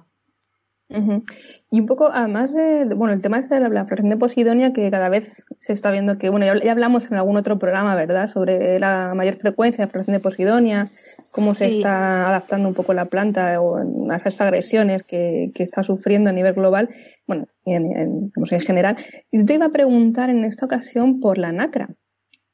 Y 0.91 1.81
un 1.81 1.87
poco, 1.87 2.09
además 2.11 2.55
de, 2.55 2.85
bueno, 2.95 3.13
el 3.13 3.21
tema 3.21 3.43
de 3.43 3.61
la, 3.61 3.69
la 3.69 3.85
floración 3.85 4.09
de 4.09 4.17
Posidonia, 4.17 4.73
que 4.73 4.91
cada 4.91 5.11
vez 5.11 5.45
se 5.59 5.75
está 5.75 5.91
viendo 5.91 6.17
que, 6.17 6.31
bueno, 6.31 6.47
ya, 6.47 6.73
hablamos 6.73 7.11
en 7.11 7.19
algún 7.19 7.37
otro 7.37 7.59
programa, 7.59 7.95
¿verdad?, 7.95 8.27
sobre 8.27 8.81
la 8.81 9.13
mayor 9.15 9.35
frecuencia 9.35 9.85
de 9.85 9.91
floración 9.91 10.15
de 10.17 10.21
Posidonia, 10.21 10.87
cómo 11.31 11.55
se 11.55 11.69
está 11.69 12.29
adaptando 12.29 12.69
un 12.69 12.75
poco 12.75 12.95
la 12.95 13.05
planta 13.05 13.61
o 13.61 13.77
a 14.11 14.17
esas 14.17 14.41
agresiones 14.41 15.03
que, 15.03 15.51
que 15.55 15.63
está 15.63 15.83
sufriendo 15.83 16.31
a 16.31 16.33
nivel 16.33 16.55
global, 16.55 16.89
bueno, 17.27 17.47
en, 17.67 17.93
en, 17.95 18.33
en 18.35 18.61
general. 18.61 18.97
Y 19.31 19.45
te 19.45 19.55
iba 19.55 19.67
a 19.67 19.71
preguntar 19.71 20.31
en 20.31 20.45
esta 20.45 20.65
ocasión 20.65 21.21
por 21.21 21.37
la 21.37 21.53
NACRA, 21.53 21.91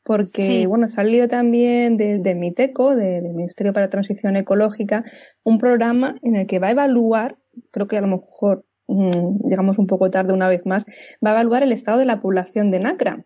porque, 0.02 0.66
bueno, 0.66 0.86
ha 0.86 0.88
salido 0.88 1.28
también 1.28 1.96
del 1.96 2.22
de 2.22 2.34
MITECO, 2.34 2.96
del 2.96 3.32
Ministerio 3.32 3.72
para 3.72 3.86
la 3.86 3.90
Transición 3.90 4.36
Ecológica, 4.36 5.04
un 5.44 5.58
programa 5.58 6.16
en 6.22 6.36
el 6.36 6.46
que 6.46 6.58
va 6.58 6.66
a 6.66 6.72
evaluar, 6.72 7.36
creo 7.70 7.86
que 7.86 7.96
a 7.96 8.00
lo 8.00 8.08
mejor 8.08 8.64
Mm, 8.86 9.48
llegamos 9.48 9.78
un 9.78 9.86
poco 9.86 10.10
tarde 10.10 10.34
una 10.34 10.48
vez 10.48 10.66
más, 10.66 10.84
va 11.24 11.30
a 11.30 11.32
evaluar 11.32 11.62
el 11.62 11.72
estado 11.72 11.98
de 11.98 12.04
la 12.04 12.20
población 12.20 12.70
de 12.70 12.80
Nacra. 12.80 13.24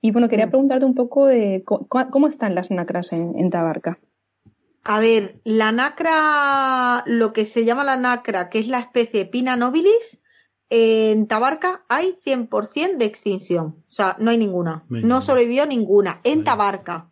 Y 0.00 0.10
bueno, 0.10 0.28
quería 0.28 0.46
mm. 0.46 0.50
preguntarte 0.50 0.84
un 0.84 0.94
poco 0.94 1.26
de 1.26 1.64
cómo 1.64 2.28
están 2.28 2.54
las 2.54 2.70
Nacras 2.70 3.12
en, 3.12 3.50
Tabarca. 3.50 3.98
A 4.84 5.00
ver, 5.00 5.40
la 5.44 5.72
nacra, 5.72 7.02
lo 7.06 7.32
que 7.32 7.44
se 7.44 7.64
llama 7.64 7.84
la 7.84 7.96
nacra, 7.96 8.48
que 8.48 8.58
es 8.58 8.68
la 8.68 8.78
especie 8.78 9.26
Pina 9.26 9.56
nobilis, 9.56 10.22
en 10.70 11.26
Tabarca 11.26 11.84
hay 11.88 12.14
100% 12.24 12.96
de 12.96 13.04
extinción. 13.04 13.84
O 13.88 13.92
sea, 13.92 14.16
no 14.18 14.30
hay 14.30 14.38
ninguna. 14.38 14.84
No 14.88 15.20
sobrevivió 15.20 15.66
ninguna. 15.66 16.20
En 16.24 16.44
Tabarca. 16.44 17.10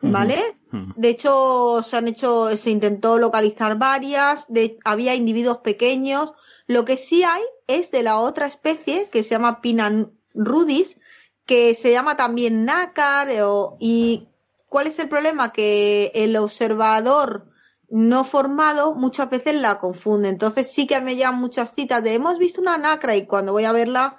¿Vale? 0.00 0.36
De 0.72 1.08
hecho, 1.10 1.82
se 1.82 1.96
han 1.96 2.08
hecho, 2.08 2.56
se 2.56 2.70
intentó 2.70 3.18
localizar 3.18 3.76
varias, 3.76 4.50
de, 4.50 4.78
había 4.84 5.14
individuos 5.14 5.58
pequeños. 5.58 6.32
Lo 6.66 6.84
que 6.84 6.96
sí 6.96 7.24
hay 7.24 7.42
es 7.66 7.90
de 7.90 8.02
la 8.02 8.18
otra 8.18 8.46
especie 8.46 9.08
que 9.10 9.22
se 9.22 9.30
llama 9.30 9.60
Pina 9.60 10.08
rudis, 10.34 10.98
que 11.44 11.74
se 11.74 11.92
llama 11.92 12.16
también 12.16 12.64
nácar. 12.64 13.28
y 13.80 14.28
¿cuál 14.68 14.86
es 14.86 14.98
el 14.98 15.08
problema? 15.08 15.52
Que 15.52 16.10
el 16.14 16.36
observador 16.36 17.52
no 17.90 18.24
formado 18.24 18.94
muchas 18.94 19.28
veces 19.28 19.60
la 19.60 19.78
confunde. 19.78 20.30
Entonces 20.30 20.72
sí 20.72 20.86
que 20.86 21.00
me 21.02 21.14
llegan 21.14 21.38
muchas 21.38 21.74
citas 21.74 22.02
de 22.02 22.14
hemos 22.14 22.38
visto 22.38 22.62
una 22.62 22.78
nacra 22.78 23.14
y 23.16 23.26
cuando 23.26 23.52
voy 23.52 23.66
a 23.66 23.72
verla 23.72 24.18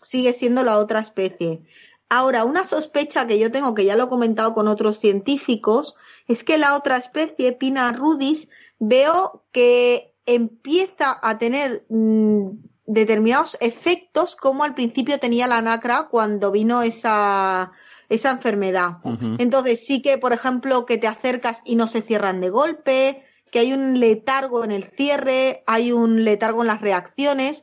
sigue 0.00 0.32
siendo 0.32 0.62
la 0.62 0.78
otra 0.78 1.00
especie. 1.00 1.64
Ahora, 2.12 2.44
una 2.44 2.64
sospecha 2.64 3.28
que 3.28 3.38
yo 3.38 3.52
tengo, 3.52 3.72
que 3.72 3.84
ya 3.84 3.94
lo 3.94 4.04
he 4.04 4.08
comentado 4.08 4.52
con 4.52 4.66
otros 4.66 4.98
científicos, 4.98 5.94
es 6.26 6.42
que 6.42 6.58
la 6.58 6.74
otra 6.74 6.96
especie, 6.96 7.52
Pina 7.52 7.92
rudis, 7.92 8.48
veo 8.80 9.44
que 9.52 10.12
empieza 10.26 11.18
a 11.22 11.38
tener 11.38 11.86
mm, 11.88 12.48
determinados 12.86 13.56
efectos 13.60 14.34
como 14.34 14.64
al 14.64 14.74
principio 14.74 15.20
tenía 15.20 15.46
la 15.46 15.62
nacra 15.62 16.08
cuando 16.10 16.50
vino 16.50 16.82
esa, 16.82 17.70
esa 18.08 18.30
enfermedad. 18.30 18.98
Entonces 19.38 19.86
sí 19.86 20.02
que, 20.02 20.18
por 20.18 20.32
ejemplo, 20.32 20.86
que 20.86 20.98
te 20.98 21.06
acercas 21.06 21.62
y 21.64 21.76
no 21.76 21.86
se 21.86 22.02
cierran 22.02 22.40
de 22.40 22.50
golpe, 22.50 23.22
que 23.52 23.60
hay 23.60 23.72
un 23.72 24.00
letargo 24.00 24.64
en 24.64 24.72
el 24.72 24.82
cierre, 24.82 25.62
hay 25.64 25.92
un 25.92 26.24
letargo 26.24 26.62
en 26.62 26.66
las 26.66 26.80
reacciones. 26.80 27.62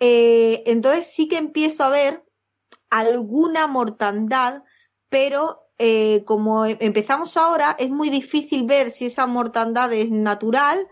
Eh, 0.00 0.64
entonces 0.66 1.06
sí 1.06 1.28
que 1.28 1.38
empiezo 1.38 1.82
a 1.84 1.88
ver 1.88 2.25
alguna 2.90 3.66
mortandad, 3.66 4.62
pero 5.08 5.68
eh, 5.78 6.24
como 6.24 6.64
empezamos 6.64 7.36
ahora, 7.36 7.76
es 7.78 7.90
muy 7.90 8.10
difícil 8.10 8.64
ver 8.64 8.90
si 8.90 9.06
esa 9.06 9.26
mortandad 9.26 9.92
es 9.92 10.10
natural 10.10 10.86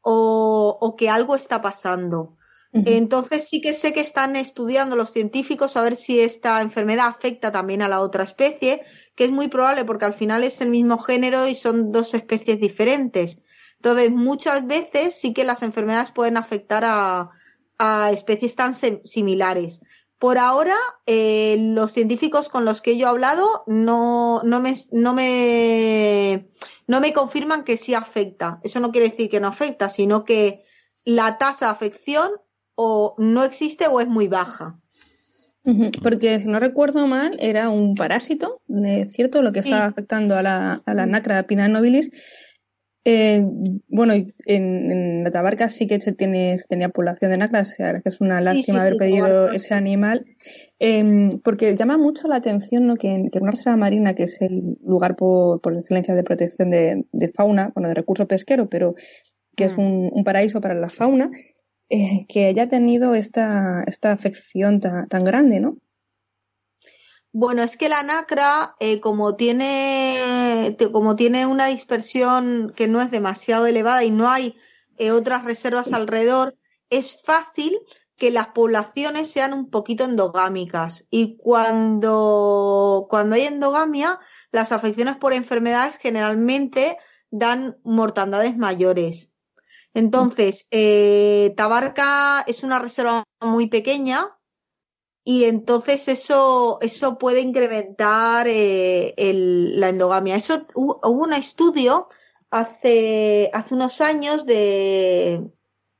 o, 0.00 0.78
o 0.80 0.96
que 0.96 1.10
algo 1.10 1.36
está 1.36 1.60
pasando. 1.60 2.36
Entonces 2.72 3.48
sí 3.48 3.60
que 3.60 3.74
sé 3.74 3.92
que 3.92 4.00
están 4.00 4.36
estudiando 4.36 4.94
los 4.94 5.10
científicos 5.10 5.76
a 5.76 5.82
ver 5.82 5.96
si 5.96 6.20
esta 6.20 6.62
enfermedad 6.62 7.08
afecta 7.08 7.50
también 7.50 7.82
a 7.82 7.88
la 7.88 7.98
otra 7.98 8.22
especie, 8.22 8.82
que 9.16 9.24
es 9.24 9.32
muy 9.32 9.48
probable 9.48 9.84
porque 9.84 10.04
al 10.04 10.12
final 10.12 10.44
es 10.44 10.60
el 10.60 10.70
mismo 10.70 10.98
género 10.98 11.48
y 11.48 11.56
son 11.56 11.90
dos 11.90 12.14
especies 12.14 12.60
diferentes. 12.60 13.38
Entonces 13.74 14.12
muchas 14.12 14.66
veces 14.66 15.18
sí 15.20 15.32
que 15.32 15.44
las 15.44 15.62
enfermedades 15.62 16.12
pueden 16.12 16.36
afectar 16.36 16.84
a, 16.86 17.30
especies 18.12 18.54
tan 18.54 18.74
similares. 18.74 19.80
Por 20.20 20.36
ahora, 20.36 20.76
eh, 21.06 21.56
los 21.58 21.92
científicos 21.92 22.50
con 22.50 22.66
los 22.66 22.82
que 22.82 22.98
yo 22.98 23.06
he 23.06 23.08
hablado 23.08 23.64
no, 23.66 24.42
no, 24.44 24.60
me, 24.60 24.74
no, 24.92 25.14
me, 25.14 26.50
no 26.86 27.00
me 27.00 27.14
confirman 27.14 27.64
que 27.64 27.78
sí 27.78 27.94
afecta. 27.94 28.60
Eso 28.62 28.80
no 28.80 28.92
quiere 28.92 29.08
decir 29.08 29.30
que 29.30 29.40
no 29.40 29.48
afecta, 29.48 29.88
sino 29.88 30.26
que 30.26 30.62
la 31.06 31.38
tasa 31.38 31.64
de 31.64 31.72
afección 31.72 32.32
o 32.74 33.14
no 33.16 33.44
existe 33.44 33.86
o 33.86 33.98
es 33.98 34.08
muy 34.08 34.28
baja. 34.28 34.78
Porque 36.02 36.38
si 36.38 36.48
no 36.48 36.60
recuerdo 36.60 37.06
mal, 37.06 37.38
era 37.40 37.70
un 37.70 37.94
parásito, 37.94 38.60
¿cierto? 39.08 39.40
Lo 39.40 39.52
que 39.52 39.60
estaba 39.60 39.86
afectando 39.86 40.36
a 40.36 40.42
la, 40.42 40.82
a 40.84 40.92
la 40.92 41.06
nacra 41.06 41.46
nobilis. 41.48 42.10
Eh, 43.04 43.42
bueno, 43.88 44.12
en, 44.44 45.24
la 45.24 45.30
Tabarca 45.30 45.70
sí 45.70 45.86
que 45.86 46.00
se, 46.00 46.12
tiene, 46.12 46.56
tenía 46.68 46.90
población 46.90 47.30
de 47.30 47.38
nacras, 47.38 47.74
la 47.78 47.86
verdad 47.86 48.02
que 48.02 48.08
es 48.10 48.20
una 48.20 48.42
lástima 48.42 48.82
haber 48.82 48.96
pedido 48.96 49.50
ese 49.50 49.72
animal, 49.72 50.26
em, 50.78 51.30
porque 51.42 51.76
llama 51.76 51.96
mucho 51.96 52.28
la 52.28 52.36
atención 52.36 52.86
¿no? 52.86 52.96
que, 52.96 53.08
en, 53.08 53.30
una 53.40 53.52
reserva 53.52 53.76
marina, 53.76 54.14
que 54.14 54.24
es 54.24 54.40
el 54.42 54.76
lugar 54.84 55.16
por, 55.16 55.62
por 55.62 55.74
excelencia 55.74 56.14
de 56.14 56.24
protección 56.24 56.70
de, 56.70 57.32
fauna, 57.34 57.72
bueno, 57.74 57.88
de 57.88 57.94
recurso 57.94 58.28
pesquero, 58.28 58.68
pero 58.68 58.94
que 59.56 59.64
es 59.64 59.78
mm. 59.78 60.10
un, 60.12 60.24
paraíso 60.24 60.60
para 60.60 60.74
la 60.74 60.90
fauna, 60.90 61.30
eh, 61.88 62.26
que 62.28 62.46
haya 62.46 62.68
tenido 62.68 63.14
esta, 63.14 63.82
esta 63.86 64.12
afección 64.12 64.80
tan 64.80 65.24
grande, 65.24 65.58
¿no? 65.60 65.78
Bueno, 67.32 67.62
es 67.62 67.76
que 67.76 67.88
la 67.88 68.02
nacra, 68.02 68.74
eh, 68.80 68.98
como, 68.98 69.36
tiene, 69.36 70.76
como 70.92 71.14
tiene 71.14 71.46
una 71.46 71.66
dispersión 71.66 72.72
que 72.74 72.88
no 72.88 73.00
es 73.00 73.12
demasiado 73.12 73.66
elevada 73.66 74.02
y 74.02 74.10
no 74.10 74.28
hay 74.28 74.56
eh, 74.98 75.12
otras 75.12 75.44
reservas 75.44 75.92
alrededor, 75.92 76.56
es 76.90 77.22
fácil 77.22 77.78
que 78.16 78.32
las 78.32 78.48
poblaciones 78.48 79.30
sean 79.30 79.54
un 79.54 79.70
poquito 79.70 80.04
endogámicas. 80.04 81.06
Y 81.08 81.36
cuando, 81.36 83.06
cuando 83.08 83.36
hay 83.36 83.42
endogamia, 83.42 84.18
las 84.50 84.72
afecciones 84.72 85.16
por 85.16 85.32
enfermedades 85.32 85.98
generalmente 85.98 86.98
dan 87.30 87.78
mortandades 87.84 88.56
mayores. 88.56 89.30
Entonces, 89.94 90.66
eh, 90.72 91.54
Tabarca 91.56 92.44
es 92.46 92.64
una 92.64 92.80
reserva 92.80 93.24
muy 93.40 93.68
pequeña 93.68 94.36
y 95.24 95.44
entonces 95.44 96.08
eso, 96.08 96.78
eso 96.80 97.18
puede 97.18 97.40
incrementar 97.40 98.46
eh, 98.48 99.14
la 99.16 99.90
endogamia. 99.90 100.36
Eso 100.36 100.66
hubo 100.74 101.00
un 101.08 101.32
estudio 101.32 102.08
hace, 102.50 103.50
hace 103.52 103.74
unos 103.74 104.00
años 104.00 104.46
de, 104.46 105.50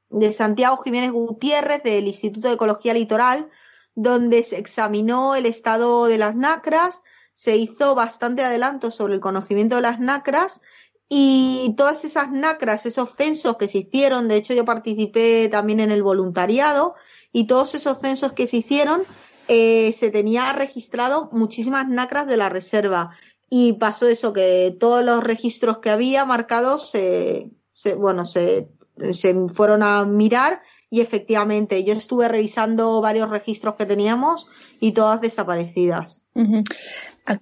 de 0.08 0.32
Santiago 0.32 0.78
Jiménez 0.78 1.12
Gutiérrez 1.12 1.82
del 1.82 2.06
Instituto 2.06 2.48
de 2.48 2.54
Ecología 2.54 2.94
Litoral, 2.94 3.48
donde 3.94 4.42
se 4.42 4.58
examinó 4.58 5.34
el 5.34 5.46
estado 5.46 6.06
de 6.06 6.18
las 6.18 6.34
nacras, 6.34 7.02
se 7.34 7.56
hizo 7.56 7.94
bastante 7.94 8.42
adelanto 8.42 8.90
sobre 8.90 9.14
el 9.14 9.20
conocimiento 9.20 9.76
de 9.76 9.82
las 9.82 10.00
nacras 10.00 10.60
y 11.08 11.74
todas 11.76 12.04
esas 12.04 12.30
nacras, 12.30 12.86
esos 12.86 13.14
censos 13.14 13.56
que 13.56 13.66
se 13.66 13.78
hicieron, 13.78 14.28
de 14.28 14.36
hecho 14.36 14.54
yo 14.54 14.64
participé 14.64 15.48
también 15.48 15.80
en 15.80 15.90
el 15.90 16.04
voluntariado, 16.04 16.94
y 17.32 17.46
todos 17.46 17.74
esos 17.74 17.98
censos 18.00 18.32
que 18.32 18.46
se 18.46 18.58
hicieron, 18.58 19.02
eh, 19.48 19.92
se 19.92 20.10
tenía 20.10 20.52
registrado 20.52 21.28
muchísimas 21.32 21.88
nacras 21.88 22.26
de 22.26 22.36
la 22.36 22.48
reserva. 22.48 23.10
Y 23.48 23.74
pasó 23.74 24.08
eso, 24.08 24.32
que 24.32 24.76
todos 24.78 25.04
los 25.04 25.24
registros 25.24 25.78
que 25.78 25.90
había 25.90 26.24
marcados 26.24 26.88
se, 26.90 27.50
bueno, 27.96 28.24
se, 28.24 28.68
se 29.12 29.34
fueron 29.52 29.82
a 29.82 30.04
mirar 30.04 30.62
y 30.88 31.00
efectivamente 31.00 31.82
yo 31.84 31.94
estuve 31.94 32.28
revisando 32.28 33.00
varios 33.00 33.28
registros 33.28 33.74
que 33.74 33.86
teníamos 33.86 34.46
y 34.80 34.92
todas 34.92 35.20
desaparecidas. 35.20 36.22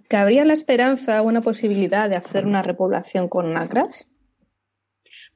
¿Cabría 0.09 0.44
la 0.44 0.55
esperanza 0.55 1.20
o 1.23 1.24
una 1.27 1.40
posibilidad 1.40 2.09
de 2.09 2.16
hacer 2.16 2.47
una 2.47 2.62
repoblación 2.62 3.28
con 3.28 3.52
nacras? 3.52 4.09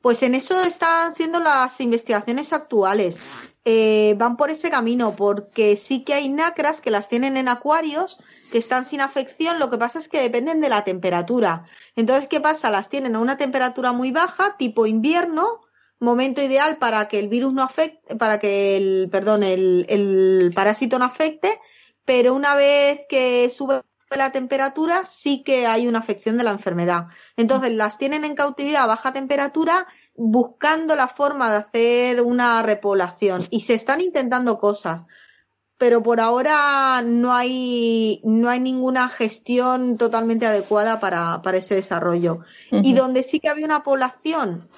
Pues 0.00 0.22
en 0.22 0.34
eso 0.34 0.62
están 0.62 1.14
siendo 1.14 1.38
las 1.38 1.80
investigaciones 1.80 2.52
actuales. 2.52 3.18
Eh, 3.64 4.16
van 4.18 4.36
por 4.36 4.51
ese 4.51 4.70
camino, 4.70 5.14
porque 5.14 5.76
sí 5.76 6.02
que 6.02 6.14
hay 6.14 6.28
nacras 6.28 6.80
que 6.80 6.90
las 6.90 7.09
tienen 7.09 7.36
en 7.36 7.47
acuarios, 7.47 8.18
que 8.51 8.59
están 8.59 8.84
sin 8.84 9.01
afección, 9.01 9.60
lo 9.60 9.70
que 9.70 9.78
pasa 9.78 10.01
es 10.01 10.09
que 10.09 10.20
dependen 10.20 10.60
de 10.60 10.68
la 10.68 10.82
temperatura. 10.82 11.64
Entonces, 11.94 12.26
¿qué 12.26 12.40
pasa? 12.40 12.70
Las 12.70 12.89
tienen 12.89 13.14
a 13.14 13.20
una 13.20 13.36
temperatura 13.36 13.93
muy 13.93 14.10
baja, 14.10 14.56
tipo 14.56 14.86
invierno, 14.86 15.60
momento 16.01 16.43
ideal 16.43 16.78
para 16.78 17.06
que 17.06 17.20
el 17.20 17.28
virus 17.28 17.52
no 17.55 17.62
afecte, 17.62 18.16
para 18.16 18.40
que 18.40 18.76
el, 18.76 19.09
perdón, 19.12 19.44
el, 19.44 19.86
el 19.89 20.51
parásito 20.52 20.98
no 20.98 21.05
afecte, 21.05 21.60
pero 22.05 22.34
una 22.34 22.56
vez 22.56 23.02
que 23.09 23.48
sube 23.51 23.82
la 24.16 24.32
temperatura 24.32 25.05
sí 25.05 25.43
que 25.43 25.66
hay 25.66 25.86
una 25.86 26.01
afección 26.01 26.36
de 26.36 26.44
la 26.44 26.51
enfermedad. 26.51 27.06
Entonces 27.36 27.72
las 27.72 27.98
tienen 27.98 28.24
en 28.24 28.34
cautividad 28.34 28.82
a 28.82 28.86
baja 28.86 29.12
temperatura 29.12 29.86
buscando 30.24 30.94
la 30.94 31.08
forma 31.08 31.50
de 31.50 31.56
hacer 31.56 32.20
una 32.20 32.62
repoblación 32.62 33.44
y 33.50 33.62
se 33.62 33.74
están 33.74 34.00
intentando 34.00 34.60
cosas, 34.60 35.04
pero 35.78 36.00
por 36.00 36.20
ahora 36.20 37.02
no 37.04 37.32
hay, 37.32 38.20
no 38.22 38.48
hay 38.48 38.60
ninguna 38.60 39.08
gestión 39.08 39.96
totalmente 39.98 40.46
adecuada 40.46 41.00
para, 41.00 41.42
para 41.42 41.58
ese 41.58 41.74
desarrollo. 41.74 42.38
Y 42.70 42.94
donde 42.94 43.24
sí 43.24 43.40
que 43.40 43.48
había 43.48 43.64
una 43.64 43.82
población, 43.82 44.68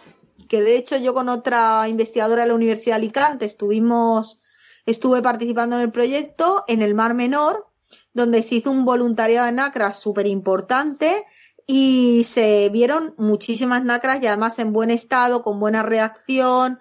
que 0.49 0.63
de 0.63 0.79
hecho 0.79 0.97
yo 0.97 1.13
con 1.13 1.29
otra 1.29 1.87
investigadora 1.91 2.43
de 2.43 2.49
la 2.49 2.55
Universidad 2.55 2.95
de 2.95 3.03
Alicante 3.03 3.45
estuvimos, 3.45 4.41
estuve 4.87 5.21
participando 5.21 5.77
en 5.77 5.83
el 5.83 5.91
proyecto 5.91 6.65
en 6.69 6.81
el 6.81 6.95
Mar 6.95 7.13
Menor, 7.13 7.67
donde 8.15 8.43
se 8.43 8.55
hizo 8.55 8.71
un 8.71 8.87
voluntariado 8.87 9.45
de 9.45 9.53
nacras 9.53 9.99
súper 9.99 10.27
importante 10.27 11.27
y 11.67 12.25
se 12.25 12.69
vieron 12.69 13.15
muchísimas 13.17 13.85
nacras 13.85 14.23
y 14.23 14.27
además 14.27 14.59
en 14.59 14.73
buen 14.73 14.91
estado, 14.91 15.43
con 15.43 15.61
buena 15.61 15.83
reacción, 15.83 16.79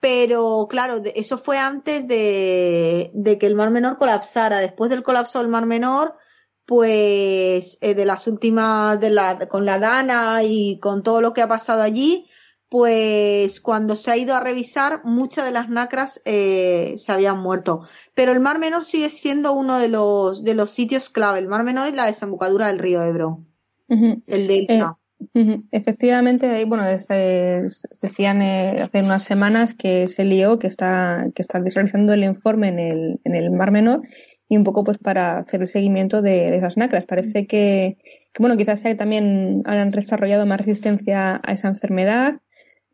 pero 0.00 0.66
claro, 0.68 1.02
eso 1.14 1.36
fue 1.36 1.58
antes 1.58 2.08
de, 2.08 3.12
que 3.38 3.46
el 3.46 3.54
Mar 3.54 3.70
Menor 3.70 3.98
colapsara. 3.98 4.58
Después 4.58 4.90
del 4.90 5.02
colapso 5.02 5.38
del 5.38 5.48
Mar 5.48 5.66
Menor, 5.66 6.16
pues 6.64 7.78
eh, 7.82 7.94
de 7.94 8.04
las 8.06 8.26
últimas, 8.26 8.98
de 8.98 9.10
la, 9.10 9.48
con 9.48 9.66
la 9.66 9.78
Dana 9.78 10.42
y 10.42 10.78
con 10.80 11.02
todo 11.02 11.20
lo 11.20 11.34
que 11.34 11.42
ha 11.42 11.48
pasado 11.48 11.82
allí, 11.82 12.30
pues 12.70 13.60
cuando 13.60 13.96
se 13.96 14.10
ha 14.10 14.16
ido 14.16 14.34
a 14.34 14.40
revisar, 14.40 15.02
muchas 15.04 15.44
de 15.44 15.50
las 15.52 15.68
nacras 15.68 16.22
eh, 16.24 16.94
se 16.96 17.12
habían 17.12 17.38
muerto. 17.38 17.82
Pero 18.14 18.32
el 18.32 18.40
Mar 18.40 18.58
Menor 18.58 18.84
sigue 18.84 19.10
siendo 19.10 19.52
uno 19.52 19.78
de 19.78 19.88
los, 19.88 20.44
de 20.44 20.54
los 20.54 20.70
sitios 20.70 21.10
clave. 21.10 21.40
El 21.40 21.48
Mar 21.48 21.62
Menor 21.62 21.88
es 21.88 21.94
la 21.94 22.06
desembocadura 22.06 22.68
del 22.68 22.78
río 22.78 23.02
Ebro. 23.02 23.44
El 23.90 24.46
delta. 24.46 24.96
Eh, 25.34 25.60
efectivamente, 25.70 26.64
bueno, 26.64 26.84
decían 26.86 28.42
eh, 28.42 28.80
hace 28.80 29.02
unas 29.02 29.22
semanas 29.22 29.74
que 29.74 30.08
se 30.08 30.24
lió, 30.24 30.58
que 30.58 30.66
está, 30.66 31.26
que 31.34 31.42
está 31.42 31.58
realizando 31.58 32.14
el 32.14 32.24
informe 32.24 32.68
en 32.68 32.78
el, 32.78 33.20
en 33.24 33.34
el 33.34 33.50
Mar 33.50 33.70
Menor 33.70 34.02
y 34.48 34.56
un 34.56 34.64
poco 34.64 34.82
pues 34.82 34.98
para 34.98 35.38
hacer 35.38 35.60
el 35.60 35.66
seguimiento 35.66 36.22
de, 36.22 36.56
esas 36.56 36.76
nacras. 36.76 37.06
Parece 37.06 37.46
que, 37.46 37.98
bueno, 38.38 38.56
quizás 38.56 38.82
también 38.96 39.62
han 39.66 39.90
desarrollado 39.90 40.46
más 40.46 40.58
resistencia 40.58 41.40
a 41.42 41.52
esa 41.52 41.68
enfermedad 41.68 42.40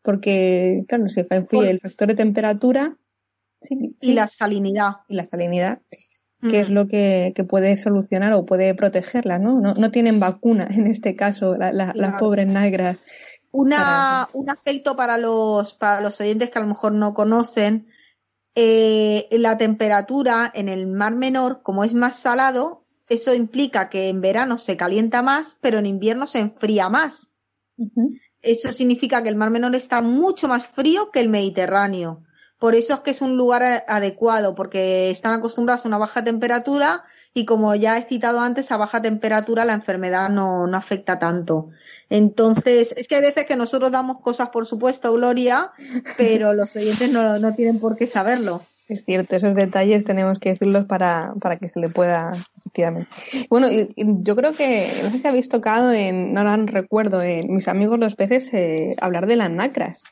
porque, 0.03 0.85
claro, 0.89 1.09
se 1.09 1.27
influye 1.31 1.71
el 1.71 1.81
factor 1.81 2.09
de 2.09 2.15
temperatura 2.15 2.97
y 4.01 4.13
la 4.13 4.27
salinidad. 4.27 4.93
Y 5.09 5.15
la 5.15 5.25
salinidad, 5.25 5.81
que 6.49 6.61
es 6.61 6.71
lo 6.71 6.87
que, 6.87 7.33
puede 7.49 7.77
solucionar 7.77 8.33
o 8.33 8.45
puede 8.45 8.75
protegerla, 8.75 9.39
¿no? 9.39 9.61
No, 9.61 9.91
tienen 9.91 10.21
vacuna 10.21 10.69
en 10.71 10.87
este 10.87 11.17
caso, 11.17 11.57
las 11.57 12.13
pobres 12.19 12.47
negras. 12.47 12.99
Una, 13.51 14.29
Un 14.33 14.51
aspecto 14.51 14.97
para 14.97 15.19
los, 15.19 15.75
para 15.75 16.01
los 16.01 16.21
oyentes 16.21 16.51
que 16.51 16.59
a 16.59 16.63
lo 16.63 16.69
mejor 16.69 16.93
no 16.93 17.15
conocen, 17.15 17.89
eh, 18.55 19.29
la 19.33 19.59
temperatura 19.59 20.51
en 20.55 20.69
el 20.69 20.87
mar 20.87 21.15
menor, 21.15 21.63
como 21.63 21.85
es 21.85 21.95
más 21.95 22.17
salado, 22.17 22.85
eso 23.09 23.35
implica 23.35 23.89
que 23.89 24.09
en 24.09 24.21
verano 24.21 24.59
se 24.59 24.77
calienta 24.77 25.23
más, 25.23 25.57
pero 25.61 25.79
en 25.79 25.87
invierno 25.87 26.27
se 26.27 26.41
enfría 26.41 26.89
más 26.89 27.33
eso 28.47 28.73
significa 28.73 29.23
que 29.23 29.29
el 29.29 29.37
Mar 29.37 29.51
Menor 29.51 29.75
está 29.75 30.01
mucho 30.01 30.49
más 30.49 30.67
frío 30.67 31.11
que 31.11 31.21
el 31.21 31.29
Mediterráneo. 31.29 32.23
Por 32.59 32.75
eso 32.75 32.95
es 32.95 33.01
que 33.01 33.11
es 33.11 33.21
un 33.21 33.37
lugar 33.37 33.85
adecuado, 33.87 34.55
porque 34.55 35.11
están 35.11 35.35
acostumbrados 35.35 35.85
a 35.85 35.89
una 35.89 35.99
baja 35.99 36.25
temperatura 36.25 37.05
y 37.35 37.45
como 37.45 37.75
ya 37.75 37.99
he 37.99 38.03
citado 38.03 38.41
antes, 38.41 38.73
a 38.73 38.79
baja 38.79 39.03
temperatura 39.03 39.67
la 39.67 39.75
enfermedad 39.75 40.31
no, 40.31 40.67
no 40.67 40.77
afecta 40.77 41.19
tanto. 41.19 41.69
Entonces, 42.09 42.95
es 42.97 43.09
que 43.09 43.17
hay 43.17 43.21
veces 43.21 43.45
que 43.45 43.57
nosotros 43.57 43.91
damos 43.91 44.21
cosas 44.21 44.49
por 44.49 44.65
supuesto, 44.65 45.13
Gloria, 45.13 45.73
pero 46.17 46.55
los 46.55 46.75
oyentes 46.75 47.11
no, 47.11 47.39
no 47.39 47.55
tienen 47.55 47.79
por 47.79 47.97
qué 47.97 48.07
saberlo. 48.07 48.63
Es 48.89 49.05
cierto, 49.05 49.35
esos 49.35 49.55
detalles 49.55 50.05
tenemos 50.05 50.39
que 50.39 50.51
decirlos 50.51 50.87
para, 50.87 51.35
para 51.41 51.59
que 51.59 51.67
se 51.67 51.81
le 51.81 51.89
pueda, 51.89 52.33
efectivamente. 52.59 53.11
Bueno, 53.51 53.69
yo 53.97 54.37
creo 54.37 54.53
que, 54.53 54.93
no 55.03 55.11
sé 55.11 55.19
si 55.19 55.27
habéis 55.27 55.49
tocado 55.49 55.93
en, 55.93 56.33
no, 56.33 56.45
no 56.45 56.67
recuerdo, 56.67 57.21
en 57.21 57.53
mis 57.53 57.67
amigos 57.67 57.99
los 57.99 58.15
peces, 58.15 58.49
eh, 58.55 58.95
hablar 59.01 59.27
de 59.27 59.37
las 59.37 59.51
nacras. 59.51 60.05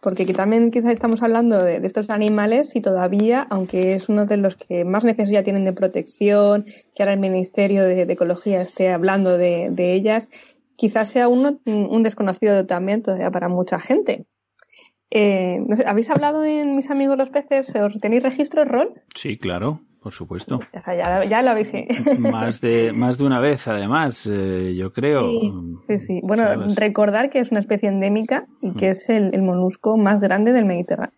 Porque 0.00 0.22
aquí 0.22 0.32
también 0.32 0.70
quizás 0.70 0.92
estamos 0.92 1.22
hablando 1.22 1.62
de, 1.62 1.80
estos 1.84 2.10
animales 2.10 2.76
y 2.76 2.80
todavía, 2.80 3.46
aunque 3.50 3.94
es 3.94 4.08
uno 4.08 4.26
de 4.26 4.36
los 4.36 4.56
que 4.56 4.84
más 4.84 5.04
necesidad 5.04 5.44
tienen 5.44 5.64
de 5.64 5.72
protección, 5.72 6.66
que 6.94 7.02
ahora 7.02 7.14
el 7.14 7.20
Ministerio 7.20 7.84
de, 7.84 8.02
Ecología 8.02 8.60
esté 8.62 8.90
hablando 8.90 9.36
de, 9.36 9.94
ellas, 9.94 10.28
quizás 10.76 11.08
sea 11.08 11.28
uno, 11.28 11.60
un 11.66 12.02
desconocido 12.02 12.64
también 12.66 13.02
todavía 13.02 13.30
para 13.30 13.48
mucha 13.48 13.78
gente. 13.78 14.26
Eh, 15.10 15.58
¿Habéis 15.86 16.10
hablado 16.10 16.44
en 16.44 16.76
Mis 16.76 16.90
Amigos 16.90 17.16
los 17.16 17.30
Peces? 17.30 17.74
¿Os 17.74 17.98
tenéis 17.98 18.22
registro 18.22 18.64
rol? 18.64 19.02
Sí, 19.14 19.36
claro, 19.36 19.80
por 20.00 20.12
supuesto. 20.12 20.60
Ya, 21.28 21.42
lo 21.42 21.50
habéis. 21.50 21.72
más, 22.18 22.60
de, 22.60 22.92
más 22.92 23.18
de 23.18 23.24
una 23.24 23.40
vez, 23.40 23.66
además, 23.68 24.28
eh, 24.30 24.74
yo 24.76 24.92
creo. 24.92 25.28
Sí, 25.86 25.98
sí. 25.98 26.20
Bueno, 26.22 26.44
recordar 26.76 27.30
que 27.30 27.40
es 27.40 27.50
una 27.50 27.60
especie 27.60 27.88
endémica 27.88 28.46
y 28.60 28.72
que 28.72 28.88
mm. 28.88 28.90
es 28.90 29.08
el, 29.08 29.42
molusco 29.42 29.96
más 29.96 30.20
grande 30.20 30.52
del 30.52 30.64
Mediterráneo. 30.64 31.14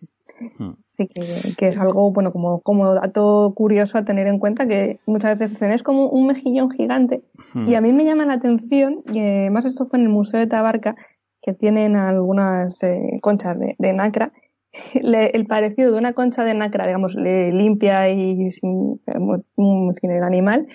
Mm. 0.57 0.71
Así 0.91 1.07
que, 1.07 1.67
es 1.67 1.77
algo, 1.77 2.11
bueno, 2.11 2.31
como, 2.31 2.61
como 2.61 2.93
dato 2.93 3.53
curioso 3.55 3.97
a 3.97 4.05
tener 4.05 4.27
en 4.27 4.39
cuenta 4.39 4.67
que 4.67 4.99
muchas 5.05 5.39
veces 5.39 5.57
es 5.61 5.83
como 5.83 6.09
un 6.09 6.27
mejillón 6.27 6.71
gigante. 6.71 7.23
Mm. 7.53 7.67
Y 7.67 7.75
a 7.75 7.81
mí 7.81 7.93
me 7.93 8.05
llama 8.05 8.25
la 8.25 8.33
atención, 8.33 9.03
y 9.11 9.19
además 9.19 9.65
esto 9.65 9.85
fue 9.85 9.99
en 9.99 10.05
el 10.05 10.09
Museo 10.09 10.39
de 10.39 10.47
Tabarca, 10.47 10.95
que 11.41 11.53
tienen 11.53 11.95
algunas 11.95 12.81
eh, 12.83 13.19
conchas 13.21 13.57
de, 13.59 13.93
nacra, 13.93 14.31
el 14.93 15.45
parecido 15.45 15.91
de 15.91 15.97
una 15.97 16.13
concha 16.13 16.43
de 16.43 16.53
nacra, 16.53 16.85
digamos, 16.85 17.15
limpia 17.15 18.09
y 18.09 18.51
sin, 18.51 19.01
sin, 19.05 20.11
el 20.11 20.23
animal, 20.23 20.67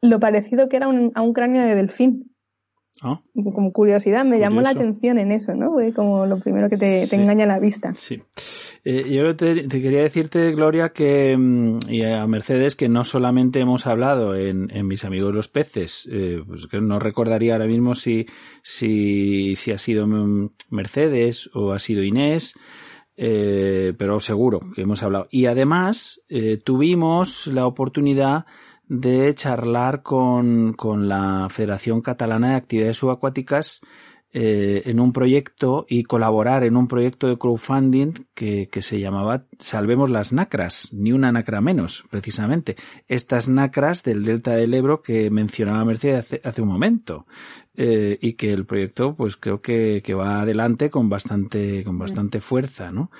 lo 0.00 0.20
parecido 0.20 0.68
que 0.68 0.76
era 0.76 0.86
a 0.86 1.22
un 1.22 1.32
cráneo 1.32 1.62
de 1.64 1.74
delfín. 1.74 2.34
Ah. 3.02 3.20
Como 3.34 3.72
curiosidad, 3.72 4.24
me 4.24 4.38
llamó 4.38 4.62
la 4.62 4.70
atención 4.70 5.18
en 5.18 5.32
eso, 5.32 5.52
¿no? 5.54 5.74
como 5.94 6.26
lo 6.26 6.38
primero 6.38 6.70
que 6.70 6.76
te, 6.76 7.12
engaña 7.14 7.44
la 7.44 7.58
vista. 7.58 7.92
Sí. 7.96 8.22
Eh, 8.84 9.12
yo 9.12 9.34
te, 9.34 9.66
quería 9.68 10.02
decirte, 10.02 10.52
Gloria, 10.52 10.90
que, 10.90 11.36
mm, 11.36 11.78
y 11.88 12.04
a 12.04 12.24
Mercedes, 12.28 12.76
que 12.76 12.88
no 12.88 13.04
solamente 13.04 13.58
hemos 13.58 13.88
hablado 13.88 14.36
en, 14.36 14.68
Mis 14.86 15.04
Amigos 15.04 15.34
los 15.34 15.48
Peces, 15.48 16.08
eh, 16.10 16.40
pues 16.46 16.68
que 16.68 16.80
no 16.80 17.00
recordaría 17.00 17.54
ahora 17.54 17.66
mismo 17.66 17.96
si, 17.96 18.26
si, 18.62 19.56
si 19.56 19.72
ha 19.72 19.78
sido 19.78 20.06
mm, 20.06 20.50
Mercedes 20.70 21.50
o 21.52 21.72
ha 21.72 21.80
sido 21.80 22.04
Inés, 22.04 22.54
eh, 23.16 23.94
pero 23.96 24.20
seguro 24.20 24.60
que 24.74 24.82
hemos 24.82 25.02
hablado. 25.02 25.28
Y 25.30 25.46
además, 25.46 26.20
tuvimos 26.64 27.46
la 27.46 27.66
oportunidad 27.66 28.46
de 28.86 29.34
charlar 29.34 30.02
con, 30.02 30.74
con 30.74 31.08
la 31.08 31.48
Federación 31.50 32.02
Catalana 32.02 32.50
de 32.50 32.56
Actividades 32.56 32.98
Subacuáticas 32.98 33.80
eh, 34.36 34.82
en 34.86 34.98
un 34.98 35.12
proyecto 35.12 35.86
y 35.88 36.02
colaborar 36.02 36.64
en 36.64 36.76
un 36.76 36.88
proyecto 36.88 37.28
de 37.28 37.38
crowdfunding 37.38 38.14
que, 38.34 38.68
que, 38.68 38.82
se 38.82 38.98
llamaba 38.98 39.46
Salvemos 39.60 40.10
las 40.10 40.32
Nacras, 40.32 40.88
ni 40.92 41.12
una 41.12 41.30
nacra 41.30 41.60
menos, 41.60 42.02
precisamente. 42.10 42.74
Estas 43.06 43.48
nacras 43.48 44.02
del 44.02 44.24
delta 44.24 44.56
del 44.56 44.74
Ebro 44.74 45.02
que 45.02 45.30
mencionaba 45.30 45.84
Mercedes 45.84 46.18
hace, 46.18 46.40
hace 46.42 46.62
un 46.62 46.68
momento. 46.68 47.26
Eh, 47.76 48.18
y 48.20 48.34
que 48.34 48.52
el 48.52 48.66
proyecto, 48.66 49.16
pues 49.16 49.36
creo 49.36 49.60
que, 49.60 50.00
que 50.04 50.14
va 50.14 50.40
adelante 50.40 50.90
con 50.90 51.08
bastante, 51.08 51.82
con 51.82 51.98
bastante 51.98 52.40
fuerza, 52.40 52.92
¿no? 52.92 53.10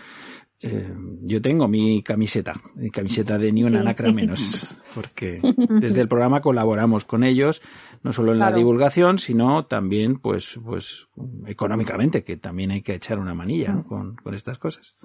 Eh, 0.66 0.94
yo 1.20 1.42
tengo 1.42 1.68
mi 1.68 2.02
camiseta, 2.02 2.54
mi 2.74 2.88
camiseta 2.88 3.36
de 3.36 3.52
ni 3.52 3.64
una 3.64 3.82
nacra 3.82 4.10
menos, 4.14 4.82
porque 4.94 5.40
desde 5.80 6.00
el 6.00 6.08
programa 6.08 6.40
colaboramos 6.40 7.04
con 7.04 7.22
ellos, 7.22 7.60
no 8.02 8.14
solo 8.14 8.32
en 8.32 8.38
la 8.38 8.50
divulgación, 8.50 9.18
sino 9.18 9.66
también, 9.66 10.18
pues, 10.18 10.58
pues, 10.64 11.08
económicamente, 11.46 12.24
que 12.24 12.38
también 12.38 12.70
hay 12.70 12.80
que 12.80 12.94
echar 12.94 13.18
una 13.18 13.34
manilla 13.34 13.82
con, 13.86 14.16
con 14.16 14.34
estas 14.34 14.56
cosas. 14.56 14.96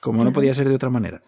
Como 0.00 0.22
no 0.22 0.32
podía 0.32 0.54
ser 0.54 0.68
de 0.68 0.76
otra 0.76 0.90
manera. 0.90 1.22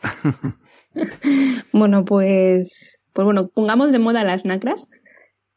bueno, 1.72 2.04
pues, 2.04 3.00
pues 3.12 3.24
bueno, 3.24 3.48
pongamos 3.48 3.90
de 3.90 3.98
moda 3.98 4.22
las 4.22 4.44
nacras 4.44 4.86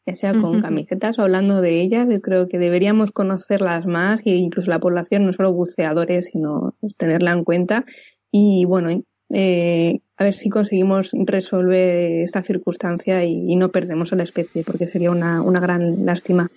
ya 0.06 0.14
sea 0.14 0.34
con 0.34 0.60
camisetas 0.60 1.18
o 1.18 1.22
hablando 1.22 1.62
de 1.62 1.80
ellas, 1.80 2.06
yo 2.10 2.20
creo 2.20 2.48
que 2.48 2.58
deberíamos 2.58 3.10
conocerlas 3.10 3.86
más 3.86 4.20
e 4.26 4.30
incluso 4.30 4.70
la 4.70 4.78
población, 4.78 5.24
no 5.24 5.32
solo 5.32 5.52
buceadores, 5.52 6.26
sino 6.26 6.74
pues, 6.80 6.96
tenerla 6.96 7.32
en 7.32 7.44
cuenta. 7.44 7.84
Y 8.30 8.66
bueno, 8.66 8.90
eh, 9.30 10.00
a 10.16 10.24
ver 10.24 10.34
si 10.34 10.50
conseguimos 10.50 11.12
resolver 11.12 12.22
esta 12.22 12.42
circunstancia 12.42 13.24
y, 13.24 13.56
no 13.56 13.70
perdemos 13.70 14.12
a 14.12 14.16
la 14.16 14.24
especie, 14.24 14.62
porque 14.62 14.86
sería 14.86 15.10
una, 15.10 15.40
una 15.40 15.60
gran 15.60 16.04
lástima. 16.04 16.50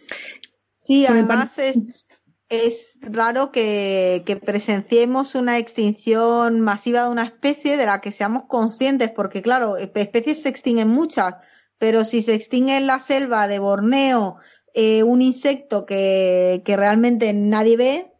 Sí, 0.77 1.05
además 1.05 1.57
es, 1.57 2.07
es 2.49 2.99
raro 3.01 3.51
que, 3.51 4.23
que, 4.25 4.35
presenciemos 4.35 5.35
una 5.35 5.57
extinción 5.57 6.61
masiva 6.61 7.03
de 7.03 7.09
una 7.09 7.23
especie 7.23 7.77
de 7.77 7.85
la 7.85 8.01
que 8.01 8.11
seamos 8.11 8.43
conscientes, 8.47 9.09
porque 9.09 9.41
claro, 9.41 9.77
especies 9.77 10.41
se 10.41 10.49
extinguen 10.49 10.89
muchas, 10.89 11.35
pero 11.77 12.03
si 12.05 12.21
se 12.21 12.33
extingue 12.33 12.77
en 12.77 12.87
la 12.87 12.99
selva 12.99 13.47
de 13.47 13.59
Borneo 13.59 14.37
eh, 14.73 15.03
un 15.03 15.21
insecto 15.21 15.85
que, 15.85 16.61
que 16.65 16.77
realmente 16.77 17.33
nadie 17.33 17.77
ve, 17.77 18.13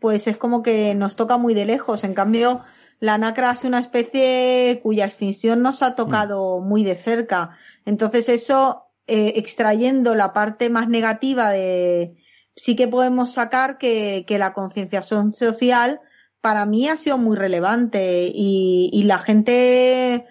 pues 0.00 0.26
es 0.26 0.36
como 0.36 0.62
que 0.62 0.94
nos 0.94 1.16
toca 1.16 1.36
muy 1.36 1.54
de 1.54 1.64
lejos. 1.64 2.04
En 2.04 2.14
cambio, 2.14 2.62
la 3.00 3.16
nacra 3.18 3.52
es 3.52 3.64
una 3.64 3.80
especie 3.80 4.80
cuya 4.82 5.06
extinción 5.06 5.62
nos 5.62 5.82
ha 5.82 5.94
tocado 5.94 6.60
muy 6.60 6.84
de 6.84 6.96
cerca. 6.96 7.50
Entonces 7.84 8.28
eso, 8.28 8.86
eh, 9.06 9.34
extrayendo 9.36 10.14
la 10.14 10.32
parte 10.32 10.68
más 10.68 10.88
negativa 10.88 11.50
de, 11.50 12.16
sí 12.54 12.76
que 12.76 12.88
podemos 12.88 13.32
sacar 13.32 13.78
que, 13.78 14.24
que 14.26 14.38
la 14.38 14.52
concienciación 14.52 15.32
social 15.32 16.00
para 16.40 16.66
mí 16.66 16.88
ha 16.88 16.96
sido 16.96 17.18
muy 17.18 17.36
relevante 17.36 18.30
y, 18.32 18.90
y 18.92 19.04
la 19.04 19.18
gente 19.18 20.26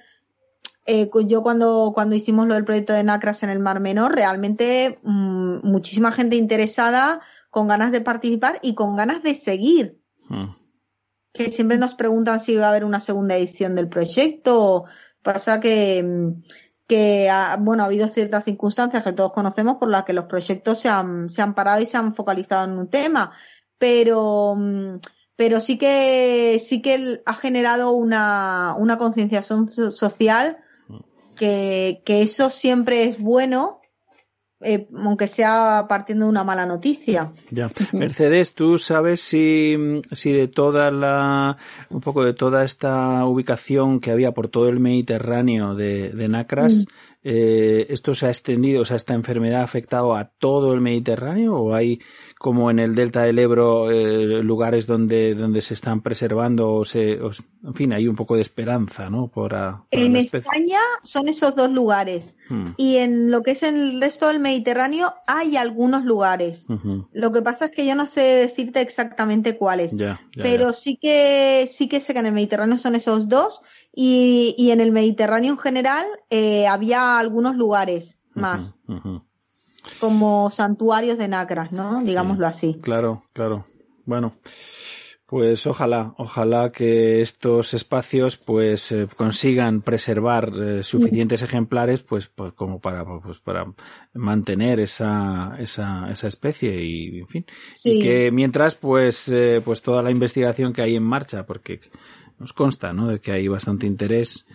eh, 0.85 1.09
yo 1.27 1.43
cuando, 1.43 1.91
cuando 1.93 2.15
hicimos 2.15 2.47
lo 2.47 2.55
del 2.55 2.65
proyecto 2.65 2.93
de 2.93 3.03
Nacras 3.03 3.43
en 3.43 3.49
el 3.49 3.59
Mar 3.59 3.79
Menor, 3.79 4.15
realmente 4.15 4.99
mm, 5.03 5.67
muchísima 5.67 6.11
gente 6.11 6.35
interesada, 6.35 7.21
con 7.49 7.67
ganas 7.67 7.91
de 7.91 8.01
participar 8.01 8.59
y 8.61 8.75
con 8.75 8.95
ganas 8.95 9.23
de 9.23 9.35
seguir. 9.35 10.01
Hmm. 10.27 10.55
Que 11.31 11.51
siempre 11.51 11.77
nos 11.77 11.95
preguntan 11.95 12.39
si 12.39 12.55
va 12.55 12.67
a 12.67 12.69
haber 12.69 12.85
una 12.85 12.99
segunda 12.99 13.35
edición 13.35 13.75
del 13.75 13.87
proyecto. 13.87 14.85
Pasa 15.21 15.59
que, 15.59 16.03
mm, 16.03 16.41
que 16.87 17.29
ha, 17.29 17.57
bueno, 17.57 17.83
ha 17.83 17.85
habido 17.85 18.07
ciertas 18.07 18.45
circunstancias 18.45 19.03
que 19.03 19.13
todos 19.13 19.31
conocemos 19.31 19.77
por 19.77 19.89
las 19.89 20.05
que 20.05 20.13
los 20.13 20.25
proyectos 20.25 20.79
se 20.79 20.89
han, 20.89 21.29
se 21.29 21.43
han 21.43 21.53
parado 21.53 21.81
y 21.81 21.85
se 21.85 21.97
han 21.97 22.15
focalizado 22.15 22.65
en 22.65 22.79
un 22.79 22.89
tema, 22.89 23.31
pero, 23.77 24.55
mm, 24.57 24.95
pero 25.35 25.59
sí 25.59 25.77
que, 25.77 26.57
sí 26.59 26.81
que 26.81 27.21
ha 27.25 27.33
generado 27.35 27.91
una, 27.91 28.75
una 28.77 28.97
concienciación 28.97 29.69
social 29.69 30.57
que, 31.39 32.03
que 32.05 32.21
eso 32.21 32.49
siempre 32.49 33.05
es 33.05 33.17
bueno 33.17 33.79
eh, 34.61 34.89
aunque 34.93 35.29
sea 35.29 35.85
partiendo 35.87 36.25
de 36.25 36.31
una 36.31 36.43
mala 36.43 36.65
noticia. 36.65 37.31
Ya. 37.49 37.71
Mercedes, 37.93 38.53
¿tú 38.55 38.77
sabes 38.77 39.21
si, 39.21 39.77
si 40.11 40.33
de 40.33 40.49
toda 40.49 40.91
la, 40.91 41.55
un 41.89 42.01
poco 42.01 42.25
de 42.25 42.33
toda 42.33 42.65
esta 42.65 43.25
ubicación 43.25 44.01
que 44.01 44.11
había 44.11 44.33
por 44.33 44.49
todo 44.49 44.67
el 44.67 44.81
Mediterráneo 44.81 45.75
de, 45.75 46.09
de 46.09 46.27
Nacras, 46.27 46.73
mm. 46.73 47.08
Eh, 47.31 47.85
esto 47.91 48.15
se 48.15 48.25
ha 48.25 48.29
extendido, 48.29 48.81
o 48.81 48.85
sea, 48.85 48.97
esta 48.97 49.13
enfermedad 49.13 49.61
ha 49.61 49.63
afectado 49.63 50.15
a 50.15 50.25
todo 50.25 50.73
el 50.73 50.81
Mediterráneo 50.81 51.57
o 51.57 51.75
hay 51.75 52.01
como 52.39 52.71
en 52.71 52.79
el 52.79 52.95
delta 52.95 53.21
del 53.21 53.37
Ebro 53.37 53.91
eh, 53.91 54.41
lugares 54.41 54.87
donde, 54.87 55.35
donde 55.35 55.61
se 55.61 55.75
están 55.75 56.01
preservando 56.01 56.73
o 56.73 56.85
se, 56.85 57.19
en 57.19 57.73
fin, 57.75 57.93
hay 57.93 58.07
un 58.07 58.15
poco 58.15 58.35
de 58.35 58.41
esperanza, 58.41 59.11
¿no? 59.11 59.27
Por, 59.27 59.55
en 59.91 60.15
España 60.15 60.79
son 61.03 61.27
esos 61.27 61.55
dos 61.55 61.69
lugares 61.69 62.33
hmm. 62.49 62.69
y 62.77 62.95
en 62.95 63.29
lo 63.29 63.43
que 63.43 63.51
es 63.51 63.61
el 63.61 64.01
resto 64.01 64.29
del 64.29 64.39
Mediterráneo 64.39 65.13
hay 65.27 65.55
algunos 65.55 66.05
lugares. 66.05 66.65
Lo 67.11 67.31
que 67.31 67.43
pasa 67.43 67.65
es 67.65 67.71
que 67.71 67.85
yo 67.85 67.93
no 67.93 68.07
sé 68.07 68.21
decirte 68.21 68.81
exactamente 68.81 69.55
cuáles, 69.55 69.95
pero 70.33 70.73
sí 70.73 70.97
que 70.99 71.69
sí 71.71 71.87
que 71.87 71.99
sé 71.99 72.13
que 72.13 72.19
en 72.21 72.25
el 72.25 72.33
Mediterráneo 72.33 72.77
son 72.79 72.95
esos 72.95 73.29
dos 73.29 73.61
y, 73.93 74.55
y 74.57 74.71
en 74.71 74.81
el 74.81 74.91
Mediterráneo 74.91 75.53
en 75.53 75.59
general 75.59 76.05
eh, 76.29 76.67
había 76.67 77.17
algunos 77.17 77.55
lugares 77.55 78.19
más 78.33 78.79
como 79.99 80.49
santuarios 80.49 81.17
de 81.17 81.27
nacras, 81.27 81.71
¿no? 81.71 82.01
Digámoslo 82.03 82.47
así. 82.47 82.79
Claro, 82.81 83.23
claro. 83.33 83.65
Bueno, 84.05 84.33
pues 85.29 85.67
ojalá, 85.67 86.15
ojalá 86.17 86.71
que 86.71 87.21
estos 87.21 87.75
espacios 87.75 88.37
pues 88.37 88.91
eh, 88.91 89.07
consigan 89.15 89.83
preservar 89.83 90.51
eh, 90.59 90.81
suficientes 90.81 91.43
ejemplares 91.43 91.99
pues, 91.99 92.27
pues, 92.27 92.53
como 92.53 92.79
para 92.79 93.05
pues 93.05 93.37
para 93.37 93.71
mantener 94.13 94.79
esa, 94.79 95.55
esa, 95.59 96.09
esa 96.09 96.27
especie 96.27 96.83
y 96.83 97.19
en 97.19 97.27
fin 97.27 97.45
y 97.83 97.99
que 98.01 98.31
mientras 98.31 98.73
pues 98.73 99.29
eh, 99.29 99.61
pues 99.63 99.83
toda 99.83 100.01
la 100.01 100.09
investigación 100.09 100.73
que 100.73 100.81
hay 100.81 100.95
en 100.95 101.03
marcha 101.03 101.45
porque 101.45 101.79
nos 102.39 102.53
consta 102.53 102.93
¿no? 102.93 103.07
de 103.07 103.19
que 103.19 103.31
hay 103.31 103.47
bastante 103.47 103.85
interés 103.85 104.45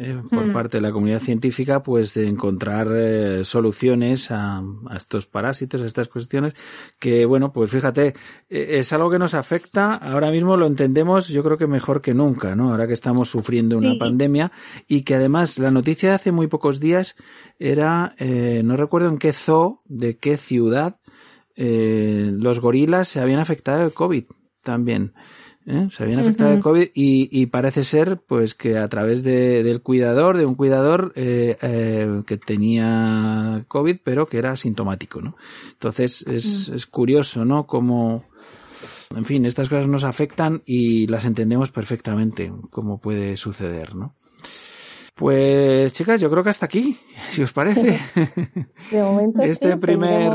eh, 0.00 0.16
por 0.30 0.46
hmm. 0.46 0.52
parte 0.52 0.76
de 0.76 0.80
la 0.80 0.92
comunidad 0.92 1.18
científica, 1.18 1.82
pues 1.82 2.14
de 2.14 2.28
encontrar 2.28 2.86
eh, 2.92 3.42
soluciones 3.42 4.30
a, 4.30 4.62
estos 4.94 5.26
parásitos, 5.26 5.82
a 5.82 5.86
estas 5.86 6.06
cuestiones, 6.06 6.54
que 7.00 7.26
bueno, 7.26 7.52
pues 7.52 7.72
fíjate, 7.72 8.14
eh, 8.48 8.78
es 8.78 8.92
algo 8.92 9.10
que 9.10 9.18
nos 9.18 9.34
afecta, 9.34 9.94
ahora 9.94 10.30
mismo 10.30 10.56
lo 10.56 10.68
entendemos 10.68 11.26
yo 11.26 11.42
creo 11.42 11.56
que 11.56 11.66
mejor 11.66 12.00
que 12.00 12.14
nunca, 12.14 12.54
¿no? 12.54 12.70
Ahora 12.70 12.86
que 12.86 12.92
estamos 12.92 13.28
sufriendo 13.28 13.76
una 13.76 13.98
pandemia 13.98 14.52
y 14.86 15.02
que 15.02 15.16
además 15.16 15.58
la 15.58 15.72
noticia 15.72 16.10
de 16.10 16.14
hace 16.14 16.30
muy 16.30 16.46
pocos 16.46 16.78
días 16.78 17.16
era, 17.58 18.14
no 18.62 18.76
recuerdo 18.76 19.08
en 19.08 19.18
qué 19.18 19.32
zoo, 19.32 19.80
de 19.86 20.16
qué 20.16 20.36
ciudad, 20.36 21.00
los 21.56 22.60
gorilas 22.60 23.08
se 23.08 23.18
habían 23.18 23.40
afectado 23.40 23.84
de 23.84 23.90
COVID 23.90 24.26
también. 24.62 25.12
¿Eh? 25.68 25.88
se 25.92 26.02
habían 26.02 26.20
afectado 26.20 26.50
de 26.50 26.60
COVID 26.60 26.88
y, 26.94 27.46
parece 27.46 27.84
ser 27.84 28.20
pues 28.26 28.54
que 28.54 28.78
a 28.78 28.88
través 28.88 29.22
de, 29.22 29.62
del 29.62 29.82
cuidador, 29.82 30.36
de 30.36 30.46
un 30.46 30.54
cuidador 30.54 31.12
eh, 31.14 31.56
eh, 31.62 32.22
que 32.26 32.36
tenía 32.38 33.64
COVID 33.68 33.98
pero 34.02 34.26
que 34.26 34.38
era 34.38 34.52
asintomático, 34.52 35.20
¿no? 35.20 35.36
Entonces 35.72 36.22
es, 36.26 36.68
es 36.70 36.86
curioso, 36.86 37.44
¿no? 37.44 37.66
Como, 37.66 38.24
en 39.14 39.24
fin, 39.24 39.44
estas 39.44 39.68
cosas 39.68 39.86
nos 39.86 40.04
afectan 40.04 40.62
y 40.66 41.06
las 41.06 41.24
entendemos 41.24 41.70
perfectamente, 41.70 42.52
cómo 42.70 42.98
puede 42.98 43.36
suceder, 43.36 43.94
¿no? 43.94 44.14
Pues 45.14 45.92
chicas, 45.92 46.20
yo 46.20 46.30
creo 46.30 46.44
que 46.44 46.50
hasta 46.50 46.66
aquí, 46.66 46.96
si 47.28 47.42
os 47.42 47.52
parece. 47.52 47.98
De 48.90 49.02
momento 49.02 49.42
este 49.42 49.76
primer 49.76 50.32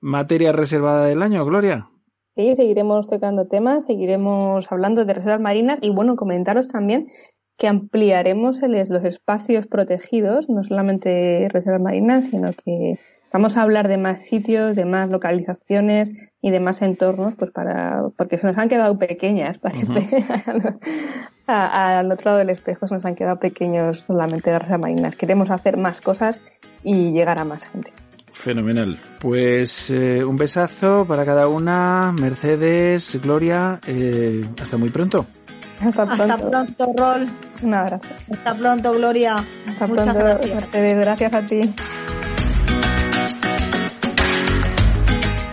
materia 0.00 0.52
reservada 0.52 1.06
del 1.06 1.22
año, 1.22 1.44
Gloria. 1.44 1.91
Sí, 2.34 2.56
seguiremos 2.56 3.08
tocando 3.08 3.46
temas, 3.46 3.84
seguiremos 3.84 4.72
hablando 4.72 5.04
de 5.04 5.12
reservas 5.12 5.40
marinas 5.40 5.78
y 5.82 5.90
bueno, 5.90 6.16
comentaros 6.16 6.68
también 6.68 7.08
que 7.58 7.68
ampliaremos 7.68 8.60
los 8.62 9.04
espacios 9.04 9.66
protegidos, 9.66 10.48
no 10.48 10.62
solamente 10.62 11.48
reservas 11.50 11.82
marinas, 11.82 12.26
sino 12.26 12.52
que 12.54 12.98
vamos 13.32 13.56
a 13.56 13.62
hablar 13.62 13.88
de 13.88 13.98
más 13.98 14.22
sitios, 14.22 14.76
de 14.76 14.86
más 14.86 15.10
localizaciones 15.10 16.10
y 16.40 16.50
de 16.50 16.60
más 16.60 16.80
entornos, 16.80 17.36
pues 17.36 17.50
para, 17.50 18.08
porque 18.16 18.38
se 18.38 18.46
nos 18.46 18.56
han 18.56 18.68
quedado 18.68 18.98
pequeñas, 18.98 19.58
parece. 19.60 20.24
al 21.46 22.10
otro 22.10 22.30
lado 22.30 22.38
del 22.38 22.50
espejo 22.50 22.86
se 22.86 22.94
nos 22.94 23.04
han 23.04 23.14
quedado 23.14 23.38
pequeños 23.38 24.00
solamente 24.00 24.50
las 24.50 24.62
reservas 24.62 24.80
marinas. 24.80 25.16
Queremos 25.16 25.50
hacer 25.50 25.76
más 25.76 26.00
cosas 26.00 26.40
y 26.82 27.12
llegar 27.12 27.38
a 27.38 27.44
más 27.44 27.64
gente. 27.64 27.92
Fenomenal. 28.42 28.98
Pues 29.20 29.90
eh, 29.90 30.24
un 30.24 30.36
besazo 30.36 31.04
para 31.06 31.24
cada 31.24 31.46
una. 31.46 32.10
Mercedes, 32.10 33.20
Gloria, 33.22 33.78
eh, 33.86 34.44
hasta 34.60 34.76
muy 34.76 34.90
pronto. 34.90 35.26
Hasta 35.80 36.04
pronto. 36.04 36.24
Hasta 36.24 36.50
pronto, 36.50 36.92
Rol. 36.96 37.26
Un 37.62 37.74
abrazo. 37.74 38.08
Hasta 38.32 38.54
pronto, 38.56 38.92
Gloria. 38.94 39.36
Hasta 39.68 39.86
pronto, 39.86 40.14
gracias. 40.14 40.54
Mercedes. 40.56 40.96
Gracias 40.96 41.34
a 41.34 41.42
ti. 41.42 41.60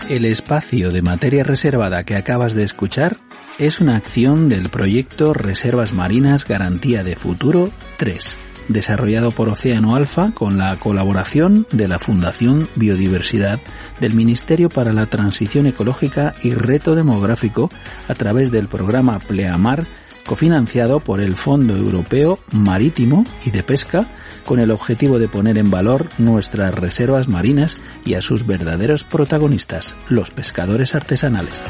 El 0.08 0.24
espacio 0.24 0.90
de 0.90 1.02
materia 1.02 1.44
reservada 1.44 2.02
que 2.02 2.16
acabas 2.16 2.54
de 2.54 2.64
escuchar 2.64 3.18
es 3.58 3.80
una 3.80 3.94
acción 3.94 4.48
del 4.48 4.68
proyecto 4.68 5.32
Reservas 5.32 5.92
Marinas 5.92 6.44
Garantía 6.44 7.04
de 7.04 7.14
Futuro 7.14 7.70
3 7.98 8.49
desarrollado 8.70 9.32
por 9.32 9.48
Océano 9.48 9.96
Alfa 9.96 10.32
con 10.32 10.56
la 10.56 10.76
colaboración 10.76 11.66
de 11.72 11.88
la 11.88 11.98
Fundación 11.98 12.68
Biodiversidad 12.76 13.60
del 14.00 14.14
Ministerio 14.14 14.68
para 14.68 14.92
la 14.92 15.06
Transición 15.06 15.66
Ecológica 15.66 16.34
y 16.42 16.54
Reto 16.54 16.94
Demográfico 16.94 17.68
a 18.08 18.14
través 18.14 18.50
del 18.50 18.68
programa 18.68 19.18
Pleamar 19.18 19.84
cofinanciado 20.26 21.00
por 21.00 21.20
el 21.20 21.34
Fondo 21.34 21.76
Europeo 21.76 22.38
Marítimo 22.52 23.24
y 23.44 23.50
de 23.50 23.62
Pesca 23.62 24.06
con 24.44 24.60
el 24.60 24.70
objetivo 24.70 25.18
de 25.18 25.28
poner 25.28 25.58
en 25.58 25.70
valor 25.70 26.08
nuestras 26.18 26.74
reservas 26.74 27.28
marinas 27.28 27.76
y 28.04 28.14
a 28.14 28.22
sus 28.22 28.46
verdaderos 28.46 29.04
protagonistas, 29.04 29.96
los 30.08 30.30
pescadores 30.30 30.94
artesanales. 30.94 31.62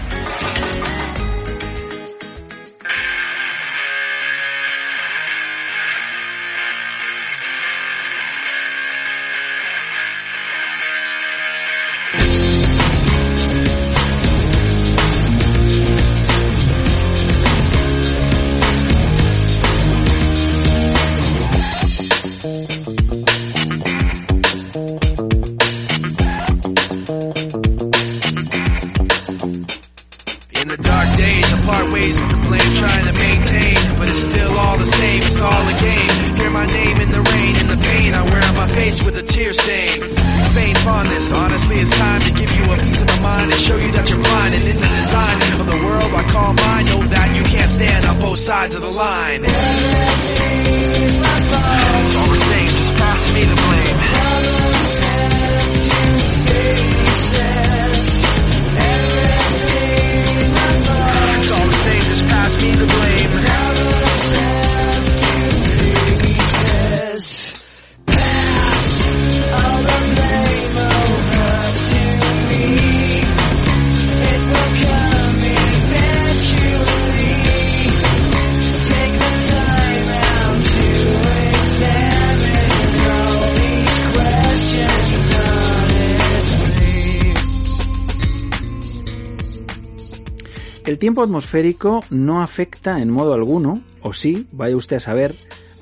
Tiempo 91.10 91.24
atmosférico 91.24 92.04
no 92.10 92.40
afecta 92.40 93.02
en 93.02 93.10
modo 93.10 93.34
alguno, 93.34 93.82
o 94.00 94.12
sí, 94.12 94.46
vaya 94.52 94.76
usted 94.76 94.98
a 94.98 95.00
saber, 95.00 95.34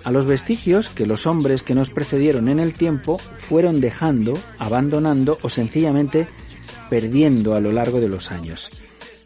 a 0.03 0.11
los 0.11 0.25
vestigios 0.25 0.89
que 0.89 1.05
los 1.05 1.27
hombres 1.27 1.63
que 1.63 1.75
nos 1.75 1.91
precedieron 1.91 2.49
en 2.49 2.61
el 2.61 2.73
tiempo 2.73 3.21
fueron 3.37 3.79
dejando, 3.83 4.39
abandonando 4.59 5.37
o 5.43 5.51
sencillamente 5.51 6.29
perdiendo 6.89 7.55
a 7.55 7.61
lo 7.61 7.73
largo 7.73 8.01
de 8.01 8.09
los 8.09 8.31
años 8.31 8.71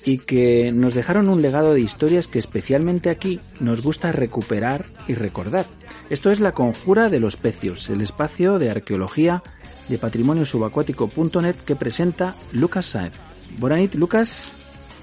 y 0.04 0.18
que 0.18 0.72
nos 0.72 0.94
dejaron 0.94 1.28
un 1.28 1.40
legado 1.40 1.72
de 1.72 1.80
historias 1.80 2.26
que 2.26 2.40
especialmente 2.40 3.08
aquí 3.08 3.38
nos 3.60 3.80
gusta 3.80 4.10
recuperar 4.10 4.86
y 5.06 5.14
recordar. 5.14 5.68
Esto 6.10 6.32
es 6.32 6.40
La 6.40 6.50
Conjura 6.50 7.10
de 7.10 7.20
los 7.20 7.36
Pecios, 7.36 7.88
el 7.90 8.00
espacio 8.00 8.58
de 8.58 8.70
arqueología 8.70 9.44
de 9.88 9.98
patrimonio 9.98 10.46
subacuático.net 10.46 11.54
que 11.64 11.76
presenta 11.76 12.34
Lucas 12.50 12.86
Saez. 12.86 13.12
Bonanit, 13.60 13.94
Lucas. 13.94 14.52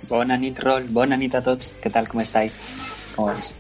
Bonanit, 0.09 0.59
Rol. 0.59 0.85
Bonanit 0.89 1.35
a 1.35 1.43
todos. 1.43 1.73
¿Qué 1.81 1.89
tal? 1.89 2.07
¿Cómo 2.09 2.21
estáis? 2.21 2.51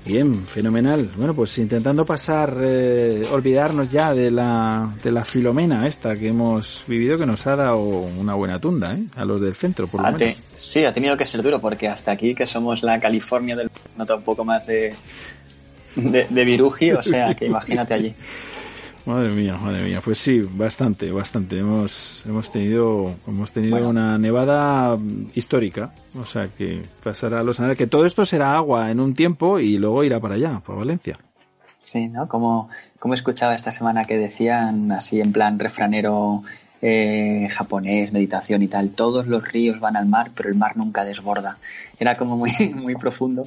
Bien, 0.05 0.45
fenomenal. 0.45 1.09
Bueno, 1.15 1.33
pues 1.33 1.57
intentando 1.57 2.05
pasar, 2.05 2.55
eh, 2.61 3.23
olvidarnos 3.31 3.91
ya 3.91 4.13
de 4.13 4.31
la, 4.31 4.89
de 5.03 5.11
la 5.11 5.25
filomena 5.25 5.85
esta 5.85 6.15
que 6.15 6.29
hemos 6.29 6.85
vivido, 6.87 7.17
que 7.17 7.25
nos 7.25 7.45
ha 7.47 7.55
dado 7.55 7.77
una 7.79 8.35
buena 8.35 8.59
tunda, 8.59 8.93
¿eh? 8.93 9.03
A 9.15 9.25
los 9.25 9.41
del 9.41 9.53
centro, 9.55 9.87
por 9.87 10.01
lo 10.01 10.11
menos. 10.11 10.37
Sí, 10.55 10.85
ha 10.85 10.93
tenido 10.93 11.17
que 11.17 11.25
ser 11.25 11.41
duro, 11.41 11.59
porque 11.59 11.87
hasta 11.87 12.11
aquí, 12.11 12.33
que 12.33 12.45
somos 12.45 12.83
la 12.83 12.99
California 12.99 13.55
del... 13.55 13.69
nota 13.97 14.15
un 14.15 14.23
poco 14.23 14.45
más 14.45 14.65
de, 14.65 14.95
de, 15.95 16.27
de 16.29 16.45
viruji, 16.45 16.93
o 16.93 17.03
sea, 17.03 17.33
que 17.33 17.45
imagínate 17.45 17.93
allí. 17.93 18.15
Madre 19.09 19.29
mía, 19.29 19.57
madre 19.57 19.85
mía. 19.85 20.01
Pues 20.05 20.19
sí, 20.19 20.39
bastante, 20.41 21.11
bastante. 21.11 21.57
Hemos, 21.57 22.23
hemos 22.27 22.51
tenido, 22.51 23.15
hemos 23.27 23.51
tenido 23.51 23.89
una 23.89 24.19
nevada 24.19 24.99
histórica. 25.33 25.95
O 26.15 26.27
sea 26.27 26.49
que 26.49 26.83
pasará 27.03 27.39
a 27.39 27.43
los 27.43 27.59
que 27.75 27.87
todo 27.87 28.05
esto 28.05 28.23
será 28.23 28.53
agua 28.53 28.91
en 28.91 28.99
un 28.99 29.15
tiempo 29.15 29.57
y 29.57 29.79
luego 29.79 30.03
irá 30.03 30.19
para 30.19 30.35
allá, 30.35 30.59
para 30.59 30.77
Valencia. 30.77 31.17
Sí, 31.79 32.07
¿no? 32.07 32.27
Como, 32.27 32.69
como 32.99 33.15
escuchaba 33.15 33.55
esta 33.55 33.71
semana 33.71 34.05
que 34.05 34.15
decían 34.15 34.91
así 34.91 35.19
en 35.19 35.31
plan 35.31 35.57
refranero 35.57 36.43
eh, 36.81 37.47
japonés, 37.49 38.13
meditación 38.13 38.61
y 38.61 38.67
tal, 38.67 38.91
todos 38.91 39.27
los 39.27 39.45
ríos 39.51 39.79
van 39.79 39.97
al 39.97 40.05
mar, 40.05 40.31
pero 40.35 40.49
el 40.49 40.55
mar 40.55 40.77
nunca 40.77 41.03
desborda. 41.03 41.57
Era 41.99 42.15
como 42.15 42.37
muy, 42.37 42.51
muy 42.75 42.95
profundo. 42.95 43.43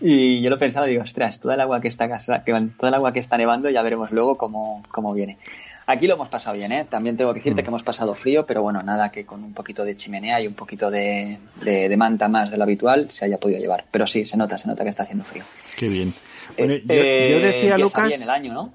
Y 0.00 0.42
yo 0.42 0.50
lo 0.50 0.58
pensaba, 0.58 0.86
digo, 0.86 1.02
ostras, 1.02 1.40
toda 1.40 1.54
el 1.54 1.60
agua 1.60 1.80
que 1.80 1.88
está, 1.88 2.08
que, 2.08 2.52
toda 2.76 2.88
el 2.88 2.94
agua 2.94 3.12
que 3.12 3.20
está 3.20 3.36
nevando, 3.36 3.70
ya 3.70 3.82
veremos 3.82 4.10
luego 4.10 4.36
cómo, 4.36 4.82
cómo 4.90 5.12
viene. 5.14 5.38
Aquí 5.86 6.06
lo 6.06 6.14
hemos 6.14 6.28
pasado 6.30 6.56
bien, 6.56 6.72
¿eh? 6.72 6.86
También 6.88 7.16
tengo 7.16 7.30
que 7.32 7.40
decirte 7.40 7.60
mm. 7.60 7.64
que 7.64 7.68
hemos 7.68 7.82
pasado 7.82 8.14
frío, 8.14 8.46
pero 8.46 8.62
bueno, 8.62 8.82
nada 8.82 9.10
que 9.10 9.26
con 9.26 9.44
un 9.44 9.52
poquito 9.52 9.84
de 9.84 9.94
chimenea 9.94 10.40
y 10.40 10.46
un 10.46 10.54
poquito 10.54 10.90
de, 10.90 11.38
de, 11.62 11.96
manta 11.96 12.26
más 12.26 12.50
de 12.50 12.56
lo 12.56 12.62
habitual 12.62 13.10
se 13.10 13.26
haya 13.26 13.38
podido 13.38 13.60
llevar. 13.60 13.84
Pero 13.90 14.06
sí, 14.06 14.24
se 14.24 14.38
nota, 14.38 14.56
se 14.56 14.66
nota 14.66 14.82
que 14.82 14.88
está 14.88 15.02
haciendo 15.02 15.24
frío. 15.24 15.44
Qué 15.76 15.88
bien. 15.88 16.14
Bueno, 16.56 16.74
yo, 16.74 16.82
eh, 16.88 17.40
decía, 17.40 17.78
Lucas, 17.78 18.28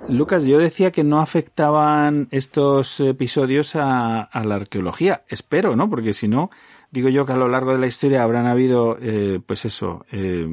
Lucas, 0.07 0.45
yo 0.45 0.57
decía 0.57 0.91
que 0.91 1.03
no 1.03 1.22
afectaban 1.22 2.27
estos 2.31 2.99
episodios 2.99 3.76
a, 3.76 4.22
a, 4.22 4.43
la 4.43 4.56
arqueología. 4.56 5.23
Espero, 5.27 5.76
¿no? 5.76 5.89
Porque 5.89 6.14
si 6.14 6.27
no, 6.27 6.49
digo 6.91 7.10
yo 7.10 7.26
que 7.26 7.34
a 7.34 7.38
lo 7.38 7.47
largo 7.47 7.73
de 7.73 7.80
la 7.80 7.88
historia 7.88 8.23
habrán 8.23 8.47
habido, 8.47 8.97
eh, 9.01 9.39
pues 9.45 9.65
eso, 9.65 10.06
eh, 10.11 10.47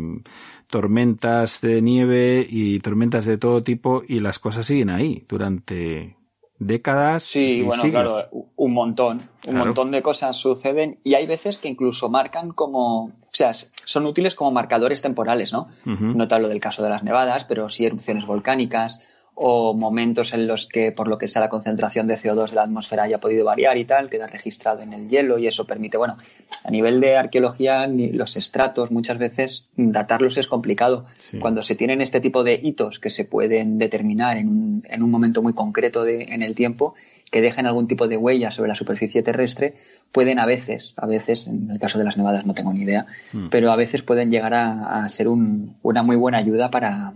tormentas 0.69 1.61
de 1.61 1.81
nieve 1.81 2.47
y 2.49 2.81
tormentas 2.81 3.25
de 3.25 3.39
todo 3.39 3.63
tipo 3.63 4.03
y 4.07 4.21
las 4.21 4.39
cosas 4.39 4.67
siguen 4.67 4.91
ahí 4.91 5.25
durante 5.29 6.17
décadas. 6.59 7.23
Sí, 7.25 7.63
bueno, 7.63 7.83
claro, 7.85 8.17
un 8.57 8.73
montón. 8.73 9.29
Un 9.47 9.57
montón 9.57 9.91
de 9.91 10.03
cosas 10.03 10.37
suceden 10.37 10.99
y 11.05 11.15
hay 11.15 11.27
veces 11.27 11.59
que 11.59 11.69
incluso 11.69 12.09
marcan 12.09 12.51
como, 12.51 13.13
sea, 13.37 13.53
son 13.53 14.07
útiles 14.07 14.35
como 14.35 14.51
marcadores 14.51 15.03
temporales, 15.03 15.53
¿no? 15.53 15.69
No 15.85 16.27
te 16.27 16.35
hablo 16.35 16.49
del 16.49 16.61
caso 16.61 16.83
de 16.83 16.91
las 16.91 17.03
nevadas, 17.03 17.45
pero 17.45 17.69
sí 17.69 17.85
erupciones 17.85 18.27
volcánicas 18.27 19.01
o 19.39 19.75
momentos 19.75 20.33
en 20.33 20.47
los 20.47 20.67
que, 20.67 20.93
por 20.93 21.09
lo 21.09 21.19
que 21.19 21.29
sea 21.29 21.43
la 21.43 21.51
concentración 21.51 22.07
de 22.07 22.17
CO2 22.17 22.49
de 22.49 22.57
la 22.57 22.63
atmósfera 22.63 23.03
haya 23.03 23.19
podido 23.19 23.45
variar 23.45 23.77
y 23.77 23.85
tal, 23.85 24.09
queda 24.09 24.27
registrado 24.27 24.81
en 24.81 24.95
el 24.95 25.11
hielo 25.11 25.39
y 25.39 25.47
eso 25.47 25.67
permite, 25.67 25.99
bueno, 25.99 26.17
a 26.65 26.71
nivel 26.71 27.03
de 27.03 27.19
arqueología, 27.19 27.87
los 27.87 28.39
estratos 28.39 28.91
muchas 28.91 29.19
veces 29.19 29.67
datarlos 29.77 30.39
es 30.39 30.47
complicado. 30.47 31.05
Cuando 31.39 31.61
se 31.61 31.75
tienen 31.75 32.01
este 32.01 32.21
tipo 32.21 32.45
de 32.45 32.55
hitos 32.55 32.99
que 32.99 33.11
se 33.11 33.27
pueden 33.27 33.77
determinar 33.77 34.39
en 34.39 34.49
un, 34.49 34.83
en 34.89 35.03
un 35.03 35.11
momento 35.11 35.43
muy 35.43 35.53
concreto 35.53 36.03
de, 36.05 36.23
en 36.23 36.43
el 36.43 36.55
tiempo, 36.55 36.95
que 37.31 37.41
dejen 37.41 37.67
algún 37.67 37.89
tipo 37.89 38.07
de 38.09 38.17
huella 38.17 38.51
sobre 38.51 38.69
la 38.69 38.75
superficie 38.75 39.23
terrestre, 39.23 39.75
pueden 40.13 40.39
a 40.39 40.47
veces, 40.47 40.95
a 40.97 41.07
veces, 41.07 41.47
en 41.49 41.71
el 41.71 41.79
caso 41.79 41.99
de 41.99 42.05
las 42.05 42.17
nevadas 42.17 42.47
no 42.47 42.55
tengo 42.55 42.73
ni 42.73 42.83
idea, 42.83 43.07
mm. 43.33 43.49
pero 43.51 43.73
a 43.73 43.77
veces 43.77 44.03
pueden 44.03 44.31
llegar 44.31 44.55
a, 44.55 45.09
ser 45.09 45.29
una 45.29 46.03
muy 46.03 46.17
buena 46.17 46.39
ayuda 46.39 46.71
para, 46.71 47.15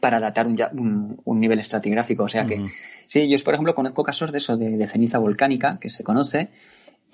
para 0.00 0.20
datar 0.20 0.46
un, 0.46 1.20
un, 1.24 1.40
nivel 1.40 1.58
estratigráfico. 1.60 2.24
O 2.24 2.28
sea 2.28 2.44
que, 2.44 2.66
sí, 3.06 3.28
yo 3.28 3.42
por 3.44 3.54
ejemplo 3.54 3.74
conozco 3.74 4.02
casos 4.02 4.32
de 4.32 4.38
eso, 4.38 4.56
de, 4.56 4.86
ceniza 4.86 5.18
volcánica, 5.18 5.78
que 5.80 5.88
se 5.88 6.04
conoce, 6.04 6.50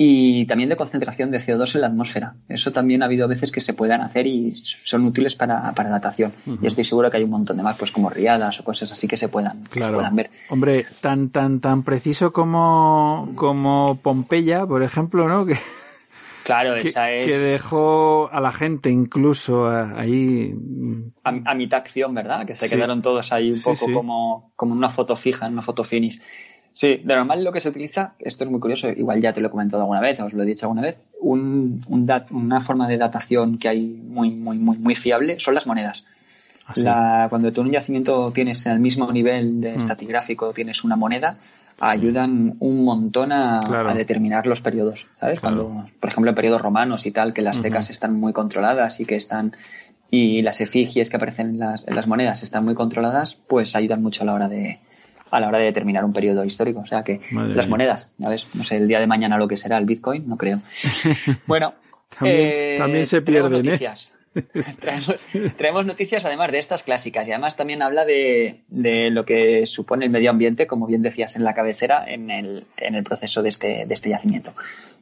y 0.00 0.46
también 0.46 0.68
de 0.68 0.76
concentración 0.76 1.32
de 1.32 1.38
CO2 1.38 1.74
en 1.74 1.80
la 1.80 1.88
atmósfera. 1.88 2.36
Eso 2.48 2.70
también 2.70 3.02
ha 3.02 3.06
habido 3.06 3.26
veces 3.26 3.50
que 3.50 3.60
se 3.60 3.74
puedan 3.74 4.00
hacer 4.00 4.28
y 4.28 4.54
son 4.54 5.04
útiles 5.04 5.34
para, 5.34 5.74
para 5.74 5.90
datación. 5.90 6.32
Y 6.62 6.68
estoy 6.68 6.84
seguro 6.84 7.10
que 7.10 7.16
hay 7.16 7.24
un 7.24 7.30
montón 7.30 7.56
de 7.56 7.64
más, 7.64 7.76
pues 7.76 7.90
como 7.90 8.08
riadas 8.08 8.60
o 8.60 8.64
cosas 8.64 8.92
así 8.92 9.08
que 9.08 9.16
se 9.16 9.28
puedan, 9.28 9.64
puedan 9.64 10.14
ver. 10.14 10.30
Hombre, 10.50 10.86
tan, 11.00 11.30
tan, 11.30 11.60
tan 11.60 11.82
preciso 11.82 12.32
como, 12.32 13.32
como 13.34 13.98
Pompeya, 14.00 14.66
por 14.66 14.84
ejemplo, 14.84 15.28
¿no? 15.28 15.44
Que 15.48 15.56
Claro, 16.44 16.76
esa 16.76 17.12
es. 17.12 17.26
Que 17.26 17.36
dejó 17.36 18.30
a 18.32 18.40
la 18.40 18.52
gente 18.52 18.88
incluso 18.88 19.68
ahí. 19.68 20.54
A, 21.22 21.54
mitad 21.54 21.80
acción, 21.80 22.14
¿verdad? 22.14 22.46
Que 22.46 22.54
se 22.54 22.70
quedaron 22.70 23.02
todos 23.02 23.32
ahí 23.32 23.50
un 23.50 23.60
poco 23.62 23.92
como, 23.92 24.52
como 24.56 24.72
una 24.72 24.88
foto 24.88 25.14
fija, 25.14 25.46
en 25.46 25.52
una 25.52 25.62
foto 25.62 25.84
finish. 25.84 26.22
Sí, 26.78 27.00
de 27.02 27.16
normal 27.16 27.42
lo 27.42 27.50
que 27.50 27.58
se 27.58 27.70
utiliza, 27.70 28.12
esto 28.20 28.44
es 28.44 28.50
muy 28.50 28.60
curioso, 28.60 28.88
igual 28.88 29.20
ya 29.20 29.32
te 29.32 29.40
lo 29.40 29.48
he 29.48 29.50
comentado 29.50 29.82
alguna 29.82 30.00
vez, 30.00 30.20
os 30.20 30.32
lo 30.32 30.44
he 30.44 30.46
dicho 30.46 30.66
alguna 30.66 30.82
vez, 30.82 31.02
un, 31.20 31.84
una 31.88 32.60
forma 32.60 32.86
de 32.86 32.96
datación 32.96 33.58
que 33.58 33.68
hay 33.68 33.80
muy, 33.80 34.30
muy, 34.30 34.58
muy, 34.58 34.78
muy 34.78 34.94
fiable 34.94 35.40
son 35.40 35.56
las 35.56 35.66
monedas. 35.66 36.04
Ah, 36.66 36.74
la, 36.76 37.26
cuando 37.30 37.52
tú 37.52 37.62
en 37.62 37.66
un 37.66 37.72
yacimiento 37.72 38.30
tienes 38.30 38.64
el 38.66 38.78
mismo 38.78 39.10
nivel 39.10 39.60
de 39.60 39.72
mm. 39.72 39.76
estatigráfico, 39.76 40.52
tienes 40.52 40.84
una 40.84 40.94
moneda, 40.94 41.38
ayudan 41.80 42.54
un 42.60 42.84
montón 42.84 43.32
a, 43.32 43.58
determinar 43.96 44.46
los 44.46 44.60
periodos, 44.60 45.08
¿sabes? 45.18 45.40
Cuando, 45.40 45.88
por 45.98 46.10
ejemplo, 46.10 46.30
en 46.30 46.36
periodos 46.36 46.62
romanos 46.62 47.06
y 47.06 47.10
tal, 47.10 47.32
que 47.32 47.42
las 47.42 47.60
cecas 47.60 47.90
están 47.90 48.14
muy 48.14 48.32
controladas 48.32 49.00
y 49.00 49.04
que 49.04 49.16
están 49.16 49.56
y 50.12 50.42
las 50.42 50.60
efigies 50.60 51.10
que 51.10 51.16
aparecen 51.16 51.48
en 51.48 51.58
las, 51.58 51.88
en 51.88 51.96
las 51.96 52.06
monedas 52.06 52.44
están 52.44 52.64
muy 52.64 52.76
controladas, 52.76 53.34
pues 53.34 53.74
ayudan 53.74 54.00
mucho 54.00 54.22
a 54.22 54.26
la 54.26 54.34
hora 54.34 54.48
de 54.48 54.78
a 55.30 55.40
la 55.40 55.48
hora 55.48 55.58
de 55.58 55.64
determinar 55.64 56.04
un 56.04 56.12
periodo 56.12 56.44
histórico. 56.44 56.80
O 56.80 56.86
sea 56.86 57.02
que 57.02 57.20
las 57.32 57.68
monedas, 57.68 58.10
¿sabes? 58.20 58.46
No 58.54 58.64
sé, 58.64 58.76
el 58.76 58.88
día 58.88 59.00
de 59.00 59.06
mañana 59.06 59.38
lo 59.38 59.48
que 59.48 59.56
será 59.56 59.78
el 59.78 59.84
Bitcoin, 59.84 60.28
no 60.28 60.36
creo. 60.36 60.60
Bueno, 61.46 61.74
también, 62.18 62.96
eh, 62.96 63.04
se 63.04 63.22
pierden, 63.22 63.68
¿eh? 63.68 63.78
traemos, 65.56 65.86
noticias 65.86 66.24
además 66.24 66.52
de 66.52 66.58
estas 66.58 66.82
clásicas 66.82 67.26
y 67.26 67.32
además 67.32 67.56
también 67.56 67.82
habla 67.82 68.04
de, 68.04 68.60
lo 68.70 69.24
que 69.24 69.66
supone 69.66 70.04
el 70.04 70.10
medio 70.10 70.30
ambiente, 70.30 70.66
como 70.66 70.86
bien 70.86 71.02
decías 71.02 71.36
en 71.36 71.44
la 71.44 71.54
cabecera, 71.54 72.04
en 72.06 72.30
el, 72.30 72.66
en 72.76 72.94
el 72.94 73.04
proceso 73.04 73.42
de 73.42 73.48
este, 73.48 73.86
de 73.86 73.94
este 73.94 74.10
yacimiento. 74.10 74.52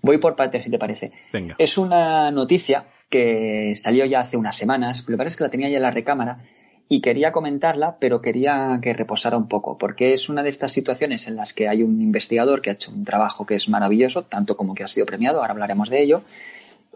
Voy 0.03 0.19
por 0.19 0.37
partes, 0.37 0.65
si 0.65 0.71
te 0.71 0.79
parece. 0.79 1.13
Es 1.59 1.79
una 1.79 2.31
noticia 2.31 2.85
que 3.09 3.75
salió 3.75 4.05
ya 4.05 4.21
hace 4.21 4.37
unas 4.37 4.57
semanas, 4.57 5.03
pero 5.03 5.19
parece 5.19 5.37
que 5.37 5.45
la 5.45 5.51
tenía 5.51 5.69
ya 5.69 5.77
en 5.77 5.83
la 5.83 5.91
recámara 5.91 6.39
y 6.89 7.01
quería 7.01 7.33
comentarla, 7.33 7.97
pero 7.99 8.21
quería 8.21 8.79
que 8.81 8.93
reposara 8.93 9.37
un 9.37 9.49
poco, 9.49 9.77
porque 9.77 10.13
es 10.13 10.29
una 10.29 10.43
de 10.43 10.49
estas 10.49 10.73
situaciones 10.73 11.27
en 11.27 11.37
las 11.37 11.53
que 11.53 11.69
hay 11.69 11.83
un 11.83 12.01
investigador 12.01 12.63
que 12.63 12.71
ha 12.71 12.75
hecho 12.75 12.93
un 12.93 13.05
trabajo 13.05 13.45
que 13.45 13.57
es 13.57 13.69
maravilloso, 13.69 14.23
tanto 14.23 14.57
como 14.57 14.75
que 14.75 14.85
ha 14.85 14.89
sido 14.89 15.07
premiado, 15.07 15.41
ahora 15.41 15.53
hablaremos 15.53 15.91
de 15.91 16.03
ello, 16.03 16.23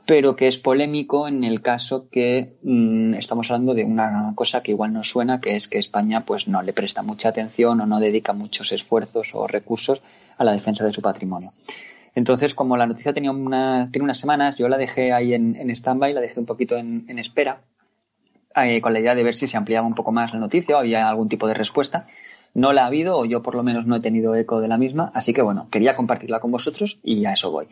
pero 0.06 0.36
que 0.36 0.46
es 0.46 0.58
polémico 0.58 1.28
en 1.28 1.44
el 1.44 1.60
caso 1.62 2.08
que 2.08 2.56
mm, 2.62 3.14
estamos 3.14 3.50
hablando 3.50 3.74
de 3.74 3.84
una 3.84 4.32
cosa 4.34 4.62
que 4.62 4.72
igual 4.72 4.92
nos 4.92 5.08
suena, 5.08 5.40
que 5.40 5.56
es 5.56 5.68
que 5.68 5.78
España 5.78 6.24
pues 6.24 6.48
no 6.48 6.62
le 6.62 6.72
presta 6.72 7.02
mucha 7.02 7.28
atención 7.28 7.80
o 7.80 7.86
no 7.86 8.00
dedica 8.00 8.32
muchos 8.32 8.72
esfuerzos 8.72 9.34
o 9.34 9.46
recursos 9.46 10.02
a 10.38 10.44
la 10.44 10.52
defensa 10.52 10.84
de 10.84 10.92
su 10.92 11.02
patrimonio. 11.02 11.50
Entonces, 12.14 12.54
como 12.54 12.76
la 12.76 12.86
noticia 12.86 13.12
tenía 13.12 13.30
una, 13.30 13.88
tiene 13.92 14.04
unas 14.04 14.18
semanas, 14.18 14.56
yo 14.56 14.68
la 14.68 14.78
dejé 14.78 15.12
ahí 15.12 15.34
en, 15.34 15.54
en 15.54 15.70
stand-by, 15.70 16.12
la 16.12 16.20
dejé 16.20 16.40
un 16.40 16.46
poquito 16.46 16.76
en, 16.76 17.18
espera, 17.18 17.60
eh, 18.56 18.80
con 18.80 18.92
la 18.92 19.00
idea 19.00 19.14
de 19.14 19.22
ver 19.22 19.34
si 19.34 19.46
se 19.46 19.56
ampliaba 19.56 19.86
un 19.86 19.94
poco 19.94 20.12
más 20.12 20.32
la 20.32 20.40
noticia 20.40 20.76
o 20.76 20.78
había 20.80 21.08
algún 21.08 21.28
tipo 21.28 21.46
de 21.46 21.54
respuesta. 21.54 22.04
No 22.52 22.72
la 22.72 22.82
ha 22.82 22.86
habido, 22.86 23.16
o 23.16 23.24
yo 23.24 23.42
por 23.42 23.54
lo 23.54 23.62
menos 23.62 23.86
no 23.86 23.96
he 23.96 24.00
tenido 24.00 24.34
eco 24.34 24.60
de 24.60 24.66
la 24.66 24.76
misma, 24.76 25.12
así 25.14 25.32
que 25.32 25.40
bueno, 25.40 25.68
quería 25.70 25.94
compartirla 25.94 26.40
con 26.40 26.50
vosotros 26.50 26.98
y 27.04 27.24
a 27.24 27.32
eso 27.32 27.52
voy. 27.52 27.68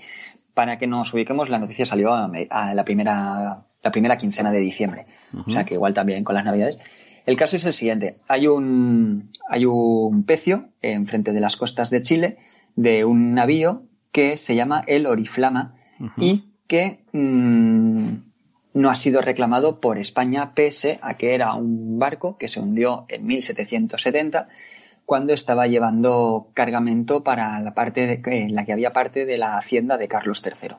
Para 0.54 0.78
que 0.78 0.86
nos 0.86 1.12
ubiquemos, 1.12 1.48
la 1.48 1.58
noticia 1.58 1.84
salió 1.84 2.14
a, 2.14 2.28
la, 2.74 2.84
primera, 2.84 3.64
la 3.82 3.90
primera 3.90 4.18
quincena 4.18 4.52
de 4.52 4.60
diciembre, 4.60 5.06
o 5.36 5.50
sea 5.50 5.64
que 5.64 5.74
igual 5.74 5.94
también 5.94 6.22
con 6.22 6.36
las 6.36 6.44
navidades. 6.44 6.78
El 7.26 7.36
caso 7.36 7.56
es 7.56 7.64
el 7.66 7.72
siguiente, 7.72 8.18
hay 8.28 8.46
un, 8.46 9.30
hay 9.48 9.66
un 9.66 10.22
pecio 10.22 10.68
enfrente 10.80 11.32
de 11.32 11.40
las 11.40 11.56
costas 11.56 11.90
de 11.90 12.00
Chile 12.02 12.38
de 12.76 13.04
un 13.04 13.34
navío 13.34 13.82
que 14.12 14.36
se 14.36 14.54
llama 14.54 14.84
el 14.86 15.06
Oriflama 15.06 15.74
y 16.16 16.44
que 16.68 17.00
mm, 17.12 18.27
no 18.78 18.90
ha 18.90 18.94
sido 18.94 19.20
reclamado 19.20 19.80
por 19.80 19.98
España 19.98 20.52
pese 20.54 21.00
a 21.02 21.14
que 21.14 21.34
era 21.34 21.52
un 21.54 21.98
barco 21.98 22.38
que 22.38 22.46
se 22.46 22.60
hundió 22.60 23.06
en 23.08 23.26
1770 23.26 24.48
cuando 25.04 25.32
estaba 25.32 25.66
llevando 25.66 26.48
cargamento 26.52 27.24
para 27.24 27.58
la 27.60 27.72
parte 27.72 28.20
en 28.24 28.54
la 28.54 28.64
que 28.64 28.74
había 28.74 28.92
parte 28.92 29.24
de 29.24 29.38
la 29.38 29.56
hacienda 29.56 29.96
de 29.96 30.06
Carlos 30.06 30.42
III. 30.44 30.76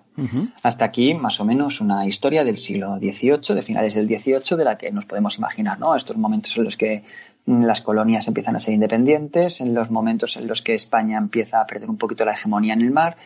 Hasta 0.63 0.85
aquí, 0.85 1.15
más 1.15 1.39
o 1.39 1.45
menos, 1.45 1.81
una 1.81 2.05
historia 2.05 2.43
del 2.43 2.57
siglo 2.57 2.97
XVIII, 2.99 3.55
de 3.55 3.63
finales 3.63 3.95
del 3.95 4.07
XVIII, 4.07 4.55
de 4.55 4.63
la 4.63 4.77
que 4.77 4.91
nos 4.91 5.05
podemos 5.05 5.39
imaginar, 5.39 5.80
¿no? 5.80 5.95
Estos 5.95 6.15
momentos 6.15 6.55
en 6.57 6.63
los 6.63 6.77
que 6.77 7.03
las 7.47 7.81
colonias 7.81 8.27
empiezan 8.27 8.55
a 8.55 8.59
ser 8.59 8.76
independientes, 8.76 9.61
en 9.61 9.73
los 9.73 9.89
momentos 9.89 10.38
en 10.38 10.47
los 10.47 10.61
que 10.61 10.76
España 10.76 11.17
empieza 11.17 11.59
a 11.59 11.65
perder 11.65 11.89
un 11.89 11.97
poquito 11.97 12.23
la 12.23 12.34
hegemonía 12.34 12.76
en 12.76 12.81
el 12.81 12.91
mar 12.91 13.17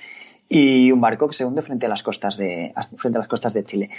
y 0.54 0.92
un 0.92 1.02
barco 1.02 1.28
que 1.28 1.34
se 1.34 1.46
hunde 1.46 1.64
frente 1.64 1.88
a 1.88 1.90
las 1.90 2.04
costas 2.04 2.38
de, 2.38 2.74
frente 2.98 3.18
a 3.18 3.22
las 3.22 3.28
costas 3.28 3.54
de 3.54 3.64
Chile. 3.64 3.90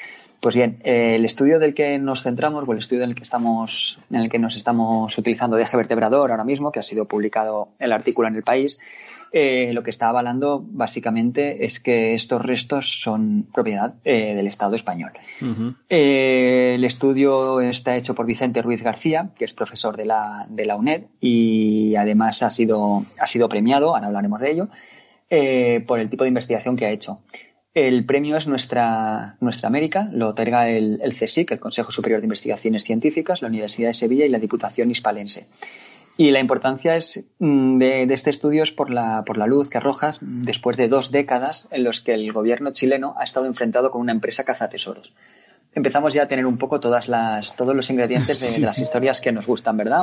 Pues 0.41 0.55
bien, 0.55 0.79
eh, 0.85 1.17
el 1.17 1.25
estudio 1.25 1.59
del 1.59 1.75
que 1.75 1.99
nos 1.99 2.23
centramos, 2.23 2.63
o 2.67 2.73
el 2.73 2.79
estudio 2.79 3.03
en 3.03 3.11
el 3.11 3.17
que 3.17 3.25
estamos, 3.25 3.99
en 4.09 4.21
el 4.21 4.29
que 4.31 4.39
nos 4.39 4.55
estamos 4.55 5.19
utilizando 5.19 5.57
de 5.57 5.65
eje 5.65 5.77
vertebrador 5.77 6.31
ahora 6.31 6.45
mismo, 6.45 6.71
que 6.71 6.79
ha 6.79 6.83
sido 6.83 7.07
publicado 7.07 7.71
el 7.81 7.93
artículo 7.93 8.29
en 8.29 8.37
el 8.37 8.45
país, 8.45 8.79
eh, 9.33 9.73
lo 9.73 9.83
que 9.83 9.91
está 9.91 10.11
avalando 10.11 10.65
básicamente 10.65 11.65
es 11.65 11.81
que 11.81 12.15
estos 12.15 12.41
restos 12.41 13.01
son 13.01 13.49
propiedad 13.53 13.95
eh, 14.05 14.33
del 14.37 14.47
Estado 14.47 14.77
español. 14.77 15.11
el 15.89 16.85
estudio 16.85 17.61
está 17.63 17.97
hecho 17.97 18.15
por 18.15 18.27
Vicente 18.27 18.63
Ruiz 18.63 18.85
García, 18.85 19.31
que 19.37 19.45
es 19.45 19.55
profesor 19.55 19.97
de 19.97 20.05
la, 20.05 20.47
de 20.49 20.67
la 20.67 20.77
UNED 20.77 21.07
y 21.21 21.97
además 21.97 22.45
ha 22.45 22.51
sido, 22.51 23.03
ha 23.19 23.27
sido 23.27 23.49
premiado, 23.49 23.97
ahora 23.97 24.07
hablaremos 24.07 24.41
de 24.41 24.53
ello. 24.53 24.69
Eh, 25.37 25.81
por 25.81 25.99
el 25.99 26.09
tipo 26.09 26.23
de 26.23 26.29
investigación 26.29 26.77
que 26.77 26.87
ha 26.87 26.91
hecho. 26.91 27.19
El 27.75 28.07
premio 28.07 28.37
es 28.37 28.47
Nuestra, 28.47 29.37
Nuestra 29.41 29.67
América, 29.67 30.09
lo 30.13 30.29
otorga 30.29 30.69
el, 30.69 31.01
el, 31.03 31.13
CSIC, 31.13 31.51
el 31.51 31.59
Consejo 31.59 31.91
Superior 31.91 32.21
de 32.21 32.27
Investigaciones 32.27 32.85
Científicas, 32.85 33.43
la 33.43 33.49
Universidad 33.49 33.89
de 33.89 33.95
Sevilla 33.95 34.25
y 34.25 34.29
la 34.29 34.39
Diputación 34.39 34.93
Hispalense. 34.93 35.49
Y 36.17 36.31
la 36.31 36.39
importancia 36.39 36.95
es, 36.95 37.25
mm, 37.41 37.79
de, 37.79 38.05
este 38.05 38.31
estudio 38.31 38.63
es 38.63 38.71
por 38.71 38.91
la, 38.91 39.25
por 39.27 39.37
la 39.37 39.49
luz 39.49 39.69
que 39.69 39.79
arrojas 39.79 40.21
después 40.23 40.77
de 40.77 40.87
dos 40.87 41.11
décadas 41.11 41.67
en 41.73 41.83
los 41.83 42.01
que 42.01 42.15
el 42.15 42.33
gobierno 42.33 42.73
chileno 42.73 43.17
ha 43.19 43.25
estado 43.25 43.47
enfrentado 43.47 43.91
con 43.91 44.03
una 44.03 44.13
empresa 44.13 44.45
cazatesoros. 44.45 45.15
Empezamos 45.75 46.15
ya 46.15 46.23
a 46.23 46.29
tener 46.29 46.47
un 46.47 46.59
poco 46.59 46.79
todas 46.79 47.09
las, 47.09 47.57
todos 47.57 47.75
los 47.75 47.91
ingredientes 47.91 48.55
de, 48.55 48.61
las 48.65 48.79
historias 48.79 49.21
que 49.21 49.33
nos 49.33 49.49
gustan, 49.49 49.77
¿verdad? 49.77 50.03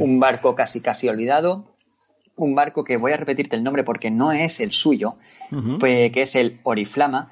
un 0.00 0.18
barco 0.18 0.56
casi 0.56 0.80
casi 0.80 1.08
olvidado, 1.08 1.76
un 2.38 2.54
barco 2.54 2.84
que 2.84 2.96
voy 2.96 3.12
a 3.12 3.16
repetirte 3.16 3.56
el 3.56 3.64
nombre 3.64 3.84
porque 3.84 4.10
no 4.10 4.32
es 4.32 4.60
el 4.60 4.72
suyo, 4.72 5.16
pues, 5.78 6.12
que 6.12 6.22
es 6.22 6.34
el 6.34 6.54
Oriflama. 6.64 7.30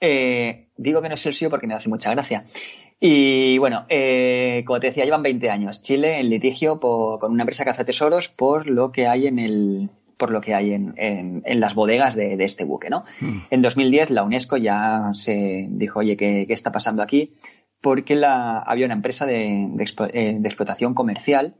Eh, 0.00 0.66
digo 0.76 1.02
que 1.02 1.08
no 1.08 1.14
es 1.14 1.26
el 1.26 1.34
suyo 1.34 1.50
porque 1.50 1.66
me 1.66 1.74
hace 1.74 1.88
mucha 1.88 2.10
gracia. 2.10 2.44
Y 3.00 3.58
bueno, 3.58 3.84
eh, 3.88 4.62
como 4.64 4.78
te 4.78 4.88
decía, 4.88 5.04
llevan 5.04 5.22
20 5.22 5.50
años. 5.50 5.82
Chile 5.82 6.20
en 6.20 6.30
litigio 6.30 6.78
con 6.78 7.32
una 7.32 7.42
empresa 7.42 7.64
cazatesoros 7.64 8.28
por 8.28 8.68
lo 8.68 8.92
que 8.92 9.08
hay 9.08 9.26
en 9.26 9.38
el 9.38 9.90
por 10.16 10.30
lo 10.30 10.40
que 10.40 10.54
hay 10.54 10.72
en, 10.72 10.94
en, 10.96 11.60
las 11.60 11.74
bodegas 11.74 12.14
de, 12.14 12.36
este 12.44 12.62
buque, 12.62 12.88
¿no? 12.90 13.02
En 13.50 13.60
2010 13.60 14.10
la 14.10 14.22
UNESCO 14.22 14.56
ya 14.56 15.10
se 15.14 15.66
dijo, 15.68 15.98
oye, 15.98 16.16
¿qué, 16.16 16.44
qué 16.46 16.52
está 16.52 16.70
pasando 16.70 17.02
aquí? 17.02 17.34
Porque 17.80 18.14
la, 18.14 18.60
había 18.60 18.86
una 18.86 18.94
empresa 18.94 19.26
de, 19.26 19.66
de, 19.70 19.84
eh, 20.12 20.36
de 20.38 20.48
explotación 20.48 20.94
comercial 20.94 21.56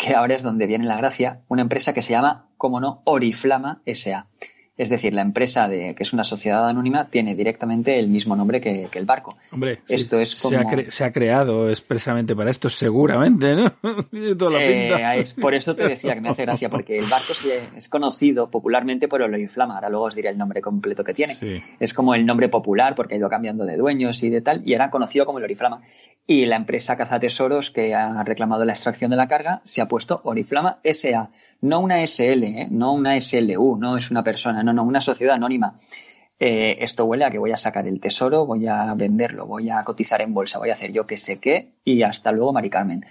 que 0.00 0.14
ahora 0.14 0.34
es 0.34 0.42
donde 0.42 0.66
viene 0.66 0.86
la 0.86 0.96
gracia, 0.96 1.42
una 1.48 1.62
empresa 1.62 1.92
que 1.92 2.00
se 2.00 2.12
llama, 2.12 2.46
como 2.56 2.80
no, 2.80 3.02
Oriflama 3.04 3.82
SA. 3.86 4.26
Es 4.76 4.88
decir, 4.88 5.12
la 5.12 5.20
empresa 5.20 5.68
de, 5.68 5.94
que 5.94 6.02
es 6.02 6.12
una 6.14 6.24
sociedad 6.24 6.66
anónima 6.66 7.08
tiene 7.08 7.34
directamente 7.34 7.98
el 7.98 8.08
mismo 8.08 8.34
nombre 8.34 8.60
que, 8.60 8.88
el 8.90 9.04
barco. 9.04 9.36
Hombre, 9.52 9.80
esto 9.88 10.18
es 10.18 10.30
se, 10.30 10.56
ha 10.56 10.64
se, 10.88 11.04
ha 11.04 11.12
creado 11.12 11.68
expresamente 11.68 12.34
para 12.34 12.50
esto, 12.50 12.68
seguramente, 12.68 13.54
¿no? 13.54 13.72
Eh, 14.12 15.24
por 15.40 15.54
eso 15.54 15.74
te 15.74 15.86
decía 15.86 16.14
que 16.14 16.20
me 16.20 16.30
hace 16.30 16.42
gracia, 16.42 16.68
porque 16.68 16.98
el 16.98 17.04
barco 17.04 17.32
es 17.76 17.88
conocido 17.88 18.50
popularmente 18.50 19.08
por 19.08 19.22
el 19.22 19.32
Oriflama. 19.32 19.74
Ahora 19.74 19.88
luego 19.88 20.06
os 20.06 20.14
diré 20.14 20.28
el 20.30 20.38
nombre 20.38 20.60
completo 20.60 21.04
que 21.04 21.14
tiene. 21.14 21.34
Es 21.78 21.94
como 21.94 22.14
el 22.14 22.24
nombre 22.26 22.48
popular 22.48 22.94
porque 22.94 23.14
ha 23.14 23.18
ido 23.18 23.28
cambiando 23.28 23.64
de 23.64 23.76
dueños 23.76 24.22
y 24.22 24.30
de 24.30 24.40
tal, 24.40 24.62
y 24.64 24.74
era 24.74 24.90
conocido 24.90 25.26
como 25.26 25.38
el 25.38 25.44
Oriflama. 25.44 25.82
Y 26.26 26.46
la 26.46 26.56
empresa 26.56 26.96
cazatesoros 26.96 27.70
que 27.70 27.94
ha 27.94 28.22
reclamado 28.22 28.64
la 28.64 28.72
extracción 28.72 29.10
de 29.10 29.16
la 29.16 29.28
carga 29.28 29.60
se 29.64 29.80
ha 29.80 29.88
puesto 29.88 30.20
Oriflama 30.24 30.78
SA 30.84 31.30
no 31.62 31.80
una 31.80 32.06
SL, 32.06 32.44
¿eh? 32.44 32.68
no 32.70 32.92
una 32.92 33.20
SLU, 33.20 33.76
no 33.76 33.96
es 33.96 34.10
una 34.10 34.24
persona, 34.24 34.62
no, 34.62 34.69
no, 34.72 34.84
una 34.84 35.00
sociedad 35.00 35.34
anónima. 35.34 35.78
Eh, 36.42 36.82
esto 36.82 37.04
huele 37.04 37.24
a 37.26 37.30
que 37.30 37.38
voy 37.38 37.52
a 37.52 37.58
sacar 37.58 37.86
el 37.86 38.00
tesoro, 38.00 38.46
voy 38.46 38.66
a 38.66 38.78
venderlo, 38.96 39.46
voy 39.46 39.68
a 39.68 39.82
cotizar 39.82 40.22
en 40.22 40.32
bolsa, 40.32 40.58
voy 40.58 40.70
a 40.70 40.72
hacer 40.72 40.90
yo 40.90 41.06
que 41.06 41.18
sé 41.18 41.38
qué 41.38 41.74
y 41.84 42.02
hasta 42.02 42.32
luego, 42.32 42.54
Mari 42.54 42.70
Carmen. 42.70 43.04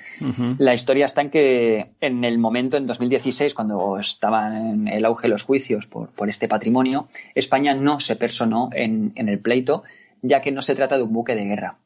La 0.57 0.73
historia 0.73 1.05
está 1.05 1.21
en 1.21 1.29
que 1.29 1.91
en 2.01 2.23
el 2.23 2.39
momento, 2.39 2.77
en 2.77 2.87
2016, 2.87 3.53
cuando 3.53 3.99
estaban 3.99 4.55
en 4.55 4.87
el 4.87 5.05
auge 5.05 5.27
los 5.27 5.43
juicios 5.43 5.85
por, 5.85 6.09
por 6.09 6.27
este 6.27 6.47
patrimonio, 6.47 7.07
España 7.35 7.75
no 7.75 7.99
se 7.99 8.15
personó 8.15 8.69
en, 8.73 9.11
en 9.15 9.29
el 9.29 9.39
pleito, 9.39 9.83
ya 10.23 10.41
que 10.41 10.51
no 10.51 10.63
se 10.63 10.73
trata 10.73 10.97
de 10.97 11.03
un 11.03 11.13
buque 11.13 11.35
de 11.35 11.45
guerra. 11.45 11.77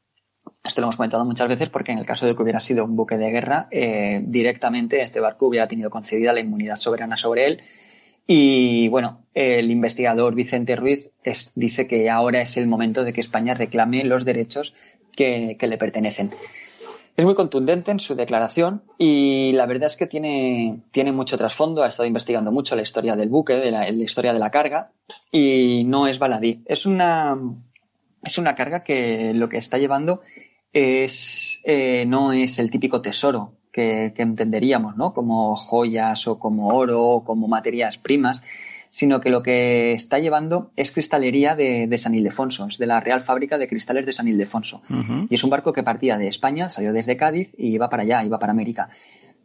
Esto 0.63 0.79
lo 0.79 0.85
hemos 0.85 0.95
comentado 0.95 1.25
muchas 1.25 1.49
veces 1.49 1.69
porque 1.69 1.91
en 1.91 1.97
el 1.97 2.05
caso 2.05 2.25
de 2.25 2.35
que 2.35 2.41
hubiera 2.41 2.61
sido 2.61 2.85
un 2.85 2.95
buque 2.95 3.17
de 3.17 3.31
guerra, 3.31 3.67
eh, 3.69 4.21
directamente 4.23 5.01
este 5.01 5.19
barco 5.19 5.47
hubiera 5.47 5.67
tenido 5.67 5.89
concedida 5.89 6.31
la 6.31 6.39
inmunidad 6.39 6.77
soberana 6.77 7.17
sobre 7.17 7.47
él. 7.47 7.61
Y 8.25 8.87
bueno, 8.87 9.25
el 9.33 9.69
investigador 9.71 10.35
Vicente 10.35 10.75
Ruiz 10.75 11.11
dice 11.55 11.87
que 11.87 12.09
ahora 12.09 12.41
es 12.41 12.55
el 12.57 12.67
momento 12.67 13.03
de 13.03 13.13
que 13.13 13.21
España 13.21 13.53
reclame 13.53 14.03
los 14.03 14.25
derechos 14.25 14.75
que, 15.15 15.57
le 15.59 15.77
pertenecen. 15.77 16.31
Es 17.15 17.25
muy 17.25 17.35
contundente 17.35 17.91
en 17.91 17.99
su 17.99 18.15
declaración 18.15 18.83
y 18.97 19.51
la 19.53 19.67
verdad 19.67 19.87
es 19.87 19.97
que 19.97 20.07
tiene, 20.07 20.81
tiene 20.91 21.11
mucho 21.11 21.37
trasfondo. 21.37 21.83
Ha 21.83 21.89
estado 21.89 22.07
investigando 22.07 22.51
mucho 22.51 22.75
la 22.75 22.81
historia 22.81 23.15
del 23.15 23.29
buque, 23.29 23.53
de 23.53 23.71
la, 23.71 23.87
historia 23.89 24.33
de 24.33 24.39
la 24.39 24.49
carga 24.49 24.91
y 25.31 25.83
no 25.85 26.07
es 26.07 26.17
baladí. 26.17 26.63
Es 26.65 26.85
una, 26.85 27.37
es 28.23 28.37
una 28.37 28.55
carga 28.55 28.83
que 28.83 29.33
lo 29.33 29.47
que 29.47 29.57
está 29.57 29.77
llevando 29.77 30.21
es, 30.71 31.61
eh, 31.65 32.05
no 32.07 32.33
es 32.33 32.57
el 32.57 32.71
típico 32.71 33.01
tesoro 33.01 33.53
que, 33.73 34.13
entenderíamos, 34.15 34.95
¿no? 34.95 35.11
Como 35.11 35.55
joyas 35.57 36.27
o 36.27 36.39
como 36.39 36.69
oro 36.69 37.01
o 37.03 37.23
como 37.25 37.47
materias 37.47 37.97
primas, 37.97 38.41
sino 38.89 39.19
que 39.19 39.31
lo 39.31 39.41
que 39.41 39.93
está 39.93 40.19
llevando 40.19 40.71
es 40.77 40.91
cristalería 40.91 41.55
de, 41.55 41.97
San 41.97 42.13
Ildefonso, 42.13 42.67
es 42.67 42.77
de 42.77 42.85
la 42.85 42.99
Real 42.99 43.21
Fábrica 43.21 43.57
de 43.57 43.67
Cristales 43.67 44.05
de 44.05 44.13
San 44.13 44.27
Ildefonso. 44.27 44.83
Y 45.29 45.33
es 45.33 45.43
un 45.43 45.49
barco 45.49 45.73
que 45.73 45.81
partía 45.81 46.17
de 46.17 46.27
España, 46.27 46.69
salió 46.69 46.93
desde 46.93 47.17
Cádiz 47.17 47.49
y 47.57 47.73
iba 47.73 47.89
para 47.89 48.03
allá, 48.03 48.23
iba 48.23 48.37
para 48.37 48.51
América. 48.51 48.89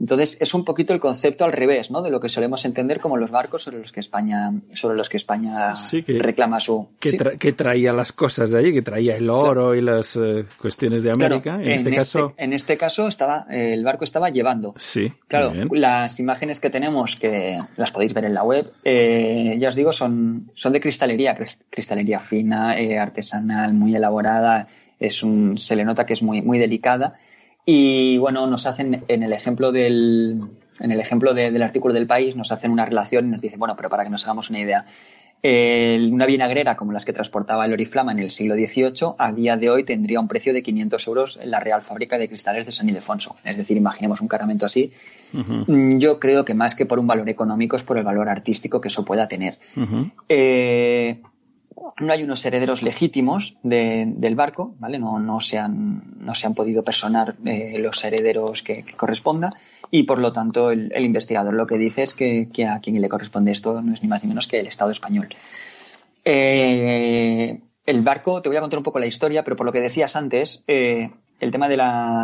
Entonces, 0.01 0.41
es 0.41 0.55
un 0.55 0.65
poquito 0.65 0.93
el 0.93 1.01
concepto 1.01 1.45
al 1.45 1.53
revés, 1.53 1.91
¿no? 1.91 2.03
De 2.03 2.11
lo 2.11 2.21
que 2.21 2.29
solemos 2.29 2.65
entender 2.65 3.01
como 3.01 3.17
los 3.17 3.31
barcos 3.31 3.63
sobre 3.63 3.79
los 3.79 3.91
que 3.91 4.01
España, 4.01 4.53
sobre 4.73 4.97
los 4.97 5.09
que 5.09 5.17
España 5.17 5.75
reclama 6.07 6.61
su. 6.61 6.89
Que, 7.01 7.53
traía 7.53 7.93
las 7.93 8.13
cosas 8.13 8.51
de 8.51 8.59
allí, 8.59 8.73
que 8.73 8.83
traía 8.83 9.17
el 9.17 9.29
oro 9.29 9.75
y 9.75 9.81
las 9.81 10.17
eh, 10.17 10.45
cuestiones 10.61 11.03
de 11.03 11.11
América. 11.11 11.57
en, 11.61 11.73
este, 11.73 11.91
caso. 11.91 12.35
En 12.37 12.53
este 12.53 12.77
caso 12.77 13.09
estaba, 13.09 13.47
el 13.51 13.83
barco 13.83 14.05
estaba 14.05 14.31
llevando. 14.31 14.75
Sí. 14.77 15.13
Claro, 15.27 15.53
las 15.73 16.21
imágenes 16.21 16.61
que 16.61 16.71
tenemos, 16.71 17.17
que 17.17 17.59
las 17.77 17.91
podéis 17.91 18.15
ver 18.15 18.27
en 18.27 18.35
la 18.35 18.45
web, 18.45 18.71
eh, 18.85 19.57
ya 19.59 19.69
os 19.69 19.75
digo, 19.75 19.93
son, 19.93 20.51
son 20.55 20.73
de 20.73 20.81
cristalería, 20.81 21.37
cristalería 21.71 22.21
fina, 22.21 22.79
eh, 22.79 22.99
artesanal, 22.99 23.75
muy 23.75 23.97
elaborada. 23.97 24.69
Es 25.01 25.23
un, 25.23 25.59
se 25.59 25.75
le 25.75 25.85
nota 25.85 26.07
que 26.07 26.13
es 26.15 26.23
muy, 26.23 26.43
muy 26.43 26.59
delicada 26.59 27.19
y 27.71 28.17
bueno, 28.17 28.47
nos 28.47 28.65
hacen 28.65 29.05
en 29.09 29.23
el 29.23 29.31
ejemplo 29.35 29.73
del, 29.73 30.41
en 30.81 30.91
el 30.91 31.01
ejemplo 31.01 31.35
del 31.35 31.63
artículo 31.63 31.93
del 31.93 32.07
país, 32.07 32.35
nos 32.35 32.51
hacen 32.51 32.71
una 32.71 32.87
relación 32.87 33.27
y 33.27 33.29
nos 33.29 33.43
dicen, 33.43 33.59
bueno, 33.59 33.77
pero 33.77 33.91
para 33.91 34.05
que 34.05 34.09
nos 34.09 34.25
hagamos 34.25 34.49
una 34.49 34.61
idea, 34.61 34.87
una 35.43 36.25
vinagrera 36.25 36.77
como 36.77 36.93
las 36.93 37.05
que 37.05 37.13
transportaba 37.13 37.67
el 37.67 37.75
Oriflama 37.75 38.13
en 38.13 38.21
el 38.21 38.31
siglo 38.31 38.55
XVIII, 38.55 39.17
a 39.19 39.33
día 39.33 39.59
de 39.59 39.69
hoy 39.69 39.85
tendría 39.85 40.19
un 40.19 40.29
precio 40.29 40.55
de 40.55 40.63
500 40.63 41.07
euros 41.09 41.39
en 41.43 41.51
la 41.51 41.61
Real 41.61 41.83
Fábrica 41.83 42.17
de 42.17 42.29
Cristales 42.29 42.65
de 42.65 42.73
San 42.73 42.89
Ildefonso. 42.89 43.37
Es 43.45 43.59
decir, 43.59 43.77
imaginemos 43.77 44.23
un 44.23 44.29
cargamento 44.29 44.65
así. 44.65 44.91
Mm, 45.35 45.99
yo 45.99 46.19
creo 46.19 46.47
que 46.47 46.55
más 46.55 46.75
que 46.75 46.87
por 46.87 46.99
un 46.99 47.07
valor 47.07 47.29
económico 47.29 47.77
es 47.77 47.83
por 47.83 47.99
el 47.99 48.05
valor 48.05 48.31
artístico 48.31 48.81
que 48.81 48.89
eso 48.89 49.05
pueda 49.05 49.29
tener 49.29 49.59
no 52.01 52.13
hay 52.13 52.23
unos 52.23 52.45
herederos 52.45 52.83
legítimos 52.83 53.57
del 53.63 54.35
barco, 54.35 54.75
¿vale? 54.79 54.99
No, 54.99 55.19
no, 55.19 55.41
se, 55.41 55.59
han, 55.59 56.03
no 56.19 56.35
se 56.35 56.47
han 56.47 56.55
podido 56.55 56.83
personar 56.83 57.37
eh, 57.45 57.79
los 57.79 58.03
herederos 58.05 58.63
que, 58.63 58.85
corresponda 58.97 59.51
y 59.91 60.05
por 60.05 60.19
lo 60.19 60.33
tanto 60.33 60.71
el, 60.71 60.93
investigador 61.05 61.55
lo 61.55 61.67
que 61.67 61.79
dice 61.79 62.03
es 62.03 62.15
que, 62.15 62.49
a 62.67 62.81
quien 62.81 63.01
le 63.01 63.09
corresponde 63.09 63.53
esto 63.53 63.81
no 63.83 63.93
es 63.93 64.03
ni 64.03 64.09
más 64.09 64.23
ni 64.23 64.29
menos 64.29 64.47
que 64.47 64.59
el 64.59 64.67
Estado 64.67 64.91
español. 64.91 65.29
Eh, 66.25 67.61
el 67.87 68.03
barco, 68.03 68.43
te 68.43 68.49
voy 68.49 68.59
a 68.59 68.61
contar 68.61 68.79
un 68.79 68.85
poco 68.85 68.99
la 68.99 69.07
historia, 69.07 69.45
pero 69.45 69.57
por 69.57 69.67
lo 69.67 69.73
que 69.73 69.81
decías 69.81 70.15
antes, 70.15 70.63
eh, 70.67 71.11
el 71.41 71.51
tema 71.51 71.69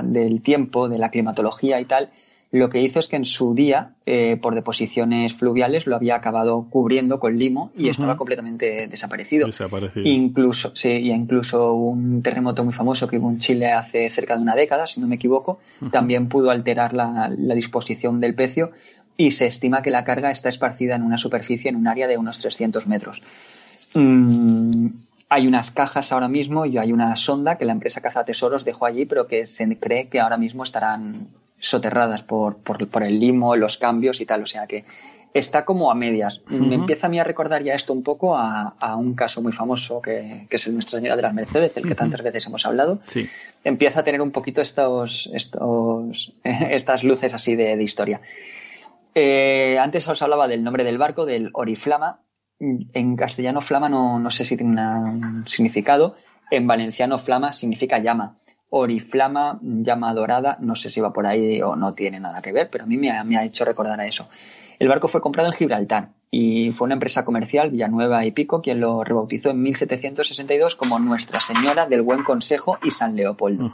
del 0.02 0.43
tiempo, 0.43 0.89
de 0.89 0.98
la 0.98 1.10
climatología 1.10 1.81
y 1.81 1.85
tal, 1.85 2.10
lo 2.51 2.69
que 2.69 2.81
hizo 2.81 2.99
es 2.99 3.09
que 3.09 3.16
en 3.16 3.25
su 3.25 3.55
día, 3.55 3.95
eh, 4.07 4.39
por 4.41 4.55
deposiciones 4.55 5.35
fluviales, 5.35 5.87
lo 5.87 5.97
había 5.97 6.16
acabado 6.16 6.66
cubriendo 6.71 7.19
con 7.19 7.37
limo 7.37 7.73
y 7.77 7.89
estaba 7.89 8.16
completamente 8.16 8.87
desaparecido. 8.87 9.47
Desaparecido. 9.47 10.07
Incluso, 10.07 10.75
sí, 10.77 10.91
y 10.91 11.11
incluso 11.11 11.75
un 11.75 12.23
terremoto 12.23 12.65
muy 12.65 12.73
famoso 12.73 13.09
que 13.09 13.19
hubo 13.19 13.31
en 13.31 13.39
Chile 13.39 13.73
hace 13.73 14.09
cerca 14.09 14.37
de 14.37 14.43
una 14.43 14.55
década, 14.55 14.87
si 14.87 15.01
no 15.01 15.09
me 15.09 15.16
equivoco, 15.16 15.59
también 15.91 16.29
pudo 16.29 16.51
alterar 16.51 16.95
la, 16.95 17.31
disposición 17.55 18.21
del 18.21 18.35
pecio 18.35 18.73
y 19.16 19.31
se 19.33 19.47
estima 19.47 19.83
que 19.83 19.91
la 19.91 20.05
carga 20.05 20.31
está 20.31 20.49
esparcida 20.49 20.97
en 20.97 21.03
una 21.03 21.19
superficie, 21.19 21.69
en 21.69 21.77
un 21.77 21.87
área 21.87 22.07
de 22.09 22.19
unos 22.19 22.39
300 22.39 22.87
metros. 22.87 23.23
Mm, 23.95 24.87
hay 25.29 25.47
unas 25.47 25.71
cajas 25.71 26.12
ahora 26.12 26.29
mismo 26.29 26.66
y 26.66 26.79
hay 26.79 26.93
una 26.93 27.16
sonda 27.16 27.57
que 27.57 27.65
la 27.65 27.73
empresa 27.73 28.01
Caza 28.01 28.25
Tesoros 28.25 28.65
dejó 28.65 28.87
allí, 28.87 29.07
pero 29.07 29.27
que 29.27 29.47
se 29.47 29.79
cree 29.79 30.09
que 30.09 30.21
ahora 30.21 30.37
mismo 30.37 30.62
estarán 30.62 31.29
soterradas 31.65 32.23
por, 32.23 32.59
por, 32.59 33.03
el 33.03 33.19
limo, 33.19 33.57
los 33.57 33.78
cambios 33.78 34.20
y 34.20 34.27
tal. 34.27 34.43
O 34.43 34.47
sea 34.47 34.66
que 34.66 34.85
está 35.32 35.65
como 35.65 35.91
a 35.91 35.95
medias. 35.95 36.43
Me 36.49 36.74
empieza 36.74 37.07
a 37.07 37.11
mí 37.11 37.19
a 37.19 37.24
recordar 37.24 37.62
ya 37.62 37.74
esto 37.74 37.93
un 37.93 38.03
poco 38.03 38.36
a, 38.36 38.97
un 38.97 39.15
caso 39.15 39.43
muy 39.43 39.53
famoso 39.53 40.01
que, 40.01 40.47
es 40.49 40.66
el 40.66 40.74
Nuestra 40.74 40.99
Señora 40.99 41.16
de 41.16 41.23
las 41.23 41.35
Mercedes, 41.35 41.74
del 41.74 41.89
que 41.89 41.95
tantas 41.95 42.23
veces 42.23 42.47
hemos 42.47 42.65
hablado. 42.66 43.01
Sí. 43.07 43.28
Empieza 43.65 44.01
a 44.01 44.05
tener 44.05 44.20
un 44.20 44.31
poquito 44.31 44.61
estos, 44.61 45.28
estos, 45.32 46.32
estas 46.45 47.03
luces 47.03 47.35
así 47.35 47.57
de, 47.57 47.82
historia. 47.82 48.20
Eh, 49.15 49.78
antes 49.81 50.07
os 50.09 50.23
hablaba 50.23 50.49
del 50.49 50.62
nombre 50.62 50.85
del 50.85 50.99
barco, 50.99 51.27
del 51.27 51.51
Oriflama. 51.53 52.20
En 52.61 53.16
castellano, 53.16 53.61
flama 53.61 53.89
no, 53.89 54.20
no 54.20 54.31
sé 54.31 54.45
si 54.45 54.57
tiene 54.57 54.81
un 54.81 55.45
significado. 55.49 56.16
En 56.51 56.66
valenciano, 56.66 57.19
flama 57.19 57.53
significa 57.53 57.99
llama 57.99 58.36
oriflama, 58.76 59.60
llama 59.62 60.12
dorada, 60.14 60.59
no 60.60 60.74
sé 60.74 60.90
si 60.90 61.01
va 61.01 61.12
por 61.12 61.28
ahí 61.28 61.62
o 61.62 61.76
no 61.76 61.94
tiene 61.94 62.18
nada 62.18 62.42
que 62.42 62.51
ver, 62.51 62.68
pero 62.70 62.82
a 62.82 62.86
mí 62.88 62.96
me 62.96 63.10
ha, 63.10 63.44
hecho 63.44 63.64
recordar 63.64 64.01
a 64.01 64.06
eso. 64.06 64.28
El 64.80 64.88
barco 64.88 65.06
fue 65.06 65.20
comprado 65.20 65.48
en 65.48 65.55
Gibraltar 65.55 66.09
y 66.28 66.72
fue 66.72 66.86
una 66.86 66.94
empresa 66.94 67.24
comercial, 67.24 67.70
Villanueva 67.70 68.26
y 68.26 68.32
Pico, 68.32 68.60
quien 68.60 68.80
lo 68.80 69.05
rebautizó 69.05 69.51
en 69.51 69.62
1762 69.62 70.74
como 70.74 70.98
Nuestra 70.98 71.40
Señora 71.40 71.86
del 71.86 72.02
Buen 72.02 72.24
Consejo 72.24 72.78
y 72.82 72.90
San 72.90 73.14
Leopoldo. 73.14 73.70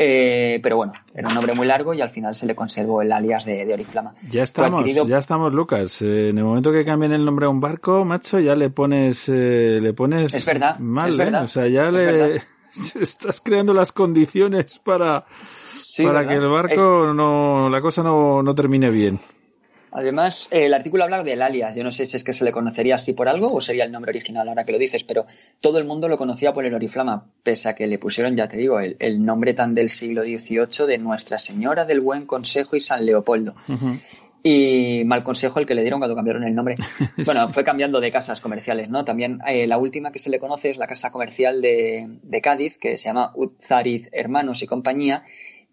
Eh, 0.00 0.58
pero 0.62 0.76
bueno, 0.76 0.94
era 1.14 1.28
un 1.28 1.34
nombre 1.34 1.54
muy 1.54 1.66
largo 1.66 1.94
y 1.94 2.00
al 2.00 2.08
final 2.08 2.34
se 2.34 2.46
le 2.46 2.56
conservó 2.56 3.02
el 3.02 3.12
alias 3.12 3.44
de, 3.44 3.72
Oriflama. 3.72 4.14
Ya 4.28 4.42
estamos, 4.42 4.84
ya 5.06 5.18
estamos, 5.18 5.54
Lucas. 5.54 6.02
Eh, 6.02 6.30
en 6.30 6.38
el 6.38 6.44
momento 6.44 6.72
que 6.72 6.84
cambien 6.84 7.12
el 7.12 7.24
nombre 7.24 7.46
a 7.46 7.48
un 7.48 7.60
barco, 7.60 8.04
macho, 8.04 8.40
ya 8.40 8.56
le 8.56 8.70
pones, 8.70 9.28
eh, 9.28 9.78
le 9.80 9.92
pones 9.92 10.34
es 10.34 10.44
verdad, 10.44 10.76
mal, 10.80 11.12
es 11.12 11.16
verdad, 11.16 11.44
O 11.44 11.48
sea, 11.48 11.68
ya 11.68 11.90
le, 11.90 12.42
estás 13.00 13.40
creando 13.40 13.72
las 13.72 13.92
condiciones 13.92 14.78
para, 14.78 15.24
para 16.02 16.26
que 16.26 16.34
el 16.34 16.48
barco 16.48 17.12
no, 17.14 17.68
la 17.68 17.80
cosa 17.80 18.02
no, 18.02 18.42
no 18.42 18.54
termine 18.54 18.90
bien. 18.90 19.18
Además, 19.90 20.48
el 20.50 20.74
artículo 20.74 21.04
habla 21.04 21.22
del 21.22 21.42
alias. 21.42 21.74
Yo 21.74 21.82
no 21.82 21.90
sé 21.90 22.06
si 22.06 22.16
es 22.16 22.24
que 22.24 22.32
se 22.32 22.44
le 22.44 22.52
conocería 22.52 22.96
así 22.96 23.14
por 23.14 23.28
algo 23.28 23.52
o 23.52 23.60
sería 23.60 23.84
el 23.84 23.92
nombre 23.92 24.10
original 24.10 24.48
ahora 24.48 24.64
que 24.64 24.72
lo 24.72 24.78
dices, 24.78 25.02
pero 25.04 25.26
todo 25.60 25.78
el 25.78 25.86
mundo 25.86 26.08
lo 26.08 26.18
conocía 26.18 26.52
por 26.52 26.64
el 26.64 26.74
Oriflama, 26.74 27.26
pese 27.42 27.70
a 27.70 27.74
que 27.74 27.86
le 27.86 27.98
pusieron, 27.98 28.36
ya 28.36 28.48
te 28.48 28.58
digo, 28.58 28.80
el, 28.80 29.24
nombre 29.24 29.54
tan 29.54 29.74
del 29.74 29.88
siglo 29.88 30.22
XVIII 30.22 30.86
de 30.86 30.98
Nuestra 30.98 31.38
Señora 31.38 31.84
del 31.84 32.00
Buen 32.00 32.26
Consejo 32.26 32.76
y 32.76 32.80
San 32.80 33.06
Leopoldo. 33.06 33.54
Y 34.42 35.02
mal 35.04 35.22
consejo 35.22 35.58
el 35.58 35.66
que 35.66 35.74
le 35.74 35.82
dieron 35.82 36.00
cuando 36.00 36.14
cambiaron 36.14 36.44
el 36.44 36.54
nombre. 36.54 36.76
Bueno, 37.24 37.48
fue 37.48 37.64
cambiando 37.64 38.00
de 38.00 38.12
casas 38.12 38.40
comerciales, 38.40 38.88
¿no? 38.88 39.04
También 39.04 39.40
eh, 39.46 39.66
la 39.66 39.78
última 39.78 40.12
que 40.12 40.18
se 40.18 40.30
le 40.30 40.38
conoce 40.38 40.70
es 40.70 40.76
la 40.76 40.86
casa 40.86 41.10
comercial 41.10 41.60
de, 41.60 42.40
Cádiz, 42.42 42.78
que 42.78 42.96
se 42.96 43.04
llama 43.06 43.32
Utzariz 43.34 44.08
Hermanos 44.12 44.62
y 44.62 44.66
Compañía. 44.66 45.24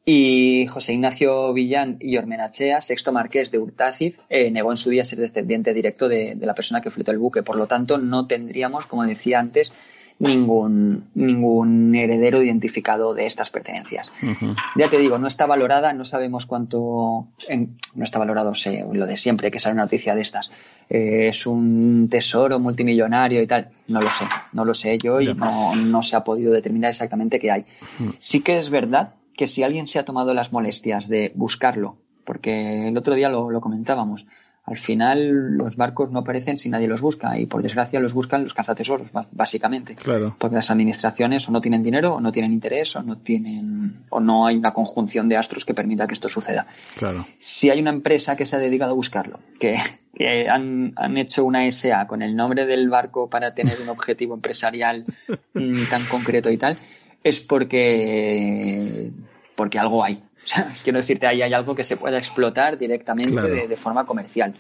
Y 0.04 0.68
José 0.68 0.94
Ignacio 0.94 1.52
Villán 1.54 1.98
y 2.00 2.18
Ormenachea, 2.18 2.82
sexto 2.82 3.12
marqués 3.12 3.52
de 3.52 3.58
Urtáciz, 3.58 4.20
eh, 4.30 4.52
negó 4.52 4.72
en 4.72 4.78
su 4.78 4.90
día 4.90 5.04
ser 5.04 5.20
descendiente 5.20 5.74
directo 5.74 6.08
de, 6.10 6.36
de 6.36 6.46
la 6.46 6.54
persona 6.54 6.82
que 6.82 6.92
flotó 6.92 7.12
el 7.12 7.18
buque. 7.18 7.44
Por 7.44 7.56
lo 7.56 7.68
tanto, 7.68 7.98
no 7.98 8.28
tendríamos, 8.28 8.86
como 8.86 9.04
decía 9.04 9.40
antes, 9.40 9.74
ningún, 10.20 11.10
ningún 11.14 11.94
heredero 11.94 12.42
identificado 12.42 13.14
de 13.14 13.26
estas 13.26 13.50
pertenencias. 13.50 14.12
Ya 14.76 14.90
te 14.90 14.98
digo, 14.98 15.18
no 15.18 15.28
está 15.28 15.46
valorada, 15.46 15.94
no 15.94 16.06
sabemos 16.06 16.46
cuánto, 16.46 17.28
no 17.94 18.04
está 18.04 18.20
valorado 18.20 18.54
lo 18.94 19.06
de 19.06 19.18
siempre, 19.18 19.52
que 19.52 19.60
sale 19.60 19.74
una 19.74 19.84
noticia 19.84 20.16
de 20.16 20.22
estas. 20.22 20.52
Eh, 20.90 21.28
es 21.30 21.46
un 21.46 22.08
tesoro 22.10 22.60
multimillonario 22.60 23.42
y 23.42 23.48
tal. 23.48 23.70
No 23.88 24.02
lo 24.02 24.10
sé, 24.10 24.26
no 24.54 24.66
lo 24.66 24.74
sé 24.74 24.98
yo 24.98 25.20
y 25.20 25.34
no, 25.34 25.76
no 25.76 26.02
se 26.02 26.16
ha 26.16 26.24
podido 26.24 26.54
determinar 26.54 26.92
exactamente 26.92 27.40
qué 27.40 27.52
hay. 27.52 27.66
Sí 28.18 28.42
que 28.42 28.60
es 28.60 28.70
verdad 28.70 29.16
que 29.36 29.48
si 29.48 29.64
alguien 29.64 29.88
se 29.88 30.00
ha 30.00 30.06
tomado 30.06 30.34
las 30.34 30.54
molestias 30.54 31.10
de 31.10 31.32
buscarlo, 31.36 31.98
porque 32.24 32.88
el 32.88 32.98
otro 32.98 33.16
día 33.16 33.30
lo, 33.30 33.52
lo 33.52 33.62
comentábamos, 33.62 34.26
al 34.66 34.78
final 34.78 35.58
los 35.58 35.76
barcos 35.76 36.12
no 36.12 36.20
aparecen 36.20 36.58
si 36.58 36.70
nadie 36.70 36.88
los 36.88 37.02
busca 37.02 37.38
y 37.38 37.46
por 37.46 37.62
desgracia 37.62 38.00
los 38.00 38.14
buscan 38.14 38.44
los 38.44 38.54
cazatesoros 38.54 39.10
básicamente 39.32 39.96
claro. 39.96 40.36
porque 40.40 40.56
las 40.56 40.72
administraciones 40.72 41.48
o 41.48 41.52
no 41.52 41.62
tienen 41.62 41.84
dinero 41.84 42.16
o 42.16 42.22
no 42.22 42.32
tienen 42.32 42.52
interés 42.52 42.96
o 42.96 43.04
no 43.04 43.18
tienen 43.18 44.06
o 44.10 44.20
no 44.20 44.48
hay 44.48 44.56
una 44.56 44.74
conjunción 44.74 45.30
de 45.30 45.38
astros 45.38 45.66
que 45.66 45.74
permita 45.74 46.08
que 46.08 46.16
esto 46.16 46.30
suceda 46.30 46.66
claro. 46.98 47.28
si 47.40 47.70
hay 47.70 47.80
una 47.80 47.92
empresa 47.92 48.36
que 48.36 48.46
se 48.46 48.56
ha 48.56 48.60
dedicado 48.60 48.92
a 48.92 48.96
buscarlo 48.96 49.40
que, 49.60 49.76
han, 50.50 50.94
han, 50.96 51.18
hecho 51.18 51.46
una 51.46 51.70
SA 51.70 52.08
con 52.08 52.22
el 52.22 52.36
nombre 52.36 52.66
del 52.66 52.90
barco 52.90 53.30
para 53.30 53.54
tener 53.54 53.80
un 53.82 53.90
objetivo 53.90 54.34
empresarial 54.34 55.06
mm, 55.54 55.84
tan 55.90 56.04
concreto 56.06 56.50
y 56.50 56.58
tal 56.58 56.78
es 57.24 57.40
porque 57.40 59.12
porque 59.56 59.80
algo 59.80 60.04
hay 60.04 60.24
quiero 60.84 61.00
decirte, 61.00 61.28
ahí 61.28 61.42
hay 61.42 61.54
algo 61.54 61.76
que 61.76 61.84
se 61.84 61.98
pueda 61.98 62.18
explotar 62.18 62.78
directamente 62.78 63.68
de, 63.68 63.78
forma 63.78 64.06
comercial. 64.06 64.56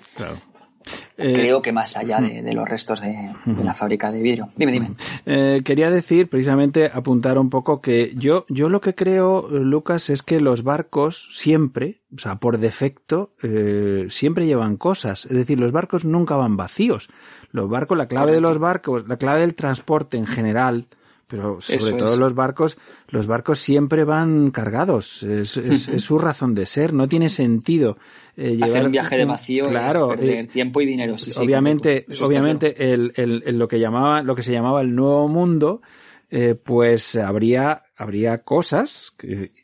Creo 1.15 1.61
que 1.61 1.71
más 1.71 1.97
allá 1.97 2.19
de, 2.19 2.53
los 2.53 2.67
restos 2.67 3.01
de, 3.01 3.33
la 3.63 3.73
fábrica 3.73 4.11
de 4.11 4.21
vidrio. 4.21 4.49
Dime, 4.55 4.71
dime. 4.71 4.91
Eh, 5.25 5.61
quería 5.63 5.89
decir, 5.89 6.29
precisamente, 6.29 6.91
apuntar 6.93 7.37
un 7.37 7.49
poco 7.49 7.81
que 7.81 8.13
yo, 8.15 8.45
yo 8.49 8.69
lo 8.69 8.81
que 8.81 8.93
creo, 8.93 9.47
Lucas, 9.49 10.09
es 10.09 10.21
que 10.21 10.39
los 10.39 10.63
barcos 10.63 11.29
siempre, 11.31 12.01
o 12.15 12.19
sea, 12.19 12.35
por 12.35 12.59
defecto, 12.59 13.33
eh, 13.41 14.05
siempre 14.09 14.45
llevan 14.45 14.77
cosas. 14.77 15.25
Es 15.25 15.35
decir, 15.37 15.59
los 15.59 15.71
barcos 15.71 16.05
nunca 16.05 16.35
van 16.35 16.57
vacíos. 16.57 17.09
Los 17.51 17.69
barcos, 17.69 17.97
la 17.97 18.07
clave 18.07 18.33
de 18.33 18.41
los 18.41 18.59
barcos, 18.59 19.07
la 19.07 19.17
clave 19.17 19.41
del 19.41 19.55
transporte 19.55 20.17
en 20.17 20.27
general, 20.27 20.87
pero 21.27 21.59
sobre 21.59 21.93
todo 21.93 22.17
los 22.17 22.35
barcos, 22.35 22.77
los 23.07 23.25
barcos 23.27 23.59
siempre 23.59 24.03
van 24.03 24.51
cargados. 24.51 25.23
Es, 25.23 25.49
su 25.49 26.19
razón 26.19 26.53
de 26.53 26.65
ser. 26.65 26.93
No 26.93 27.07
tiene 27.07 27.29
sentido 27.29 27.97
eh, 28.37 28.59
hacer 28.61 28.85
un 28.85 28.91
viaje 28.91 29.17
de 29.17 29.25
vacío, 29.25 29.67
claro, 29.67 30.09
perder 30.09 30.39
eh, 30.39 30.47
tiempo 30.47 30.81
y 30.81 30.85
dinero. 30.85 31.15
obviamente, 31.37 32.05
obviamente 32.21 32.93
el, 32.93 33.11
el, 33.15 33.57
lo 33.57 33.67
que 33.67 33.79
llamaba, 33.79 34.21
lo 34.21 34.35
que 34.35 34.43
se 34.43 34.51
llamaba 34.51 34.81
el 34.81 34.93
nuevo 34.93 35.27
mundo, 35.27 35.81
eh, 36.29 36.55
pues 36.55 37.15
habría 37.15 37.83
habría 37.97 38.39
cosas, 38.39 39.15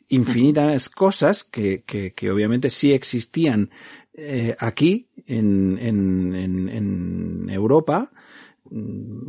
infinitas 0.08 0.88
cosas 0.88 1.44
que, 1.44 1.82
que, 1.82 2.14
que 2.14 2.30
obviamente 2.30 2.70
sí 2.70 2.92
existían 2.94 3.70
eh, 4.14 4.56
aquí 4.58 5.08
en, 5.26 5.78
en, 5.78 6.34
en 6.68 7.50
Europa 7.50 8.10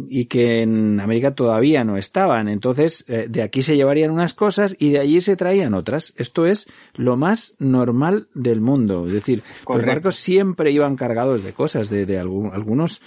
y 0.09 0.25
que 0.25 0.61
en 0.61 0.99
América 0.99 1.35
todavía 1.35 1.83
no 1.83 1.97
estaban. 1.97 2.47
Entonces, 2.47 3.03
eh, 3.07 3.25
de 3.29 3.41
aquí 3.41 3.61
se 3.61 3.75
llevarían 3.75 4.11
unas 4.11 4.33
cosas 4.33 4.75
y 4.79 4.91
de 4.91 4.99
allí 4.99 5.21
se 5.21 5.35
traían 5.35 5.73
otras. 5.73 6.13
Esto 6.17 6.45
es 6.45 6.67
lo 6.95 7.17
más 7.17 7.55
normal 7.59 8.29
del 8.33 8.61
mundo. 8.61 9.05
Es 9.07 9.13
decir, 9.13 9.43
los 9.67 9.85
barcos 9.85 10.15
siempre 10.15 10.71
iban 10.71 10.95
cargados 10.95 11.43
de 11.43 11.53
cosas, 11.53 11.89
de, 11.89 12.05
de 12.05 12.19
algunos 12.19 13.01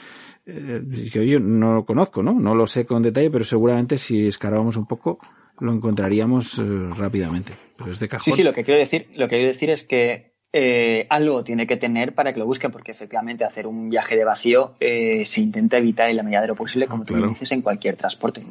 eh, 0.45 0.83
que 1.13 1.27
yo 1.27 1.41
no 1.41 1.75
lo 1.75 1.85
conozco, 1.85 2.23
¿no? 2.23 2.35
No 2.39 2.55
lo 2.55 2.67
sé 2.67 2.85
con 2.85 3.03
detalle, 3.03 3.31
pero 3.31 3.45
seguramente 3.45 3.97
si 3.97 4.27
escarbamos 4.27 4.77
un 4.77 4.87
poco 4.87 5.19
lo 5.59 5.73
encontraríamos 5.73 6.59
eh, 6.59 6.63
rápidamente. 6.99 7.55
Pero 7.79 7.93
es 7.93 8.01
de 8.01 8.09
cajón. 8.09 8.25
Sí, 8.25 8.33
sí, 8.33 8.43
lo 8.43 8.53
que 8.53 8.63
quiero 8.63 8.79
decir, 8.79 9.07
lo 9.17 9.27
que 9.27 9.37
quiero 9.37 9.49
decir 9.49 9.71
es 9.71 9.85
que 9.85 10.36
eh, 10.59 11.07
algo 11.11 11.45
tiene 11.45 11.67
que 11.67 11.77
tener 11.77 12.15
para 12.15 12.33
que 12.33 12.39
lo 12.39 12.47
busque, 12.47 12.71
porque 12.71 12.91
efectivamente 12.91 13.45
hacer 13.45 13.67
un 13.67 13.91
viaje 13.91 14.17
de 14.17 14.25
vacío 14.25 14.73
eh, 14.81 15.23
se 15.27 15.43
intenta 15.43 15.77
evitar 15.77 16.09
en 16.09 16.17
la 16.17 16.23
medida 16.23 16.41
de 16.41 16.49
lo 16.49 16.55
posible, 16.55 16.87
como 16.87 17.05
tú 17.05 17.15
dices, 17.29 17.53
en 17.53 17.61
cualquier 17.61 17.97
transporte. 17.97 18.43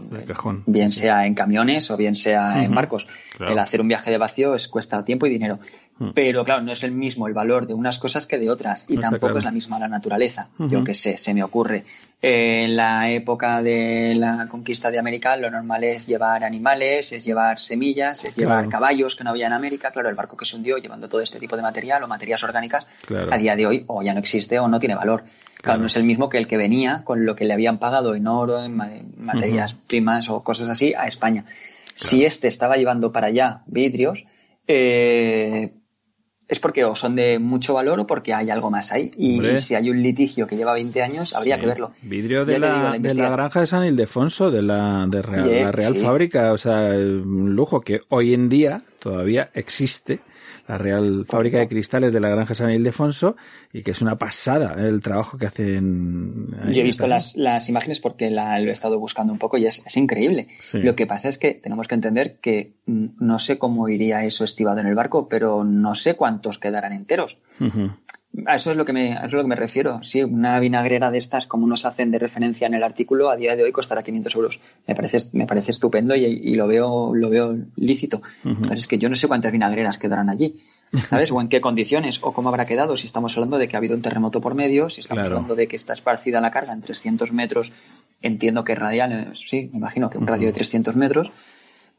bien 0.68 0.92
sea 0.92 1.26
en 1.26 1.34
camiones 1.34 1.90
o 1.90 1.98
bien 1.98 2.14
sea 2.14 2.64
en 2.64 2.76
barcos. 2.76 3.08
El 3.40 3.58
hacer 3.58 3.82
un 3.82 3.88
viaje 3.88 4.12
de 4.12 4.20
vacío 4.20 4.54
es, 4.54 4.68
cuesta 4.68 5.04
tiempo 5.04 5.26
y 5.26 5.32
dinero. 5.32 5.58
Hmm. 5.98 6.10
Pero 6.14 6.44
claro, 6.44 6.62
no 6.62 6.74
es 6.74 6.84
el 6.84 6.92
mismo 6.92 7.28
el 7.28 7.34
valor 7.34 7.68
de 7.68 7.74
unas 7.74 8.00
cosas 8.00 8.28
que 8.28 8.38
de 8.38 8.50
otras 8.50 8.86
y 8.90 8.98
tampoco 8.98 9.38
es 9.38 9.46
la 9.46 9.52
misma 9.52 9.80
la 9.80 9.88
naturaleza. 9.88 10.50
Yo 10.60 10.84
que 10.84 10.94
sé, 10.94 11.18
se 11.18 11.34
me 11.34 11.42
ocurre. 11.42 11.86
En 12.22 12.76
la 12.76 13.10
época 13.10 13.62
de 13.62 14.14
la 14.16 14.48
conquista 14.50 14.92
de 14.92 15.00
América 15.00 15.38
lo 15.38 15.50
normal 15.50 15.86
es 15.86 16.06
llevar 16.08 16.44
animales, 16.44 17.14
es 17.14 17.24
llevar 17.24 17.60
semillas, 17.60 18.26
es 18.26 18.36
llevar 18.36 18.68
caballos 18.68 19.16
que 19.16 19.24
no 19.24 19.30
había 19.30 19.48
en 19.48 19.54
América. 19.54 19.92
Claro, 19.92 20.10
el 20.10 20.16
barco 20.16 20.36
que 20.36 20.44
se 20.44 20.58
hundió 20.58 20.78
llevando 20.78 21.08
todo 21.08 21.22
este 21.22 21.40
tipo 21.40 21.56
de 21.56 21.62
material 21.62 22.04
o 22.04 22.08
materias 22.08 22.44
orgánicas 22.44 22.86
a 23.32 23.38
día 23.38 23.56
de 23.56 23.66
hoy 23.66 23.86
o 23.88 24.04
ya 24.04 24.14
no 24.14 24.20
existe 24.20 24.60
o 24.60 24.68
no 24.68 24.80
tiene 24.80 24.96
valor. 24.96 25.24
Claro, 25.62 25.80
no 25.80 25.86
es 25.86 25.96
el 25.96 26.04
mismo 26.04 26.28
que 26.28 26.38
el 26.38 26.48
que 26.48 26.58
venía 26.58 27.04
con 27.06 27.26
lo 27.26 27.36
que 27.36 27.46
le 27.46 27.54
habían 27.54 27.80
pagado 27.80 28.16
en 28.16 28.28
oro, 28.28 28.62
en 28.62 28.76
materias 29.18 29.76
primas 29.76 30.30
o 30.30 30.44
cosas 30.44 30.70
así 30.70 30.94
a 30.94 31.08
España. 31.08 31.46
Si 31.94 32.26
este 32.26 32.50
estaba 32.50 32.76
llevando 32.76 33.14
para 33.14 33.28
allá 33.28 33.62
vidrios, 33.66 34.26
eh, 34.68 35.72
es 36.48 36.60
porque 36.60 36.86
o 36.86 36.96
son 36.96 37.16
de 37.16 37.40
mucho 37.40 37.74
valor 37.74 38.00
o 38.00 38.08
porque 38.08 38.34
hay 38.34 38.50
algo 38.50 38.70
más 38.70 38.92
ahí. 38.92 39.12
Y 39.18 39.58
si 39.58 39.76
hay 39.76 39.90
un 39.90 40.02
litigio 40.02 40.48
que 40.48 40.56
lleva 40.56 40.74
20 40.74 41.02
años, 41.02 41.34
habría 41.34 41.60
que 41.60 41.66
verlo. 41.66 41.92
Vidrio 42.04 42.46
de 42.46 42.60
la, 42.60 42.98
de 43.00 43.16
la, 43.16 43.30
granja 43.30 43.62
de 43.62 43.68
San 43.68 43.86
Ildefonso, 43.86 44.52
de 44.52 44.62
la, 44.62 45.08
de 45.08 45.24
la 45.24 45.72
Real 45.72 45.96
Fábrica, 45.96 46.54
o 46.54 46.58
sea, 46.58 46.90
un 46.92 47.56
lujo 47.56 47.82
que 47.82 48.02
hoy 48.10 48.34
en 48.34 48.50
día 48.50 48.84
todavía 49.00 49.50
existe 49.54 50.20
la 50.68 50.78
Real 50.78 51.26
Fábrica 51.26 51.60
de 51.60 51.68
Cristales 51.68 52.14
de 52.14 52.20
la 52.20 52.30
Granja 52.30 52.56
San 52.56 52.72
Ildefonso 52.72 53.36
y 53.72 53.84
que 53.84 53.92
es 53.92 54.02
una 54.02 54.18
pasada 54.18 54.76
el 54.78 55.02
trabajo 55.02 55.38
que 55.38 55.46
hacen. 55.46 56.16
Yo 56.72 56.82
he 56.82 56.84
visto 56.84 57.08
las, 57.08 57.36
las, 57.36 57.70
imágenes 57.70 58.00
porque 58.00 58.30
la, 58.30 58.60
lo 58.60 58.70
he 58.70 58.74
estado 58.74 59.00
buscando 59.00 59.32
un 59.32 59.40
poco 59.40 59.58
y 59.58 59.66
es, 59.66 59.84
es 59.86 59.98
increíble. 59.98 60.48
Lo 60.74 60.96
que 60.96 61.06
pasa 61.06 61.30
es 61.30 61.38
que 61.38 61.54
tenemos 61.54 61.88
que 61.88 61.96
entender 61.96 62.38
que 62.40 62.74
no 62.86 63.40
sé 63.40 63.58
cómo 63.58 63.90
iría 63.90 64.24
eso 64.24 64.44
estivado 64.44 64.80
en 64.80 64.88
el 64.88 64.96
barco, 64.96 65.28
pero 65.30 65.64
no 65.64 65.96
sé 65.96 66.16
cuántos 66.16 66.60
quedarán 66.60 66.94
enteros. 66.94 67.40
A 68.46 68.56
eso 68.56 68.72
es 68.72 68.78
lo 68.78 68.86
que 68.86 68.94
me, 68.94 69.14
es 69.14 69.32
lo 69.32 69.42
que 69.42 69.48
me 69.48 69.56
refiero. 69.56 70.04
Sí, 70.04 70.24
una 70.24 70.60
vinagrera 70.60 71.12
de 71.12 71.18
estas, 71.18 71.48
como 71.48 71.68
nos 71.68 71.86
hacen 71.86 72.12
de 72.12 72.20
referencia 72.20 72.68
en 72.68 72.74
el 72.74 72.84
artículo, 72.84 73.30
a 73.30 73.36
día 73.36 73.56
de 73.56 73.64
hoy 73.64 73.72
costará 73.72 74.04
500 74.04 74.36
euros. 74.36 74.60
Me 74.88 74.96
parece, 74.96 75.20
me 75.34 75.46
parece 75.46 75.72
estupendo 75.72 76.16
y, 76.16 76.56
lo 76.56 76.68
veo, 76.68 77.16
lo 77.16 77.30
veo 77.30 77.58
lícito. 77.76 78.22
Pero 78.44 78.74
es 78.74 78.88
que 78.88 78.98
yo 78.98 79.10
no 79.10 79.16
sé 79.16 79.28
cuántas 79.28 79.52
vinagreras 79.52 79.98
quedarán 79.98 80.30
allí. 80.30 80.60
¿Sabes? 81.10 81.32
o 81.32 81.42
en 81.42 81.50
qué 81.50 81.60
condiciones, 81.60 82.20
o 82.22 82.32
cómo 82.32 82.50
habrá 82.50 82.66
quedado. 82.66 82.96
Si 82.96 83.06
estamos 83.06 83.36
hablando 83.36 83.58
de 83.58 83.68
que 83.68 83.76
ha 83.76 83.80
habido 83.80 83.96
un 83.96 84.02
terremoto 84.02 84.40
por 84.40 84.56
medio, 84.56 84.90
si 84.90 85.02
estamos 85.02 85.26
hablando 85.26 85.56
de 85.56 85.68
que 85.68 85.76
está 85.76 85.94
esparcida 85.94 86.40
la 86.40 86.52
carga 86.52 86.72
en 86.72 86.82
300 86.82 87.34
metros, 87.34 87.74
entiendo 88.22 88.64
que 88.64 88.76
radial, 88.76 89.12
eh, 89.12 89.28
sí, 89.34 89.70
me 89.74 89.80
imagino 89.80 90.10
que 90.10 90.18
un 90.18 90.28
radio 90.28 90.48
de 90.48 90.54
300 90.54 90.96
metros, 90.96 91.32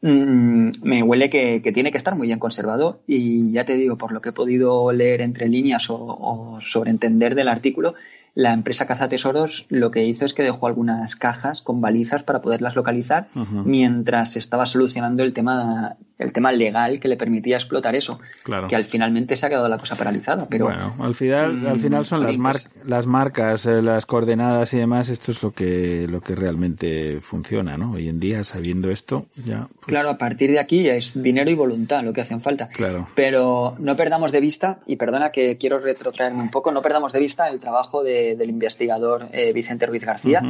Mm, 0.01 0.71
me 0.83 1.01
huele 1.03 1.29
que, 1.29 1.59
tiene 1.73 1.91
que 1.91 1.97
estar 1.97 2.15
muy 2.15 2.27
bien 2.27 2.39
conservado 2.39 3.01
y 3.07 3.51
ya 3.51 3.65
te 3.65 3.75
digo, 3.75 3.97
por 3.97 4.11
lo 4.11 4.21
que 4.21 4.29
he 4.29 4.33
podido 4.33 4.91
leer 4.91 5.21
entre 5.21 5.49
líneas 5.49 5.89
o, 5.89 5.95
o 5.97 6.61
sobreentender 6.61 7.33
del 7.33 7.47
artículo, 7.47 7.95
la 8.37 8.53
empresa 8.53 8.85
Cazatesoros 8.85 9.65
lo 9.69 9.89
que 9.89 10.05
hizo 10.05 10.23
es 10.23 10.35
que 10.35 10.43
dejó 10.43 10.67
algunas 10.67 11.15
cajas 11.15 11.63
con 11.63 11.81
balizas 11.81 12.21
para 12.21 12.39
poderlas 12.39 12.75
localizar 12.75 13.29
mientras 13.65 14.37
estaba 14.37 14.67
solucionando 14.67 15.23
el 15.23 15.33
tema 15.33 15.97
el 16.17 16.33
tema 16.33 16.51
legal 16.51 16.99
que 16.99 17.07
le 17.07 17.15
permitía 17.15 17.57
explotar 17.57 17.95
eso. 17.95 18.19
Claro. 18.43 18.67
Que 18.67 18.75
al 18.75 18.83
finalmente 18.83 19.35
se 19.35 19.45
ha 19.45 19.49
quedado 19.49 19.67
la 19.67 19.77
cosa 19.77 19.95
paralizada. 19.95 20.47
Pero, 20.49 20.65
bueno, 20.65 20.95
al 20.99 21.13
final, 21.13 21.67
al 21.67 21.79
final 21.79 22.05
son 22.05 22.23
las, 22.23 22.69
las 22.85 23.07
marcas, 23.07 23.65
eh, 23.65 23.81
las 23.81 24.05
coordenadas 24.05 24.73
y 24.73 24.77
demás. 24.77 25.09
Esto 25.09 25.31
es 25.31 25.43
lo 25.43 25.51
que, 25.51 26.07
lo 26.09 26.21
que 26.21 26.35
realmente 26.35 27.19
funciona, 27.21 27.77
¿no? 27.77 27.93
Hoy 27.93 28.09
en 28.09 28.19
día, 28.19 28.43
sabiendo 28.43 28.89
esto, 28.89 29.27
ya. 29.45 29.67
Pues 29.67 29.87
claro, 29.87 30.09
a 30.09 30.17
partir 30.17 30.51
de 30.51 30.59
aquí 30.59 30.89
es 30.89 31.21
dinero 31.21 31.51
y 31.51 31.55
voluntad 31.55 32.03
lo 32.03 32.13
que 32.13 32.21
hacen 32.21 32.41
falta. 32.41 32.67
Claro. 32.69 33.07
Pero 33.15 33.75
no 33.79 33.95
perdamos 33.95 34.31
de 34.31 34.41
vista, 34.41 34.79
y 34.87 34.95
perdona 34.95 35.31
que 35.31 35.57
quiero 35.57 35.79
retrotraerme 35.79 36.41
un 36.41 36.49
poco, 36.49 36.71
no 36.71 36.81
perdamos 36.81 37.13
de 37.13 37.19
vista 37.19 37.47
el 37.47 37.59
trabajo 37.59 38.03
de 38.03 38.26
del 38.35 38.49
investigador 38.49 39.29
eh, 39.31 39.53
Vicente 39.53 39.85
Ruiz 39.85 40.05
García, 40.05 40.41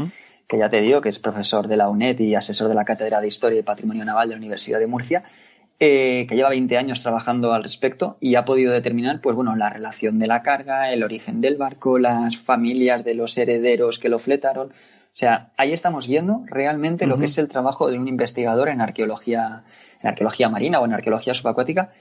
que 0.47 0.57
ya 0.57 0.69
te 0.69 0.81
digo 0.81 1.01
que 1.01 1.09
es 1.09 1.19
profesor 1.19 1.67
de 1.67 1.77
la 1.77 1.89
UNED 1.89 2.19
y 2.19 2.35
asesor 2.35 2.69
de 2.69 2.75
la 2.75 2.85
Cátedra 2.85 3.21
de 3.21 3.27
Historia 3.27 3.59
y 3.59 3.63
Patrimonio 3.63 4.05
Naval 4.05 4.29
de 4.29 4.35
la 4.35 4.39
Universidad 4.39 4.79
de 4.79 4.87
Murcia, 4.87 5.23
eh, 5.79 6.25
que 6.27 6.35
lleva 6.35 6.49
20 6.49 6.75
años 6.75 7.01
trabajando 7.01 7.53
al 7.53 7.61
respecto 7.61 8.17
y 8.19 8.33
ha 8.33 8.45
podido 8.45 8.73
determinar, 8.73 9.21
pues 9.21 9.35
bueno, 9.35 9.55
la 9.55 9.69
relación 9.69 10.17
de 10.17 10.25
la 10.25 10.41
carga, 10.41 10.91
el 10.91 11.03
origen 11.03 11.39
del 11.39 11.55
barco, 11.55 11.99
las 11.99 12.37
familias 12.37 13.03
de 13.03 13.13
los 13.13 13.37
herederos 13.37 13.99
que 13.99 14.09
lo 14.09 14.17
fletaron. 14.17 14.69
O 14.69 15.19
sea, 15.19 15.51
ahí 15.55 15.73
estamos 15.73 16.07
viendo 16.07 16.43
realmente 16.47 17.05
lo 17.05 17.19
que 17.19 17.25
es 17.25 17.37
el 17.37 17.47
trabajo 17.47 17.89
de 17.89 17.99
un 17.99 18.07
investigador 18.07 18.69
en 18.69 18.81
arqueología, 18.81 19.63
en 20.01 20.09
arqueología 20.09 20.49
marina 20.49 20.79
o 20.79 20.85
en 20.85 20.93
arqueología 20.93 21.35
subacuática 21.35 21.91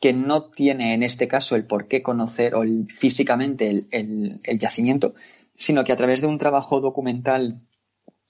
que 0.00 0.12
no 0.12 0.50
tiene 0.50 0.94
en 0.94 1.02
este 1.02 1.28
caso 1.28 1.56
el 1.56 1.66
por 1.66 1.88
qué 1.88 2.02
conocer 2.02 2.54
o 2.54 2.62
físicamente 2.88 3.86
el, 3.90 4.40
yacimiento, 4.58 5.14
sino 5.56 5.84
que 5.84 5.92
a 5.92 5.96
través 5.96 6.20
de 6.20 6.26
un 6.26 6.38
trabajo 6.38 6.80
documental, 6.80 7.60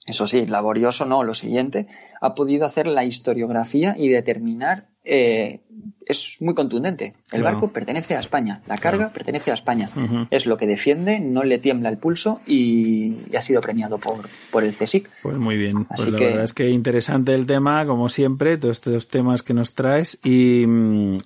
eso 0.05 0.27
sí, 0.27 0.45
laborioso, 0.45 1.05
no, 1.05 1.23
lo 1.23 1.33
siguiente, 1.33 1.87
ha 2.21 2.33
podido 2.33 2.65
hacer 2.65 2.87
la 2.87 3.03
historiografía 3.03 3.95
y 3.97 4.09
determinar 4.09 4.89
eh, 5.05 5.59
es 6.05 6.37
muy 6.39 6.53
contundente. 6.53 7.13
El 7.31 7.43
barco 7.43 7.71
pertenece 7.71 8.15
a 8.15 8.19
España, 8.19 8.61
la 8.67 8.77
carga 8.77 9.09
pertenece 9.09 9.51
a 9.51 9.55
España. 9.55 9.89
Es 10.29 10.45
lo 10.45 10.57
que 10.57 10.67
defiende, 10.67 11.19
no 11.19 11.43
le 11.43 11.57
tiembla 11.57 11.89
el 11.89 11.97
pulso 11.97 12.41
y, 12.45 13.15
ha 13.35 13.41
sido 13.41 13.61
premiado 13.61 13.97
por, 13.97 14.29
por 14.51 14.63
el 14.63 14.71
CSIC. 14.71 15.09
Pues 15.23 15.37
muy 15.37 15.57
bien. 15.57 15.85
pues 15.85 16.07
la 16.07 16.19
verdad 16.19 16.43
es 16.43 16.53
que 16.53 16.69
interesante 16.69 17.33
el 17.33 17.47
tema, 17.47 17.85
como 17.85 18.09
siempre, 18.09 18.57
todos 18.57 18.77
estos 18.77 19.07
temas 19.07 19.41
que 19.41 19.53
nos 19.53 19.73
traes 19.73 20.19
y, 20.23 20.65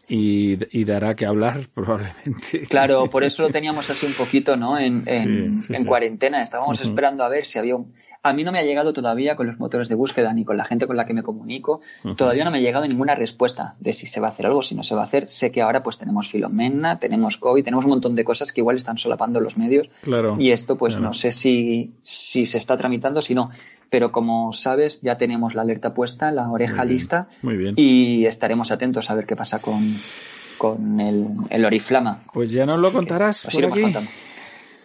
y, 0.07 0.85
dará 0.85 1.15
que 1.15 1.26
hablar 1.26 1.68
probablemente. 1.73 2.61
Claro, 2.69 3.10
por 3.10 3.23
eso 3.23 3.43
lo 3.43 3.49
teníamos 3.49 3.89
así 3.89 4.06
un 4.06 4.14
poquito, 4.14 4.56
¿no? 4.56 4.80
En, 4.80 5.03
en, 5.07 5.85
cuarentena. 5.85 6.41
Estábamos 6.41 6.81
esperando 6.81 7.23
a 7.23 7.30
ver 7.30 7.45
si 7.45 7.60
había 7.60 7.76
un 7.76 7.93
a 8.21 8.33
mí 8.33 8.43
no 8.43 8.51
me 8.51 8.59
ha 8.59 8.63
llegado 8.63 8.93
todavía 8.93 9.35
con 9.35 9.47
los 9.47 9.59
motores 9.59 9.87
de 9.87 9.95
búsqueda 9.95 10.33
ni 10.33 10.43
con 10.43 10.57
la 10.57 10.65
gente 10.65 10.87
con 10.87 10.97
la 10.97 11.05
que 11.05 11.13
me 11.13 11.23
comunico, 11.23 11.81
todavía 12.17 12.43
no 12.43 12.51
me 12.51 12.57
ha 12.57 12.61
llegado 12.61 12.87
ninguna 12.87 13.13
respuesta 13.13 13.75
de 13.79 13.93
si 13.93 14.05
se 14.07 14.19
va 14.19 14.27
a 14.27 14.29
hacer 14.31 14.45
algo, 14.45 14.61
si 14.61 14.75
no 14.75 14.83
se 14.83 14.95
va 14.95 15.01
a 15.01 15.05
hacer. 15.05 15.29
Sé 15.29 15.51
que 15.51 15.61
ahora 15.61 15.83
pues 15.83 15.97
tenemos 15.97 16.29
Filomena, 16.29 16.99
tenemos 16.99 17.37
COVID, 17.37 17.63
tenemos 17.63 17.85
un 17.85 17.91
montón 17.91 18.15
de 18.15 18.23
cosas 18.23 18.51
que 18.51 18.61
igual 18.61 18.75
están 18.75 18.97
solapando 18.97 19.39
los 19.39 19.57
medios. 19.57 19.89
Claro. 20.01 20.35
Y 20.39 20.51
esto 20.51 20.77
pues 20.77 20.99
no 20.99 21.13
sé 21.13 21.31
si, 21.31 21.93
si 22.01 22.45
se 22.45 22.57
está 22.57 22.75
tramitando, 22.77 23.21
si 23.21 23.35
no. 23.35 23.51
Pero 23.89 24.11
como 24.11 24.51
sabes, 24.51 25.01
ya 25.01 25.17
tenemos 25.17 25.55
la 25.55 25.63
alerta 25.63 25.93
puesta, 25.93 26.31
la 26.31 26.49
oreja 26.51 26.85
lista. 26.85 27.27
Muy 27.41 27.57
bien. 27.57 27.73
Y 27.77 28.25
estaremos 28.25 28.71
atentos 28.71 29.09
a 29.09 29.15
ver 29.15 29.25
qué 29.25 29.35
pasa 29.35 29.59
con, 29.59 29.95
con 30.57 30.99
el, 30.99 31.25
el 31.49 31.65
Oriflama. 31.65 32.19
Pues 32.33 32.51
ya 32.51 32.65
nos 32.65 32.77
lo 32.79 32.91
contarás. 32.91 33.47
por 33.51 33.65
aquí. 33.65 33.81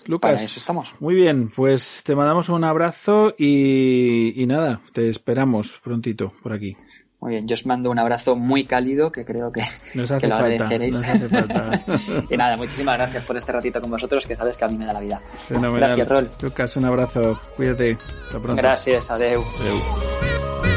Lucas, 0.07 0.57
estamos. 0.57 0.95
Muy 1.01 1.15
bien, 1.15 1.51
pues 1.55 2.03
te 2.05 2.15
mandamos 2.15 2.49
un 2.49 2.65
abrazo 2.65 3.35
y, 3.39 4.45
nada, 4.47 4.81
te 4.93 5.09
esperamos 5.09 5.81
prontito 5.83 6.33
por 6.43 6.53
aquí. 6.53 6.77
Muy 7.21 7.33
bien, 7.33 7.49
yo 7.49 7.55
os 7.55 7.65
mando 7.65 7.91
un 7.91 7.99
abrazo 7.99 8.37
muy 8.37 8.67
cálido 8.67 9.11
que 9.11 9.25
creo 9.25 9.51
que, 9.51 9.63
nos 9.95 10.11
hace 10.11 10.29
lo 10.29 10.37
falta, 10.37 10.69
y 12.31 12.37
nada, 12.37 12.57
muchísimas 12.59 12.99
gracias 12.99 13.25
por 13.25 13.37
este 13.39 13.51
ratito 13.51 13.81
con 13.81 13.91
vosotros 13.91 14.27
que 14.27 14.37
sabes 14.37 14.59
que 14.59 14.65
a 14.67 14.69
mí 14.69 14.77
me 14.77 14.85
da 14.85 14.93
la 14.93 15.01
vida. 15.01 15.23
Gracias, 15.49 16.09
Rol. 16.09 16.31
Lucas, 16.43 16.77
un 16.77 16.85
abrazo. 16.85 17.41
Cuídate. 17.57 17.97
Hasta 18.27 18.41
pronto. 18.41 18.57
Gracias, 18.57 19.11
adeu. 19.11 19.43
adeu. 19.43 20.74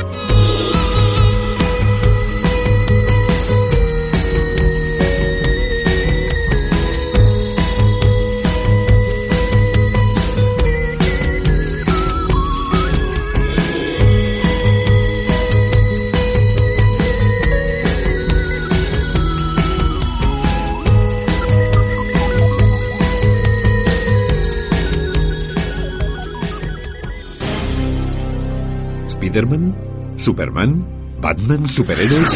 ¿Spiderman? 29.27 29.75
¿Superman? 30.15 30.87
¿Batman? 31.19 31.67
¿Superhéroes? 31.67 32.31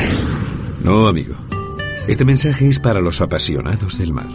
No, 0.84 1.08
amigo. 1.08 1.36
Este 2.06 2.26
mensaje 2.26 2.68
es 2.68 2.80
para 2.80 3.00
los 3.00 3.22
apasionados 3.22 3.98
del 3.98 4.12
mar. 4.12 4.28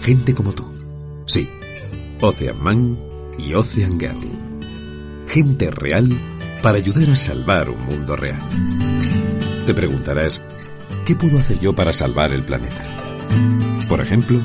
Gente 0.00 0.34
como 0.34 0.54
tú. 0.54 0.72
Sí, 1.26 1.46
Ocean 2.22 2.62
Man 2.62 2.98
y 3.36 3.52
Ocean 3.52 4.00
Girl. 4.00 4.16
Gente 5.28 5.70
real 5.70 6.18
para 6.62 6.78
ayudar 6.78 7.10
a 7.10 7.16
salvar 7.16 7.68
un 7.68 7.84
mundo 7.84 8.16
real. 8.16 8.40
Te 9.66 9.74
preguntarás, 9.74 10.40
¿qué 11.04 11.14
puedo 11.14 11.38
hacer 11.38 11.60
yo 11.60 11.74
para 11.74 11.92
salvar 11.92 12.32
el 12.32 12.42
planeta? 12.42 12.86
Por 13.86 14.00
ejemplo, 14.00 14.40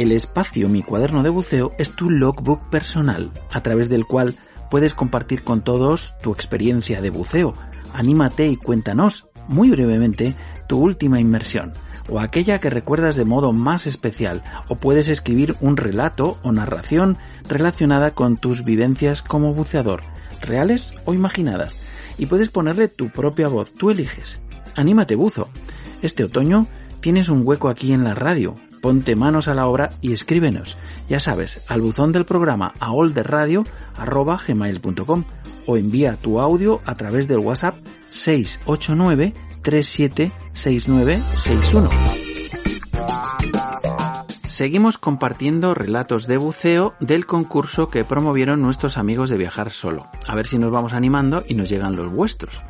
El 0.00 0.12
espacio 0.12 0.70
Mi 0.70 0.82
cuaderno 0.82 1.22
de 1.22 1.28
buceo 1.28 1.74
es 1.76 1.92
tu 1.92 2.08
logbook 2.08 2.70
personal, 2.70 3.30
a 3.52 3.62
través 3.62 3.90
del 3.90 4.06
cual 4.06 4.34
puedes 4.70 4.94
compartir 4.94 5.44
con 5.44 5.60
todos 5.60 6.14
tu 6.22 6.32
experiencia 6.32 7.02
de 7.02 7.10
buceo. 7.10 7.52
Anímate 7.92 8.46
y 8.46 8.56
cuéntanos, 8.56 9.26
muy 9.46 9.68
brevemente, 9.68 10.34
tu 10.66 10.78
última 10.78 11.20
inmersión, 11.20 11.74
o 12.08 12.18
aquella 12.18 12.60
que 12.60 12.70
recuerdas 12.70 13.16
de 13.16 13.26
modo 13.26 13.52
más 13.52 13.86
especial, 13.86 14.42
o 14.68 14.76
puedes 14.76 15.06
escribir 15.08 15.54
un 15.60 15.76
relato 15.76 16.38
o 16.42 16.50
narración 16.50 17.18
relacionada 17.46 18.12
con 18.12 18.38
tus 18.38 18.64
vivencias 18.64 19.20
como 19.20 19.52
buceador, 19.52 20.00
reales 20.40 20.94
o 21.04 21.12
imaginadas, 21.12 21.76
y 22.16 22.24
puedes 22.24 22.48
ponerle 22.48 22.88
tu 22.88 23.10
propia 23.10 23.48
voz, 23.48 23.74
tú 23.74 23.90
eliges. 23.90 24.40
Anímate 24.76 25.14
buzo. 25.14 25.50
Este 26.00 26.24
otoño 26.24 26.68
tienes 27.00 27.28
un 27.28 27.42
hueco 27.46 27.68
aquí 27.68 27.92
en 27.92 28.04
la 28.04 28.14
radio, 28.14 28.54
ponte 28.80 29.16
manos 29.16 29.48
a 29.48 29.54
la 29.54 29.66
obra 29.66 29.90
y 30.00 30.12
escríbenos, 30.12 30.76
ya 31.08 31.18
sabes, 31.20 31.62
al 31.68 31.80
buzón 31.80 32.12
del 32.12 32.24
programa 32.24 32.72
aolderradio.gmail.com 32.80 35.24
o 35.66 35.76
envía 35.76 36.16
tu 36.16 36.40
audio 36.40 36.80
a 36.84 36.94
través 36.94 37.28
del 37.28 37.38
WhatsApp 37.38 37.76
689 38.10 39.34
376961. 39.62 41.90
Seguimos 44.48 44.98
compartiendo 44.98 45.74
relatos 45.74 46.26
de 46.26 46.36
buceo 46.36 46.92
del 47.00 47.24
concurso 47.24 47.88
que 47.88 48.04
promovieron 48.04 48.60
nuestros 48.60 48.98
amigos 48.98 49.30
de 49.30 49.38
Viajar 49.38 49.70
Solo. 49.70 50.04
A 50.26 50.34
ver 50.34 50.46
si 50.46 50.58
nos 50.58 50.70
vamos 50.70 50.92
animando 50.92 51.42
y 51.48 51.54
nos 51.54 51.70
llegan 51.70 51.96
los 51.96 52.10
vuestros. 52.10 52.62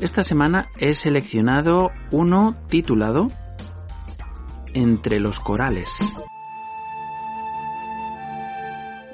Esta 0.00 0.24
semana 0.24 0.70
he 0.78 0.94
seleccionado 0.94 1.92
uno 2.10 2.56
titulado 2.68 3.30
entre 4.74 5.20
los 5.20 5.40
corales. 5.40 5.98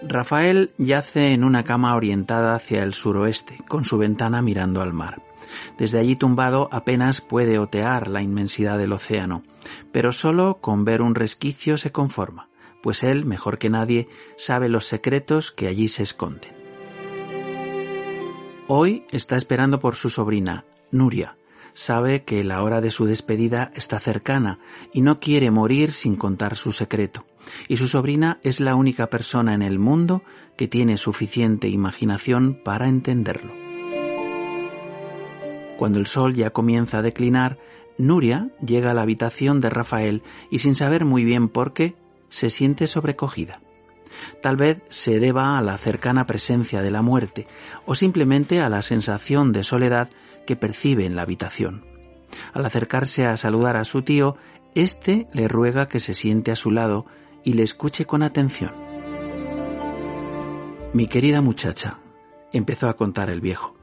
Rafael 0.02 0.72
yace 0.78 1.32
en 1.32 1.44
una 1.44 1.64
cama 1.64 1.94
orientada 1.94 2.54
hacia 2.54 2.82
el 2.82 2.94
suroeste, 2.94 3.58
con 3.68 3.84
su 3.84 3.98
ventana 3.98 4.42
mirando 4.42 4.82
al 4.82 4.92
mar. 4.92 5.22
Desde 5.78 5.98
allí 5.98 6.16
tumbado 6.16 6.68
apenas 6.72 7.20
puede 7.20 7.58
otear 7.58 8.08
la 8.08 8.22
inmensidad 8.22 8.78
del 8.78 8.92
océano, 8.92 9.42
pero 9.92 10.12
solo 10.12 10.58
con 10.60 10.84
ver 10.84 11.02
un 11.02 11.14
resquicio 11.14 11.78
se 11.78 11.92
conforma, 11.92 12.48
pues 12.82 13.04
él, 13.04 13.24
mejor 13.24 13.58
que 13.58 13.70
nadie, 13.70 14.08
sabe 14.36 14.68
los 14.68 14.86
secretos 14.86 15.52
que 15.52 15.68
allí 15.68 15.88
se 15.88 16.02
esconden. 16.02 16.54
Hoy 18.68 19.04
está 19.12 19.36
esperando 19.36 19.78
por 19.78 19.96
su 19.96 20.08
sobrina, 20.08 20.64
Nuria, 20.90 21.36
sabe 21.74 22.24
que 22.24 22.44
la 22.44 22.62
hora 22.62 22.80
de 22.80 22.90
su 22.90 23.06
despedida 23.06 23.72
está 23.74 24.00
cercana 24.00 24.58
y 24.92 25.00
no 25.00 25.18
quiere 25.18 25.50
morir 25.50 25.92
sin 25.92 26.16
contar 26.16 26.56
su 26.56 26.72
secreto. 26.72 27.24
Y 27.68 27.76
su 27.76 27.88
sobrina 27.88 28.38
es 28.42 28.60
la 28.60 28.74
única 28.74 29.08
persona 29.08 29.54
en 29.54 29.62
el 29.62 29.78
mundo 29.78 30.22
que 30.56 30.68
tiene 30.68 30.96
suficiente 30.96 31.68
imaginación 31.68 32.60
para 32.62 32.88
entenderlo. 32.88 33.52
Cuando 35.76 35.98
el 35.98 36.06
sol 36.06 36.34
ya 36.34 36.50
comienza 36.50 36.98
a 36.98 37.02
declinar, 37.02 37.58
Nuria 37.98 38.50
llega 38.64 38.92
a 38.92 38.94
la 38.94 39.02
habitación 39.02 39.60
de 39.60 39.70
Rafael 39.70 40.22
y 40.50 40.58
sin 40.58 40.74
saber 40.74 41.04
muy 41.04 41.24
bien 41.24 41.48
por 41.48 41.72
qué, 41.72 41.96
se 42.28 42.50
siente 42.50 42.86
sobrecogida. 42.86 43.60
Tal 44.40 44.56
vez 44.56 44.82
se 44.88 45.18
deba 45.18 45.58
a 45.58 45.62
la 45.62 45.76
cercana 45.78 46.26
presencia 46.26 46.82
de 46.82 46.90
la 46.90 47.02
muerte 47.02 47.46
o 47.84 47.94
simplemente 47.94 48.60
a 48.60 48.68
la 48.68 48.82
sensación 48.82 49.52
de 49.52 49.64
soledad 49.64 50.08
que 50.46 50.56
percibe 50.56 51.06
en 51.06 51.16
la 51.16 51.22
habitación. 51.22 51.84
Al 52.52 52.64
acercarse 52.64 53.26
a 53.26 53.36
saludar 53.36 53.76
a 53.76 53.84
su 53.84 54.02
tío, 54.02 54.36
éste 54.74 55.26
le 55.32 55.48
ruega 55.48 55.88
que 55.88 56.00
se 56.00 56.14
siente 56.14 56.50
a 56.50 56.56
su 56.56 56.70
lado 56.70 57.06
y 57.44 57.54
le 57.54 57.62
escuche 57.62 58.04
con 58.04 58.22
atención. 58.22 58.72
Mi 60.92 61.06
querida 61.06 61.40
muchacha, 61.40 61.98
empezó 62.52 62.88
a 62.88 62.96
contar 62.96 63.30
el 63.30 63.40
viejo. 63.40 63.74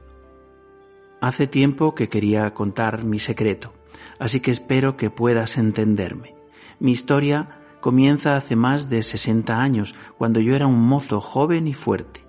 Hace 1.20 1.46
tiempo 1.46 1.94
que 1.94 2.08
quería 2.08 2.52
contar 2.54 3.04
mi 3.04 3.18
secreto, 3.18 3.74
así 4.18 4.40
que 4.40 4.50
espero 4.50 4.96
que 4.96 5.10
puedas 5.10 5.58
entenderme. 5.58 6.34
Mi 6.78 6.92
historia 6.92 7.60
comienza 7.80 8.36
hace 8.36 8.56
más 8.56 8.88
de 8.88 9.02
60 9.02 9.60
años, 9.60 9.94
cuando 10.16 10.40
yo 10.40 10.54
era 10.54 10.66
un 10.66 10.80
mozo 10.80 11.20
joven 11.20 11.66
y 11.66 11.74
fuerte. 11.74 12.24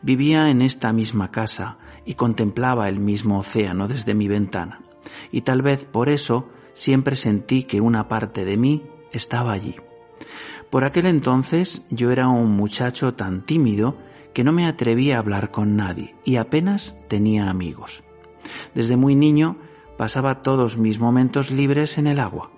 Vivía 0.00 0.48
en 0.48 0.62
esta 0.62 0.92
misma 0.92 1.30
casa 1.30 1.78
y 2.08 2.14
contemplaba 2.14 2.88
el 2.88 3.00
mismo 3.00 3.38
océano 3.38 3.86
desde 3.86 4.14
mi 4.14 4.28
ventana, 4.28 4.80
y 5.30 5.42
tal 5.42 5.60
vez 5.60 5.84
por 5.84 6.08
eso 6.08 6.48
siempre 6.72 7.16
sentí 7.16 7.64
que 7.64 7.82
una 7.82 8.08
parte 8.08 8.46
de 8.46 8.56
mí 8.56 8.86
estaba 9.12 9.52
allí. 9.52 9.76
Por 10.70 10.84
aquel 10.84 11.04
entonces 11.04 11.86
yo 11.90 12.10
era 12.10 12.28
un 12.28 12.52
muchacho 12.52 13.12
tan 13.12 13.44
tímido 13.44 13.98
que 14.32 14.42
no 14.42 14.52
me 14.52 14.66
atrevía 14.66 15.16
a 15.16 15.18
hablar 15.18 15.50
con 15.50 15.76
nadie 15.76 16.16
y 16.24 16.36
apenas 16.36 16.96
tenía 17.08 17.50
amigos. 17.50 18.02
Desde 18.74 18.96
muy 18.96 19.14
niño 19.14 19.58
pasaba 19.98 20.42
todos 20.42 20.78
mis 20.78 21.00
momentos 21.00 21.50
libres 21.50 21.98
en 21.98 22.06
el 22.06 22.20
agua. 22.20 22.50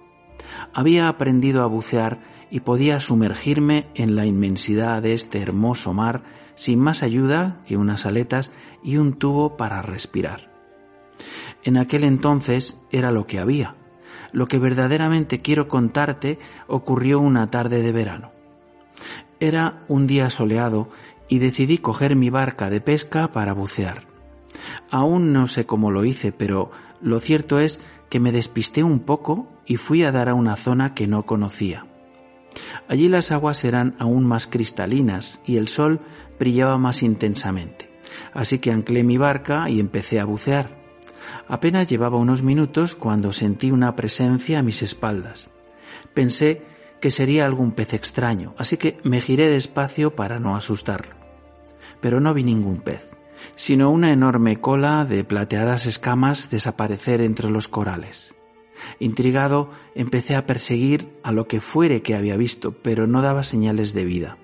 Había 0.73 1.09
aprendido 1.09 1.65
a 1.65 1.67
bucear 1.67 2.21
y 2.51 2.61
podía 2.61 3.01
sumergirme 3.01 3.87
en 3.95 4.17
la 4.17 4.27
inmensidad 4.27 5.03
de 5.03 5.15
este 5.15 5.41
hermoso 5.41 5.95
mar 5.95 6.23
sin 6.57 6.81
más 6.81 7.03
ayuda 7.03 7.59
que 7.65 7.77
unas 7.77 8.05
aletas 8.07 8.53
y 8.83 8.97
un 8.97 9.15
tubo 9.15 9.57
para 9.57 9.83
respirar. 9.83 10.51
En 11.63 11.77
aquel 11.77 12.05
entonces 12.05 12.79
era 12.91 13.13
lo 13.13 13.27
que 13.27 13.39
había. 13.39 13.77
Lo 14.33 14.47
que 14.47 14.59
verdaderamente 14.59 15.41
quiero 15.41 15.69
contarte 15.69 16.39
ocurrió 16.67 17.21
una 17.21 17.51
tarde 17.51 17.83
de 17.83 17.93
verano. 17.93 18.33
Era 19.39 19.79
un 19.89 20.07
día 20.07 20.29
soleado 20.31 20.91
y 21.29 21.39
decidí 21.39 21.79
coger 21.79 22.17
mi 22.17 22.31
barca 22.31 22.71
de 22.71 22.81
pesca 22.81 23.33
para 23.33 23.53
bucear. 23.53 24.07
Aún 24.91 25.33
no 25.33 25.49
sé 25.49 25.65
cómo 25.65 25.91
lo 25.91 26.05
hice, 26.05 26.33
pero 26.33 26.71
lo 27.01 27.21
cierto 27.21 27.59
es 27.59 27.81
que 28.11 28.21
me 28.21 28.33
despisté 28.33 28.83
un 28.83 29.01
poco 29.01 29.49
y 29.65 29.77
fui 29.77 30.03
a 30.03 30.13
dar 30.13 30.29
a 30.29 30.35
una 30.35 30.57
zona 30.57 30.95
que 30.95 31.07
no 31.07 31.25
conocía. 31.25 31.87
Allí 32.89 33.09
las 33.09 33.31
aguas 33.31 33.65
eran 33.65 33.95
aún 33.99 34.27
más 34.27 34.47
cristalinas 34.47 35.41
y 35.45 35.57
el 35.57 35.69
sol 35.69 36.01
brillaba 36.39 36.79
más 36.79 37.03
intensamente. 37.03 37.91
Así 38.33 38.59
que 38.59 38.73
anclé 38.73 39.05
mi 39.05 39.17
barca 39.17 39.69
y 39.71 39.81
empecé 39.81 40.21
a 40.21 40.25
bucear. 40.25 40.81
Apenas 41.49 41.89
llevaba 41.89 42.17
unos 42.17 42.43
minutos 42.43 42.95
cuando 42.95 43.33
sentí 43.33 43.71
una 43.71 43.95
presencia 43.97 44.59
a 44.59 44.63
mis 44.63 44.83
espaldas. 44.83 45.49
Pensé 46.15 46.63
que 47.01 47.11
sería 47.11 47.47
algún 47.47 47.73
pez 47.73 47.95
extraño, 47.95 48.55
así 48.59 48.77
que 48.77 48.99
me 49.05 49.21
giré 49.21 49.49
despacio 49.49 50.15
para 50.15 50.39
no 50.39 50.57
asustarlo. 50.57 51.15
Pero 52.01 52.21
no 52.21 52.35
vi 52.35 52.45
ningún 52.45 52.81
pez, 52.81 53.07
sino 53.57 53.91
una 53.91 54.13
enorme 54.13 54.61
cola 54.61 55.05
de 55.05 55.25
plateadas 55.25 55.87
escamas 55.87 56.51
desaparecer 56.51 57.21
entre 57.21 57.51
los 57.51 57.69
corales. 57.69 58.35
Intrigado, 58.99 59.71
empecé 59.95 60.37
a 60.37 60.47
perseguir 60.47 61.19
a 61.23 61.33
lo 61.33 61.47
que 61.47 61.61
fuere 61.61 62.03
que 62.03 62.15
había 62.15 62.37
visto, 62.37 62.73
pero 62.73 63.07
no 63.07 63.23
daba 63.23 63.43
señales 63.43 63.93
de 63.93 64.05
vida. 64.05 64.39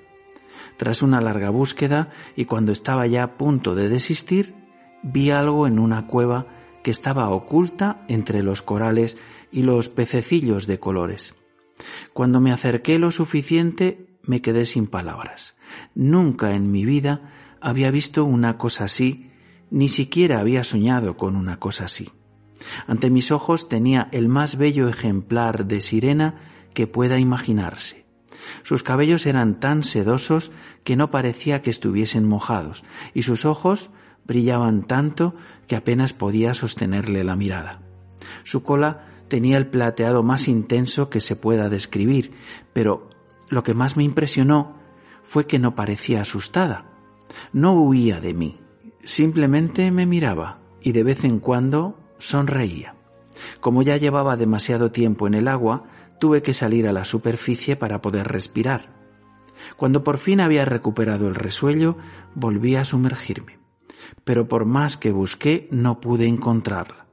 Tras 0.77 1.03
una 1.03 1.21
larga 1.21 1.51
búsqueda 1.51 2.11
y 2.37 2.45
cuando 2.45 2.73
estaba 2.73 3.07
ya 3.07 3.23
a 3.23 3.37
punto 3.37 3.75
de 3.75 3.89
desistir, 3.89 4.55
vi 5.03 5.31
algo 5.31 5.67
en 5.67 5.79
una 5.79 6.07
cueva 6.07 6.47
que 6.83 6.91
estaba 6.91 7.31
oculta 7.31 8.05
entre 8.09 8.43
los 8.43 8.63
corales 8.63 9.19
y 9.51 9.63
los 9.63 9.89
pececillos 9.89 10.67
de 10.67 10.79
colores. 10.79 11.35
Cuando 12.13 12.41
me 12.41 12.53
acerqué 12.53 12.99
lo 12.99 13.11
suficiente, 13.11 14.19
me 14.23 14.43
quedé 14.43 14.67
sin 14.67 14.87
palabras. 14.87 15.57
Nunca 15.95 16.55
en 16.55 16.71
mi 16.71 16.85
vida 16.85 17.33
había 17.61 17.91
visto 17.91 18.25
una 18.25 18.59
cosa 18.59 18.85
así, 18.85 19.31
ni 19.71 19.89
siquiera 19.89 20.41
había 20.41 20.65
soñado 20.65 21.17
con 21.17 21.37
una 21.37 21.59
cosa 21.59 21.87
así. 21.87 22.11
Ante 22.87 23.11
mis 23.11 23.31
ojos 23.31 23.69
tenía 23.69 24.09
el 24.13 24.29
más 24.29 24.57
bello 24.57 24.89
ejemplar 24.89 25.67
de 25.67 25.81
sirena 25.81 26.37
que 26.75 26.87
pueda 26.87 27.19
imaginarse. 27.19 28.07
Sus 28.63 28.83
cabellos 28.83 29.27
eran 29.27 29.61
tan 29.61 29.83
sedosos 29.83 30.53
que 30.85 30.97
no 30.97 31.11
parecía 31.11 31.63
que 31.63 31.71
estuviesen 31.71 32.27
mojados, 32.27 32.85
y 33.15 33.23
sus 33.23 33.45
ojos 33.45 33.91
brillaban 34.27 34.83
tanto 34.87 35.35
que 35.67 35.77
apenas 35.77 36.13
podía 36.13 36.55
sostenerle 36.55 37.25
la 37.25 37.37
mirada. 37.37 37.81
Su 38.45 38.63
cola 38.63 39.07
tenía 39.29 39.57
el 39.57 39.69
plateado 39.69 40.23
más 40.23 40.49
intenso 40.49 41.11
que 41.11 41.21
se 41.21 41.37
pueda 41.37 41.69
describir, 41.69 42.33
pero 42.73 43.11
lo 43.49 43.63
que 43.63 43.75
más 43.75 43.97
me 43.97 44.05
impresionó 44.05 44.77
fue 45.23 45.47
que 45.47 45.59
no 45.59 45.75
parecía 45.75 46.23
asustada. 46.23 46.87
No 47.53 47.73
huía 47.73 48.21
de 48.21 48.35
mí, 48.35 48.61
simplemente 49.03 49.91
me 49.91 50.07
miraba 50.07 50.61
y 50.81 50.93
de 50.93 51.03
vez 51.03 51.25
en 51.25 51.41
cuando 51.41 51.99
sonreía. 52.19 52.95
Como 53.61 53.83
ya 53.83 53.97
llevaba 53.97 54.37
demasiado 54.37 54.91
tiempo 54.91 55.27
en 55.27 55.35
el 55.35 55.49
agua, 55.49 55.85
tuve 56.19 56.43
que 56.43 56.55
salir 56.55 56.89
a 56.89 56.93
la 56.93 57.05
superficie 57.05 57.77
para 57.77 58.01
poder 58.01 58.29
respirar. 58.29 58.95
Cuando 59.77 60.05
por 60.05 60.19
fin 60.19 60.41
había 60.41 60.65
recuperado 60.65 61.29
el 61.29 61.35
resuello, 61.35 61.97
volví 62.35 62.77
a 62.77 62.85
sumergirme. 62.85 63.59
Pero 64.25 64.49
por 64.49 64.65
más 64.65 64.97
que 64.97 65.13
busqué, 65.13 65.69
no 65.71 66.01
pude 66.01 66.27
encontrarla. 66.27 67.07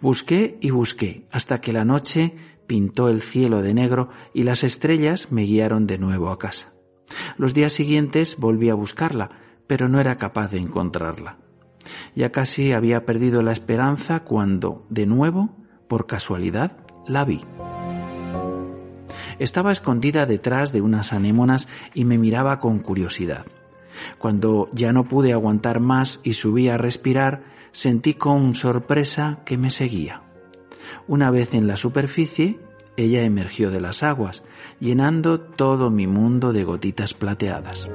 Busqué 0.00 0.58
y 0.60 0.70
busqué 0.70 1.26
hasta 1.30 1.60
que 1.60 1.72
la 1.72 1.84
noche 1.84 2.36
pintó 2.66 3.08
el 3.08 3.22
cielo 3.22 3.62
de 3.62 3.74
negro 3.74 4.08
y 4.32 4.42
las 4.42 4.64
estrellas 4.64 5.30
me 5.30 5.42
guiaron 5.42 5.86
de 5.86 5.98
nuevo 5.98 6.30
a 6.30 6.38
casa. 6.38 6.72
Los 7.36 7.54
días 7.54 7.72
siguientes 7.72 8.36
volví 8.38 8.70
a 8.70 8.74
buscarla, 8.74 9.30
pero 9.66 9.88
no 9.88 10.00
era 10.00 10.16
capaz 10.16 10.50
de 10.50 10.58
encontrarla. 10.58 11.38
Ya 12.14 12.32
casi 12.32 12.72
había 12.72 13.04
perdido 13.04 13.42
la 13.42 13.52
esperanza 13.52 14.20
cuando, 14.20 14.86
de 14.88 15.06
nuevo, 15.06 15.56
por 15.88 16.06
casualidad, 16.06 16.78
la 17.06 17.24
vi. 17.24 17.42
Estaba 19.38 19.72
escondida 19.72 20.26
detrás 20.26 20.72
de 20.72 20.80
unas 20.80 21.12
anémonas 21.12 21.68
y 21.94 22.04
me 22.04 22.18
miraba 22.18 22.58
con 22.58 22.78
curiosidad. 22.78 23.46
Cuando 24.18 24.68
ya 24.72 24.92
no 24.92 25.04
pude 25.04 25.32
aguantar 25.32 25.80
más 25.80 26.20
y 26.22 26.34
subí 26.34 26.68
a 26.68 26.78
respirar, 26.78 27.44
sentí 27.72 28.14
con 28.14 28.54
sorpresa 28.54 29.40
que 29.44 29.58
me 29.58 29.70
seguía. 29.70 30.22
Una 31.06 31.30
vez 31.30 31.54
en 31.54 31.66
la 31.66 31.76
superficie, 31.76 32.60
ella 32.96 33.22
emergió 33.22 33.70
de 33.70 33.80
las 33.80 34.02
aguas, 34.02 34.44
llenando 34.80 35.40
todo 35.40 35.90
mi 35.90 36.06
mundo 36.06 36.52
de 36.52 36.64
gotitas 36.64 37.14
plateadas. 37.14 37.88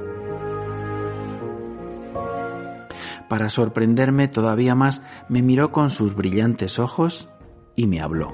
Para 3.32 3.48
sorprenderme 3.48 4.28
todavía 4.28 4.74
más, 4.74 5.00
me 5.30 5.40
miró 5.40 5.72
con 5.72 5.88
sus 5.88 6.14
brillantes 6.14 6.78
ojos 6.78 7.30
y 7.74 7.86
me 7.86 8.02
habló. 8.02 8.30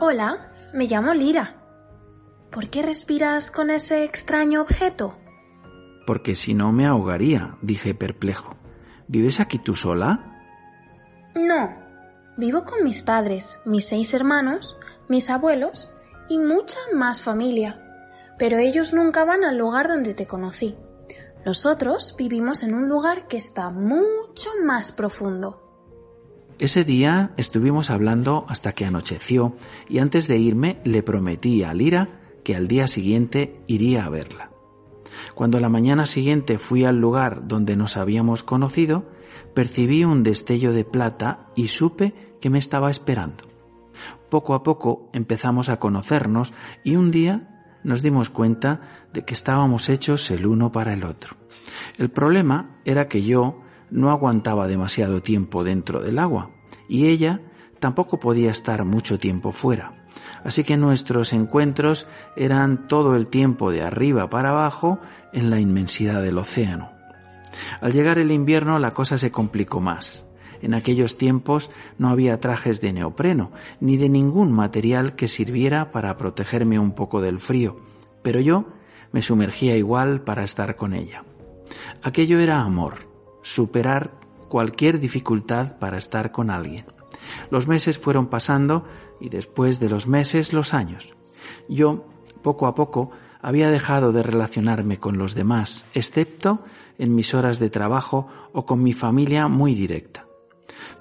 Hola, 0.00 0.48
me 0.72 0.86
llamo 0.86 1.12
Lira. 1.12 1.56
¿Por 2.50 2.70
qué 2.70 2.80
respiras 2.80 3.50
con 3.50 3.68
ese 3.68 4.04
extraño 4.04 4.62
objeto? 4.62 5.18
Porque 6.06 6.34
si 6.34 6.54
no 6.54 6.72
me 6.72 6.86
ahogaría, 6.86 7.58
dije 7.60 7.94
perplejo. 7.94 8.56
¿Vives 9.06 9.38
aquí 9.38 9.58
tú 9.58 9.74
sola? 9.74 10.40
No, 11.34 11.74
vivo 12.38 12.64
con 12.64 12.82
mis 12.84 13.02
padres, 13.02 13.58
mis 13.66 13.86
seis 13.86 14.14
hermanos, 14.14 14.78
mis 15.10 15.28
abuelos 15.28 15.92
y 16.30 16.38
mucha 16.38 16.78
más 16.94 17.20
familia. 17.20 17.82
Pero 18.38 18.56
ellos 18.56 18.94
nunca 18.94 19.26
van 19.26 19.44
al 19.44 19.58
lugar 19.58 19.88
donde 19.88 20.14
te 20.14 20.26
conocí. 20.26 20.74
Nosotros 21.46 22.16
vivimos 22.18 22.64
en 22.64 22.74
un 22.74 22.88
lugar 22.88 23.28
que 23.28 23.36
está 23.36 23.70
mucho 23.70 24.50
más 24.64 24.90
profundo. 24.90 25.62
Ese 26.58 26.82
día 26.82 27.34
estuvimos 27.36 27.90
hablando 27.90 28.46
hasta 28.48 28.72
que 28.72 28.84
anocheció 28.84 29.54
y 29.88 30.00
antes 30.00 30.26
de 30.26 30.38
irme 30.38 30.80
le 30.82 31.04
prometí 31.04 31.62
a 31.62 31.72
Lira 31.72 32.20
que 32.42 32.56
al 32.56 32.66
día 32.66 32.88
siguiente 32.88 33.62
iría 33.68 34.06
a 34.06 34.08
verla. 34.08 34.50
Cuando 35.36 35.60
la 35.60 35.68
mañana 35.68 36.06
siguiente 36.06 36.58
fui 36.58 36.84
al 36.84 36.98
lugar 36.98 37.46
donde 37.46 37.76
nos 37.76 37.96
habíamos 37.96 38.42
conocido, 38.42 39.08
percibí 39.54 40.02
un 40.04 40.24
destello 40.24 40.72
de 40.72 40.84
plata 40.84 41.52
y 41.54 41.68
supe 41.68 42.36
que 42.40 42.50
me 42.50 42.58
estaba 42.58 42.90
esperando. 42.90 43.44
Poco 44.30 44.54
a 44.54 44.64
poco 44.64 45.10
empezamos 45.12 45.68
a 45.68 45.78
conocernos 45.78 46.54
y 46.82 46.96
un 46.96 47.12
día 47.12 47.55
nos 47.86 48.02
dimos 48.02 48.30
cuenta 48.30 48.80
de 49.12 49.22
que 49.22 49.32
estábamos 49.32 49.88
hechos 49.88 50.32
el 50.32 50.44
uno 50.44 50.72
para 50.72 50.92
el 50.92 51.04
otro. 51.04 51.36
El 51.98 52.10
problema 52.10 52.80
era 52.84 53.06
que 53.06 53.22
yo 53.22 53.62
no 53.90 54.10
aguantaba 54.10 54.66
demasiado 54.66 55.22
tiempo 55.22 55.62
dentro 55.62 56.00
del 56.00 56.18
agua 56.18 56.50
y 56.88 57.06
ella 57.06 57.42
tampoco 57.78 58.18
podía 58.18 58.50
estar 58.50 58.84
mucho 58.84 59.20
tiempo 59.20 59.52
fuera. 59.52 60.08
Así 60.42 60.64
que 60.64 60.76
nuestros 60.76 61.32
encuentros 61.32 62.08
eran 62.34 62.88
todo 62.88 63.14
el 63.14 63.28
tiempo 63.28 63.70
de 63.70 63.84
arriba 63.84 64.28
para 64.28 64.50
abajo 64.50 64.98
en 65.32 65.48
la 65.48 65.60
inmensidad 65.60 66.20
del 66.22 66.38
océano. 66.38 66.90
Al 67.80 67.92
llegar 67.92 68.18
el 68.18 68.32
invierno 68.32 68.80
la 68.80 68.90
cosa 68.90 69.16
se 69.16 69.30
complicó 69.30 69.80
más. 69.80 70.25
En 70.62 70.74
aquellos 70.74 71.18
tiempos 71.18 71.70
no 71.98 72.08
había 72.08 72.40
trajes 72.40 72.80
de 72.80 72.92
neopreno, 72.92 73.52
ni 73.80 73.96
de 73.96 74.08
ningún 74.08 74.52
material 74.52 75.14
que 75.14 75.28
sirviera 75.28 75.92
para 75.92 76.16
protegerme 76.16 76.78
un 76.78 76.92
poco 76.92 77.20
del 77.20 77.40
frío, 77.40 77.76
pero 78.22 78.40
yo 78.40 78.66
me 79.12 79.22
sumergía 79.22 79.76
igual 79.76 80.22
para 80.22 80.44
estar 80.44 80.76
con 80.76 80.94
ella. 80.94 81.24
Aquello 82.02 82.38
era 82.38 82.60
amor, 82.60 83.08
superar 83.42 84.12
cualquier 84.48 85.00
dificultad 85.00 85.78
para 85.78 85.98
estar 85.98 86.32
con 86.32 86.50
alguien. 86.50 86.86
Los 87.50 87.66
meses 87.66 87.98
fueron 87.98 88.26
pasando 88.26 88.84
y 89.20 89.28
después 89.28 89.80
de 89.80 89.88
los 89.88 90.06
meses 90.06 90.52
los 90.52 90.74
años. 90.74 91.14
Yo, 91.68 92.06
poco 92.42 92.66
a 92.66 92.74
poco, 92.74 93.10
había 93.40 93.70
dejado 93.70 94.12
de 94.12 94.22
relacionarme 94.22 94.98
con 94.98 95.18
los 95.18 95.34
demás, 95.34 95.86
excepto 95.94 96.60
en 96.98 97.14
mis 97.14 97.34
horas 97.34 97.58
de 97.58 97.70
trabajo 97.70 98.28
o 98.52 98.66
con 98.66 98.82
mi 98.82 98.92
familia 98.92 99.48
muy 99.48 99.74
directa. 99.74 100.25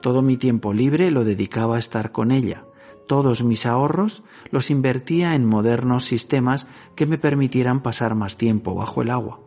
Todo 0.01 0.21
mi 0.21 0.37
tiempo 0.37 0.73
libre 0.73 1.11
lo 1.11 1.23
dedicaba 1.23 1.75
a 1.75 1.79
estar 1.79 2.11
con 2.11 2.31
ella. 2.31 2.65
Todos 3.07 3.43
mis 3.43 3.65
ahorros 3.65 4.23
los 4.49 4.71
invertía 4.71 5.35
en 5.35 5.45
modernos 5.45 6.05
sistemas 6.05 6.67
que 6.95 7.05
me 7.05 7.17
permitieran 7.17 7.81
pasar 7.81 8.15
más 8.15 8.37
tiempo 8.37 8.73
bajo 8.73 9.01
el 9.01 9.11
agua. 9.11 9.41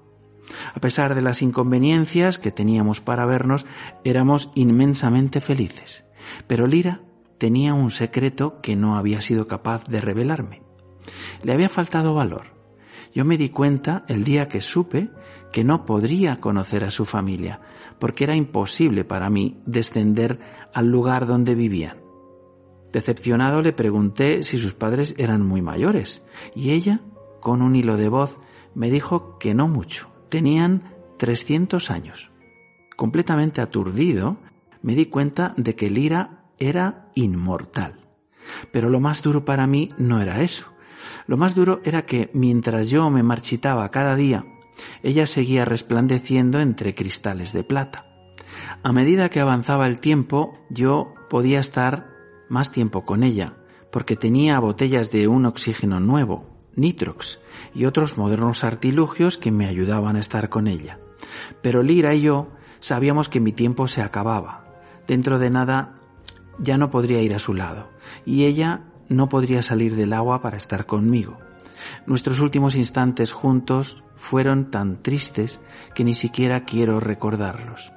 A 0.74 0.80
pesar 0.80 1.14
de 1.14 1.22
las 1.22 1.42
inconveniencias 1.42 2.38
que 2.38 2.52
teníamos 2.52 3.00
para 3.00 3.26
vernos, 3.26 3.66
éramos 4.04 4.50
inmensamente 4.54 5.40
felices. 5.40 6.04
Pero 6.46 6.66
Lira 6.66 7.02
tenía 7.38 7.74
un 7.74 7.90
secreto 7.90 8.60
que 8.60 8.76
no 8.76 8.96
había 8.96 9.20
sido 9.20 9.46
capaz 9.46 9.84
de 9.84 10.00
revelarme. 10.00 10.62
Le 11.42 11.52
había 11.52 11.68
faltado 11.68 12.14
valor. 12.14 12.58
Yo 13.14 13.24
me 13.24 13.38
di 13.38 13.48
cuenta 13.48 14.04
el 14.08 14.24
día 14.24 14.48
que 14.48 14.60
supe 14.60 15.10
que 15.52 15.64
no 15.64 15.84
podría 15.84 16.40
conocer 16.40 16.84
a 16.84 16.90
su 16.90 17.04
familia, 17.04 17.60
porque 17.98 18.24
era 18.24 18.36
imposible 18.36 19.04
para 19.04 19.30
mí 19.30 19.60
descender 19.66 20.40
al 20.74 20.90
lugar 20.90 21.26
donde 21.26 21.54
vivían. 21.54 21.98
Decepcionado 22.92 23.62
le 23.62 23.72
pregunté 23.72 24.42
si 24.42 24.58
sus 24.58 24.74
padres 24.74 25.14
eran 25.18 25.46
muy 25.46 25.62
mayores, 25.62 26.22
y 26.54 26.70
ella, 26.70 27.00
con 27.40 27.62
un 27.62 27.76
hilo 27.76 27.96
de 27.96 28.08
voz, 28.08 28.38
me 28.74 28.90
dijo 28.90 29.38
que 29.38 29.54
no 29.54 29.68
mucho, 29.68 30.10
tenían 30.28 30.94
300 31.18 31.90
años. 31.90 32.30
Completamente 32.96 33.60
aturdido, 33.60 34.38
me 34.82 34.94
di 34.94 35.06
cuenta 35.06 35.54
de 35.56 35.74
que 35.74 35.90
Lira 35.90 36.44
era 36.58 37.10
inmortal. 37.14 38.08
Pero 38.72 38.88
lo 38.88 39.00
más 39.00 39.22
duro 39.22 39.44
para 39.44 39.66
mí 39.66 39.90
no 39.98 40.20
era 40.20 40.42
eso. 40.42 40.72
Lo 41.26 41.36
más 41.36 41.54
duro 41.54 41.80
era 41.84 42.06
que 42.06 42.30
mientras 42.32 42.88
yo 42.88 43.10
me 43.10 43.22
marchitaba 43.22 43.90
cada 43.90 44.16
día, 44.16 44.44
ella 45.02 45.26
seguía 45.26 45.64
resplandeciendo 45.64 46.60
entre 46.60 46.94
cristales 46.94 47.52
de 47.52 47.64
plata. 47.64 48.06
A 48.82 48.92
medida 48.92 49.28
que 49.28 49.40
avanzaba 49.40 49.86
el 49.86 50.00
tiempo, 50.00 50.58
yo 50.70 51.14
podía 51.28 51.60
estar 51.60 52.10
más 52.48 52.72
tiempo 52.72 53.04
con 53.04 53.22
ella, 53.22 53.56
porque 53.90 54.16
tenía 54.16 54.58
botellas 54.60 55.10
de 55.10 55.28
un 55.28 55.46
oxígeno 55.46 56.00
nuevo, 56.00 56.46
Nitrox, 56.74 57.40
y 57.74 57.84
otros 57.84 58.18
modernos 58.18 58.64
artilugios 58.64 59.38
que 59.38 59.50
me 59.50 59.66
ayudaban 59.66 60.16
a 60.16 60.20
estar 60.20 60.48
con 60.48 60.66
ella. 60.68 61.00
Pero 61.62 61.82
Lira 61.82 62.14
y 62.14 62.22
yo 62.22 62.48
sabíamos 62.80 63.28
que 63.28 63.40
mi 63.40 63.52
tiempo 63.52 63.88
se 63.88 64.02
acababa. 64.02 64.64
Dentro 65.06 65.38
de 65.38 65.50
nada 65.50 66.00
ya 66.58 66.76
no 66.76 66.90
podría 66.90 67.20
ir 67.22 67.34
a 67.34 67.38
su 67.38 67.54
lado, 67.54 67.90
y 68.24 68.44
ella 68.44 68.84
no 69.08 69.28
podría 69.28 69.62
salir 69.62 69.96
del 69.96 70.12
agua 70.12 70.42
para 70.42 70.56
estar 70.56 70.86
conmigo. 70.86 71.38
Nuestros 72.06 72.40
últimos 72.40 72.74
instantes 72.74 73.32
juntos 73.32 74.04
fueron 74.16 74.70
tan 74.70 75.02
tristes 75.02 75.60
que 75.94 76.04
ni 76.04 76.14
siquiera 76.14 76.64
quiero 76.64 77.00
recordarlos. 77.00 77.92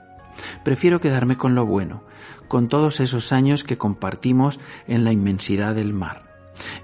Prefiero 0.64 1.00
quedarme 1.00 1.38
con 1.38 1.56
lo 1.56 1.66
bueno, 1.66 2.04
con 2.48 2.68
todos 2.68 3.00
esos 3.00 3.32
años 3.32 3.64
que 3.64 3.78
compartimos 3.78 4.60
en 4.88 5.04
la 5.04 5.12
inmensidad 5.12 5.76
del 5.76 5.94
mar. 5.94 6.32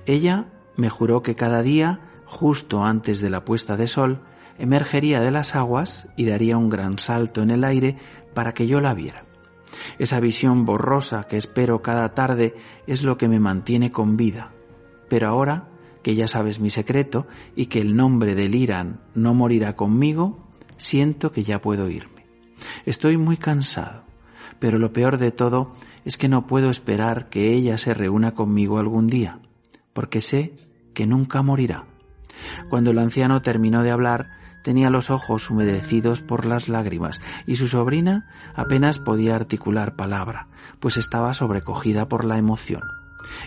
Ella 0.06 0.48
me 0.76 0.90
juró 0.90 1.24
que 1.24 1.36
cada 1.36 1.62
día, 1.64 2.02
justo 2.26 2.84
antes 2.84 3.22
de 3.22 3.30
la 3.30 3.44
puesta 3.46 3.78
de 3.78 3.88
sol, 3.88 4.22
emergería 4.58 5.22
de 5.22 5.32
las 5.32 5.56
aguas 5.56 6.08
y 6.16 6.26
daría 6.26 6.58
un 6.58 6.70
gran 6.70 7.00
salto 7.00 7.42
en 7.42 7.52
el 7.52 7.64
aire 7.64 7.98
para 8.34 8.54
que 8.54 8.68
yo 8.68 8.82
la 8.82 8.94
viera. 8.94 9.26
Esa 10.00 10.20
visión 10.20 10.66
borrosa 10.66 11.24
que 11.24 11.38
espero 11.38 11.82
cada 11.82 12.14
tarde 12.14 12.56
es 12.86 13.04
lo 13.04 13.18
que 13.18 13.28
me 13.28 13.40
mantiene 13.40 13.92
con 13.92 14.18
vida. 14.18 14.52
Pero 15.10 15.28
ahora, 15.28 15.68
que 16.02 16.16
ya 16.16 16.28
sabes 16.28 16.60
mi 16.60 16.70
secreto 16.70 17.28
y 17.56 17.68
que 17.68 17.82
el 17.82 17.96
nombre 17.96 18.36
del 18.36 18.56
Irán 18.56 19.02
no 19.16 19.34
morirá 19.34 19.76
conmigo, 19.76 20.48
siento 20.78 21.32
que 21.32 21.44
ya 21.44 21.62
puedo 21.62 21.90
irme. 21.90 22.26
Estoy 22.86 23.18
muy 23.18 23.38
cansado, 23.38 24.04
pero 24.60 24.78
lo 24.78 24.94
peor 24.94 25.18
de 25.18 25.32
todo 25.32 25.74
es 26.06 26.18
que 26.18 26.30
no 26.30 26.48
puedo 26.48 26.70
esperar 26.70 27.30
que 27.30 27.54
ella 27.54 27.78
se 27.78 27.94
reúna 27.94 28.34
conmigo 28.34 28.80
algún 28.80 29.08
día, 29.08 29.40
porque 29.94 30.22
sé 30.22 30.54
que 30.94 31.06
nunca 31.06 31.42
morirá. 31.42 31.86
Cuando 32.70 32.92
el 32.92 33.00
anciano 33.00 33.42
terminó 33.42 33.84
de 33.84 33.92
hablar, 33.92 34.30
tenía 34.64 34.90
los 34.90 35.10
ojos 35.10 35.50
humedecidos 35.50 36.22
por 36.22 36.46
las 36.46 36.70
lágrimas 36.70 37.22
y 37.46 37.56
su 37.56 37.68
sobrina 37.68 38.28
apenas 38.56 38.98
podía 38.98 39.36
articular 39.36 39.96
palabra, 39.96 40.48
pues 40.80 40.98
estaba 40.98 41.34
sobrecogida 41.34 42.10
por 42.10 42.26
la 42.26 42.38
emoción. 42.38 42.82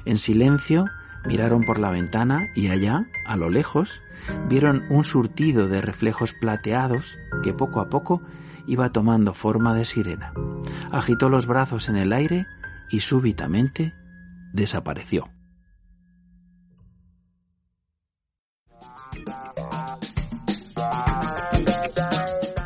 En 0.04 0.16
silencio 0.16 0.86
miraron 1.26 1.64
por 1.64 1.78
la 1.78 1.90
ventana 1.90 2.48
y 2.54 2.68
allá, 2.68 3.06
a 3.26 3.36
lo 3.36 3.50
lejos, 3.50 4.02
vieron 4.48 4.84
un 4.90 5.04
surtido 5.04 5.68
de 5.68 5.80
reflejos 5.80 6.32
plateados 6.32 7.18
que 7.42 7.52
poco 7.52 7.80
a 7.80 7.88
poco 7.88 8.22
iba 8.66 8.90
tomando 8.90 9.34
forma 9.34 9.74
de 9.74 9.84
sirena. 9.84 10.32
Agitó 10.90 11.28
los 11.28 11.46
brazos 11.46 11.88
en 11.88 11.96
el 11.96 12.12
aire 12.12 12.46
y 12.90 13.00
súbitamente 13.00 13.94
desapareció. 14.52 15.30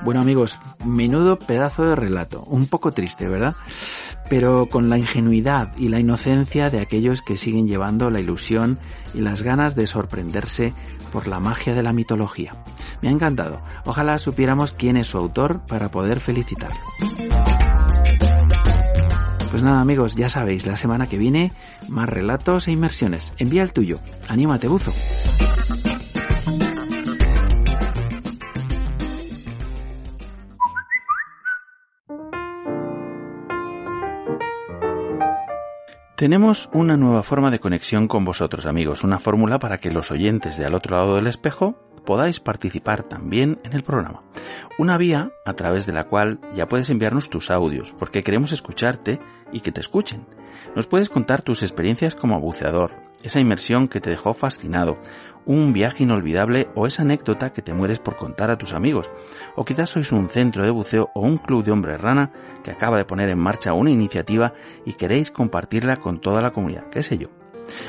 Bueno 0.05 0.21
amigos, 0.21 0.61
menudo 0.85 1.39
pedazo 1.39 1.87
de 1.87 1.97
relato, 1.97 2.45
un 2.45 2.67
poco 2.67 2.93
triste, 2.93 3.27
¿verdad? 3.27 3.57
Pero 4.35 4.67
con 4.67 4.91
la 4.91 4.99
ingenuidad 4.99 5.71
y 5.79 5.91
la 5.91 6.01
inocencia 6.01 6.69
de 6.69 6.81
aquellos 6.81 7.23
que 7.23 7.37
siguen 7.37 7.69
llevando 7.69 8.11
la 8.11 8.19
ilusión 8.19 8.81
y 9.15 9.21
las 9.21 9.43
ganas 9.43 9.77
de 9.77 9.87
sorprenderse 9.87 10.73
por 11.13 11.29
la 11.29 11.39
magia 11.39 11.73
de 11.73 11.85
la 11.85 11.93
mitología. 11.93 12.53
Me 13.01 13.11
ha 13.11 13.13
encantado. 13.13 13.61
Ojalá 13.85 14.19
supiéramos 14.19 14.73
quién 14.73 14.97
es 14.97 15.07
su 15.07 15.19
autor 15.19 15.61
para 15.69 15.93
poder 15.93 16.19
felicitarlo. 16.19 16.81
Pues 19.53 19.63
nada 19.63 19.81
amigos, 19.81 20.17
ya 20.17 20.29
sabéis, 20.29 20.67
la 20.67 20.77
semana 20.77 21.07
que 21.07 21.17
viene 21.17 21.53
más 21.89 22.09
relatos 22.09 22.67
e 22.67 22.73
inmersiones. 22.73 23.35
Envía 23.39 23.63
el 23.63 23.73
tuyo. 23.73 24.01
Anímate, 24.27 24.67
buzo. 24.67 24.93
Tenemos 36.25 36.71
una 36.73 36.97
nueva 36.97 37.23
forma 37.23 37.51
de 37.51 37.59
conexión 37.59 38.09
con 38.09 38.25
vosotros 38.25 38.65
amigos, 38.65 39.05
una 39.05 39.19
fórmula 39.19 39.59
para 39.59 39.77
que 39.77 39.91
los 39.91 40.11
oyentes 40.11 40.57
de 40.57 40.65
al 40.65 40.73
otro 40.73 40.97
lado 40.97 41.17
del 41.17 41.27
espejo 41.27 41.77
podáis 42.05 42.41
participar 42.41 43.03
también 43.03 43.59
en 43.65 43.73
el 43.73 43.83
programa. 43.83 44.23
Una 44.79 44.99
vía 44.99 45.31
a 45.45 45.55
través 45.55 45.87
de 45.87 45.93
la 45.93 46.05
cual 46.05 46.41
ya 46.55 46.69
puedes 46.69 46.91
enviarnos 46.91 47.31
tus 47.31 47.51
audios, 47.51 47.95
porque 47.99 48.23
queremos 48.23 48.53
escucharte 48.53 49.21
y 49.53 49.61
que 49.61 49.73
te 49.73 49.81
escuchen. 49.81 50.27
Nos 50.75 50.87
puedes 50.87 51.09
contar 51.09 51.43
tus 51.43 51.63
experiencias 51.63 52.15
como 52.15 52.41
buceador, 52.41 52.91
esa 53.23 53.41
inmersión 53.41 53.89
que 53.89 54.01
te 54.01 54.11
dejó 54.11 54.35
fascinado, 54.35 54.99
un 55.47 55.73
viaje 55.73 56.05
inolvidable 56.05 56.69
o 56.75 56.87
esa 56.87 57.03
anécdota 57.03 57.53
que 57.53 57.63
te 57.63 57.75
mueres 57.75 57.99
por 57.99 58.17
contar 58.17 58.51
a 58.51 58.59
tus 58.59 58.73
amigos. 58.73 59.11
O 59.57 59.65
quizás 59.65 59.91
sois 59.91 60.13
un 60.13 60.29
centro 60.29 60.65
de 60.65 60.71
buceo 60.71 61.11
o 61.15 61.21
un 61.21 61.39
club 61.39 61.65
de 61.65 61.73
hombres 61.73 62.01
rana 62.01 62.33
que 62.63 62.71
acaba 62.71 62.97
de 62.97 63.05
poner 63.05 63.29
en 63.31 63.39
marcha 63.39 63.73
una 63.73 63.91
iniciativa 63.91 64.55
y 64.85 64.95
queréis 64.95 65.31
compartirla 65.31 65.97
con 65.97 66.21
toda 66.21 66.41
la 66.41 66.51
comunidad, 66.51 66.89
qué 66.91 67.03
sé 67.03 67.19
yo. 67.19 67.29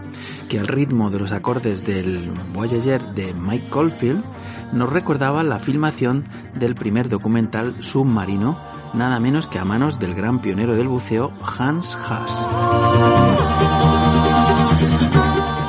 que 0.50 0.58
al 0.58 0.68
ritmo 0.68 1.08
de 1.08 1.18
los 1.18 1.32
acordes 1.32 1.82
del 1.86 2.30
Voyager 2.52 3.02
de 3.14 3.32
Mike 3.32 3.70
Caulfield 3.70 4.22
nos 4.70 4.92
recordaba 4.92 5.42
la 5.44 5.60
filmación 5.60 6.28
del 6.54 6.74
primer 6.74 7.08
documental 7.08 7.82
submarino, 7.82 8.60
nada 8.92 9.18
menos 9.18 9.46
que 9.46 9.58
a 9.58 9.64
manos 9.64 9.98
del 9.98 10.14
gran 10.14 10.42
pionero 10.42 10.76
del 10.76 10.88
buceo 10.88 11.32
Hans 11.58 11.96
Haas. 11.96 12.46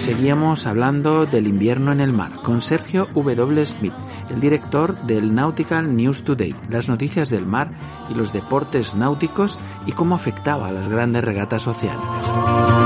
Seguíamos 0.01 0.65
hablando 0.65 1.27
del 1.27 1.45
invierno 1.45 1.91
en 1.91 2.01
el 2.01 2.11
mar 2.11 2.31
con 2.41 2.61
Sergio 2.61 3.07
W. 3.13 3.63
Smith, 3.63 3.93
el 4.31 4.41
director 4.41 4.99
del 5.03 5.35
Nautical 5.35 5.95
News 5.95 6.23
Today, 6.23 6.55
las 6.71 6.89
noticias 6.89 7.29
del 7.29 7.45
mar 7.45 7.71
y 8.09 8.15
los 8.15 8.33
deportes 8.33 8.95
náuticos 8.95 9.59
y 9.85 9.91
cómo 9.91 10.15
afectaba 10.15 10.69
a 10.69 10.71
las 10.71 10.87
grandes 10.87 11.23
regatas 11.23 11.67
oceánicas 11.67 12.81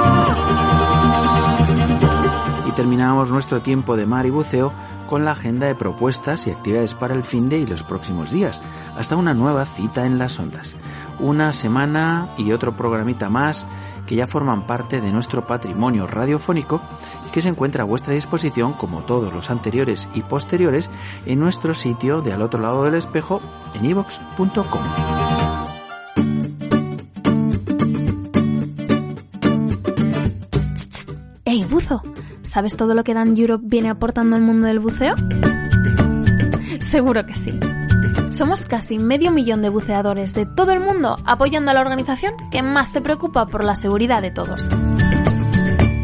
terminamos 2.76 3.32
nuestro 3.32 3.62
tiempo 3.62 3.96
de 3.96 4.06
mar 4.06 4.26
y 4.26 4.30
buceo 4.30 4.74
con 5.08 5.24
la 5.24 5.32
agenda 5.32 5.66
de 5.66 5.76
propuestas 5.76 6.46
y 6.46 6.52
actividades 6.52 6.94
para 6.94 7.16
el 7.16 7.24
fin 7.24 7.48
de 7.48 7.60
y 7.60 7.66
los 7.66 7.84
próximos 7.84 8.32
días, 8.32 8.62
hasta 8.98 9.16
una 9.16 9.34
nueva 9.34 9.66
cita 9.66 10.06
en 10.06 10.18
las 10.18 10.40
ondas. 10.40 10.76
Una 11.20 11.54
semana 11.54 12.30
y 12.38 12.52
otro 12.52 12.76
programita 12.76 13.30
más 13.30 13.66
que 14.06 14.15
ya 14.15 14.27
forman 14.27 14.68
parte 14.68 15.02
de 15.02 15.11
nuestro 15.11 15.45
patrimonio 15.48 16.07
radiofónico 16.07 16.82
y 17.27 17.32
que 17.32 17.41
se 17.41 17.49
encuentra 17.49 17.84
a 17.84 17.86
vuestra 17.86 18.14
disposición, 18.14 18.73
como 18.73 19.03
todos 19.03 19.34
los 19.34 19.49
anteriores 19.49 20.10
y 20.14 20.22
posteriores, 20.22 20.90
en 21.26 21.40
nuestro 21.40 21.73
sitio 21.73 22.22
de 22.22 22.34
al 22.34 22.41
otro 22.41 22.61
lado 22.61 22.84
del 22.84 22.95
espejo 22.95 23.41
en 23.73 23.86
ivox.com. 23.86 24.84
¡Ey, 31.45 31.64
buzo! 31.65 32.02
¿Sabes 32.41 32.76
todo 32.76 32.94
lo 32.95 33.03
que 33.03 33.14
Dan 33.14 33.36
Europe 33.38 33.64
viene 33.68 33.90
aportando 33.90 34.36
al 34.36 34.41
mundo 34.41 34.68
del 34.68 34.80
buceo? 34.80 35.15
Seguro 36.80 37.26
que 37.26 37.36
sí. 37.36 37.52
Somos 38.36 38.66
casi 38.66 38.99
medio 38.99 39.32
millón 39.32 39.62
de 39.62 39.70
buceadores 39.70 40.34
de 40.34 40.45
todo 40.45 40.74
el 40.74 40.82
mundo 40.82 41.16
apoyando 41.24 41.72
a 41.72 41.74
la 41.74 41.80
organización 41.80 42.34
que 42.52 42.62
más 42.62 42.91
se 42.91 42.99
preocupa 42.99 43.45
por 43.45 43.64
la 43.64 43.76
seguridad 43.76 44.22
de 44.22 44.30
todos. 44.30 44.68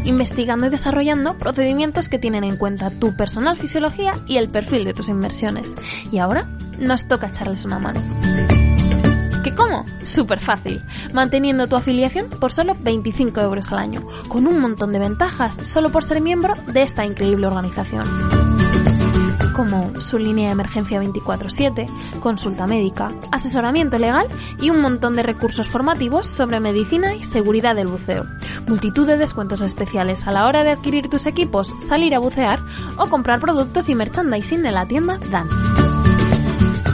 Investigando 0.04 0.66
y 0.66 0.70
desarrollando 0.70 1.36
procedimientos 1.36 2.08
que 2.08 2.18
tienen 2.18 2.44
en 2.44 2.56
cuenta 2.56 2.88
tu 2.88 3.14
personal 3.18 3.58
fisiología 3.58 4.14
y 4.26 4.38
el 4.38 4.48
perfil 4.48 4.86
de 4.86 4.94
tus 4.94 5.10
inversiones. 5.10 5.74
Y 6.10 6.20
ahora 6.20 6.48
nos 6.78 7.06
toca 7.06 7.26
echarles 7.26 7.66
una 7.66 7.78
mano. 7.78 8.00
¿Qué 9.44 9.54
cómo? 9.54 9.84
Súper 10.02 10.40
fácil, 10.40 10.82
manteniendo 11.12 11.66
tu 11.66 11.76
afiliación 11.76 12.30
por 12.40 12.50
solo 12.50 12.74
25 12.80 13.42
euros 13.42 13.70
al 13.72 13.78
año, 13.78 14.08
con 14.28 14.46
un 14.46 14.58
montón 14.58 14.94
de 14.94 15.00
ventajas 15.00 15.56
solo 15.64 15.90
por 15.90 16.02
ser 16.02 16.22
miembro 16.22 16.54
de 16.72 16.80
esta 16.80 17.04
increíble 17.04 17.46
organización 17.46 19.01
como 19.52 20.00
su 20.00 20.18
línea 20.18 20.46
de 20.46 20.52
emergencia 20.52 21.00
24/7, 21.00 21.88
consulta 22.20 22.66
médica, 22.66 23.12
asesoramiento 23.30 23.98
legal 23.98 24.28
y 24.60 24.70
un 24.70 24.80
montón 24.80 25.14
de 25.14 25.22
recursos 25.22 25.68
formativos 25.68 26.26
sobre 26.26 26.60
medicina 26.60 27.14
y 27.14 27.22
seguridad 27.22 27.74
del 27.76 27.88
buceo. 27.88 28.26
Multitud 28.66 29.06
de 29.06 29.18
descuentos 29.18 29.60
especiales 29.60 30.26
a 30.26 30.32
la 30.32 30.46
hora 30.46 30.64
de 30.64 30.70
adquirir 30.70 31.08
tus 31.08 31.26
equipos, 31.26 31.72
salir 31.80 32.14
a 32.14 32.18
bucear 32.18 32.60
o 32.96 33.06
comprar 33.06 33.40
productos 33.40 33.88
y 33.88 33.94
merchandising 33.94 34.64
en 34.66 34.74
la 34.74 34.86
tienda 34.86 35.18
Dan. 35.30 35.48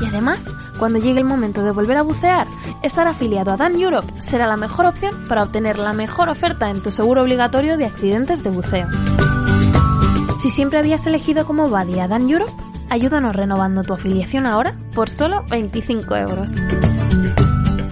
Y 0.01 0.07
además, 0.07 0.55
cuando 0.79 0.99
llegue 0.99 1.19
el 1.19 1.25
momento 1.25 1.63
de 1.63 1.73
volver 1.73 1.97
a 1.97 2.03
bucear, 2.03 2.47
estar 2.83 3.07
afiliado 3.09 3.53
a 3.53 3.57
Dan 3.57 3.79
Europe 3.79 4.21
será 4.21 4.47
la 4.47 4.57
mejor 4.57 4.87
opción 4.87 5.15
para 5.29 5.43
obtener 5.43 5.79
la 5.79 5.93
mejor 5.93 6.29
oferta 6.29 6.71
en 6.71 6.83
tu 6.83 6.91
seguro 6.91 7.23
obligatorio 7.23 7.77
de 7.77 7.87
accidentes 7.87 8.43
de 8.43 8.51
buceo. 8.51 8.89
Si 10.39 10.51
siempre 10.51 10.79
habías 10.79 11.05
elegido 11.07 11.45
como 11.45 11.69
buddy 11.69 11.99
a 11.99 12.07
Dan 12.07 12.31
Europe, 12.31 12.53
ayúdanos 12.91 13.35
renovando 13.35 13.83
tu 13.83 13.95
afiliación 13.95 14.47
ahora 14.47 14.73
por 14.95 15.11
solo 15.11 15.45
25 15.51 16.15
euros. 16.15 16.55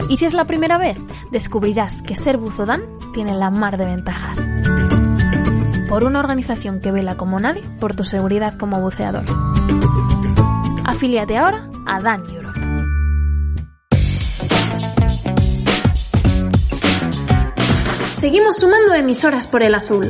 Y 0.09 0.17
si 0.17 0.27
es 0.27 0.33
la 0.33 0.45
primera 0.45 0.79
vez, 0.79 0.97
descubrirás 1.33 2.03
que 2.03 2.15
ser 2.15 2.37
buzo 2.37 2.65
Dan 2.65 2.83
tiene 3.13 3.35
la 3.35 3.51
mar 3.51 3.77
de 3.77 3.87
ventajas. 3.87 4.47
Por 5.89 6.05
una 6.05 6.21
organización 6.21 6.81
que 6.81 6.93
vela 6.93 7.17
como 7.17 7.41
nadie 7.41 7.65
por 7.81 7.97
tu 7.97 8.05
seguridad 8.05 8.57
como 8.57 8.81
buceador. 8.81 9.25
Afíliate 10.85 11.37
ahora 11.37 11.69
a 11.85 12.01
Dan 12.01 12.23
Europe. 12.31 12.61
Seguimos 18.21 18.57
sumando 18.59 18.95
emisoras 18.95 19.49
por 19.49 19.63
el 19.65 19.75
azul. 19.75 20.07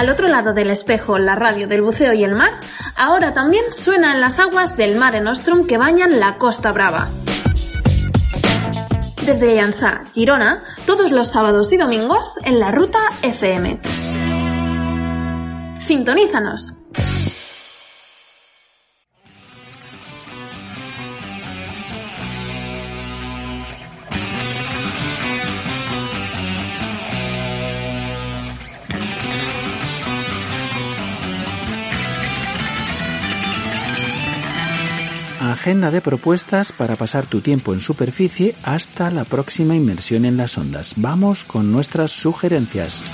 Al 0.00 0.08
otro 0.08 0.28
lado 0.28 0.54
del 0.54 0.70
espejo, 0.70 1.18
la 1.18 1.34
radio 1.34 1.68
del 1.68 1.82
buceo 1.82 2.14
y 2.14 2.24
el 2.24 2.34
mar, 2.34 2.58
ahora 2.96 3.34
también 3.34 3.70
suena 3.70 4.14
en 4.14 4.22
las 4.22 4.38
aguas 4.38 4.74
del 4.74 4.96
Mare 4.96 5.20
Nostrum 5.20 5.66
que 5.66 5.76
bañan 5.76 6.18
la 6.18 6.38
Costa 6.38 6.72
Brava. 6.72 7.06
Desde 9.26 9.54
Llançà, 9.54 10.10
Girona, 10.14 10.64
todos 10.86 11.12
los 11.12 11.28
sábados 11.28 11.70
y 11.74 11.76
domingos 11.76 12.38
en 12.44 12.60
la 12.60 12.70
ruta 12.70 12.98
FM. 13.20 13.78
Sintonízanos. 15.80 16.79
Agenda 35.70 35.92
de 35.92 36.00
propuestas 36.00 36.72
para 36.72 36.96
pasar 36.96 37.26
tu 37.26 37.42
tiempo 37.42 37.72
en 37.72 37.78
superficie 37.78 38.56
hasta 38.64 39.08
la 39.08 39.24
próxima 39.24 39.76
inmersión 39.76 40.24
en 40.24 40.36
las 40.36 40.58
ondas. 40.58 40.94
Vamos 40.96 41.44
con 41.44 41.70
nuestras 41.70 42.10
sugerencias. 42.10 43.04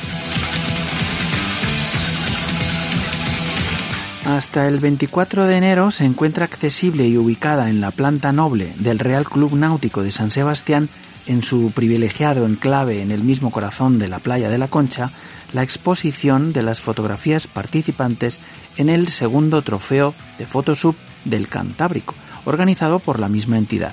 Hasta 4.24 4.66
el 4.68 4.80
24 4.80 5.44
de 5.44 5.56
enero 5.56 5.90
se 5.90 6.06
encuentra 6.06 6.46
accesible 6.46 7.06
y 7.06 7.18
ubicada 7.18 7.68
en 7.68 7.82
la 7.82 7.90
planta 7.90 8.32
noble 8.32 8.72
del 8.78 9.00
Real 9.00 9.26
Club 9.26 9.52
Náutico 9.52 10.02
de 10.02 10.10
San 10.10 10.30
Sebastián, 10.30 10.88
en 11.26 11.42
su 11.42 11.72
privilegiado 11.72 12.46
enclave 12.46 13.02
en 13.02 13.10
el 13.10 13.22
mismo 13.22 13.50
corazón 13.50 13.98
de 13.98 14.08
la 14.08 14.20
playa 14.20 14.48
de 14.48 14.56
la 14.56 14.68
Concha, 14.68 15.10
la 15.52 15.62
exposición 15.62 16.54
de 16.54 16.62
las 16.62 16.80
fotografías 16.80 17.48
participantes 17.48 18.40
en 18.78 18.88
el 18.88 19.08
segundo 19.08 19.60
trofeo 19.60 20.14
de 20.38 20.46
Photosub 20.46 20.96
del 21.26 21.48
Cantábrico, 21.48 22.14
organizado 22.46 22.98
por 22.98 23.20
la 23.20 23.28
misma 23.28 23.58
entidad. 23.58 23.92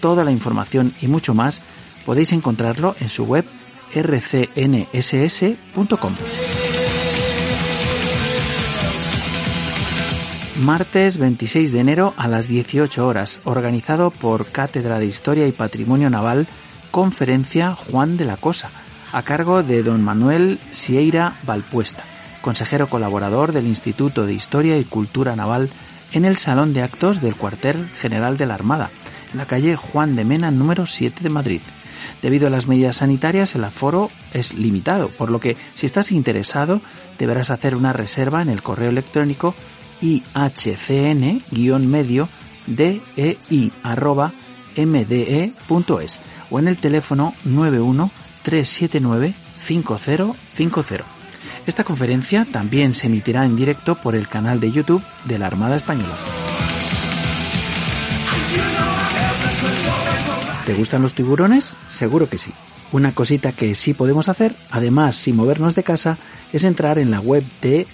Toda 0.00 0.24
la 0.24 0.32
información 0.32 0.94
y 1.02 1.08
mucho 1.08 1.34
más 1.34 1.60
podéis 2.06 2.32
encontrarlo 2.32 2.96
en 3.00 3.10
su 3.10 3.24
web 3.24 3.44
rcnss.com. 3.94 5.46
Martes 10.60 11.18
26 11.18 11.70
de 11.70 11.78
enero 11.78 12.14
a 12.16 12.26
las 12.26 12.48
18 12.48 13.06
horas, 13.06 13.40
organizado 13.44 14.10
por 14.10 14.46
Cátedra 14.46 14.98
de 14.98 15.06
Historia 15.06 15.46
y 15.46 15.52
Patrimonio 15.52 16.10
Naval, 16.10 16.48
Conferencia 16.90 17.76
Juan 17.76 18.16
de 18.16 18.24
la 18.24 18.36
Cosa, 18.36 18.70
a 19.12 19.22
cargo 19.22 19.62
de 19.62 19.84
don 19.84 20.02
Manuel 20.02 20.58
Sieira 20.72 21.38
Valpuesta, 21.44 22.02
consejero 22.42 22.88
colaborador 22.88 23.52
del 23.52 23.68
Instituto 23.68 24.26
de 24.26 24.34
Historia 24.34 24.76
y 24.78 24.84
Cultura 24.84 25.36
Naval 25.36 25.70
en 26.12 26.24
el 26.24 26.36
Salón 26.36 26.72
de 26.72 26.82
Actos 26.82 27.20
del 27.20 27.34
Cuartel 27.36 27.88
General 27.88 28.36
de 28.36 28.46
la 28.46 28.54
Armada, 28.54 28.90
en 29.32 29.38
la 29.38 29.46
calle 29.46 29.76
Juan 29.76 30.16
de 30.16 30.24
Mena 30.24 30.50
número 30.50 30.86
7 30.86 31.22
de 31.22 31.28
Madrid. 31.28 31.60
Debido 32.22 32.46
a 32.46 32.50
las 32.50 32.66
medidas 32.66 32.96
sanitarias, 32.96 33.54
el 33.54 33.64
aforo 33.64 34.10
es 34.32 34.54
limitado, 34.54 35.10
por 35.10 35.30
lo 35.30 35.40
que 35.40 35.56
si 35.74 35.86
estás 35.86 36.12
interesado 36.12 36.80
deberás 37.18 37.50
hacer 37.50 37.74
una 37.74 37.92
reserva 37.92 38.42
en 38.42 38.48
el 38.48 38.62
correo 38.62 38.90
electrónico 38.90 39.54
ihcn-medio 40.00 41.38
mde.es 44.76 46.20
o 46.50 46.58
en 46.58 46.68
el 46.68 46.78
teléfono 46.78 47.34
91 47.44 48.10
379 48.42 49.34
5050. 49.60 51.17
Esta 51.68 51.84
conferencia 51.84 52.44
también 52.50 52.92
se 52.94 53.06
emitirá 53.08 53.44
en 53.44 53.54
directo 53.54 53.96
por 53.96 54.16
el 54.16 54.26
canal 54.26 54.58
de 54.58 54.72
YouTube 54.72 55.02
de 55.26 55.38
la 55.38 55.48
Armada 55.48 55.76
Española. 55.76 56.14
¿Te 60.64 60.72
gustan 60.72 61.02
los 61.02 61.12
tiburones? 61.12 61.76
Seguro 61.90 62.30
que 62.30 62.38
sí. 62.38 62.52
Una 62.90 63.14
cosita 63.14 63.52
que 63.52 63.74
sí 63.74 63.92
podemos 63.92 64.30
hacer, 64.30 64.56
además 64.70 65.16
sin 65.16 65.36
movernos 65.36 65.74
de 65.74 65.82
casa, 65.82 66.16
es 66.54 66.64
entrar 66.64 66.98
en 66.98 67.10
la 67.10 67.20
web 67.20 67.44
de 67.60 67.86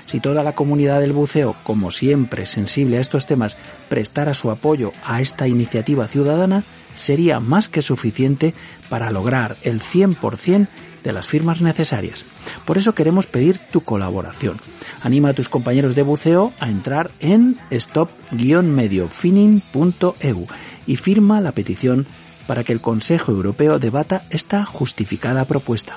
Si 0.06 0.20
toda 0.20 0.44
la 0.44 0.54
comunidad 0.54 1.00
del 1.00 1.14
buceo, 1.14 1.56
como 1.64 1.92
siempre 1.92 2.46
sensible 2.46 2.98
a 2.98 3.02
estos 3.02 3.26
temas, 3.26 3.58
prestara 3.90 4.36
su 4.36 4.52
apoyo 4.52 4.92
a 5.04 5.20
esta 5.20 5.48
iniciativa 5.48 6.08
ciudadana, 6.08 6.64
sería 6.96 7.40
más 7.40 7.68
que 7.68 7.82
suficiente 7.82 8.54
para 8.90 9.10
lograr 9.12 9.58
el 9.64 9.82
100% 9.82 10.68
de 11.04 11.14
las 11.14 11.28
firmas 11.28 11.62
necesarias. 11.62 12.26
Por 12.66 12.78
eso 12.78 12.94
queremos 12.96 13.28
pedir 13.28 13.60
tu 13.60 13.82
colaboración. 13.82 14.58
Anima 15.02 15.30
a 15.30 15.34
tus 15.34 15.50
compañeros 15.50 15.94
de 15.96 16.02
buceo 16.02 16.52
a 16.60 16.70
entrar 16.70 17.12
en 17.20 17.58
stop-mediofinning.eu 17.70 20.48
y 20.88 20.96
firma 20.96 21.42
la 21.42 21.52
petición 21.52 22.08
para 22.48 22.64
que 22.64 22.74
el 22.74 22.82
Consejo 22.82 23.32
Europeo 23.32 23.80
debata 23.80 24.24
esta 24.30 24.66
justificada 24.66 25.46
propuesta. 25.46 25.96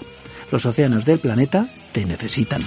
Los 0.51 0.66
océanos 0.66 1.05
del 1.05 1.19
planeta 1.19 1.69
te 1.93 2.05
necesitan. 2.06 2.62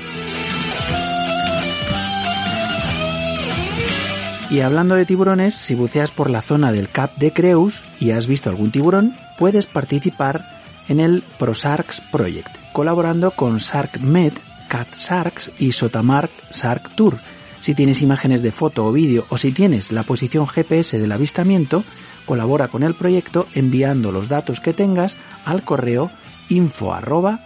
Y 4.52 4.60
hablando 4.60 4.96
de 4.96 5.06
tiburones, 5.06 5.56
si 5.56 5.76
buceas 5.76 6.12
por 6.12 6.30
la 6.30 6.42
zona 6.42 6.74
del 6.74 6.90
Cap 6.90 7.16
de 7.16 7.32
Creus 7.32 7.86
y 8.02 8.12
has 8.12 8.28
visto 8.28 8.50
algún 8.50 8.70
tiburón, 8.70 9.16
puedes 9.38 9.66
participar 9.66 10.62
en 10.90 11.00
el 11.00 11.24
ProSarks 11.40 12.02
Project, 12.12 12.50
colaborando 12.74 13.32
con 13.32 13.60
SharkMed, 13.60 14.34
Cat 14.68 14.94
Sharks 14.94 15.54
y 15.58 15.72
Sotamark 15.72 16.30
Shark 16.54 16.90
Tour. 16.96 17.18
Si 17.62 17.76
tienes 17.76 18.02
imágenes 18.02 18.42
de 18.42 18.52
foto 18.52 18.86
o 18.86 18.92
vídeo 18.92 19.26
o 19.30 19.38
si 19.38 19.54
tienes 19.54 19.94
la 19.94 20.04
posición 20.04 20.48
GPS 20.48 21.00
del 21.00 21.14
avistamiento, 21.14 21.86
colabora 22.32 22.70
con 22.70 22.82
el 22.84 22.94
proyecto 22.94 23.46
enviando 23.56 24.14
los 24.14 24.30
datos 24.30 24.62
que 24.62 24.72
tengas 24.72 25.18
al 25.44 25.64
correo 25.64 26.10
info 26.48 26.94
arroba. 26.94 27.42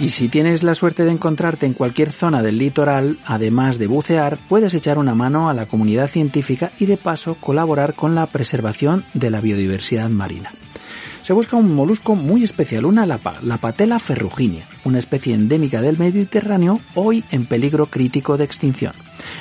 Y 0.00 0.08
si 0.08 0.28
tienes 0.28 0.64
la 0.64 0.74
suerte 0.74 1.04
de 1.04 1.12
encontrarte 1.12 1.66
en 1.66 1.74
cualquier 1.74 2.10
zona 2.10 2.42
del 2.42 2.58
litoral, 2.58 3.20
además 3.24 3.78
de 3.78 3.86
bucear, 3.86 4.36
puedes 4.48 4.74
echar 4.74 4.98
una 4.98 5.14
mano 5.14 5.48
a 5.48 5.54
la 5.54 5.66
comunidad 5.66 6.08
científica 6.08 6.72
y 6.80 6.86
de 6.86 6.96
paso 6.96 7.36
colaborar 7.36 7.94
con 7.94 8.16
la 8.16 8.26
preservación 8.26 9.04
de 9.14 9.30
la 9.30 9.40
biodiversidad 9.40 10.10
marina. 10.10 10.50
Se 11.26 11.32
busca 11.32 11.56
un 11.56 11.74
molusco 11.74 12.14
muy 12.14 12.44
especial, 12.44 12.84
una 12.84 13.04
lapa, 13.04 13.34
la 13.42 13.58
patela 13.58 13.98
ferruginea, 13.98 14.68
una 14.84 15.00
especie 15.00 15.34
endémica 15.34 15.80
del 15.80 15.98
Mediterráneo 15.98 16.78
hoy 16.94 17.24
en 17.32 17.46
peligro 17.46 17.86
crítico 17.86 18.36
de 18.36 18.44
extinción. 18.44 18.92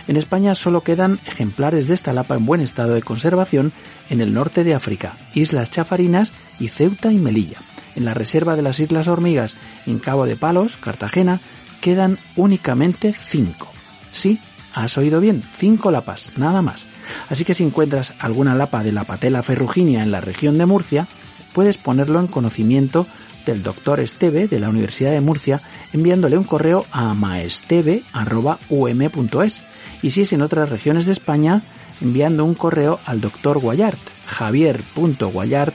En 0.08 0.18
España 0.18 0.56
solo 0.56 0.82
quedan 0.82 1.20
ejemplares 1.28 1.88
de 1.88 1.94
esta 1.94 2.12
lapa 2.12 2.34
en 2.34 2.48
buen 2.48 2.62
estado 2.62 2.96
de 2.96 3.04
conservación 3.04 3.72
en 4.10 4.20
el 4.20 4.34
norte 4.34 4.64
de 4.64 4.74
África, 4.74 5.20
Islas 5.36 5.70
Chafarinas 5.70 6.34
y 6.60 6.70
Ceuta 6.70 7.12
y 7.12 7.20
Melilla 7.20 7.60
en 7.94 8.06
la 8.06 8.16
reserva 8.16 8.56
de 8.56 8.64
las 8.64 8.80
Islas 8.80 9.08
Hormigas, 9.08 9.56
en 9.86 10.00
Cabo 10.00 10.26
de 10.26 10.36
Palos, 10.36 10.78
Cartagena, 10.78 11.40
quedan 11.82 12.18
únicamente 12.36 13.14
cinco. 13.14 13.72
Sí, 14.12 14.40
has 14.74 14.98
oído 14.98 15.20
bien, 15.20 15.44
cinco 15.56 15.92
lapas, 15.92 16.32
nada 16.36 16.64
más. 16.64 16.88
Así 17.30 17.46
que 17.46 17.54
si 17.54 17.64
encuentras 17.64 18.16
alguna 18.18 18.56
lapa 18.56 18.82
de 18.82 18.92
la 18.92 19.04
patela 19.04 19.44
ferruginea 19.44 20.02
en 20.02 20.10
la 20.10 20.20
región 20.20 20.58
de 20.58 20.66
Murcia, 20.66 21.08
puedes 21.56 21.78
ponerlo 21.78 22.20
en 22.20 22.28
conocimiento 22.28 23.08
del 23.46 23.64
doctor 23.64 24.02
Esteve 24.02 24.48
de 24.48 24.60
la 24.60 24.70
Universidad 24.70 25.12
de 25.12 25.22
Murcia 25.22 25.62
enviándole 25.94 26.38
un 26.38 26.44
correo 26.44 26.86
a 26.92 27.14
maesteve.um.es 27.14 29.64
y 30.02 30.10
si 30.10 30.22
es 30.22 30.34
en 30.34 30.42
otras 30.42 30.70
regiones 30.70 31.06
de 31.06 31.14
España, 31.14 31.64
enviando 32.02 32.44
un 32.44 32.56
correo 32.56 33.00
al 33.06 33.22
doctor 33.22 33.60
Guayart, 33.60 34.00
javier.guayart 34.28 35.74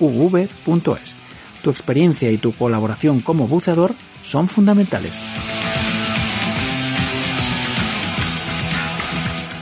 uv.es. 0.00 1.16
Tu 1.62 1.70
experiencia 1.70 2.30
y 2.30 2.38
tu 2.38 2.52
colaboración 2.52 3.20
como 3.20 3.46
buceador 3.46 3.94
son 4.22 4.48
fundamentales. 4.48 5.20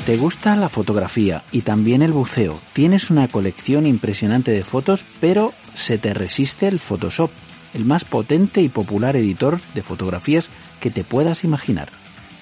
¿Te 0.09 0.17
gusta 0.17 0.57
la 0.57 0.71
fotografía 0.71 1.45
y 1.53 1.61
también 1.61 2.01
el 2.01 2.15
buceo? 2.15 2.59
Tienes 2.73 3.11
una 3.11 3.29
colección 3.29 3.85
impresionante 3.85 4.53
de 4.53 4.65
fotos, 4.65 5.05
pero 5.21 5.53
se 5.75 5.99
te 5.99 6.15
resiste 6.15 6.67
el 6.67 6.79
Photoshop, 6.79 7.31
el 7.75 7.85
más 7.85 8.05
potente 8.05 8.63
y 8.63 8.71
popular 8.71 9.17
editor 9.17 9.61
de 9.75 9.83
fotografías 9.83 10.49
que 10.81 10.91
te 10.91 11.05
puedas 11.05 11.45
imaginar. 11.45 11.91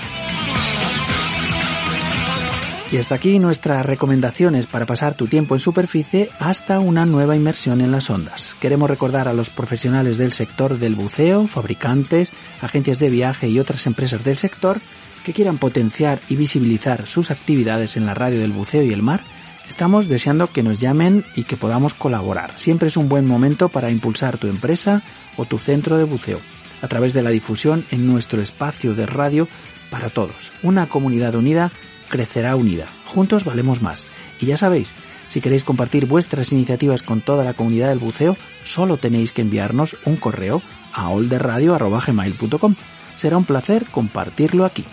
Y 2.90 2.96
hasta 2.96 3.14
aquí 3.14 3.38
nuestras 3.38 3.86
recomendaciones 3.86 4.66
para 4.66 4.86
pasar 4.86 5.14
tu 5.14 5.28
tiempo 5.28 5.54
en 5.54 5.60
superficie 5.60 6.28
hasta 6.40 6.80
una 6.80 7.06
nueva 7.06 7.36
inmersión 7.36 7.80
en 7.80 7.92
las 7.92 8.10
ondas. 8.10 8.56
Queremos 8.58 8.90
recordar 8.90 9.28
a 9.28 9.34
los 9.34 9.50
profesionales 9.50 10.18
del 10.18 10.32
sector 10.32 10.78
del 10.78 10.96
buceo, 10.96 11.46
fabricantes, 11.46 12.32
agencias 12.60 12.98
de 12.98 13.08
viaje 13.08 13.48
y 13.48 13.60
otras 13.60 13.86
empresas 13.86 14.24
del 14.24 14.36
sector 14.36 14.80
que 15.26 15.32
quieran 15.32 15.58
potenciar 15.58 16.20
y 16.28 16.36
visibilizar 16.36 17.08
sus 17.08 17.32
actividades 17.32 17.96
en 17.96 18.06
la 18.06 18.14
radio 18.14 18.38
del 18.38 18.52
buceo 18.52 18.84
y 18.84 18.92
el 18.92 19.02
mar. 19.02 19.24
Estamos 19.68 20.06
deseando 20.06 20.52
que 20.52 20.62
nos 20.62 20.78
llamen 20.78 21.24
y 21.34 21.42
que 21.42 21.56
podamos 21.56 21.94
colaborar. 21.94 22.56
Siempre 22.56 22.86
es 22.86 22.96
un 22.96 23.08
buen 23.08 23.26
momento 23.26 23.68
para 23.68 23.90
impulsar 23.90 24.38
tu 24.38 24.46
empresa 24.46 25.02
o 25.36 25.44
tu 25.44 25.58
centro 25.58 25.98
de 25.98 26.04
buceo 26.04 26.38
a 26.80 26.86
través 26.86 27.12
de 27.12 27.24
la 27.24 27.30
difusión 27.30 27.84
en 27.90 28.06
nuestro 28.06 28.40
espacio 28.40 28.94
de 28.94 29.04
radio 29.04 29.48
para 29.90 30.10
todos. 30.10 30.52
Una 30.62 30.86
comunidad 30.86 31.34
unida 31.34 31.72
crecerá 32.08 32.54
unida. 32.54 32.86
Juntos 33.04 33.44
valemos 33.44 33.82
más. 33.82 34.06
Y 34.40 34.46
ya 34.46 34.56
sabéis, 34.56 34.94
si 35.26 35.40
queréis 35.40 35.64
compartir 35.64 36.06
vuestras 36.06 36.52
iniciativas 36.52 37.02
con 37.02 37.20
toda 37.20 37.42
la 37.42 37.54
comunidad 37.54 37.88
del 37.88 37.98
buceo, 37.98 38.36
solo 38.64 38.96
tenéis 38.96 39.32
que 39.32 39.42
enviarnos 39.42 39.96
un 40.04 40.18
correo 40.18 40.62
a 40.92 41.08
olderradio.gmail.com. 41.08 42.76
Será 43.16 43.36
un 43.36 43.44
placer 43.44 43.86
compartirlo 43.86 44.64
aquí, 44.64 44.84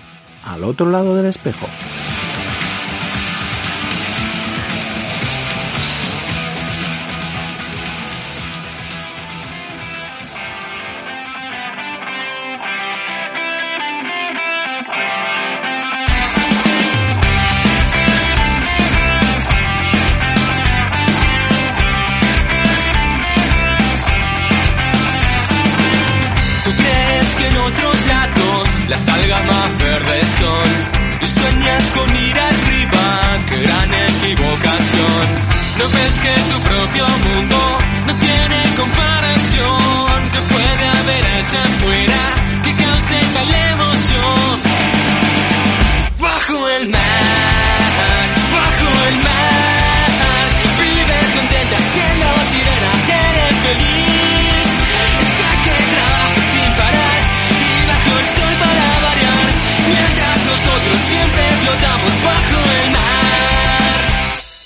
al 0.43 0.63
otro 0.63 0.89
lado 0.89 1.15
del 1.15 1.25
espejo. 1.25 1.65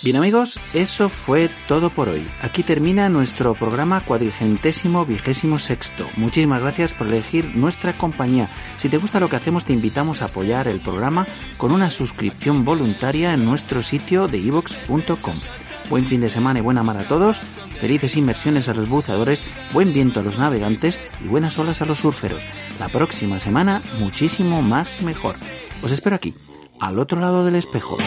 Bien 0.08 0.16
amigos, 0.16 0.62
eso 0.74 1.10
fue 1.10 1.50
todo 1.68 1.90
por 1.90 2.08
hoy. 2.08 2.26
Aquí 2.42 2.64
termina 2.64 3.10
nuestro 3.10 3.56
programa 3.56 4.00
cuadrigentésimo 4.00 5.06
vigésimo 5.06 5.60
sexto. 5.60 6.08
Muchísimas 6.16 6.62
gracias 6.62 6.94
por 6.94 7.08
elegir 7.08 7.58
nuestra 7.58 7.92
compañía. 7.92 8.50
Si 8.78 8.88
te 8.88 9.00
gusta 9.00 9.20
lo 9.20 9.28
que 9.28 9.36
hacemos, 9.36 9.66
te 9.66 9.74
invitamos 9.74 10.22
a 10.22 10.28
apoyar 10.28 10.70
el 10.70 10.80
programa 10.80 11.28
con 11.58 11.74
una 11.74 11.90
suscripción 11.90 12.64
voluntaria 12.64 13.34
en 13.34 13.44
nuestro 13.44 13.82
sitio 13.82 14.30
de 14.30 14.38
ivox.com. 14.38 15.42
Buen 15.90 16.06
fin 16.06 16.22
de 16.22 16.30
semana 16.30 16.60
y 16.60 16.62
buena 16.62 16.84
mar 16.84 17.00
a 17.00 17.04
todos. 17.10 17.42
Felices 17.78 18.16
inmersiones 18.16 18.70
a 18.70 18.74
los 18.74 18.88
buceadores, 18.88 19.44
buen 19.74 19.94
viento 19.94 20.22
a 20.22 20.24
los 20.24 20.40
navegantes 20.40 21.02
y 21.22 21.28
buenas 21.28 21.60
olas 21.60 21.82
a 21.82 21.86
los 21.86 22.00
surferos. 22.00 22.46
La 22.80 22.88
próxima 22.88 23.42
semana 23.42 23.82
muchísimo 24.00 24.62
más 24.62 25.02
mejor. 25.02 25.36
Os 25.82 25.92
espero 25.92 26.16
aquí, 26.16 26.34
al 26.80 26.98
otro 26.98 27.20
lado 27.20 27.44
del 27.44 27.56
espejo. 27.56 27.98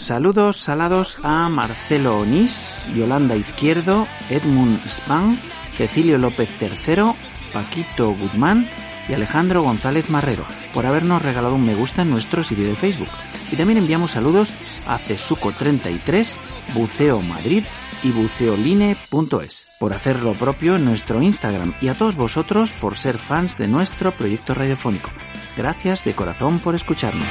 Saludos 0.00 0.56
salados 0.56 1.18
a 1.22 1.46
Marcelo 1.50 2.20
Onís, 2.20 2.88
Yolanda 2.94 3.36
Izquierdo, 3.36 4.08
Edmund 4.30 4.80
Spang, 4.88 5.38
Cecilio 5.74 6.16
López 6.16 6.48
III, 6.58 7.12
Paquito 7.52 8.10
Guzmán 8.14 8.66
y 9.10 9.12
Alejandro 9.12 9.62
González 9.62 10.08
Marrero 10.08 10.44
por 10.72 10.86
habernos 10.86 11.20
regalado 11.20 11.54
un 11.54 11.66
me 11.66 11.74
gusta 11.74 12.00
en 12.00 12.10
nuestro 12.10 12.42
sitio 12.42 12.64
de 12.64 12.76
Facebook. 12.76 13.10
Y 13.52 13.56
también 13.56 13.76
enviamos 13.76 14.12
saludos 14.12 14.54
a 14.86 14.98
Cesuco33, 14.98 16.38
Buceo 16.72 17.20
Madrid 17.20 17.64
y 18.02 18.10
buceoline.es 18.12 19.68
por 19.78 19.92
hacer 19.92 20.20
lo 20.20 20.32
propio 20.32 20.76
en 20.76 20.86
nuestro 20.86 21.20
Instagram 21.20 21.74
y 21.82 21.88
a 21.88 21.94
todos 21.94 22.16
vosotros 22.16 22.72
por 22.72 22.96
ser 22.96 23.18
fans 23.18 23.58
de 23.58 23.68
nuestro 23.68 24.16
proyecto 24.16 24.54
radiofónico. 24.54 25.10
Gracias 25.58 26.04
de 26.04 26.14
corazón 26.14 26.58
por 26.58 26.74
escucharnos. 26.74 27.28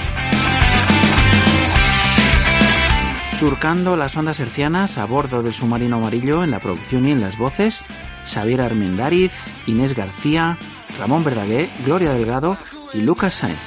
Surcando 3.39 3.95
las 3.95 4.17
ondas 4.17 4.41
hercianas 4.41 4.97
a 4.97 5.05
bordo 5.05 5.41
del 5.41 5.53
submarino 5.53 5.95
amarillo 5.95 6.43
en 6.43 6.51
la 6.51 6.59
producción 6.59 7.07
y 7.07 7.11
en 7.11 7.21
las 7.21 7.37
voces, 7.37 7.85
Xavier 8.25 8.59
Armendariz, 8.59 9.31
Inés 9.65 9.95
García, 9.95 10.57
Ramón 10.99 11.23
Verdaguer, 11.23 11.69
Gloria 11.85 12.11
Delgado 12.11 12.57
y 12.93 12.99
Lucas 12.99 13.35
Sainz. 13.35 13.57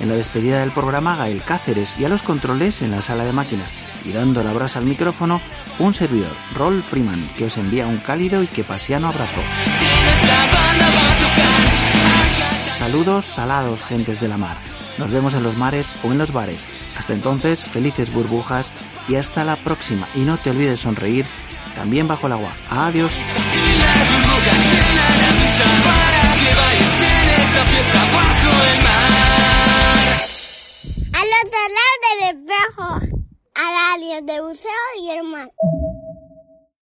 En 0.00 0.08
la 0.08 0.16
despedida 0.16 0.58
del 0.58 0.72
programa, 0.72 1.14
Gael 1.14 1.44
Cáceres 1.44 1.94
y 1.96 2.04
a 2.04 2.08
los 2.08 2.22
controles 2.22 2.82
en 2.82 2.90
la 2.90 3.02
sala 3.02 3.22
de 3.22 3.32
máquinas. 3.32 3.70
Y 4.04 4.10
dando 4.10 4.42
la 4.42 4.52
brasa 4.52 4.80
al 4.80 4.86
micrófono, 4.86 5.40
un 5.78 5.94
servidor, 5.94 6.32
Rolf 6.56 6.84
Freeman, 6.88 7.24
que 7.38 7.44
os 7.44 7.56
envía 7.56 7.86
un 7.86 7.98
cálido 7.98 8.42
y 8.42 8.48
que 8.48 8.64
pasiano 8.64 9.10
abrazo. 9.10 9.42
Saludos 12.72 13.26
salados, 13.26 13.84
gentes 13.84 14.18
de 14.18 14.26
la 14.26 14.38
mar. 14.38 14.56
Nos 14.98 15.12
vemos 15.12 15.34
en 15.34 15.44
los 15.44 15.56
mares 15.56 16.00
o 16.02 16.10
en 16.10 16.18
los 16.18 16.32
bares. 16.32 16.66
Hasta 16.96 17.14
entonces, 17.14 17.64
felices 17.64 18.12
burbujas 18.12 18.72
y 19.08 19.16
hasta 19.16 19.44
la 19.44 19.56
próxima. 19.56 20.08
Y 20.14 20.20
no 20.20 20.38
te 20.38 20.50
olvides 20.50 20.80
sonreír 20.80 21.26
también 21.74 22.08
bajo 22.08 22.26
el 22.26 22.34
agua. 22.34 22.52
Adiós. 22.70 23.12
Al 31.12 31.28
otro 31.46 31.60
lado 31.78 31.94
del 32.08 32.20
espejo, 32.30 32.88
al 33.54 33.74
área 33.94 34.20
de 34.20 34.40
buceo 34.40 34.70
y 35.00 35.10
el 35.10 35.22
mar. 35.24 35.50